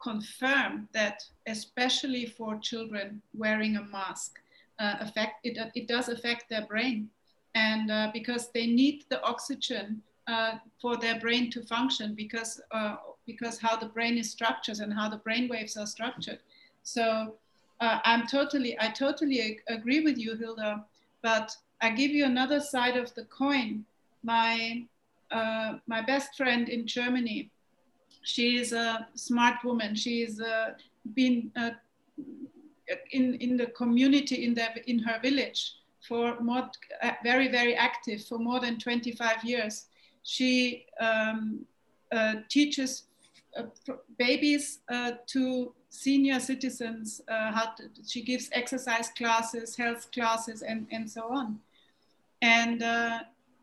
confirm 0.03 0.89
that, 0.93 1.23
especially 1.47 2.27
for 2.27 2.59
children, 2.59 3.21
wearing 3.35 3.77
a 3.77 3.83
mask 3.83 4.39
uh, 4.79 4.97
affect 5.01 5.45
it. 5.45 5.59
It 5.75 5.89
does 5.89 6.09
affect 6.09 6.49
their 6.49 6.67
brain 6.67 7.11
and 7.55 7.91
uh, 7.91 8.11
because 8.13 8.49
they 8.49 8.67
need 8.67 9.05
the 9.09 9.23
oxygen 9.23 10.03
uh, 10.27 10.55
for 10.81 10.97
their 10.97 11.21
brain 11.21 11.51
to 11.51 11.63
function 11.63 12.15
because 12.15 12.61
uh, 12.73 12.97
because 13.27 13.59
how 13.59 13.77
the 13.77 13.87
brain 13.87 14.19
is 14.19 14.31
structured 14.31 14.79
and 14.79 14.93
how 14.93 15.09
the 15.09 15.19
brain 15.19 15.49
waves 15.49 15.77
are 15.77 15.87
structured. 15.87 16.39
So 16.83 17.37
uh, 17.81 17.99
I'm 18.05 18.27
totally 18.27 18.77
I 18.81 18.89
totally 18.89 19.41
ag 19.41 19.63
agree 19.69 20.01
with 20.01 20.19
you, 20.19 20.37
Hilda. 20.37 20.85
But 21.23 21.57
I 21.81 21.91
give 21.91 22.11
you 22.11 22.25
another 22.25 22.61
side 22.61 22.97
of 22.97 23.15
the 23.15 23.25
coin. 23.25 23.85
My 24.23 24.85
uh, 25.31 25.75
my 25.87 26.01
best 26.01 26.37
friend 26.37 26.69
in 26.69 26.87
Germany, 26.87 27.51
she 28.23 28.57
is 28.57 28.73
a 28.73 29.07
smart 29.15 29.63
woman. 29.65 29.95
She's 29.95 30.41
uh, 30.41 30.75
been 31.15 31.53
in 33.13 33.35
in 33.35 33.57
the 33.57 33.67
community 33.67 34.45
in 34.45 34.55
their 34.55 34.75
in 34.87 34.99
her 34.99 35.19
village 35.21 35.77
for 36.07 36.39
more, 36.41 36.71
uh, 37.03 37.13
very, 37.23 37.49
very 37.49 37.75
active 37.75 38.25
for 38.25 38.39
more 38.39 38.61
than 38.61 38.79
25 38.79 39.45
years. 39.45 39.87
She 40.23 40.87
um, 41.01 41.65
uh, 42.13 42.37
teaches 42.49 43.05
uh, 43.57 43.65
babies 44.19 44.81
uh, 44.91 45.13
to 45.27 45.73
senior 45.89 46.41
citizens 46.41 47.21
how 47.29 47.73
to, 47.77 47.85
she 48.07 48.23
gives 48.23 48.51
exercise 48.53 49.11
classes, 49.11 49.77
health 49.77 50.11
classes, 50.13 50.63
and, 50.63 50.87
and 50.91 51.09
so 51.09 51.33
on. 51.33 51.61
And 52.43 52.83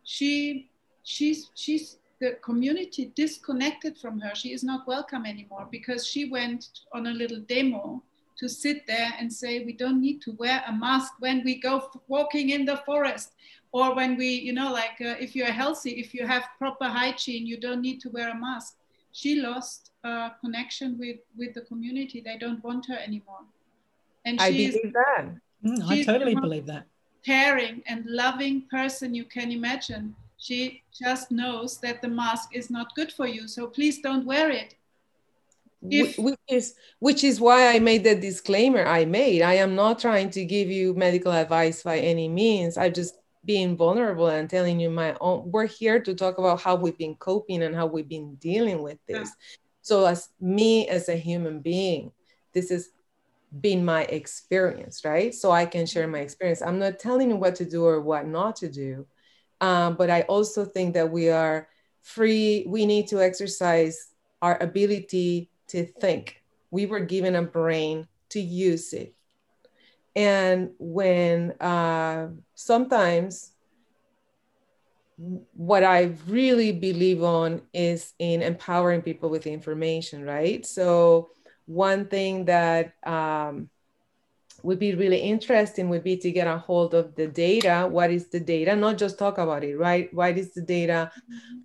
she, 0.03 0.69
she's, 1.03 1.51
she's 1.55 1.97
the 2.19 2.37
community 2.41 3.11
disconnected 3.15 3.97
from 3.97 4.19
her. 4.19 4.33
She 4.33 4.53
is 4.53 4.63
not 4.63 4.87
welcome 4.87 5.25
anymore 5.25 5.67
because 5.69 6.07
she 6.07 6.29
went 6.29 6.69
on 6.93 7.07
a 7.07 7.11
little 7.11 7.39
demo 7.39 8.01
to 8.41 8.49
sit 8.49 8.87
there 8.87 9.13
and 9.19 9.31
say 9.31 9.63
we 9.63 9.71
don't 9.71 10.01
need 10.01 10.19
to 10.23 10.31
wear 10.31 10.63
a 10.67 10.73
mask 10.73 11.13
when 11.19 11.43
we 11.45 11.53
go 11.61 11.91
walking 12.07 12.49
in 12.49 12.65
the 12.65 12.77
forest 12.77 13.33
or 13.71 13.95
when 13.95 14.17
we 14.17 14.29
you 14.47 14.51
know 14.51 14.71
like 14.73 14.97
uh, 14.99 15.25
if 15.25 15.35
you're 15.35 15.55
healthy 15.63 15.91
if 16.03 16.13
you 16.15 16.25
have 16.25 16.43
proper 16.57 16.85
hygiene 16.85 17.45
you 17.45 17.57
don't 17.65 17.81
need 17.81 17.99
to 18.01 18.09
wear 18.09 18.29
a 18.31 18.39
mask. 18.47 18.75
She 19.13 19.41
lost 19.41 19.91
uh, 20.03 20.29
connection 20.43 20.97
with 20.97 21.19
with 21.37 21.53
the 21.53 21.61
community. 21.61 22.21
They 22.21 22.37
don't 22.37 22.63
want 22.63 22.87
her 22.87 22.99
anymore. 23.07 23.43
And 24.25 24.41
i 24.41 24.49
believe 24.49 24.93
that. 25.01 25.25
Mm, 25.65 25.79
i 25.93 26.03
totally 26.03 26.35
believe 26.35 26.65
that. 26.73 26.85
caring 27.31 27.83
and 27.91 27.99
loving 28.23 28.55
person 28.75 29.13
you 29.13 29.25
can 29.25 29.51
imagine. 29.51 30.15
She 30.37 30.81
just 31.03 31.29
knows 31.39 31.77
that 31.83 32.01
the 32.01 32.11
mask 32.21 32.55
is 32.59 32.71
not 32.77 32.95
good 32.95 33.11
for 33.17 33.27
you. 33.27 33.47
So 33.47 33.67
please 33.67 33.97
don't 34.07 34.25
wear 34.25 34.49
it 34.49 34.73
if, 35.89 36.17
which 36.17 36.39
is 36.47 36.75
which 36.99 37.23
is 37.23 37.39
why 37.39 37.73
I 37.73 37.79
made 37.79 38.03
the 38.03 38.15
disclaimer 38.15 38.85
I 38.85 39.05
made. 39.05 39.41
I 39.41 39.55
am 39.55 39.75
not 39.75 39.99
trying 39.99 40.29
to 40.31 40.45
give 40.45 40.69
you 40.69 40.93
medical 40.93 41.31
advice 41.31 41.83
by 41.83 41.99
any 41.99 42.27
means. 42.27 42.77
I'm 42.77 42.93
just 42.93 43.15
being 43.43 43.75
vulnerable 43.75 44.27
and 44.27 44.49
telling 44.49 44.79
you 44.79 44.89
my 44.89 45.15
own. 45.19 45.49
We're 45.51 45.65
here 45.65 45.99
to 45.99 46.13
talk 46.13 46.37
about 46.37 46.61
how 46.61 46.75
we've 46.75 46.97
been 46.97 47.15
coping 47.15 47.63
and 47.63 47.75
how 47.75 47.87
we've 47.87 48.07
been 48.07 48.35
dealing 48.35 48.81
with 48.83 48.99
this. 49.07 49.29
Yeah. 49.29 49.57
So 49.81 50.05
as 50.05 50.29
me 50.39 50.87
as 50.87 51.09
a 51.09 51.15
human 51.15 51.59
being, 51.59 52.11
this 52.53 52.69
has 52.69 52.89
been 53.59 53.83
my 53.83 54.03
experience, 54.03 55.03
right? 55.03 55.33
So 55.33 55.51
I 55.51 55.65
can 55.65 55.85
share 55.85 56.07
my 56.07 56.19
experience. 56.19 56.61
I'm 56.61 56.79
not 56.79 56.99
telling 56.99 57.31
you 57.31 57.35
what 57.35 57.55
to 57.55 57.65
do 57.65 57.83
or 57.83 57.99
what 57.99 58.27
not 58.27 58.55
to 58.57 58.69
do, 58.69 59.07
um, 59.59 59.95
but 59.95 60.09
I 60.09 60.21
also 60.21 60.63
think 60.63 60.93
that 60.93 61.11
we 61.11 61.29
are 61.29 61.67
free. 62.03 62.65
We 62.67 62.85
need 62.85 63.07
to 63.07 63.21
exercise 63.21 64.09
our 64.41 64.61
ability 64.61 65.50
to 65.71 65.85
think. 65.85 66.41
We 66.69 66.85
were 66.85 67.01
given 67.01 67.35
a 67.35 67.41
brain 67.41 68.07
to 68.29 68.39
use 68.39 68.93
it. 68.93 69.13
And 70.15 70.71
when 70.79 71.51
uh, 71.59 72.29
sometimes 72.55 73.51
what 75.53 75.83
I 75.83 76.13
really 76.27 76.71
believe 76.71 77.23
on 77.23 77.61
is 77.73 78.13
in 78.19 78.41
empowering 78.41 79.01
people 79.01 79.29
with 79.29 79.45
information, 79.45 80.23
right? 80.23 80.65
So 80.65 81.29
one 81.65 82.07
thing 82.07 82.45
that 82.45 82.93
um, 83.05 83.69
would 84.63 84.79
be 84.79 84.95
really 84.95 85.19
interesting 85.19 85.89
would 85.89 86.03
be 86.03 86.17
to 86.17 86.31
get 86.31 86.47
a 86.47 86.57
hold 86.57 86.93
of 86.93 87.15
the 87.15 87.27
data. 87.27 87.87
What 87.89 88.11
is 88.11 88.29
the 88.29 88.39
data? 88.39 88.75
Not 88.75 88.97
just 88.97 89.19
talk 89.19 89.37
about 89.37 89.63
it, 89.63 89.77
right? 89.77 90.13
What 90.13 90.37
is 90.37 90.53
the 90.53 90.61
data 90.61 91.11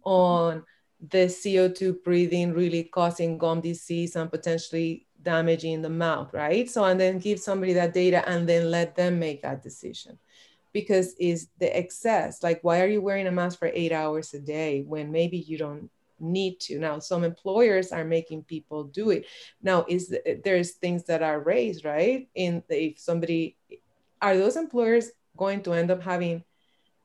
on 0.05 0.65
the 1.11 1.27
CO2 1.29 2.03
breathing 2.03 2.53
really 2.53 2.85
causing 2.85 3.39
gum 3.39 3.61
disease 3.61 4.17
and 4.17 4.31
potentially 4.31 5.07
damaging 5.23 5.83
the 5.83 5.91
mouth, 5.91 6.33
right? 6.33 6.71
So, 6.71 6.85
and 6.85 6.99
then 6.99 7.19
give 7.19 7.41
somebody 7.41 7.73
that 7.75 7.93
data 7.93 8.27
and 8.29 8.49
then 8.49 8.71
let 8.71 8.97
them 8.97 9.19
make 9.19 9.43
that 9.43 9.63
decision. 9.63 10.19
Because 10.73 11.15
is 11.19 11.49
the 11.59 11.75
excess 11.75 12.43
like 12.43 12.61
why 12.63 12.83
are 12.83 12.87
you 12.87 13.01
wearing 13.01 13.27
a 13.27 13.33
mask 13.33 13.59
for 13.59 13.71
eight 13.73 13.93
hours 13.93 14.35
a 14.35 14.39
day 14.39 14.83
when 14.87 15.11
maybe 15.11 15.39
you 15.39 15.57
don't 15.57 15.91
need 16.21 16.61
to? 16.61 16.79
Now 16.79 16.99
some 16.99 17.25
employers 17.25 17.93
are 17.93 18.05
making 18.05 18.45
people 18.45 18.85
do 18.85 19.09
it. 19.11 19.25
Now 19.63 19.87
is 19.89 20.15
there's 20.45 20.73
things 20.73 21.05
that 21.05 21.23
are 21.23 21.41
raised 21.41 21.87
right? 21.87 22.29
In 22.35 22.63
the, 22.69 22.89
if 22.89 22.99
somebody 22.99 23.57
are 24.21 24.37
those 24.37 24.57
employers 24.57 25.13
going 25.37 25.63
to 25.63 25.73
end 25.73 25.91
up 25.91 26.03
having 26.03 26.45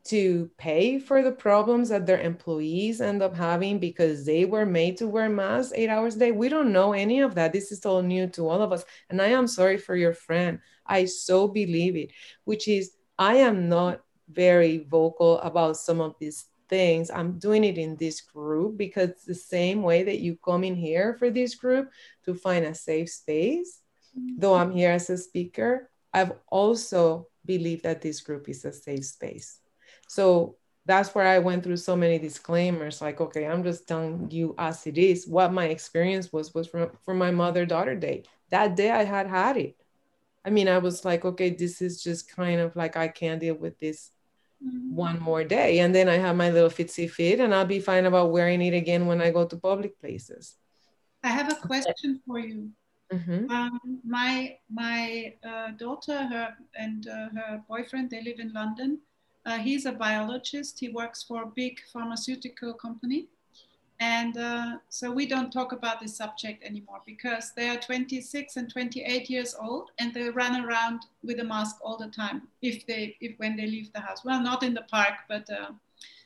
to 0.06 0.50
pay 0.58 1.00
for 1.00 1.22
the 1.22 1.32
problems 1.32 1.90
that 1.90 2.06
their 2.06 2.20
employees 2.20 3.02
end 3.02 3.22
up 3.22 3.36
having 3.36 3.80
because 3.80 4.26
they 4.26 4.46
were 4.46 4.66
made 4.66 4.98
to 4.98 5.08
wear 5.08 5.30
masks 5.30 5.74
eight 5.76 5.90
hours 5.90 6.16
a 6.16 6.20
day. 6.20 6.32
We 6.32 6.50
don't 6.50 6.74
know 6.74 6.94
any 6.94 7.22
of 7.22 7.36
that. 7.36 7.54
This 7.54 7.72
is 7.72 7.86
all 7.86 8.02
new 8.02 8.28
to 8.28 8.50
all 8.50 8.62
of 8.62 8.72
us. 8.72 8.84
And 9.10 9.22
I 9.22 9.28
am 9.28 9.48
sorry 9.48 9.78
for 9.78 9.96
your 9.96 10.14
friend. 10.14 10.60
I 10.86 11.06
so 11.06 11.48
believe 11.48 11.96
it, 11.96 12.12
which 12.44 12.68
is 12.68 12.92
I 13.18 13.36
am 13.36 13.70
not 13.70 14.02
very 14.30 14.86
vocal 14.90 15.40
about 15.40 15.78
some 15.78 16.02
of 16.02 16.16
these 16.20 16.46
things. 16.68 17.12
I'm 17.12 17.40
doing 17.40 17.64
it 17.64 17.78
in 17.78 17.96
this 17.96 18.22
group 18.22 18.78
because 18.78 19.24
the 19.26 19.36
same 19.36 19.84
way 19.84 20.04
that 20.04 20.20
you 20.20 20.38
come 20.44 20.64
in 20.64 20.76
here 20.76 21.16
for 21.20 21.30
this 21.30 21.56
group 21.56 21.92
to 22.26 22.34
find 22.34 22.66
a 22.66 22.74
safe 22.74 23.10
space. 23.10 23.82
Though 24.38 24.56
I'm 24.56 24.72
here 24.72 24.92
as 24.92 25.10
a 25.10 25.18
speaker, 25.18 25.90
I've 26.14 26.34
also 26.48 27.28
believed 27.46 27.84
that 27.84 28.02
this 28.02 28.20
group 28.20 28.50
is 28.50 28.66
a 28.66 28.74
safe 28.74 29.06
space 29.06 29.61
so 30.12 30.58
that's 30.86 31.16
where 31.16 31.26
I 31.26 31.40
went 31.40 31.64
through 31.64 31.78
so 31.78 31.96
many 31.96 32.20
disclaimers 32.20 33.00
like, 33.00 33.22
okay, 33.22 33.48
I'm 33.48 33.64
just 33.64 33.88
telling 33.88 34.30
you 34.30 34.54
as 34.58 34.86
it 34.86 34.98
is. 34.98 35.26
What 35.26 35.54
my 35.54 35.68
experience 35.68 36.34
was 36.34 36.54
was 36.54 36.68
from, 36.68 36.92
for 37.06 37.14
my 37.14 37.32
mother 37.32 37.66
daughter 37.66 37.96
day. 37.96 38.24
That 38.50 38.76
day 38.76 38.92
I 38.92 39.06
had 39.06 39.28
had 39.28 39.56
it. 39.56 39.78
I 40.44 40.50
mean, 40.50 40.68
I 40.68 40.80
was 40.80 41.06
like, 41.06 41.24
okay, 41.24 41.52
this 41.52 41.82
is 41.82 42.04
just 42.04 42.30
kind 42.36 42.60
of 42.60 42.76
like 42.76 42.98
I 42.98 43.08
can't 43.08 43.40
deal 43.40 43.56
with 43.56 43.80
this 43.80 44.12
mm-hmm. 44.62 44.94
one 44.94 45.18
more 45.18 45.46
day. 45.46 45.80
And 45.80 45.96
then 45.96 46.10
I 46.10 46.18
have 46.18 46.36
my 46.36 46.50
little 46.50 46.70
fitsy 46.70 47.10
fit 47.10 47.40
and 47.40 47.56
I'll 47.56 47.66
be 47.66 47.80
fine 47.80 48.06
about 48.06 48.32
wearing 48.32 48.62
it 48.62 48.74
again 48.74 49.06
when 49.06 49.22
I 49.22 49.32
go 49.32 49.48
to 49.48 49.56
public 49.56 49.98
places. 49.98 50.58
I 51.24 51.30
have 51.30 51.50
a 51.50 51.56
question 51.56 52.20
for 52.28 52.38
you. 52.38 52.70
Mm-hmm. 53.14 53.50
Um, 53.50 54.02
my 54.04 54.58
my 54.70 55.36
uh, 55.42 55.72
daughter, 55.72 56.18
her 56.18 56.54
and 56.76 57.08
uh, 57.08 57.30
her 57.36 57.64
boyfriend, 57.70 58.10
they 58.10 58.22
live 58.22 58.40
in 58.40 58.52
London 58.52 59.00
uh, 59.46 59.58
he's 59.58 59.86
a 59.86 59.92
biologist. 59.92 60.80
He 60.80 60.90
works 60.90 61.24
for 61.24 61.44
a 61.44 61.48
big 61.48 61.80
pharmaceutical 61.92 62.74
company. 62.74 63.28
And 64.00 64.36
uh, 64.36 64.78
so 64.90 65.12
we 65.12 65.28
don't 65.28 65.54
talk 65.54 65.74
about 65.74 66.02
this 66.02 66.18
subject 66.18 66.64
anymore 66.64 67.02
because 67.06 67.52
they 67.56 67.70
are 67.70 67.78
26 67.78 68.58
and 68.58 68.68
28 68.68 69.30
years 69.30 69.56
old 69.60 69.92
and 70.00 70.12
they 70.12 70.28
run 70.30 70.66
around 70.66 71.02
with 71.24 71.40
a 71.40 71.44
mask 71.44 71.76
all 71.84 71.98
the 71.98 72.08
time 72.08 72.48
if 72.64 72.86
they, 72.88 73.16
if 73.22 73.38
when 73.38 73.56
they 73.56 73.68
leave 73.68 73.94
the 73.94 74.00
house. 74.00 74.26
Well, 74.26 74.42
not 74.42 74.64
in 74.64 74.74
the 74.74 74.86
park, 74.90 75.14
but 75.30 75.48
uh, 75.52 75.74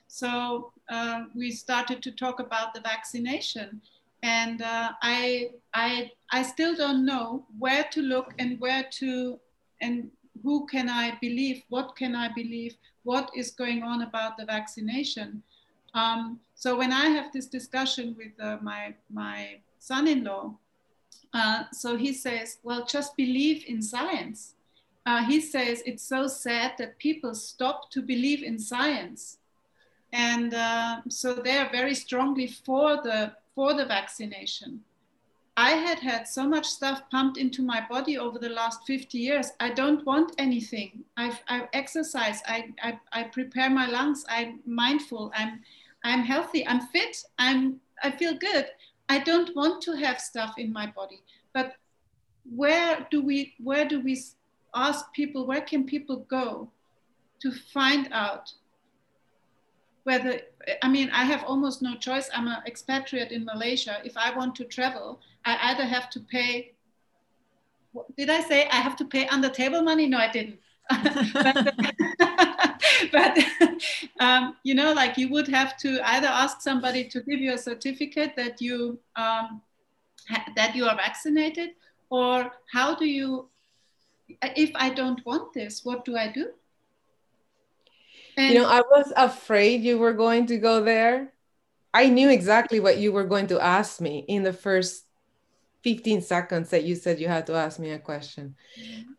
so 0.08 0.72
uh, 0.88 1.26
we 1.36 1.52
started 1.52 2.02
to 2.04 2.12
talk 2.12 2.40
about 2.40 2.74
the 2.74 2.80
vaccination. 2.80 3.82
And 4.24 4.62
uh, 4.62 4.92
I, 5.02 5.50
I, 5.74 6.12
I 6.32 6.44
still 6.44 6.76
don't 6.78 7.06
know 7.06 7.46
where 7.60 7.84
to 7.92 8.02
look 8.02 8.34
and 8.40 8.58
where 8.62 8.86
to, 9.00 9.38
and 9.82 10.10
who 10.44 10.66
can 10.68 10.90
I 10.90 11.18
believe? 11.22 11.64
What 11.70 11.96
can 11.96 12.16
I 12.16 12.30
believe? 12.34 12.76
what 13.06 13.30
is 13.36 13.52
going 13.52 13.84
on 13.84 14.02
about 14.02 14.36
the 14.36 14.46
vaccination. 14.46 15.42
Um, 15.94 16.40
so 16.56 16.76
when 16.76 16.92
I 16.92 17.06
have 17.06 17.32
this 17.32 17.46
discussion 17.46 18.16
with 18.18 18.34
uh, 18.42 18.58
my, 18.62 18.96
my 19.14 19.60
son-in-law, 19.80 20.56
uh, 21.34 21.64
so 21.72 21.96
he 21.96 22.14
says, 22.14 22.58
well, 22.64 22.84
just 22.86 23.16
believe 23.16 23.64
in 23.68 23.82
science. 23.82 24.56
uh, 25.06 25.24
he 25.24 25.40
says 25.40 25.84
it's 25.86 26.04
so 26.04 26.28
sad 26.28 26.74
that 26.78 26.98
people 26.98 27.36
stop 27.36 27.92
to 27.92 28.02
believe 28.02 28.42
in 28.44 28.58
science, 28.58 29.38
and 30.12 30.54
uh, 30.54 31.02
so 31.10 31.34
they 31.34 31.58
are 31.58 31.70
very 31.72 31.94
strongly 31.94 32.48
for 32.48 33.02
the 33.04 33.32
for 33.54 33.74
the 33.74 33.86
vaccination. 33.86 34.82
I 35.58 35.72
had 35.72 36.00
had 36.00 36.28
so 36.28 36.48
much 36.48 36.68
stuff 36.68 37.04
pumped 37.10 37.38
into 37.38 37.62
my 37.62 37.86
body 37.90 38.18
over 38.18 38.38
the 38.38 38.50
last 38.50 38.86
50 38.86 39.18
years. 39.18 39.52
I 39.62 39.70
don't 39.70 40.06
want 40.06 40.34
anything. 40.38 41.06
I've, 41.16 41.40
I 41.48 41.70
exercise. 41.72 42.42
I, 42.46 42.74
I, 42.84 43.00
I 43.14 43.24
prepare 43.24 43.70
my 43.70 43.88
lungs. 43.88 44.26
I'm 44.28 44.60
mindful. 44.66 45.32
I'm, 45.34 45.62
I'm 46.04 46.24
healthy. 46.24 46.68
I'm 46.68 46.82
fit. 46.88 47.24
I'm, 47.40 47.80
I 48.04 48.12
feel 48.12 48.34
good. 48.38 48.68
I 49.08 49.20
don't 49.20 49.56
want 49.56 49.82
to 49.84 49.94
have 49.94 50.20
stuff 50.20 50.56
in 50.58 50.74
my 50.74 50.88
body. 50.88 51.22
But 51.54 51.76
where 52.54 53.08
do 53.10 53.22
we, 53.22 53.54
where 53.64 53.88
do 53.88 54.02
we 54.02 54.22
ask 54.74 55.14
people, 55.14 55.48
where 55.48 55.62
can 55.62 55.86
people 55.86 56.26
go 56.30 56.70
to 57.40 57.52
find 57.74 58.10
out 58.12 58.52
whether, 60.06 60.40
I 60.84 60.88
mean, 60.88 61.10
I 61.10 61.26
have 61.26 61.44
almost 61.44 61.82
no 61.82 61.96
choice. 61.96 62.30
I'm 62.34 62.48
an 62.48 62.60
expatriate 62.68 63.32
in 63.32 63.44
Malaysia. 63.44 63.98
If 64.06 64.16
I 64.16 64.36
want 64.36 64.56
to 64.58 64.64
travel, 64.64 65.20
I 65.44 65.72
either 65.72 65.84
have 65.84 66.12
to 66.12 66.20
pay, 66.20 66.74
did 68.16 68.30
I 68.30 68.42
say 68.42 68.68
I 68.68 68.76
have 68.76 68.96
to 68.98 69.06
pay 69.06 69.28
under 69.28 69.50
table 69.50 69.82
money? 69.82 70.06
No, 70.08 70.20
I 70.20 70.32
didn't. 70.32 70.60
but, 71.34 71.74
but 73.12 73.38
um, 74.20 74.56
you 74.64 74.76
know, 74.76 74.94
like 74.94 75.18
you 75.18 75.28
would 75.30 75.48
have 75.48 75.76
to 75.78 76.00
either 76.10 76.28
ask 76.28 76.62
somebody 76.62 77.06
to 77.06 77.22
give 77.22 77.40
you 77.40 77.54
a 77.54 77.58
certificate 77.58 78.36
that 78.36 78.62
you 78.62 79.00
um, 79.16 79.62
that 80.56 80.76
you 80.76 80.86
are 80.86 80.96
vaccinated, 80.96 81.72
or 82.12 82.52
how 82.72 82.94
do 82.94 83.06
you? 83.06 83.50
If 84.44 84.70
I 84.76 84.92
don't 84.92 85.26
want 85.26 85.54
this, 85.54 85.84
what 85.84 86.06
do 86.06 86.16
I 86.16 86.32
do? 86.32 86.52
And 88.38 88.54
you 88.54 88.60
know, 88.60 88.68
I 88.68 88.82
was 88.82 89.12
afraid 89.16 89.82
you 89.82 89.98
were 89.98 90.14
going 90.14 90.48
to 90.48 90.58
go 90.58 90.84
there. 90.84 91.34
I 91.94 92.10
knew 92.10 92.30
exactly 92.30 92.80
what 92.80 92.98
you 92.98 93.12
were 93.12 93.24
going 93.24 93.48
to 93.48 93.60
ask 93.60 94.02
me 94.02 94.26
in 94.28 94.44
the 94.44 94.52
first 94.52 95.06
15 95.84 96.22
seconds 96.22 96.72
that 96.72 96.84
you 96.84 96.96
said 96.96 97.20
you 97.20 97.28
had 97.28 97.48
to 97.48 97.54
ask 97.54 97.80
me 97.80 97.92
a 97.92 98.00
question. 98.00 98.56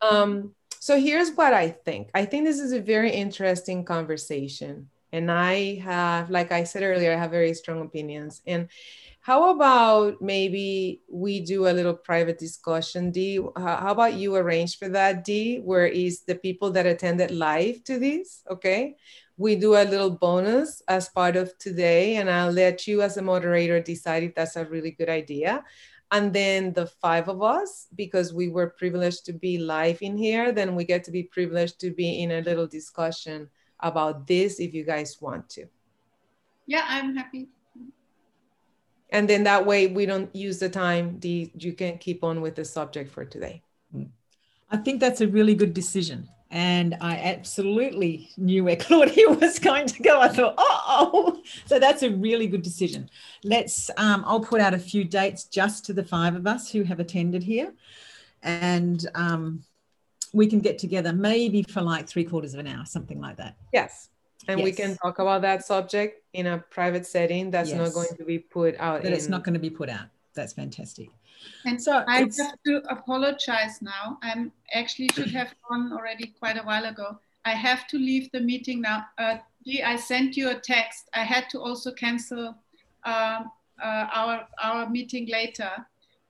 Um, 0.03 0.55
so 0.81 1.01
here's 1.01 1.31
what 1.31 1.55
I 1.55 1.71
think. 1.71 2.11
I 2.15 2.27
think 2.27 2.45
this 2.45 2.61
is 2.61 2.73
a 2.73 2.81
very 2.81 3.11
interesting 3.11 3.85
conversation. 3.85 4.91
And 5.13 5.31
I 5.31 5.77
have, 5.77 6.29
like 6.29 6.53
I 6.53 6.65
said 6.65 6.83
earlier, 6.83 7.13
I 7.13 7.17
have 7.17 7.31
very 7.31 7.55
strong 7.55 7.81
opinions. 7.81 8.43
And 8.47 8.69
how 9.27 9.51
about 9.51 10.23
maybe 10.23 11.03
we 11.11 11.41
do 11.41 11.67
a 11.67 11.75
little 11.75 11.95
private 11.95 12.39
discussion, 12.39 13.11
Dee? 13.11 13.41
How 13.57 13.91
about 13.91 14.15
you 14.15 14.37
arrange 14.37 14.79
for 14.79 14.89
that, 14.91 15.25
Dee, 15.25 15.59
where 15.59 15.89
is 15.89 16.21
the 16.21 16.37
people 16.37 16.71
that 16.71 16.87
attended 16.87 17.33
live 17.33 17.83
to 17.91 17.99
this? 17.99 18.45
Okay. 18.49 18.95
We 19.37 19.57
do 19.57 19.75
a 19.75 19.83
little 19.83 20.11
bonus 20.11 20.81
as 20.87 21.09
part 21.09 21.35
of 21.35 21.59
today, 21.59 22.19
and 22.19 22.31
I'll 22.31 22.53
let 22.53 22.87
you 22.87 23.03
as 23.03 23.17
a 23.17 23.23
moderator 23.23 23.81
decide 23.81 24.23
if 24.23 24.37
that's 24.37 24.55
a 24.55 24.65
really 24.65 24.93
good 24.93 25.09
idea 25.09 25.65
and 26.13 26.33
then 26.33 26.73
the 26.75 26.87
five 26.87 27.29
of 27.29 27.43
us 27.43 27.89
because 27.97 28.33
we 28.33 28.49
were 28.49 28.71
privileged 28.79 29.27
to 29.27 29.33
be 29.33 29.59
live 29.59 29.99
in 30.03 30.17
here 30.17 30.53
then 30.53 30.77
we 30.77 30.85
get 30.85 31.03
to 31.03 31.11
be 31.11 31.25
privileged 31.25 31.81
to 31.81 31.91
be 31.91 32.23
in 32.23 32.31
a 32.31 32.43
little 32.43 32.69
discussion 32.69 33.51
about 33.81 34.25
this 34.25 34.61
if 34.61 34.73
you 34.73 34.85
guys 34.85 35.21
want 35.21 35.49
to 35.49 35.67
yeah 36.69 36.85
i'm 36.89 37.17
happy 37.17 37.49
and 39.17 39.29
then 39.31 39.45
that 39.45 39.65
way 39.65 39.87
we 39.87 40.05
don't 40.05 40.35
use 40.35 40.59
the 40.59 40.69
time 40.69 41.19
the 41.21 41.51
you 41.55 41.73
can 41.73 41.97
keep 41.99 42.23
on 42.23 42.41
with 42.41 42.55
the 42.55 42.65
subject 42.65 43.11
for 43.11 43.25
today 43.25 43.63
i 44.71 44.77
think 44.77 45.01
that's 45.01 45.21
a 45.21 45.29
really 45.29 45.55
good 45.55 45.75
decision 45.75 46.29
and 46.51 46.97
I 47.01 47.17
absolutely 47.17 48.31
knew 48.37 48.65
where 48.65 48.77
Claudia 48.85 49.29
was 49.29 49.59
going 49.59 49.89
to 49.89 50.01
go. 50.01 50.21
I 50.21 50.29
thought, 50.29 50.55
oh, 50.57 51.43
so 51.67 51.81
that's 51.81 52.05
a 52.05 52.11
really 52.11 52.47
good 52.47 52.63
decision. 52.63 53.11
Let's, 53.43 53.91
um, 53.97 54.23
I'll 54.27 54.41
put 54.41 54.61
out 54.61 54.73
a 54.73 54.79
few 54.79 55.03
dates 55.03 55.45
just 55.45 55.85
to 55.87 55.93
the 55.93 56.05
five 56.05 56.37
of 56.37 56.47
us 56.47 56.71
who 56.71 56.85
have 56.85 57.01
attended 57.01 57.43
here, 57.43 57.75
and 58.45 59.05
um, 59.17 59.65
we 60.33 60.47
can 60.47 60.61
get 60.61 60.79
together 60.79 61.13
maybe 61.13 61.65
for 61.65 61.83
like 61.83 62.09
three 62.09 62.25
quarters 62.25 62.55
of 62.55 62.61
an 62.61 62.69
hour, 62.69 62.85
something 62.85 63.21
like 63.21 63.39
that. 63.39 63.57
Yes. 63.73 64.09
And 64.49 64.61
yes. 64.61 64.65
we 64.65 64.73
can 64.73 64.97
talk 64.97 65.19
about 65.19 65.43
that 65.43 65.65
subject 65.65 66.23
in 66.33 66.47
a 66.47 66.59
private 66.59 67.07
setting 67.07 67.51
that's 67.51 67.71
yes. 67.71 67.79
not 67.79 67.93
going 67.93 68.17
to 68.17 68.25
be 68.25 68.39
put 68.39 68.77
out. 68.79 69.03
That 69.03 69.09
in... 69.09 69.15
it's 69.15 69.29
not 69.29 69.45
going 69.45 69.55
to 69.55 69.61
be 69.61 69.71
put 69.71 69.89
out. 69.89 70.07
That's 70.35 70.53
fantastic. 70.53 71.11
And 71.65 71.81
so 71.81 72.05
I 72.07 72.19
have 72.19 72.63
to 72.67 72.83
apologize 72.89 73.81
now. 73.83 74.19
i'm 74.23 74.53
actually 74.75 75.09
should 75.15 75.31
have 75.31 75.55
gone 75.69 75.93
already 75.93 76.35
quite 76.39 76.57
a 76.57 76.63
while 76.63 76.85
ago. 76.85 77.19
I 77.45 77.51
have 77.51 77.87
to 77.89 77.97
leave 77.97 78.31
the 78.33 78.41
meeting 78.41 78.81
now. 78.81 79.07
Uh, 79.19 79.39
I 79.85 79.97
sent 79.97 80.37
you 80.37 80.51
a 80.51 80.55
text. 80.55 81.09
I 81.15 81.23
had 81.23 81.49
to 81.51 81.61
also 81.61 81.93
cancel 81.93 82.57
um, 83.05 83.51
uh, 83.83 84.07
our, 84.13 84.47
our 84.63 84.89
meeting 84.89 85.29
later. 85.29 85.71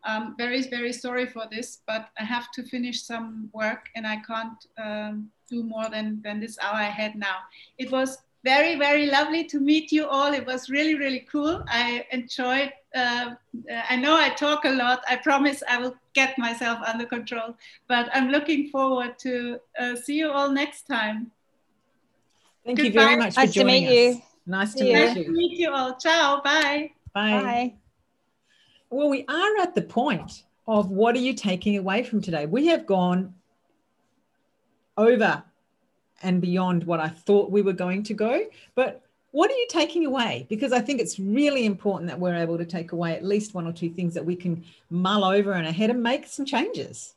Um, 0.05 0.35
very, 0.39 0.63
very 0.63 0.93
sorry 0.93 1.27
for 1.27 1.47
this, 1.51 1.81
but 1.87 2.11
I 2.19 2.25
have 2.25 2.51
to 2.53 2.63
finish 2.63 3.03
some 3.03 3.51
work 3.53 3.89
and 3.97 4.07
I 4.07 4.19
can't 4.27 4.67
um, 4.79 5.31
do 5.49 5.63
more 5.63 5.89
than, 5.91 6.21
than 6.23 6.41
this 6.41 6.59
hour 6.59 6.75
I 6.75 6.85
had 6.85 7.15
now. 7.15 7.37
It 7.79 7.91
was 7.91 8.19
very, 8.45 8.77
very 8.77 9.07
lovely 9.07 9.45
to 9.45 9.59
meet 9.59 9.91
you 9.91 10.07
all. 10.07 10.33
It 10.33 10.47
was 10.47 10.71
really, 10.71 10.95
really 10.95 11.27
cool. 11.31 11.65
I 11.69 12.07
enjoyed 12.13 12.73
uh, 12.97 13.35
I 13.91 13.97
know 13.97 14.17
I 14.17 14.31
talk 14.31 14.65
a 14.65 14.71
lot. 14.71 15.03
I 15.09 15.17
promise 15.17 15.63
I 15.69 15.79
will 15.79 15.95
get 16.15 16.39
myself 16.39 16.79
under 16.87 17.05
control. 17.05 17.57
But 17.89 18.09
I'm 18.15 18.31
looking 18.31 18.69
forward 18.69 19.19
to 19.21 19.61
uh, 19.79 19.97
see 19.97 20.15
you 20.15 20.31
all 20.31 20.51
next 20.51 20.87
time. 20.87 21.31
Thank 22.65 22.79
Goodbye. 22.79 22.87
you 22.87 22.93
very 22.93 23.17
much 23.17 23.35
for 23.35 23.41
nice 23.41 23.53
joining 23.53 23.85
to 23.85 23.91
meet 23.91 24.09
us. 24.09 24.17
You. 24.17 24.23
Nice 24.47 24.75
to 24.75 24.85
meet 24.85 24.91
you. 24.91 24.97
Nice 24.97 25.15
to 25.15 25.31
meet 25.31 25.59
you 25.59 25.73
all. 25.73 25.97
Ciao. 25.97 26.41
Bye. 26.43 26.93
Bye. 27.13 27.43
Bye. 27.43 27.75
Well, 28.91 29.09
we 29.11 29.25
are 29.29 29.59
at 29.59 29.75
the 29.75 29.83
point 29.83 30.45
of 30.67 30.91
what 30.91 31.15
are 31.15 31.21
you 31.21 31.35
taking 31.35 31.77
away 31.77 32.03
from 32.03 32.21
today? 32.21 32.47
We 32.47 32.67
have 32.69 32.87
gone 32.87 33.35
over 34.97 35.43
and 36.23 36.41
beyond 36.41 36.85
what 36.85 37.01
I 37.01 37.09
thought 37.09 37.51
we 37.51 37.63
were 37.63 37.73
going 37.73 38.03
to 38.05 38.15
go, 38.15 38.47
but 38.75 39.03
what 39.37 39.51
are 39.51 39.55
you 39.55 39.67
taking 39.69 40.07
away? 40.07 40.47
Because 40.49 40.73
I 40.73 40.81
think 40.81 40.99
it's 40.99 41.19
really 41.19 41.67
important 41.67 42.09
that 42.09 42.19
we're 42.19 42.37
able 42.37 42.57
to 42.57 42.65
take 42.65 42.93
away 42.93 43.15
at 43.15 43.23
least 43.23 43.53
one 43.53 43.67
or 43.67 43.73
two 43.73 43.91
things 43.91 44.15
that 44.15 44.25
we 44.25 44.35
can 44.35 44.65
mull 44.89 45.25
over 45.25 45.53
and 45.53 45.67
ahead 45.67 45.91
and 45.91 46.03
make 46.03 46.27
some 46.27 46.47
changes. 46.47 47.15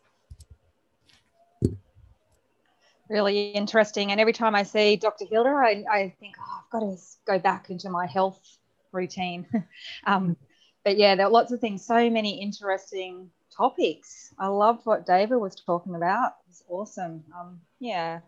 Really 3.10 3.52
interesting. 3.52 4.12
And 4.12 4.20
every 4.20 4.34
time 4.34 4.54
I 4.54 4.64
see 4.64 4.98
Dr. 4.98 5.26
Hilda, 5.26 5.50
I, 5.50 5.84
I 5.90 6.14
think, 6.20 6.36
oh, 6.40 6.62
I've 6.62 6.70
got 6.70 6.80
to 6.82 6.98
go 7.26 7.40
back 7.40 7.70
into 7.70 7.90
my 7.90 8.06
health 8.06 8.58
routine. 8.92 9.48
um, 10.06 10.36
but 10.84 10.98
yeah, 10.98 11.16
there 11.16 11.26
are 11.26 11.32
lots 11.32 11.52
of 11.52 11.60
things, 11.60 11.86
so 11.86 12.10
many 12.10 12.42
interesting 12.42 13.30
topics. 13.56 14.34
I 14.38 14.48
loved 14.48 14.86
what 14.86 15.06
David 15.06 15.38
was 15.38 15.56
talking 15.56 15.96
about. 15.96 16.34
Awesome. 16.68 17.24
Um, 17.38 17.60
yeah, 17.80 18.20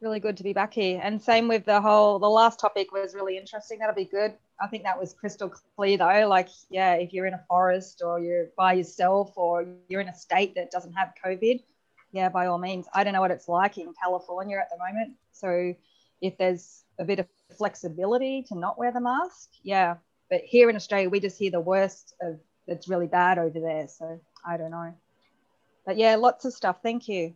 really 0.00 0.20
good 0.20 0.36
to 0.36 0.42
be 0.42 0.52
back 0.52 0.74
here. 0.74 1.00
And 1.02 1.20
same 1.20 1.48
with 1.48 1.64
the 1.64 1.80
whole, 1.80 2.18
the 2.18 2.28
last 2.28 2.60
topic 2.60 2.92
was 2.92 3.14
really 3.14 3.36
interesting. 3.38 3.78
That'll 3.78 3.94
be 3.94 4.04
good. 4.04 4.34
I 4.60 4.66
think 4.66 4.84
that 4.84 4.98
was 4.98 5.12
crystal 5.12 5.52
clear 5.76 5.98
though. 5.98 6.26
Like, 6.28 6.48
yeah, 6.70 6.94
if 6.94 7.12
you're 7.12 7.26
in 7.26 7.34
a 7.34 7.44
forest 7.48 8.02
or 8.04 8.20
you're 8.20 8.48
by 8.56 8.74
yourself 8.74 9.32
or 9.36 9.66
you're 9.88 10.00
in 10.00 10.08
a 10.08 10.14
state 10.14 10.54
that 10.54 10.70
doesn't 10.70 10.92
have 10.92 11.12
COVID, 11.24 11.62
yeah, 12.12 12.28
by 12.28 12.46
all 12.46 12.58
means. 12.58 12.86
I 12.94 13.04
don't 13.04 13.12
know 13.12 13.20
what 13.20 13.30
it's 13.30 13.48
like 13.48 13.78
in 13.78 13.92
California 14.02 14.56
at 14.58 14.68
the 14.70 14.78
moment. 14.78 15.16
So 15.32 15.74
if 16.22 16.38
there's 16.38 16.84
a 16.98 17.04
bit 17.04 17.18
of 17.18 17.26
flexibility 17.56 18.44
to 18.48 18.54
not 18.58 18.78
wear 18.78 18.92
the 18.92 19.00
mask, 19.00 19.50
yeah. 19.62 19.96
But 20.30 20.40
here 20.42 20.70
in 20.70 20.76
Australia, 20.76 21.10
we 21.10 21.20
just 21.20 21.38
hear 21.38 21.50
the 21.50 21.60
worst 21.60 22.14
of 22.20 22.40
it's 22.66 22.88
really 22.88 23.06
bad 23.06 23.38
over 23.38 23.60
there. 23.60 23.86
So 23.88 24.20
I 24.46 24.56
don't 24.56 24.70
know. 24.70 24.94
But 25.84 25.98
yeah, 25.98 26.16
lots 26.16 26.44
of 26.44 26.52
stuff. 26.52 26.78
Thank 26.82 27.06
you. 27.08 27.34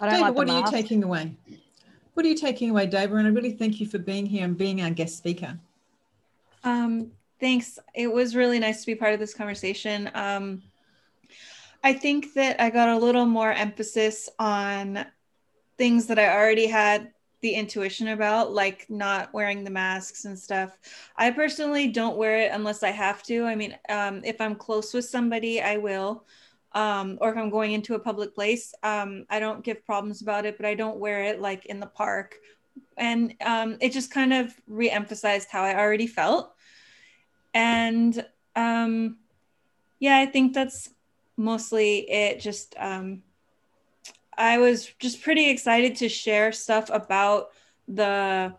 David, 0.00 0.20
like 0.20 0.34
what 0.34 0.50
are 0.50 0.58
you 0.58 0.66
taking 0.70 1.04
away? 1.04 1.36
What 2.14 2.26
are 2.26 2.28
you 2.28 2.36
taking 2.36 2.70
away, 2.70 2.86
David? 2.86 3.16
And 3.18 3.26
I 3.26 3.30
really 3.30 3.52
thank 3.52 3.80
you 3.80 3.86
for 3.86 3.98
being 3.98 4.26
here 4.26 4.44
and 4.44 4.56
being 4.56 4.82
our 4.82 4.90
guest 4.90 5.16
speaker. 5.16 5.58
Um, 6.62 7.10
thanks. 7.40 7.78
It 7.94 8.12
was 8.12 8.36
really 8.36 8.58
nice 8.58 8.80
to 8.80 8.86
be 8.86 8.94
part 8.94 9.14
of 9.14 9.20
this 9.20 9.34
conversation. 9.34 10.10
Um, 10.14 10.62
I 11.82 11.92
think 11.92 12.32
that 12.34 12.60
I 12.62 12.70
got 12.70 12.88
a 12.88 12.96
little 12.96 13.26
more 13.26 13.52
emphasis 13.52 14.28
on 14.38 15.04
things 15.76 16.06
that 16.06 16.18
I 16.18 16.34
already 16.34 16.66
had 16.66 17.12
the 17.40 17.52
intuition 17.52 18.08
about, 18.08 18.52
like 18.52 18.86
not 18.88 19.34
wearing 19.34 19.64
the 19.64 19.70
masks 19.70 20.24
and 20.24 20.38
stuff. 20.38 20.78
I 21.16 21.30
personally 21.30 21.88
don't 21.88 22.16
wear 22.16 22.38
it 22.38 22.52
unless 22.52 22.82
I 22.82 22.90
have 22.90 23.22
to. 23.24 23.44
I 23.44 23.54
mean, 23.54 23.76
um, 23.90 24.22
if 24.24 24.40
I'm 24.40 24.54
close 24.54 24.94
with 24.94 25.04
somebody, 25.04 25.60
I 25.60 25.76
will 25.76 26.24
um, 26.74 27.18
or 27.20 27.30
if 27.30 27.36
I'm 27.36 27.50
going 27.50 27.72
into 27.72 27.94
a 27.94 27.98
public 27.98 28.34
place, 28.34 28.74
um, 28.82 29.26
I 29.30 29.38
don't 29.38 29.64
give 29.64 29.86
problems 29.86 30.22
about 30.22 30.44
it, 30.44 30.56
but 30.56 30.66
I 30.66 30.74
don't 30.74 30.98
wear 30.98 31.24
it 31.24 31.40
like 31.40 31.66
in 31.66 31.80
the 31.80 31.86
park. 31.86 32.36
And 32.96 33.34
um, 33.44 33.76
it 33.80 33.92
just 33.92 34.10
kind 34.10 34.32
of 34.32 34.54
re-emphasized 34.66 35.48
how 35.50 35.62
I 35.62 35.76
already 35.76 36.08
felt. 36.08 36.52
And 37.54 38.24
um, 38.56 39.18
yeah, 40.00 40.18
I 40.18 40.26
think 40.26 40.54
that's 40.54 40.90
mostly 41.36 42.10
it 42.10 42.40
just 42.40 42.74
um, 42.78 43.22
I 44.36 44.58
was 44.58 44.86
just 44.98 45.22
pretty 45.22 45.50
excited 45.50 45.96
to 45.96 46.08
share 46.08 46.52
stuff 46.52 46.90
about 46.92 47.50
the 47.86 48.54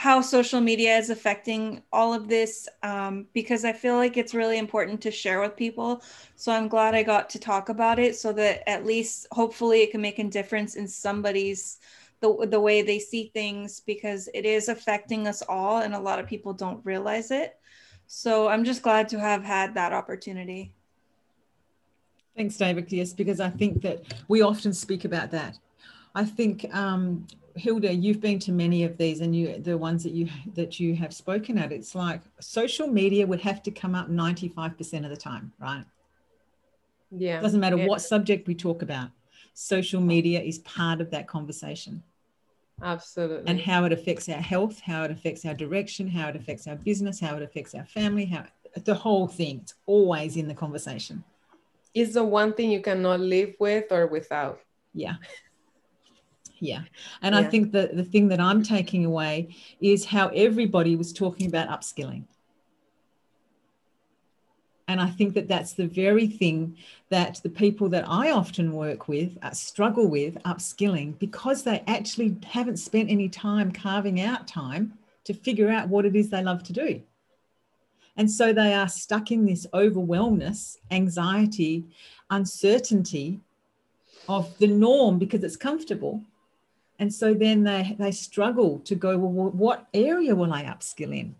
how 0.00 0.22
social 0.22 0.62
media 0.62 0.96
is 0.96 1.10
affecting 1.10 1.82
all 1.92 2.14
of 2.14 2.26
this 2.26 2.66
um, 2.82 3.26
because 3.34 3.66
I 3.66 3.74
feel 3.74 3.96
like 3.96 4.16
it's 4.16 4.32
really 4.32 4.56
important 4.56 5.02
to 5.02 5.10
share 5.10 5.42
with 5.42 5.54
people. 5.54 6.02
So 6.36 6.52
I'm 6.52 6.68
glad 6.68 6.94
I 6.94 7.02
got 7.02 7.28
to 7.28 7.38
talk 7.38 7.68
about 7.68 7.98
it 7.98 8.16
so 8.16 8.32
that 8.32 8.66
at 8.66 8.86
least 8.86 9.26
hopefully 9.30 9.82
it 9.82 9.90
can 9.90 10.00
make 10.00 10.18
a 10.18 10.24
difference 10.24 10.74
in 10.74 10.88
somebody's 10.88 11.80
the, 12.20 12.46
the 12.48 12.58
way 12.58 12.80
they 12.80 12.98
see 12.98 13.30
things 13.34 13.80
because 13.80 14.30
it 14.32 14.46
is 14.46 14.70
affecting 14.70 15.28
us 15.28 15.42
all 15.42 15.82
and 15.82 15.92
a 15.92 16.00
lot 16.00 16.18
of 16.18 16.26
people 16.26 16.54
don't 16.54 16.82
realize 16.82 17.30
it. 17.30 17.58
So 18.06 18.48
I'm 18.48 18.64
just 18.64 18.80
glad 18.80 19.06
to 19.10 19.20
have 19.20 19.44
had 19.44 19.74
that 19.74 19.92
opportunity. 19.92 20.72
Thanks, 22.34 22.56
David. 22.56 22.90
Yes, 22.90 23.12
because 23.12 23.38
I 23.38 23.50
think 23.50 23.82
that 23.82 24.02
we 24.28 24.40
often 24.40 24.72
speak 24.72 25.04
about 25.04 25.30
that. 25.32 25.58
I 26.14 26.24
think 26.24 26.66
um, 26.74 27.26
Hilda, 27.56 27.92
you've 27.92 28.20
been 28.20 28.38
to 28.40 28.52
many 28.52 28.84
of 28.84 28.96
these, 28.96 29.20
and 29.20 29.34
you 29.34 29.58
the 29.58 29.76
ones 29.76 30.02
that 30.02 30.12
you 30.12 30.28
that 30.54 30.80
you 30.80 30.94
have 30.94 31.12
spoken 31.12 31.58
at. 31.58 31.72
It's 31.72 31.94
like 31.94 32.20
social 32.40 32.86
media 32.86 33.26
would 33.26 33.40
have 33.40 33.62
to 33.64 33.70
come 33.70 33.94
up 33.94 34.08
ninety 34.08 34.48
five 34.48 34.76
percent 34.76 35.04
of 35.04 35.10
the 35.10 35.16
time, 35.16 35.52
right? 35.60 35.84
Yeah. 37.10 37.40
Doesn't 37.40 37.60
matter 37.60 37.76
yeah. 37.76 37.86
what 37.86 38.00
subject 38.00 38.46
we 38.46 38.54
talk 38.54 38.82
about. 38.82 39.10
Social 39.54 40.00
media 40.00 40.40
is 40.40 40.58
part 40.60 41.00
of 41.00 41.10
that 41.10 41.26
conversation. 41.26 42.02
Absolutely. 42.82 43.44
And 43.46 43.60
how 43.60 43.84
it 43.84 43.92
affects 43.92 44.28
our 44.28 44.40
health, 44.40 44.80
how 44.80 45.02
it 45.04 45.10
affects 45.10 45.44
our 45.44 45.54
direction, 45.54 46.08
how 46.08 46.28
it 46.28 46.36
affects 46.36 46.66
our 46.66 46.76
business, 46.76 47.20
how 47.20 47.36
it 47.36 47.42
affects 47.42 47.74
our 47.74 47.84
family, 47.84 48.24
how 48.24 48.44
the 48.84 48.94
whole 48.94 49.26
thing. 49.26 49.60
It's 49.62 49.74
always 49.86 50.36
in 50.36 50.48
the 50.48 50.54
conversation. 50.54 51.24
Is 51.92 52.14
the 52.14 52.24
one 52.24 52.54
thing 52.54 52.70
you 52.70 52.80
cannot 52.80 53.20
live 53.20 53.54
with 53.58 53.90
or 53.90 54.06
without. 54.06 54.60
Yeah. 54.94 55.16
Yeah. 56.60 56.82
And 57.22 57.34
Yeah. 57.34 57.40
I 57.40 57.44
think 57.44 57.72
that 57.72 57.96
the 57.96 58.04
thing 58.04 58.28
that 58.28 58.40
I'm 58.40 58.62
taking 58.62 59.04
away 59.04 59.56
is 59.80 60.04
how 60.04 60.28
everybody 60.28 60.94
was 60.96 61.12
talking 61.12 61.46
about 61.46 61.68
upskilling. 61.68 62.24
And 64.86 65.00
I 65.00 65.08
think 65.08 65.34
that 65.34 65.46
that's 65.46 65.74
the 65.74 65.86
very 65.86 66.26
thing 66.26 66.76
that 67.10 67.40
the 67.44 67.48
people 67.48 67.88
that 67.90 68.08
I 68.08 68.32
often 68.32 68.72
work 68.72 69.06
with 69.06 69.38
uh, 69.40 69.52
struggle 69.52 70.08
with 70.08 70.34
upskilling 70.42 71.16
because 71.20 71.62
they 71.62 71.84
actually 71.86 72.36
haven't 72.44 72.78
spent 72.78 73.08
any 73.08 73.28
time 73.28 73.70
carving 73.70 74.20
out 74.20 74.48
time 74.48 74.94
to 75.24 75.32
figure 75.32 75.70
out 75.70 75.88
what 75.88 76.06
it 76.06 76.16
is 76.16 76.28
they 76.28 76.42
love 76.42 76.64
to 76.64 76.72
do. 76.72 77.00
And 78.16 78.28
so 78.28 78.52
they 78.52 78.74
are 78.74 78.88
stuck 78.88 79.30
in 79.30 79.46
this 79.46 79.64
overwhelmness, 79.72 80.78
anxiety, 80.90 81.84
uncertainty 82.28 83.40
of 84.28 84.58
the 84.58 84.66
norm 84.66 85.18
because 85.20 85.44
it's 85.44 85.56
comfortable. 85.56 86.24
And 87.00 87.12
so 87.12 87.32
then 87.32 87.64
they, 87.64 87.96
they 87.98 88.12
struggle 88.12 88.78
to 88.80 88.94
go, 88.94 89.16
well, 89.16 89.50
what 89.50 89.88
area 89.94 90.34
will 90.36 90.52
I 90.52 90.64
upskill 90.64 91.18
in? 91.18 91.34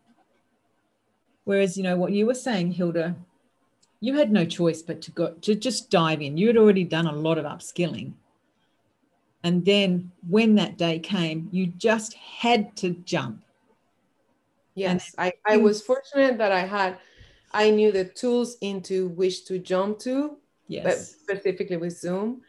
Whereas, 1.44 1.76
you 1.76 1.82
know, 1.82 1.98
what 1.98 2.12
you 2.12 2.24
were 2.24 2.34
saying, 2.34 2.72
Hilda, 2.72 3.14
you 4.00 4.14
had 4.14 4.32
no 4.32 4.46
choice 4.46 4.80
but 4.80 5.02
to 5.02 5.10
go 5.10 5.34
to 5.42 5.54
just 5.54 5.90
dive 5.90 6.22
in. 6.22 6.38
You 6.38 6.46
had 6.46 6.56
already 6.56 6.84
done 6.84 7.06
a 7.06 7.12
lot 7.12 7.36
of 7.36 7.44
upskilling. 7.44 8.12
And 9.44 9.62
then 9.66 10.10
when 10.26 10.54
that 10.54 10.78
day 10.78 10.98
came, 10.98 11.50
you 11.52 11.66
just 11.66 12.14
had 12.14 12.74
to 12.76 12.90
jump. 13.04 13.42
Yes, 14.74 15.14
I, 15.18 15.34
I 15.46 15.58
was 15.58 15.82
fortunate 15.82 16.38
that 16.38 16.52
I 16.52 16.60
had, 16.60 16.96
I 17.52 17.68
knew 17.68 17.92
the 17.92 18.06
tools 18.06 18.56
into 18.62 19.08
which 19.08 19.44
to 19.46 19.58
jump 19.58 19.98
to, 20.00 20.28
but 20.28 20.38
Yes. 20.68 21.16
specifically 21.20 21.76
with 21.76 21.98
Zoom. 21.98 22.40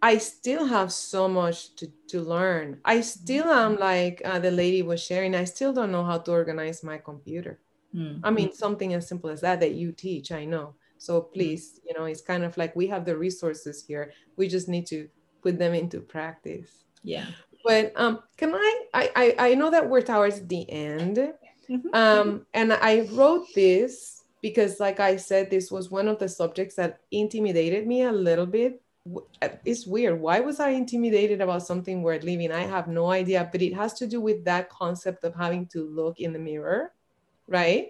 I 0.00 0.18
still 0.18 0.64
have 0.66 0.92
so 0.92 1.28
much 1.28 1.74
to, 1.76 1.90
to 2.08 2.20
learn. 2.20 2.80
I 2.84 3.00
still 3.00 3.46
am 3.46 3.76
like 3.76 4.22
uh, 4.24 4.38
the 4.38 4.50
lady 4.50 4.82
was 4.82 5.02
sharing, 5.02 5.34
I 5.34 5.44
still 5.44 5.72
don't 5.72 5.92
know 5.92 6.04
how 6.04 6.18
to 6.18 6.30
organize 6.30 6.84
my 6.84 6.98
computer. 6.98 7.58
Mm. 7.94 8.20
I 8.22 8.30
mean, 8.30 8.52
something 8.52 8.94
as 8.94 9.08
simple 9.08 9.30
as 9.30 9.40
that 9.40 9.60
that 9.60 9.72
you 9.72 9.92
teach, 9.92 10.30
I 10.30 10.44
know. 10.44 10.74
So 10.98 11.20
please, 11.20 11.80
you 11.86 11.94
know, 11.94 12.04
it's 12.04 12.20
kind 12.20 12.44
of 12.44 12.56
like 12.56 12.74
we 12.76 12.86
have 12.88 13.04
the 13.04 13.16
resources 13.16 13.84
here. 13.86 14.12
We 14.36 14.48
just 14.48 14.68
need 14.68 14.86
to 14.88 15.08
put 15.42 15.58
them 15.58 15.74
into 15.74 16.00
practice. 16.00 16.84
Yeah. 17.02 17.26
But 17.64 17.92
um, 17.96 18.20
can 18.36 18.54
I, 18.54 18.84
I, 18.94 19.34
I 19.38 19.54
know 19.54 19.70
that 19.70 19.88
we're 19.88 20.02
towards 20.02 20.46
the 20.46 20.68
end. 20.70 21.32
Mhm. 21.68 21.94
Um, 21.94 22.46
and 22.54 22.72
I 22.72 23.08
wrote 23.12 23.46
this 23.54 24.22
because, 24.40 24.80
like 24.80 25.00
I 25.00 25.16
said, 25.16 25.50
this 25.50 25.70
was 25.70 25.90
one 25.90 26.08
of 26.08 26.18
the 26.18 26.28
subjects 26.28 26.76
that 26.76 27.00
intimidated 27.10 27.86
me 27.86 28.02
a 28.02 28.12
little 28.12 28.46
bit. 28.46 28.80
Uh, 29.42 29.48
It's 29.64 29.86
weird. 29.86 30.20
Why 30.20 30.40
was 30.40 30.60
I 30.60 30.70
intimidated 30.70 31.40
about 31.40 31.66
something 31.66 32.02
worth 32.02 32.22
living? 32.24 32.52
I 32.52 32.66
have 32.66 32.88
no 32.88 33.10
idea, 33.10 33.48
but 33.50 33.62
it 33.62 33.74
has 33.74 33.94
to 33.94 34.06
do 34.06 34.20
with 34.20 34.44
that 34.44 34.68
concept 34.68 35.24
of 35.24 35.34
having 35.34 35.66
to 35.68 35.84
look 35.84 36.20
in 36.20 36.32
the 36.32 36.38
mirror, 36.38 36.92
right? 37.46 37.88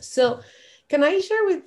So, 0.00 0.40
can 0.88 1.04
I 1.04 1.20
share 1.20 1.44
with 1.44 1.62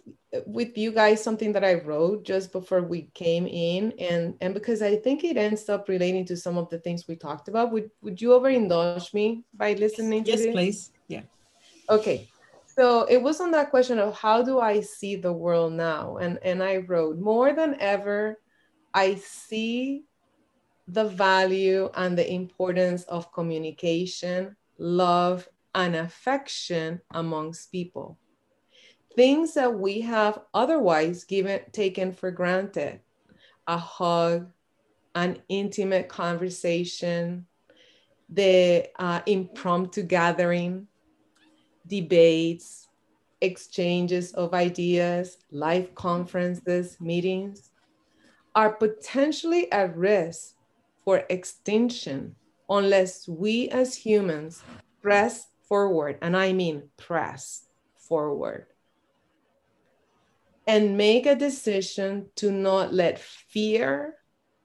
with 0.47 0.77
you 0.77 0.91
guys 0.91 1.21
something 1.21 1.53
that 1.53 1.63
I 1.63 1.75
wrote 1.75 2.23
just 2.23 2.51
before 2.51 2.81
we 2.81 3.11
came 3.13 3.45
in, 3.45 3.93
and 3.99 4.35
and 4.41 4.53
because 4.53 4.81
I 4.81 4.95
think 4.95 5.23
it 5.23 5.37
ends 5.37 5.69
up 5.69 5.87
relating 5.87 6.25
to 6.25 6.37
some 6.37 6.57
of 6.57 6.69
the 6.69 6.79
things 6.79 7.07
we 7.07 7.15
talked 7.15 7.47
about. 7.47 7.71
Would 7.71 7.91
would 8.01 8.21
you 8.21 8.29
overindulge 8.29 9.13
me 9.13 9.43
by 9.53 9.73
listening 9.73 10.23
to 10.23 10.31
Yes, 10.31 10.41
this? 10.41 10.53
please. 10.53 10.91
Yeah. 11.07 11.23
Okay. 11.89 12.30
So 12.75 13.03
it 13.03 13.21
was 13.21 13.41
on 13.41 13.51
that 13.51 13.69
question 13.69 13.99
of 13.99 14.17
how 14.17 14.43
do 14.43 14.59
I 14.59 14.79
see 14.79 15.15
the 15.15 15.33
world 15.33 15.73
now? 15.73 16.17
And 16.17 16.39
and 16.41 16.63
I 16.63 16.77
wrote 16.77 17.19
more 17.19 17.53
than 17.53 17.75
ever, 17.79 18.39
I 18.93 19.15
see 19.15 20.05
the 20.87 21.05
value 21.05 21.89
and 21.95 22.17
the 22.17 22.29
importance 22.31 23.03
of 23.03 23.31
communication, 23.33 24.55
love, 24.77 25.47
and 25.75 25.95
affection 25.95 27.01
amongst 27.11 27.71
people. 27.71 28.17
Things 29.15 29.53
that 29.55 29.77
we 29.77 30.01
have 30.01 30.39
otherwise 30.53 31.25
given 31.25 31.61
taken 31.71 32.13
for 32.13 32.31
granted. 32.31 33.01
A 33.67 33.77
hug, 33.77 34.51
an 35.13 35.41
intimate 35.49 36.07
conversation, 36.07 37.45
the 38.29 38.87
uh, 38.97 39.21
impromptu 39.25 40.03
gathering, 40.03 40.87
debates, 41.87 42.87
exchanges 43.41 44.33
of 44.33 44.53
ideas, 44.53 45.37
live 45.51 45.93
conferences, 45.95 46.97
meetings 46.99 47.71
are 48.55 48.73
potentially 48.73 49.71
at 49.71 49.95
risk 49.95 50.55
for 51.03 51.23
extinction 51.29 52.35
unless 52.69 53.27
we 53.27 53.69
as 53.69 53.95
humans 53.95 54.63
press 55.01 55.47
forward, 55.67 56.17
and 56.21 56.35
I 56.37 56.53
mean 56.53 56.83
press 56.97 57.63
forward, 57.95 58.67
and 60.67 60.97
make 60.97 61.25
a 61.25 61.35
decision 61.35 62.29
to 62.35 62.51
not 62.51 62.93
let 62.93 63.19
fear, 63.19 64.15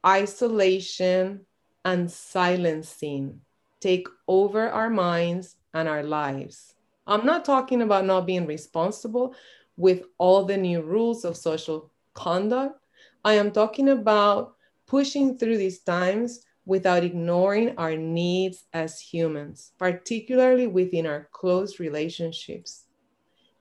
isolation, 0.05 1.47
and 1.85 2.11
silencing 2.11 3.41
take 3.81 4.09
over 4.27 4.69
our 4.69 4.91
minds 4.91 5.57
and 5.73 5.89
our 5.89 6.03
lives. 6.03 6.76
I'm 7.07 7.25
not 7.25 7.45
talking 7.45 7.83
about 7.83 8.05
not 8.05 8.27
being 8.27 8.47
responsible 8.47 9.35
with 9.77 10.05
all 10.19 10.45
the 10.45 10.57
new 10.57 10.83
rules 10.83 11.25
of 11.25 11.37
social 11.37 11.91
conduct. 12.15 12.81
I 13.25 13.35
am 13.35 13.53
talking 13.53 13.89
about 13.91 14.55
pushing 14.87 15.37
through 15.39 15.59
these 15.59 15.81
times 15.81 16.47
without 16.65 17.05
ignoring 17.05 17.77
our 17.79 17.97
needs 17.97 18.65
as 18.73 18.99
humans, 18.99 19.73
particularly 19.79 20.67
within 20.67 21.07
our 21.07 21.29
close 21.33 21.79
relationships 21.79 22.85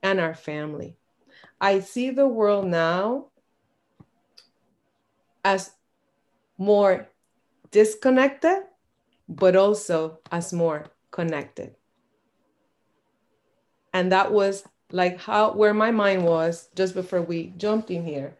and 0.02 0.20
our 0.20 0.34
family. 0.34 0.98
I 1.62 1.80
see 1.80 2.10
the 2.10 2.28
world 2.28 2.66
now 2.66 3.28
as 5.44 5.72
more 6.58 7.10
disconnected, 7.72 8.64
but 9.30 9.56
also 9.56 10.20
as 10.32 10.52
more 10.52 10.88
connected. 11.12 11.76
And 13.96 14.12
that 14.12 14.30
was 14.30 14.66
like 14.92 15.18
how 15.22 15.54
where 15.54 15.74
my 15.74 15.90
mind 15.90 16.26
was 16.26 16.68
just 16.76 16.94
before 16.94 17.22
we 17.22 17.54
jumped 17.56 17.90
in 17.92 18.04
here. 18.04 18.36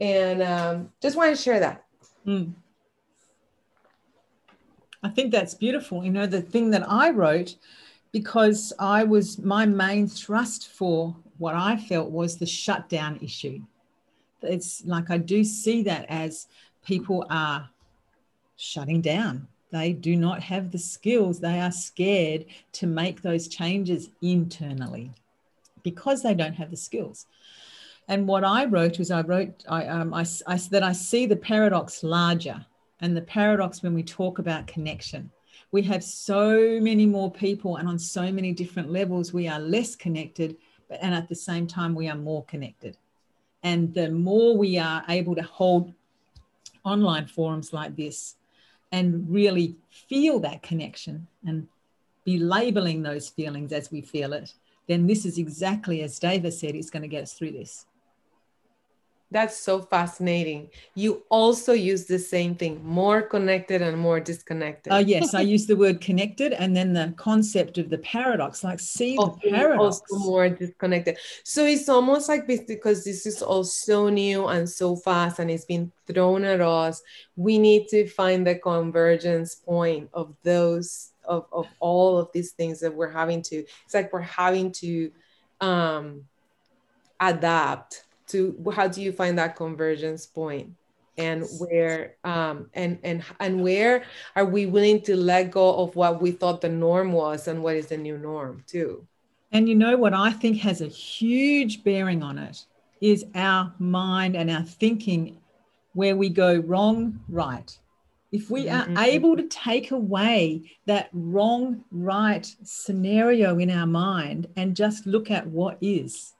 And 0.00 0.42
um, 0.42 0.92
just 1.00 1.16
want 1.16 1.34
to 1.34 1.40
share 1.40 1.60
that. 1.60 1.84
Mm. 2.26 2.54
I 5.04 5.10
think 5.10 5.30
that's 5.30 5.54
beautiful. 5.54 6.04
You 6.04 6.10
know, 6.10 6.26
the 6.26 6.42
thing 6.42 6.70
that 6.72 6.90
I 6.90 7.10
wrote, 7.10 7.54
because 8.10 8.72
I 8.80 9.04
was 9.04 9.38
my 9.38 9.64
main 9.64 10.08
thrust 10.08 10.66
for 10.70 11.14
what 11.38 11.54
I 11.54 11.76
felt 11.76 12.10
was 12.10 12.36
the 12.36 12.46
shutdown 12.46 13.20
issue. 13.22 13.60
It's 14.42 14.84
like 14.84 15.08
I 15.08 15.18
do 15.18 15.44
see 15.44 15.84
that 15.84 16.06
as 16.08 16.48
people 16.84 17.26
are 17.30 17.70
shutting 18.56 19.02
down. 19.02 19.46
They 19.74 19.92
do 19.92 20.14
not 20.14 20.40
have 20.40 20.70
the 20.70 20.78
skills. 20.78 21.40
They 21.40 21.58
are 21.58 21.72
scared 21.72 22.44
to 22.74 22.86
make 22.86 23.22
those 23.22 23.48
changes 23.48 24.08
internally 24.22 25.10
because 25.82 26.22
they 26.22 26.32
don't 26.32 26.54
have 26.54 26.70
the 26.70 26.76
skills. 26.76 27.26
And 28.06 28.28
what 28.28 28.44
I 28.44 28.66
wrote 28.66 29.00
was 29.00 29.10
I 29.10 29.22
wrote 29.22 29.64
I, 29.68 29.86
um, 29.86 30.14
I, 30.14 30.24
I 30.46 30.56
that 30.70 30.84
I 30.84 30.92
see 30.92 31.26
the 31.26 31.34
paradox 31.34 32.04
larger, 32.04 32.64
and 33.00 33.16
the 33.16 33.22
paradox 33.22 33.82
when 33.82 33.94
we 33.94 34.04
talk 34.04 34.38
about 34.38 34.68
connection. 34.68 35.28
We 35.72 35.82
have 35.82 36.04
so 36.04 36.78
many 36.80 37.04
more 37.04 37.32
people, 37.32 37.78
and 37.78 37.88
on 37.88 37.98
so 37.98 38.30
many 38.30 38.52
different 38.52 38.92
levels, 38.92 39.32
we 39.32 39.48
are 39.48 39.58
less 39.58 39.96
connected, 39.96 40.56
but 40.88 41.00
and 41.02 41.12
at 41.12 41.28
the 41.28 41.34
same 41.34 41.66
time, 41.66 41.96
we 41.96 42.08
are 42.08 42.16
more 42.16 42.44
connected. 42.44 42.96
And 43.64 43.92
the 43.92 44.08
more 44.12 44.56
we 44.56 44.78
are 44.78 45.02
able 45.08 45.34
to 45.34 45.42
hold 45.42 45.92
online 46.84 47.26
forums 47.26 47.72
like 47.72 47.96
this 47.96 48.36
and 48.94 49.28
really 49.28 49.74
feel 49.90 50.38
that 50.38 50.62
connection 50.62 51.26
and 51.44 51.66
be 52.24 52.38
labeling 52.38 53.02
those 53.02 53.28
feelings 53.28 53.72
as 53.72 53.90
we 53.90 54.00
feel 54.00 54.32
it, 54.32 54.54
then 54.86 55.08
this 55.08 55.26
is 55.26 55.36
exactly 55.36 56.02
as 56.02 56.20
David 56.20 56.54
said, 56.54 56.76
it's 56.76 56.90
going 56.90 57.02
to 57.02 57.08
get 57.08 57.24
us 57.24 57.32
through 57.32 57.50
this. 57.50 57.86
That's 59.30 59.56
so 59.56 59.80
fascinating. 59.80 60.68
You 60.94 61.24
also 61.28 61.72
use 61.72 62.04
the 62.04 62.20
same 62.20 62.54
thing, 62.54 62.80
more 62.84 63.20
connected 63.20 63.82
and 63.82 63.98
more 63.98 64.20
disconnected. 64.20 64.92
Oh, 64.92 64.96
uh, 64.96 65.00
yes. 65.00 65.34
I 65.34 65.40
use 65.40 65.66
the 65.66 65.74
word 65.74 66.00
connected 66.00 66.52
and 66.52 66.76
then 66.76 66.92
the 66.92 67.12
concept 67.16 67.78
of 67.78 67.90
the 67.90 67.98
paradox, 67.98 68.62
like 68.62 68.78
see 68.78 69.16
the 69.16 69.34
paradox. 69.50 70.02
Also 70.12 70.24
more 70.24 70.48
disconnected. 70.48 71.18
So 71.42 71.64
it's 71.64 71.88
almost 71.88 72.28
like 72.28 72.46
because 72.46 73.02
this 73.02 73.26
is 73.26 73.42
all 73.42 73.64
so 73.64 74.08
new 74.08 74.46
and 74.46 74.68
so 74.68 74.94
fast 74.94 75.40
and 75.40 75.50
it's 75.50 75.64
been 75.64 75.90
thrown 76.06 76.44
at 76.44 76.60
us, 76.60 77.02
we 77.34 77.58
need 77.58 77.88
to 77.88 78.06
find 78.06 78.46
the 78.46 78.54
convergence 78.54 79.56
point 79.56 80.10
of 80.12 80.32
those, 80.44 81.10
of, 81.24 81.46
of 81.50 81.66
all 81.80 82.18
of 82.18 82.28
these 82.32 82.52
things 82.52 82.78
that 82.80 82.94
we're 82.94 83.10
having 83.10 83.42
to, 83.42 83.64
it's 83.84 83.94
like 83.94 84.12
we're 84.12 84.20
having 84.20 84.70
to 84.72 85.10
um, 85.60 86.24
adapt 87.18 88.03
to 88.28 88.72
how 88.74 88.88
do 88.88 89.02
you 89.02 89.12
find 89.12 89.38
that 89.38 89.56
convergence 89.56 90.26
point? 90.26 90.70
And 91.16 91.44
where 91.58 92.16
um, 92.24 92.70
and 92.74 92.98
and 93.04 93.22
and 93.38 93.62
where 93.62 94.02
are 94.34 94.44
we 94.44 94.66
willing 94.66 95.00
to 95.02 95.16
let 95.16 95.52
go 95.52 95.76
of 95.76 95.94
what 95.94 96.20
we 96.20 96.32
thought 96.32 96.60
the 96.60 96.68
norm 96.68 97.12
was 97.12 97.46
and 97.46 97.62
what 97.62 97.76
is 97.76 97.86
the 97.86 97.96
new 97.96 98.18
norm 98.18 98.64
too? 98.66 99.06
And 99.52 99.68
you 99.68 99.76
know 99.76 99.96
what 99.96 100.12
i 100.12 100.32
think 100.32 100.56
has 100.56 100.80
a 100.80 100.88
huge 100.88 101.84
bearing 101.84 102.24
on 102.24 102.38
it 102.38 102.64
is 103.00 103.24
our 103.34 103.72
mind 103.78 104.34
and 104.34 104.50
our 104.50 104.62
thinking 104.62 105.36
where 105.92 106.16
we 106.16 106.28
go 106.28 106.56
wrong 106.60 107.20
right. 107.28 107.78
If 108.32 108.50
we 108.50 108.68
are 108.68 108.84
mm-hmm. 108.84 108.98
able 108.98 109.36
to 109.36 109.44
take 109.44 109.92
away 109.92 110.72
that 110.86 111.08
wrong 111.12 111.84
right 111.92 112.44
scenario 112.64 113.58
in 113.58 113.70
our 113.70 113.86
mind 113.86 114.48
and 114.56 114.74
just 114.74 115.06
look 115.06 115.30
at 115.30 115.46
what 115.46 115.78
is 115.80 116.32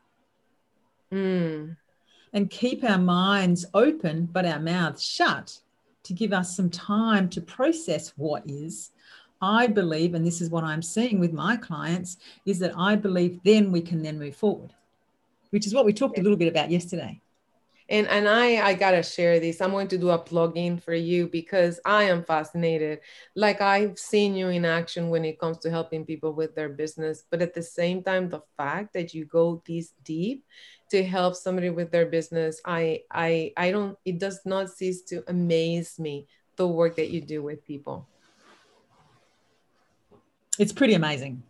Mm. 1.15 1.77
And 2.33 2.51
keep 2.51 2.83
our 2.83 2.99
minds 2.99 3.65
open, 3.73 4.27
but 4.27 4.45
our 4.45 4.59
mouths 4.59 5.03
shut 5.03 5.61
to 6.03 6.13
give 6.13 6.33
us 6.33 6.57
some 6.57 6.69
time 6.69 7.29
to 7.31 7.41
process 7.41 8.13
what 8.17 8.43
is. 8.47 8.91
I 9.41 9.67
believe, 9.67 10.15
and 10.15 10.27
this 10.27 10.41
is 10.41 10.51
what 10.51 10.65
I'm 10.65 10.83
seeing 10.83 11.21
with 11.21 11.33
my 11.33 11.57
clients, 11.57 12.17
is 12.47 12.59
that 12.59 12.77
I 12.77 12.97
believe 12.97 13.41
then 13.45 13.71
we 13.71 13.81
can 13.81 14.03
then 14.03 14.19
move 14.19 14.35
forward, 14.35 14.73
which 15.51 15.67
is 15.67 15.75
what 15.75 15.85
we 15.85 15.93
talked 15.93 16.19
a 16.19 16.23
little 16.23 16.37
bit 16.37 16.49
about 16.49 16.71
yesterday 16.71 17.21
and 17.89 18.07
and 18.09 18.29
i 18.29 18.67
i 18.67 18.75
gotta 18.75 19.03
share 19.03 19.39
this 19.39 19.61
i'm 19.61 19.71
going 19.71 19.89
to 19.89 19.99
do 19.99 20.11
a 20.11 20.19
plug-in 20.19 20.79
for 20.79 20.95
you 20.95 21.27
because 21.29 21.79
i 21.85 22.05
am 22.05 22.25
fascinated. 22.25 23.01
Like 23.35 23.61
i've 23.61 23.99
seen 23.99 24.35
you 24.35 24.49
in 24.49 24.65
action 24.65 25.11
when 25.11 25.25
it 25.25 25.39
comes 25.39 25.59
to 25.59 25.71
helping 25.71 26.05
people 26.05 26.33
with 26.33 26.55
their 26.55 26.69
business 26.69 27.25
but 27.31 27.43
at 27.43 27.55
the 27.55 27.63
same 27.63 28.03
time 28.03 28.29
the 28.29 28.43
fact 28.57 28.95
that 28.95 29.13
you 29.13 29.25
go 29.27 29.63
this 29.67 29.93
deep 30.03 30.45
to 30.91 31.05
help 31.05 31.35
somebody 31.35 31.71
with 31.71 31.91
their 31.91 32.07
business 32.07 32.61
i 32.65 33.01
i 33.11 33.53
i 33.57 33.71
don't 33.71 33.99
it 34.05 34.19
does 34.19 34.41
not 34.45 34.71
cease 34.71 35.03
to 35.03 35.23
amaze 35.29 35.99
me 35.99 36.27
the 36.57 36.67
work 36.67 36.95
that 36.97 37.11
you 37.11 37.21
do 37.21 37.43
with 37.43 37.65
people. 37.65 38.07
It's 40.59 40.73
pretty 40.73 40.95
amazing 40.95 41.43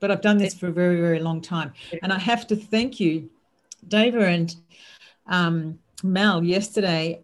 but 0.00 0.10
i've 0.10 0.20
done 0.20 0.38
this 0.38 0.54
for 0.54 0.68
a 0.68 0.72
very 0.72 1.00
very 1.00 1.20
long 1.20 1.40
time. 1.40 1.72
And 2.02 2.12
i 2.12 2.18
have 2.18 2.46
to 2.48 2.56
thank 2.56 2.98
you 2.98 3.30
Dava 3.88 4.22
and 4.22 4.54
um, 5.28 5.78
Mel 6.02 6.42
yesterday, 6.42 7.22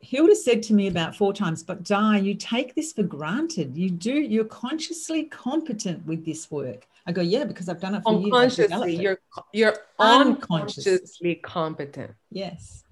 Hilda 0.00 0.36
said 0.36 0.62
to 0.64 0.74
me 0.74 0.86
about 0.86 1.16
four 1.16 1.32
times, 1.32 1.62
but 1.62 1.82
Dee, 1.82 2.20
you 2.20 2.34
take 2.34 2.74
this 2.74 2.92
for 2.92 3.02
granted. 3.02 3.76
You 3.76 3.90
do, 3.90 4.12
you're 4.12 4.44
consciously 4.44 5.24
competent 5.24 6.06
with 6.06 6.24
this 6.24 6.50
work. 6.50 6.86
I 7.06 7.12
go, 7.12 7.22
yeah, 7.22 7.44
because 7.44 7.68
I've 7.68 7.80
done 7.80 7.94
it 7.94 8.02
for 8.02 8.14
unconsciously, 8.14 8.92
years. 8.96 9.18
You're 9.52 9.72
you're 9.72 9.76
unconsciously 9.98 11.36
competent. 11.36 12.12
Yes. 12.30 12.84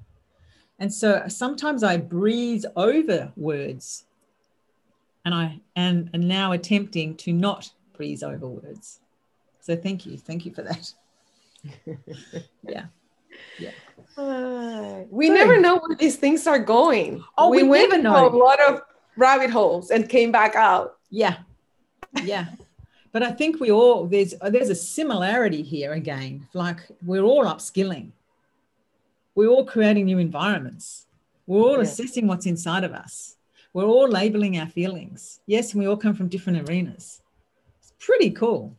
And 0.78 0.92
so 0.92 1.22
sometimes 1.28 1.82
I 1.82 1.96
breeze 1.96 2.66
over 2.76 3.32
words 3.36 4.04
and 5.24 5.34
I 5.34 5.60
and, 5.74 6.10
and 6.12 6.26
now 6.26 6.52
attempting 6.52 7.16
to 7.16 7.32
not 7.32 7.70
breeze 7.94 8.22
over 8.22 8.46
words. 8.46 9.00
So 9.60 9.76
thank 9.76 10.06
you. 10.06 10.16
Thank 10.16 10.46
you 10.46 10.52
for 10.52 10.62
that. 10.62 10.92
yeah. 12.62 12.86
Yeah. 13.58 13.70
Uh, 14.16 15.04
we 15.10 15.28
never 15.28 15.60
know 15.60 15.78
where 15.78 15.96
these 15.96 16.16
things 16.16 16.46
are 16.46 16.58
going. 16.58 17.22
Oh, 17.36 17.50
we, 17.50 17.62
we 17.62 17.68
went 17.68 18.02
know. 18.02 18.28
a 18.28 18.30
lot 18.34 18.60
of 18.60 18.80
rabbit 19.16 19.50
holes 19.50 19.90
and 19.90 20.08
came 20.08 20.32
back 20.32 20.54
out. 20.54 20.96
Yeah. 21.10 21.38
Yeah. 22.22 22.46
but 23.12 23.22
I 23.22 23.32
think 23.32 23.60
we 23.60 23.70
all 23.70 24.06
there's 24.06 24.34
there's 24.50 24.70
a 24.70 24.74
similarity 24.74 25.62
here 25.62 25.92
again. 25.92 26.46
Like 26.54 26.80
we're 27.04 27.22
all 27.24 27.44
upskilling. 27.44 28.12
We're 29.34 29.48
all 29.48 29.66
creating 29.66 30.06
new 30.06 30.18
environments. 30.18 31.06
We're 31.46 31.60
all 31.60 31.76
yeah. 31.76 31.82
assessing 31.82 32.26
what's 32.26 32.46
inside 32.46 32.84
of 32.84 32.92
us. 32.92 33.36
We're 33.74 33.84
all 33.84 34.08
labeling 34.08 34.58
our 34.58 34.66
feelings. 34.66 35.40
Yes, 35.46 35.72
and 35.72 35.80
we 35.80 35.86
all 35.86 35.98
come 35.98 36.14
from 36.14 36.28
different 36.28 36.66
arenas. 36.66 37.20
It's 37.80 37.92
pretty 37.98 38.30
cool. 38.30 38.74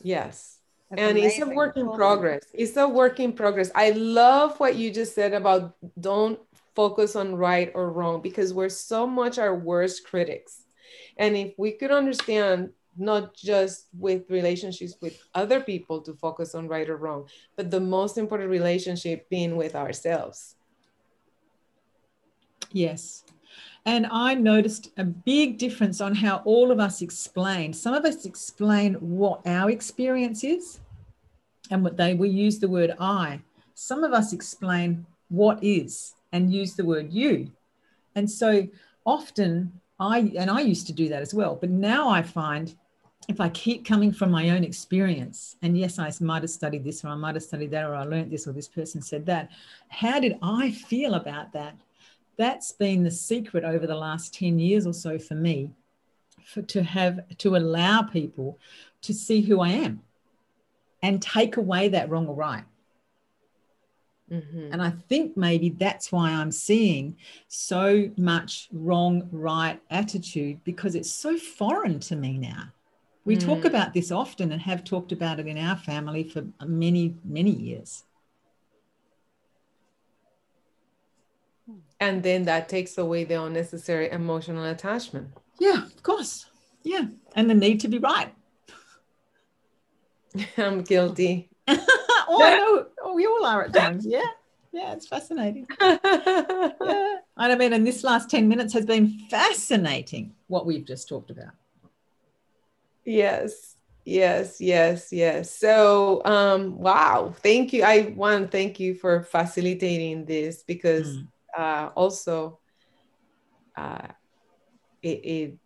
Yes 0.00 0.58
and 0.90 1.18
it's 1.18 1.40
a 1.40 1.46
work 1.46 1.76
in 1.76 1.90
progress. 1.90 2.46
It's 2.52 2.76
a 2.76 2.88
work 2.88 3.20
in 3.20 3.32
progress. 3.32 3.70
I 3.74 3.90
love 3.90 4.58
what 4.60 4.76
you 4.76 4.92
just 4.92 5.14
said 5.14 5.34
about 5.34 5.76
don't 5.98 6.38
focus 6.74 7.16
on 7.16 7.34
right 7.34 7.72
or 7.74 7.90
wrong 7.90 8.20
because 8.20 8.52
we're 8.52 8.68
so 8.68 9.06
much 9.06 9.38
our 9.38 9.54
worst 9.54 10.04
critics. 10.04 10.64
And 11.16 11.36
if 11.36 11.54
we 11.58 11.72
could 11.72 11.90
understand 11.90 12.70
not 12.96 13.34
just 13.34 13.88
with 13.98 14.30
relationships 14.30 14.94
with 15.00 15.18
other 15.34 15.60
people 15.60 16.00
to 16.02 16.14
focus 16.14 16.54
on 16.54 16.68
right 16.68 16.88
or 16.88 16.96
wrong, 16.96 17.26
but 17.56 17.70
the 17.70 17.80
most 17.80 18.18
important 18.18 18.50
relationship 18.50 19.28
being 19.28 19.56
with 19.56 19.74
ourselves. 19.74 20.54
Yes. 22.72 23.24
And 23.86 24.06
I 24.06 24.34
noticed 24.34 24.90
a 24.96 25.04
big 25.04 25.58
difference 25.58 26.00
on 26.00 26.14
how 26.14 26.38
all 26.44 26.70
of 26.70 26.80
us 26.80 27.02
explain. 27.02 27.72
Some 27.72 27.92
of 27.92 28.04
us 28.04 28.24
explain 28.24 28.94
what 28.94 29.46
our 29.46 29.70
experience 29.70 30.42
is, 30.42 30.80
and 31.70 31.82
what 31.82 31.96
they 31.96 32.14
we 32.14 32.28
use 32.28 32.58
the 32.58 32.68
word 32.68 32.94
I. 32.98 33.40
Some 33.74 34.04
of 34.04 34.12
us 34.12 34.32
explain 34.32 35.06
what 35.28 35.62
is 35.62 36.14
and 36.32 36.52
use 36.52 36.74
the 36.74 36.84
word 36.84 37.12
you. 37.12 37.50
And 38.14 38.30
so 38.30 38.68
often 39.04 39.80
I 39.98 40.32
and 40.36 40.50
I 40.50 40.60
used 40.60 40.86
to 40.88 40.92
do 40.92 41.08
that 41.08 41.22
as 41.22 41.34
well, 41.34 41.56
but 41.60 41.70
now 41.70 42.08
I 42.08 42.22
find 42.22 42.74
if 43.28 43.40
I 43.40 43.48
keep 43.50 43.86
coming 43.86 44.12
from 44.12 44.30
my 44.30 44.50
own 44.50 44.64
experience, 44.64 45.56
and 45.62 45.78
yes, 45.78 45.98
I 45.98 46.12
might 46.20 46.42
have 46.42 46.50
studied 46.50 46.84
this, 46.84 47.04
or 47.04 47.08
I 47.08 47.14
might 47.14 47.34
have 47.34 47.42
studied 47.42 47.70
that, 47.70 47.84
or 47.84 47.94
I 47.94 48.04
learned 48.04 48.30
this, 48.30 48.46
or 48.46 48.52
this 48.52 48.68
person 48.68 49.00
said 49.00 49.24
that. 49.26 49.50
How 49.88 50.20
did 50.20 50.36
I 50.42 50.70
feel 50.70 51.14
about 51.14 51.52
that? 51.54 51.74
That's 52.36 52.72
been 52.72 53.04
the 53.04 53.10
secret 53.10 53.64
over 53.64 53.86
the 53.86 53.96
last 53.96 54.34
10 54.34 54.58
years 54.58 54.86
or 54.86 54.92
so 54.92 55.18
for 55.18 55.34
me, 55.34 55.70
for, 56.44 56.62
to 56.62 56.82
have 56.82 57.20
to 57.38 57.56
allow 57.56 58.02
people 58.02 58.58
to 59.02 59.14
see 59.14 59.40
who 59.40 59.60
I 59.60 59.70
am 59.70 60.02
and 61.02 61.20
take 61.20 61.56
away 61.56 61.88
that 61.88 62.08
wrong 62.08 62.26
or 62.26 62.34
right. 62.34 62.64
Mm-hmm. 64.30 64.72
And 64.72 64.82
I 64.82 64.90
think 65.08 65.36
maybe 65.36 65.68
that's 65.68 66.10
why 66.10 66.30
I'm 66.30 66.50
seeing 66.50 67.16
so 67.48 68.10
much 68.16 68.68
wrong, 68.72 69.28
right 69.30 69.80
attitude 69.90 70.64
because 70.64 70.94
it's 70.94 71.12
so 71.12 71.36
foreign 71.36 72.00
to 72.00 72.16
me 72.16 72.38
now. 72.38 72.72
We 73.24 73.36
mm. 73.36 73.44
talk 73.44 73.64
about 73.64 73.94
this 73.94 74.10
often 74.10 74.52
and 74.52 74.60
have 74.62 74.84
talked 74.84 75.12
about 75.12 75.40
it 75.40 75.46
in 75.46 75.58
our 75.58 75.76
family 75.76 76.24
for 76.24 76.44
many, 76.66 77.16
many 77.24 77.50
years. 77.50 78.04
And 82.04 82.22
then 82.22 82.42
that 82.44 82.68
takes 82.68 82.98
away 82.98 83.24
the 83.24 83.42
unnecessary 83.42 84.10
emotional 84.10 84.64
attachment. 84.64 85.28
Yeah, 85.58 85.86
of 85.86 86.02
course. 86.02 86.44
Yeah. 86.82 87.06
And 87.34 87.48
the 87.48 87.54
need 87.54 87.80
to 87.80 87.88
be 87.88 87.98
right. 87.98 88.30
I'm 90.58 90.82
guilty. 90.82 91.48
oh, 91.66 92.42
I 92.42 92.56
know. 92.56 92.86
Oh, 93.02 93.14
we 93.14 93.24
all 93.24 93.46
are 93.46 93.64
at 93.64 93.72
times. 93.72 94.06
Yeah. 94.16 94.20
Yeah, 94.70 94.92
it's 94.92 95.06
fascinating. 95.06 95.66
yeah. 95.80 97.14
I 97.36 97.54
mean, 97.54 97.72
and 97.72 97.86
this 97.86 98.02
last 98.04 98.28
10 98.28 98.48
minutes 98.48 98.74
has 98.74 98.84
been 98.84 99.20
fascinating 99.30 100.34
what 100.48 100.66
we've 100.66 100.84
just 100.84 101.08
talked 101.08 101.30
about. 101.30 101.54
Yes. 103.06 103.76
Yes, 104.04 104.60
yes, 104.60 105.10
yes. 105.10 105.56
So, 105.56 106.22
um, 106.26 106.76
wow, 106.76 107.32
thank 107.38 107.72
you. 107.72 107.84
I 107.84 108.12
want 108.16 108.44
to 108.44 108.50
thank 108.50 108.78
you 108.78 108.94
for 108.94 109.22
facilitating 109.22 110.26
this 110.26 110.62
because 110.64 111.06
Mm. 111.06 111.28
Uh, 111.56 111.90
also 111.94 112.58
uh, 113.76 114.08
it, 115.02 115.08
it 115.08 115.58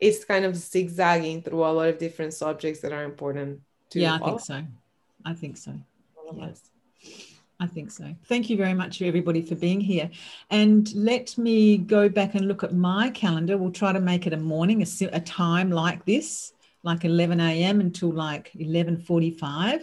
it's 0.00 0.24
kind 0.24 0.44
of 0.44 0.56
zigzagging 0.56 1.42
through 1.42 1.64
a 1.64 1.70
lot 1.70 1.88
of 1.88 1.98
different 1.98 2.34
subjects 2.34 2.80
that 2.80 2.92
are 2.92 3.04
important 3.04 3.60
to 3.90 4.00
Yeah, 4.00 4.14
I 4.14 4.18
think 4.18 4.40
so. 4.40 4.62
I 5.24 5.32
think 5.34 5.56
so. 5.56 5.72
yeah. 6.34 6.48
I 7.60 7.68
think 7.68 7.92
so. 7.92 8.12
Thank 8.24 8.50
you 8.50 8.56
very 8.56 8.74
much, 8.74 9.00
everybody, 9.02 9.40
for 9.40 9.54
being 9.54 9.80
here. 9.80 10.10
And 10.50 10.92
let 10.96 11.38
me 11.38 11.78
go 11.78 12.08
back 12.08 12.34
and 12.34 12.48
look 12.48 12.64
at 12.64 12.74
my 12.74 13.10
calendar. 13.10 13.56
We'll 13.56 13.70
try 13.70 13.92
to 13.92 14.00
make 14.00 14.26
it 14.26 14.32
a 14.32 14.36
morning, 14.36 14.82
a, 14.82 14.86
a 15.12 15.20
time 15.20 15.70
like 15.70 16.04
this, 16.04 16.54
like 16.82 17.04
11 17.04 17.38
a.m. 17.38 17.80
until 17.80 18.10
like 18.10 18.50
11:45, 18.58 19.82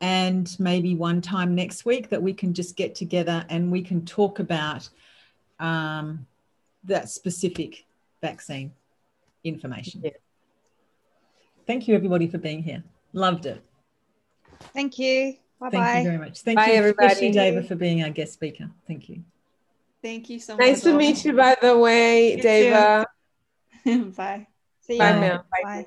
and 0.00 0.54
maybe 0.58 0.94
one 0.94 1.20
time 1.20 1.54
next 1.54 1.84
week 1.84 2.10
that 2.10 2.22
we 2.22 2.34
can 2.34 2.52
just 2.52 2.76
get 2.76 2.94
together 2.94 3.44
and 3.48 3.72
we 3.72 3.82
can 3.82 4.04
talk 4.04 4.38
about 4.38 4.88
um, 5.58 6.26
that 6.84 7.08
specific 7.08 7.86
vaccine 8.20 8.72
information. 9.44 10.02
Yeah. 10.04 10.10
Thank 11.66 11.88
you, 11.88 11.94
everybody, 11.94 12.26
for 12.26 12.38
being 12.38 12.62
here. 12.62 12.84
Loved 13.12 13.46
it. 13.46 13.62
Thank 14.74 14.98
you. 14.98 15.34
Bye 15.58 15.70
Thank 15.70 15.84
bye. 15.84 15.98
you 15.98 16.04
very 16.04 16.18
much. 16.18 16.42
Thank 16.42 16.56
Bye, 16.56 16.72
you, 16.72 16.84
especially 16.84 17.28
everybody. 17.28 17.32
David, 17.32 17.68
for 17.68 17.74
being 17.76 18.02
our 18.02 18.10
guest 18.10 18.34
speaker. 18.34 18.68
Thank 18.86 19.08
you. 19.08 19.22
Thank 20.02 20.28
you 20.28 20.38
so 20.38 20.56
much. 20.56 20.66
Nice 20.66 20.82
to 20.82 20.96
meet 20.96 21.24
you, 21.24 21.32
by 21.32 21.56
the 21.60 21.76
way, 21.76 22.36
You 22.36 22.42
too. 22.42 22.48
Dava. 22.48 23.06
you. 23.84 24.04
Bye. 24.16 24.46
See 24.82 24.98
Bye 24.98 25.10
ya. 25.10 25.20
now. 25.20 25.44
Bye. 25.50 25.62
Bye. 25.62 25.86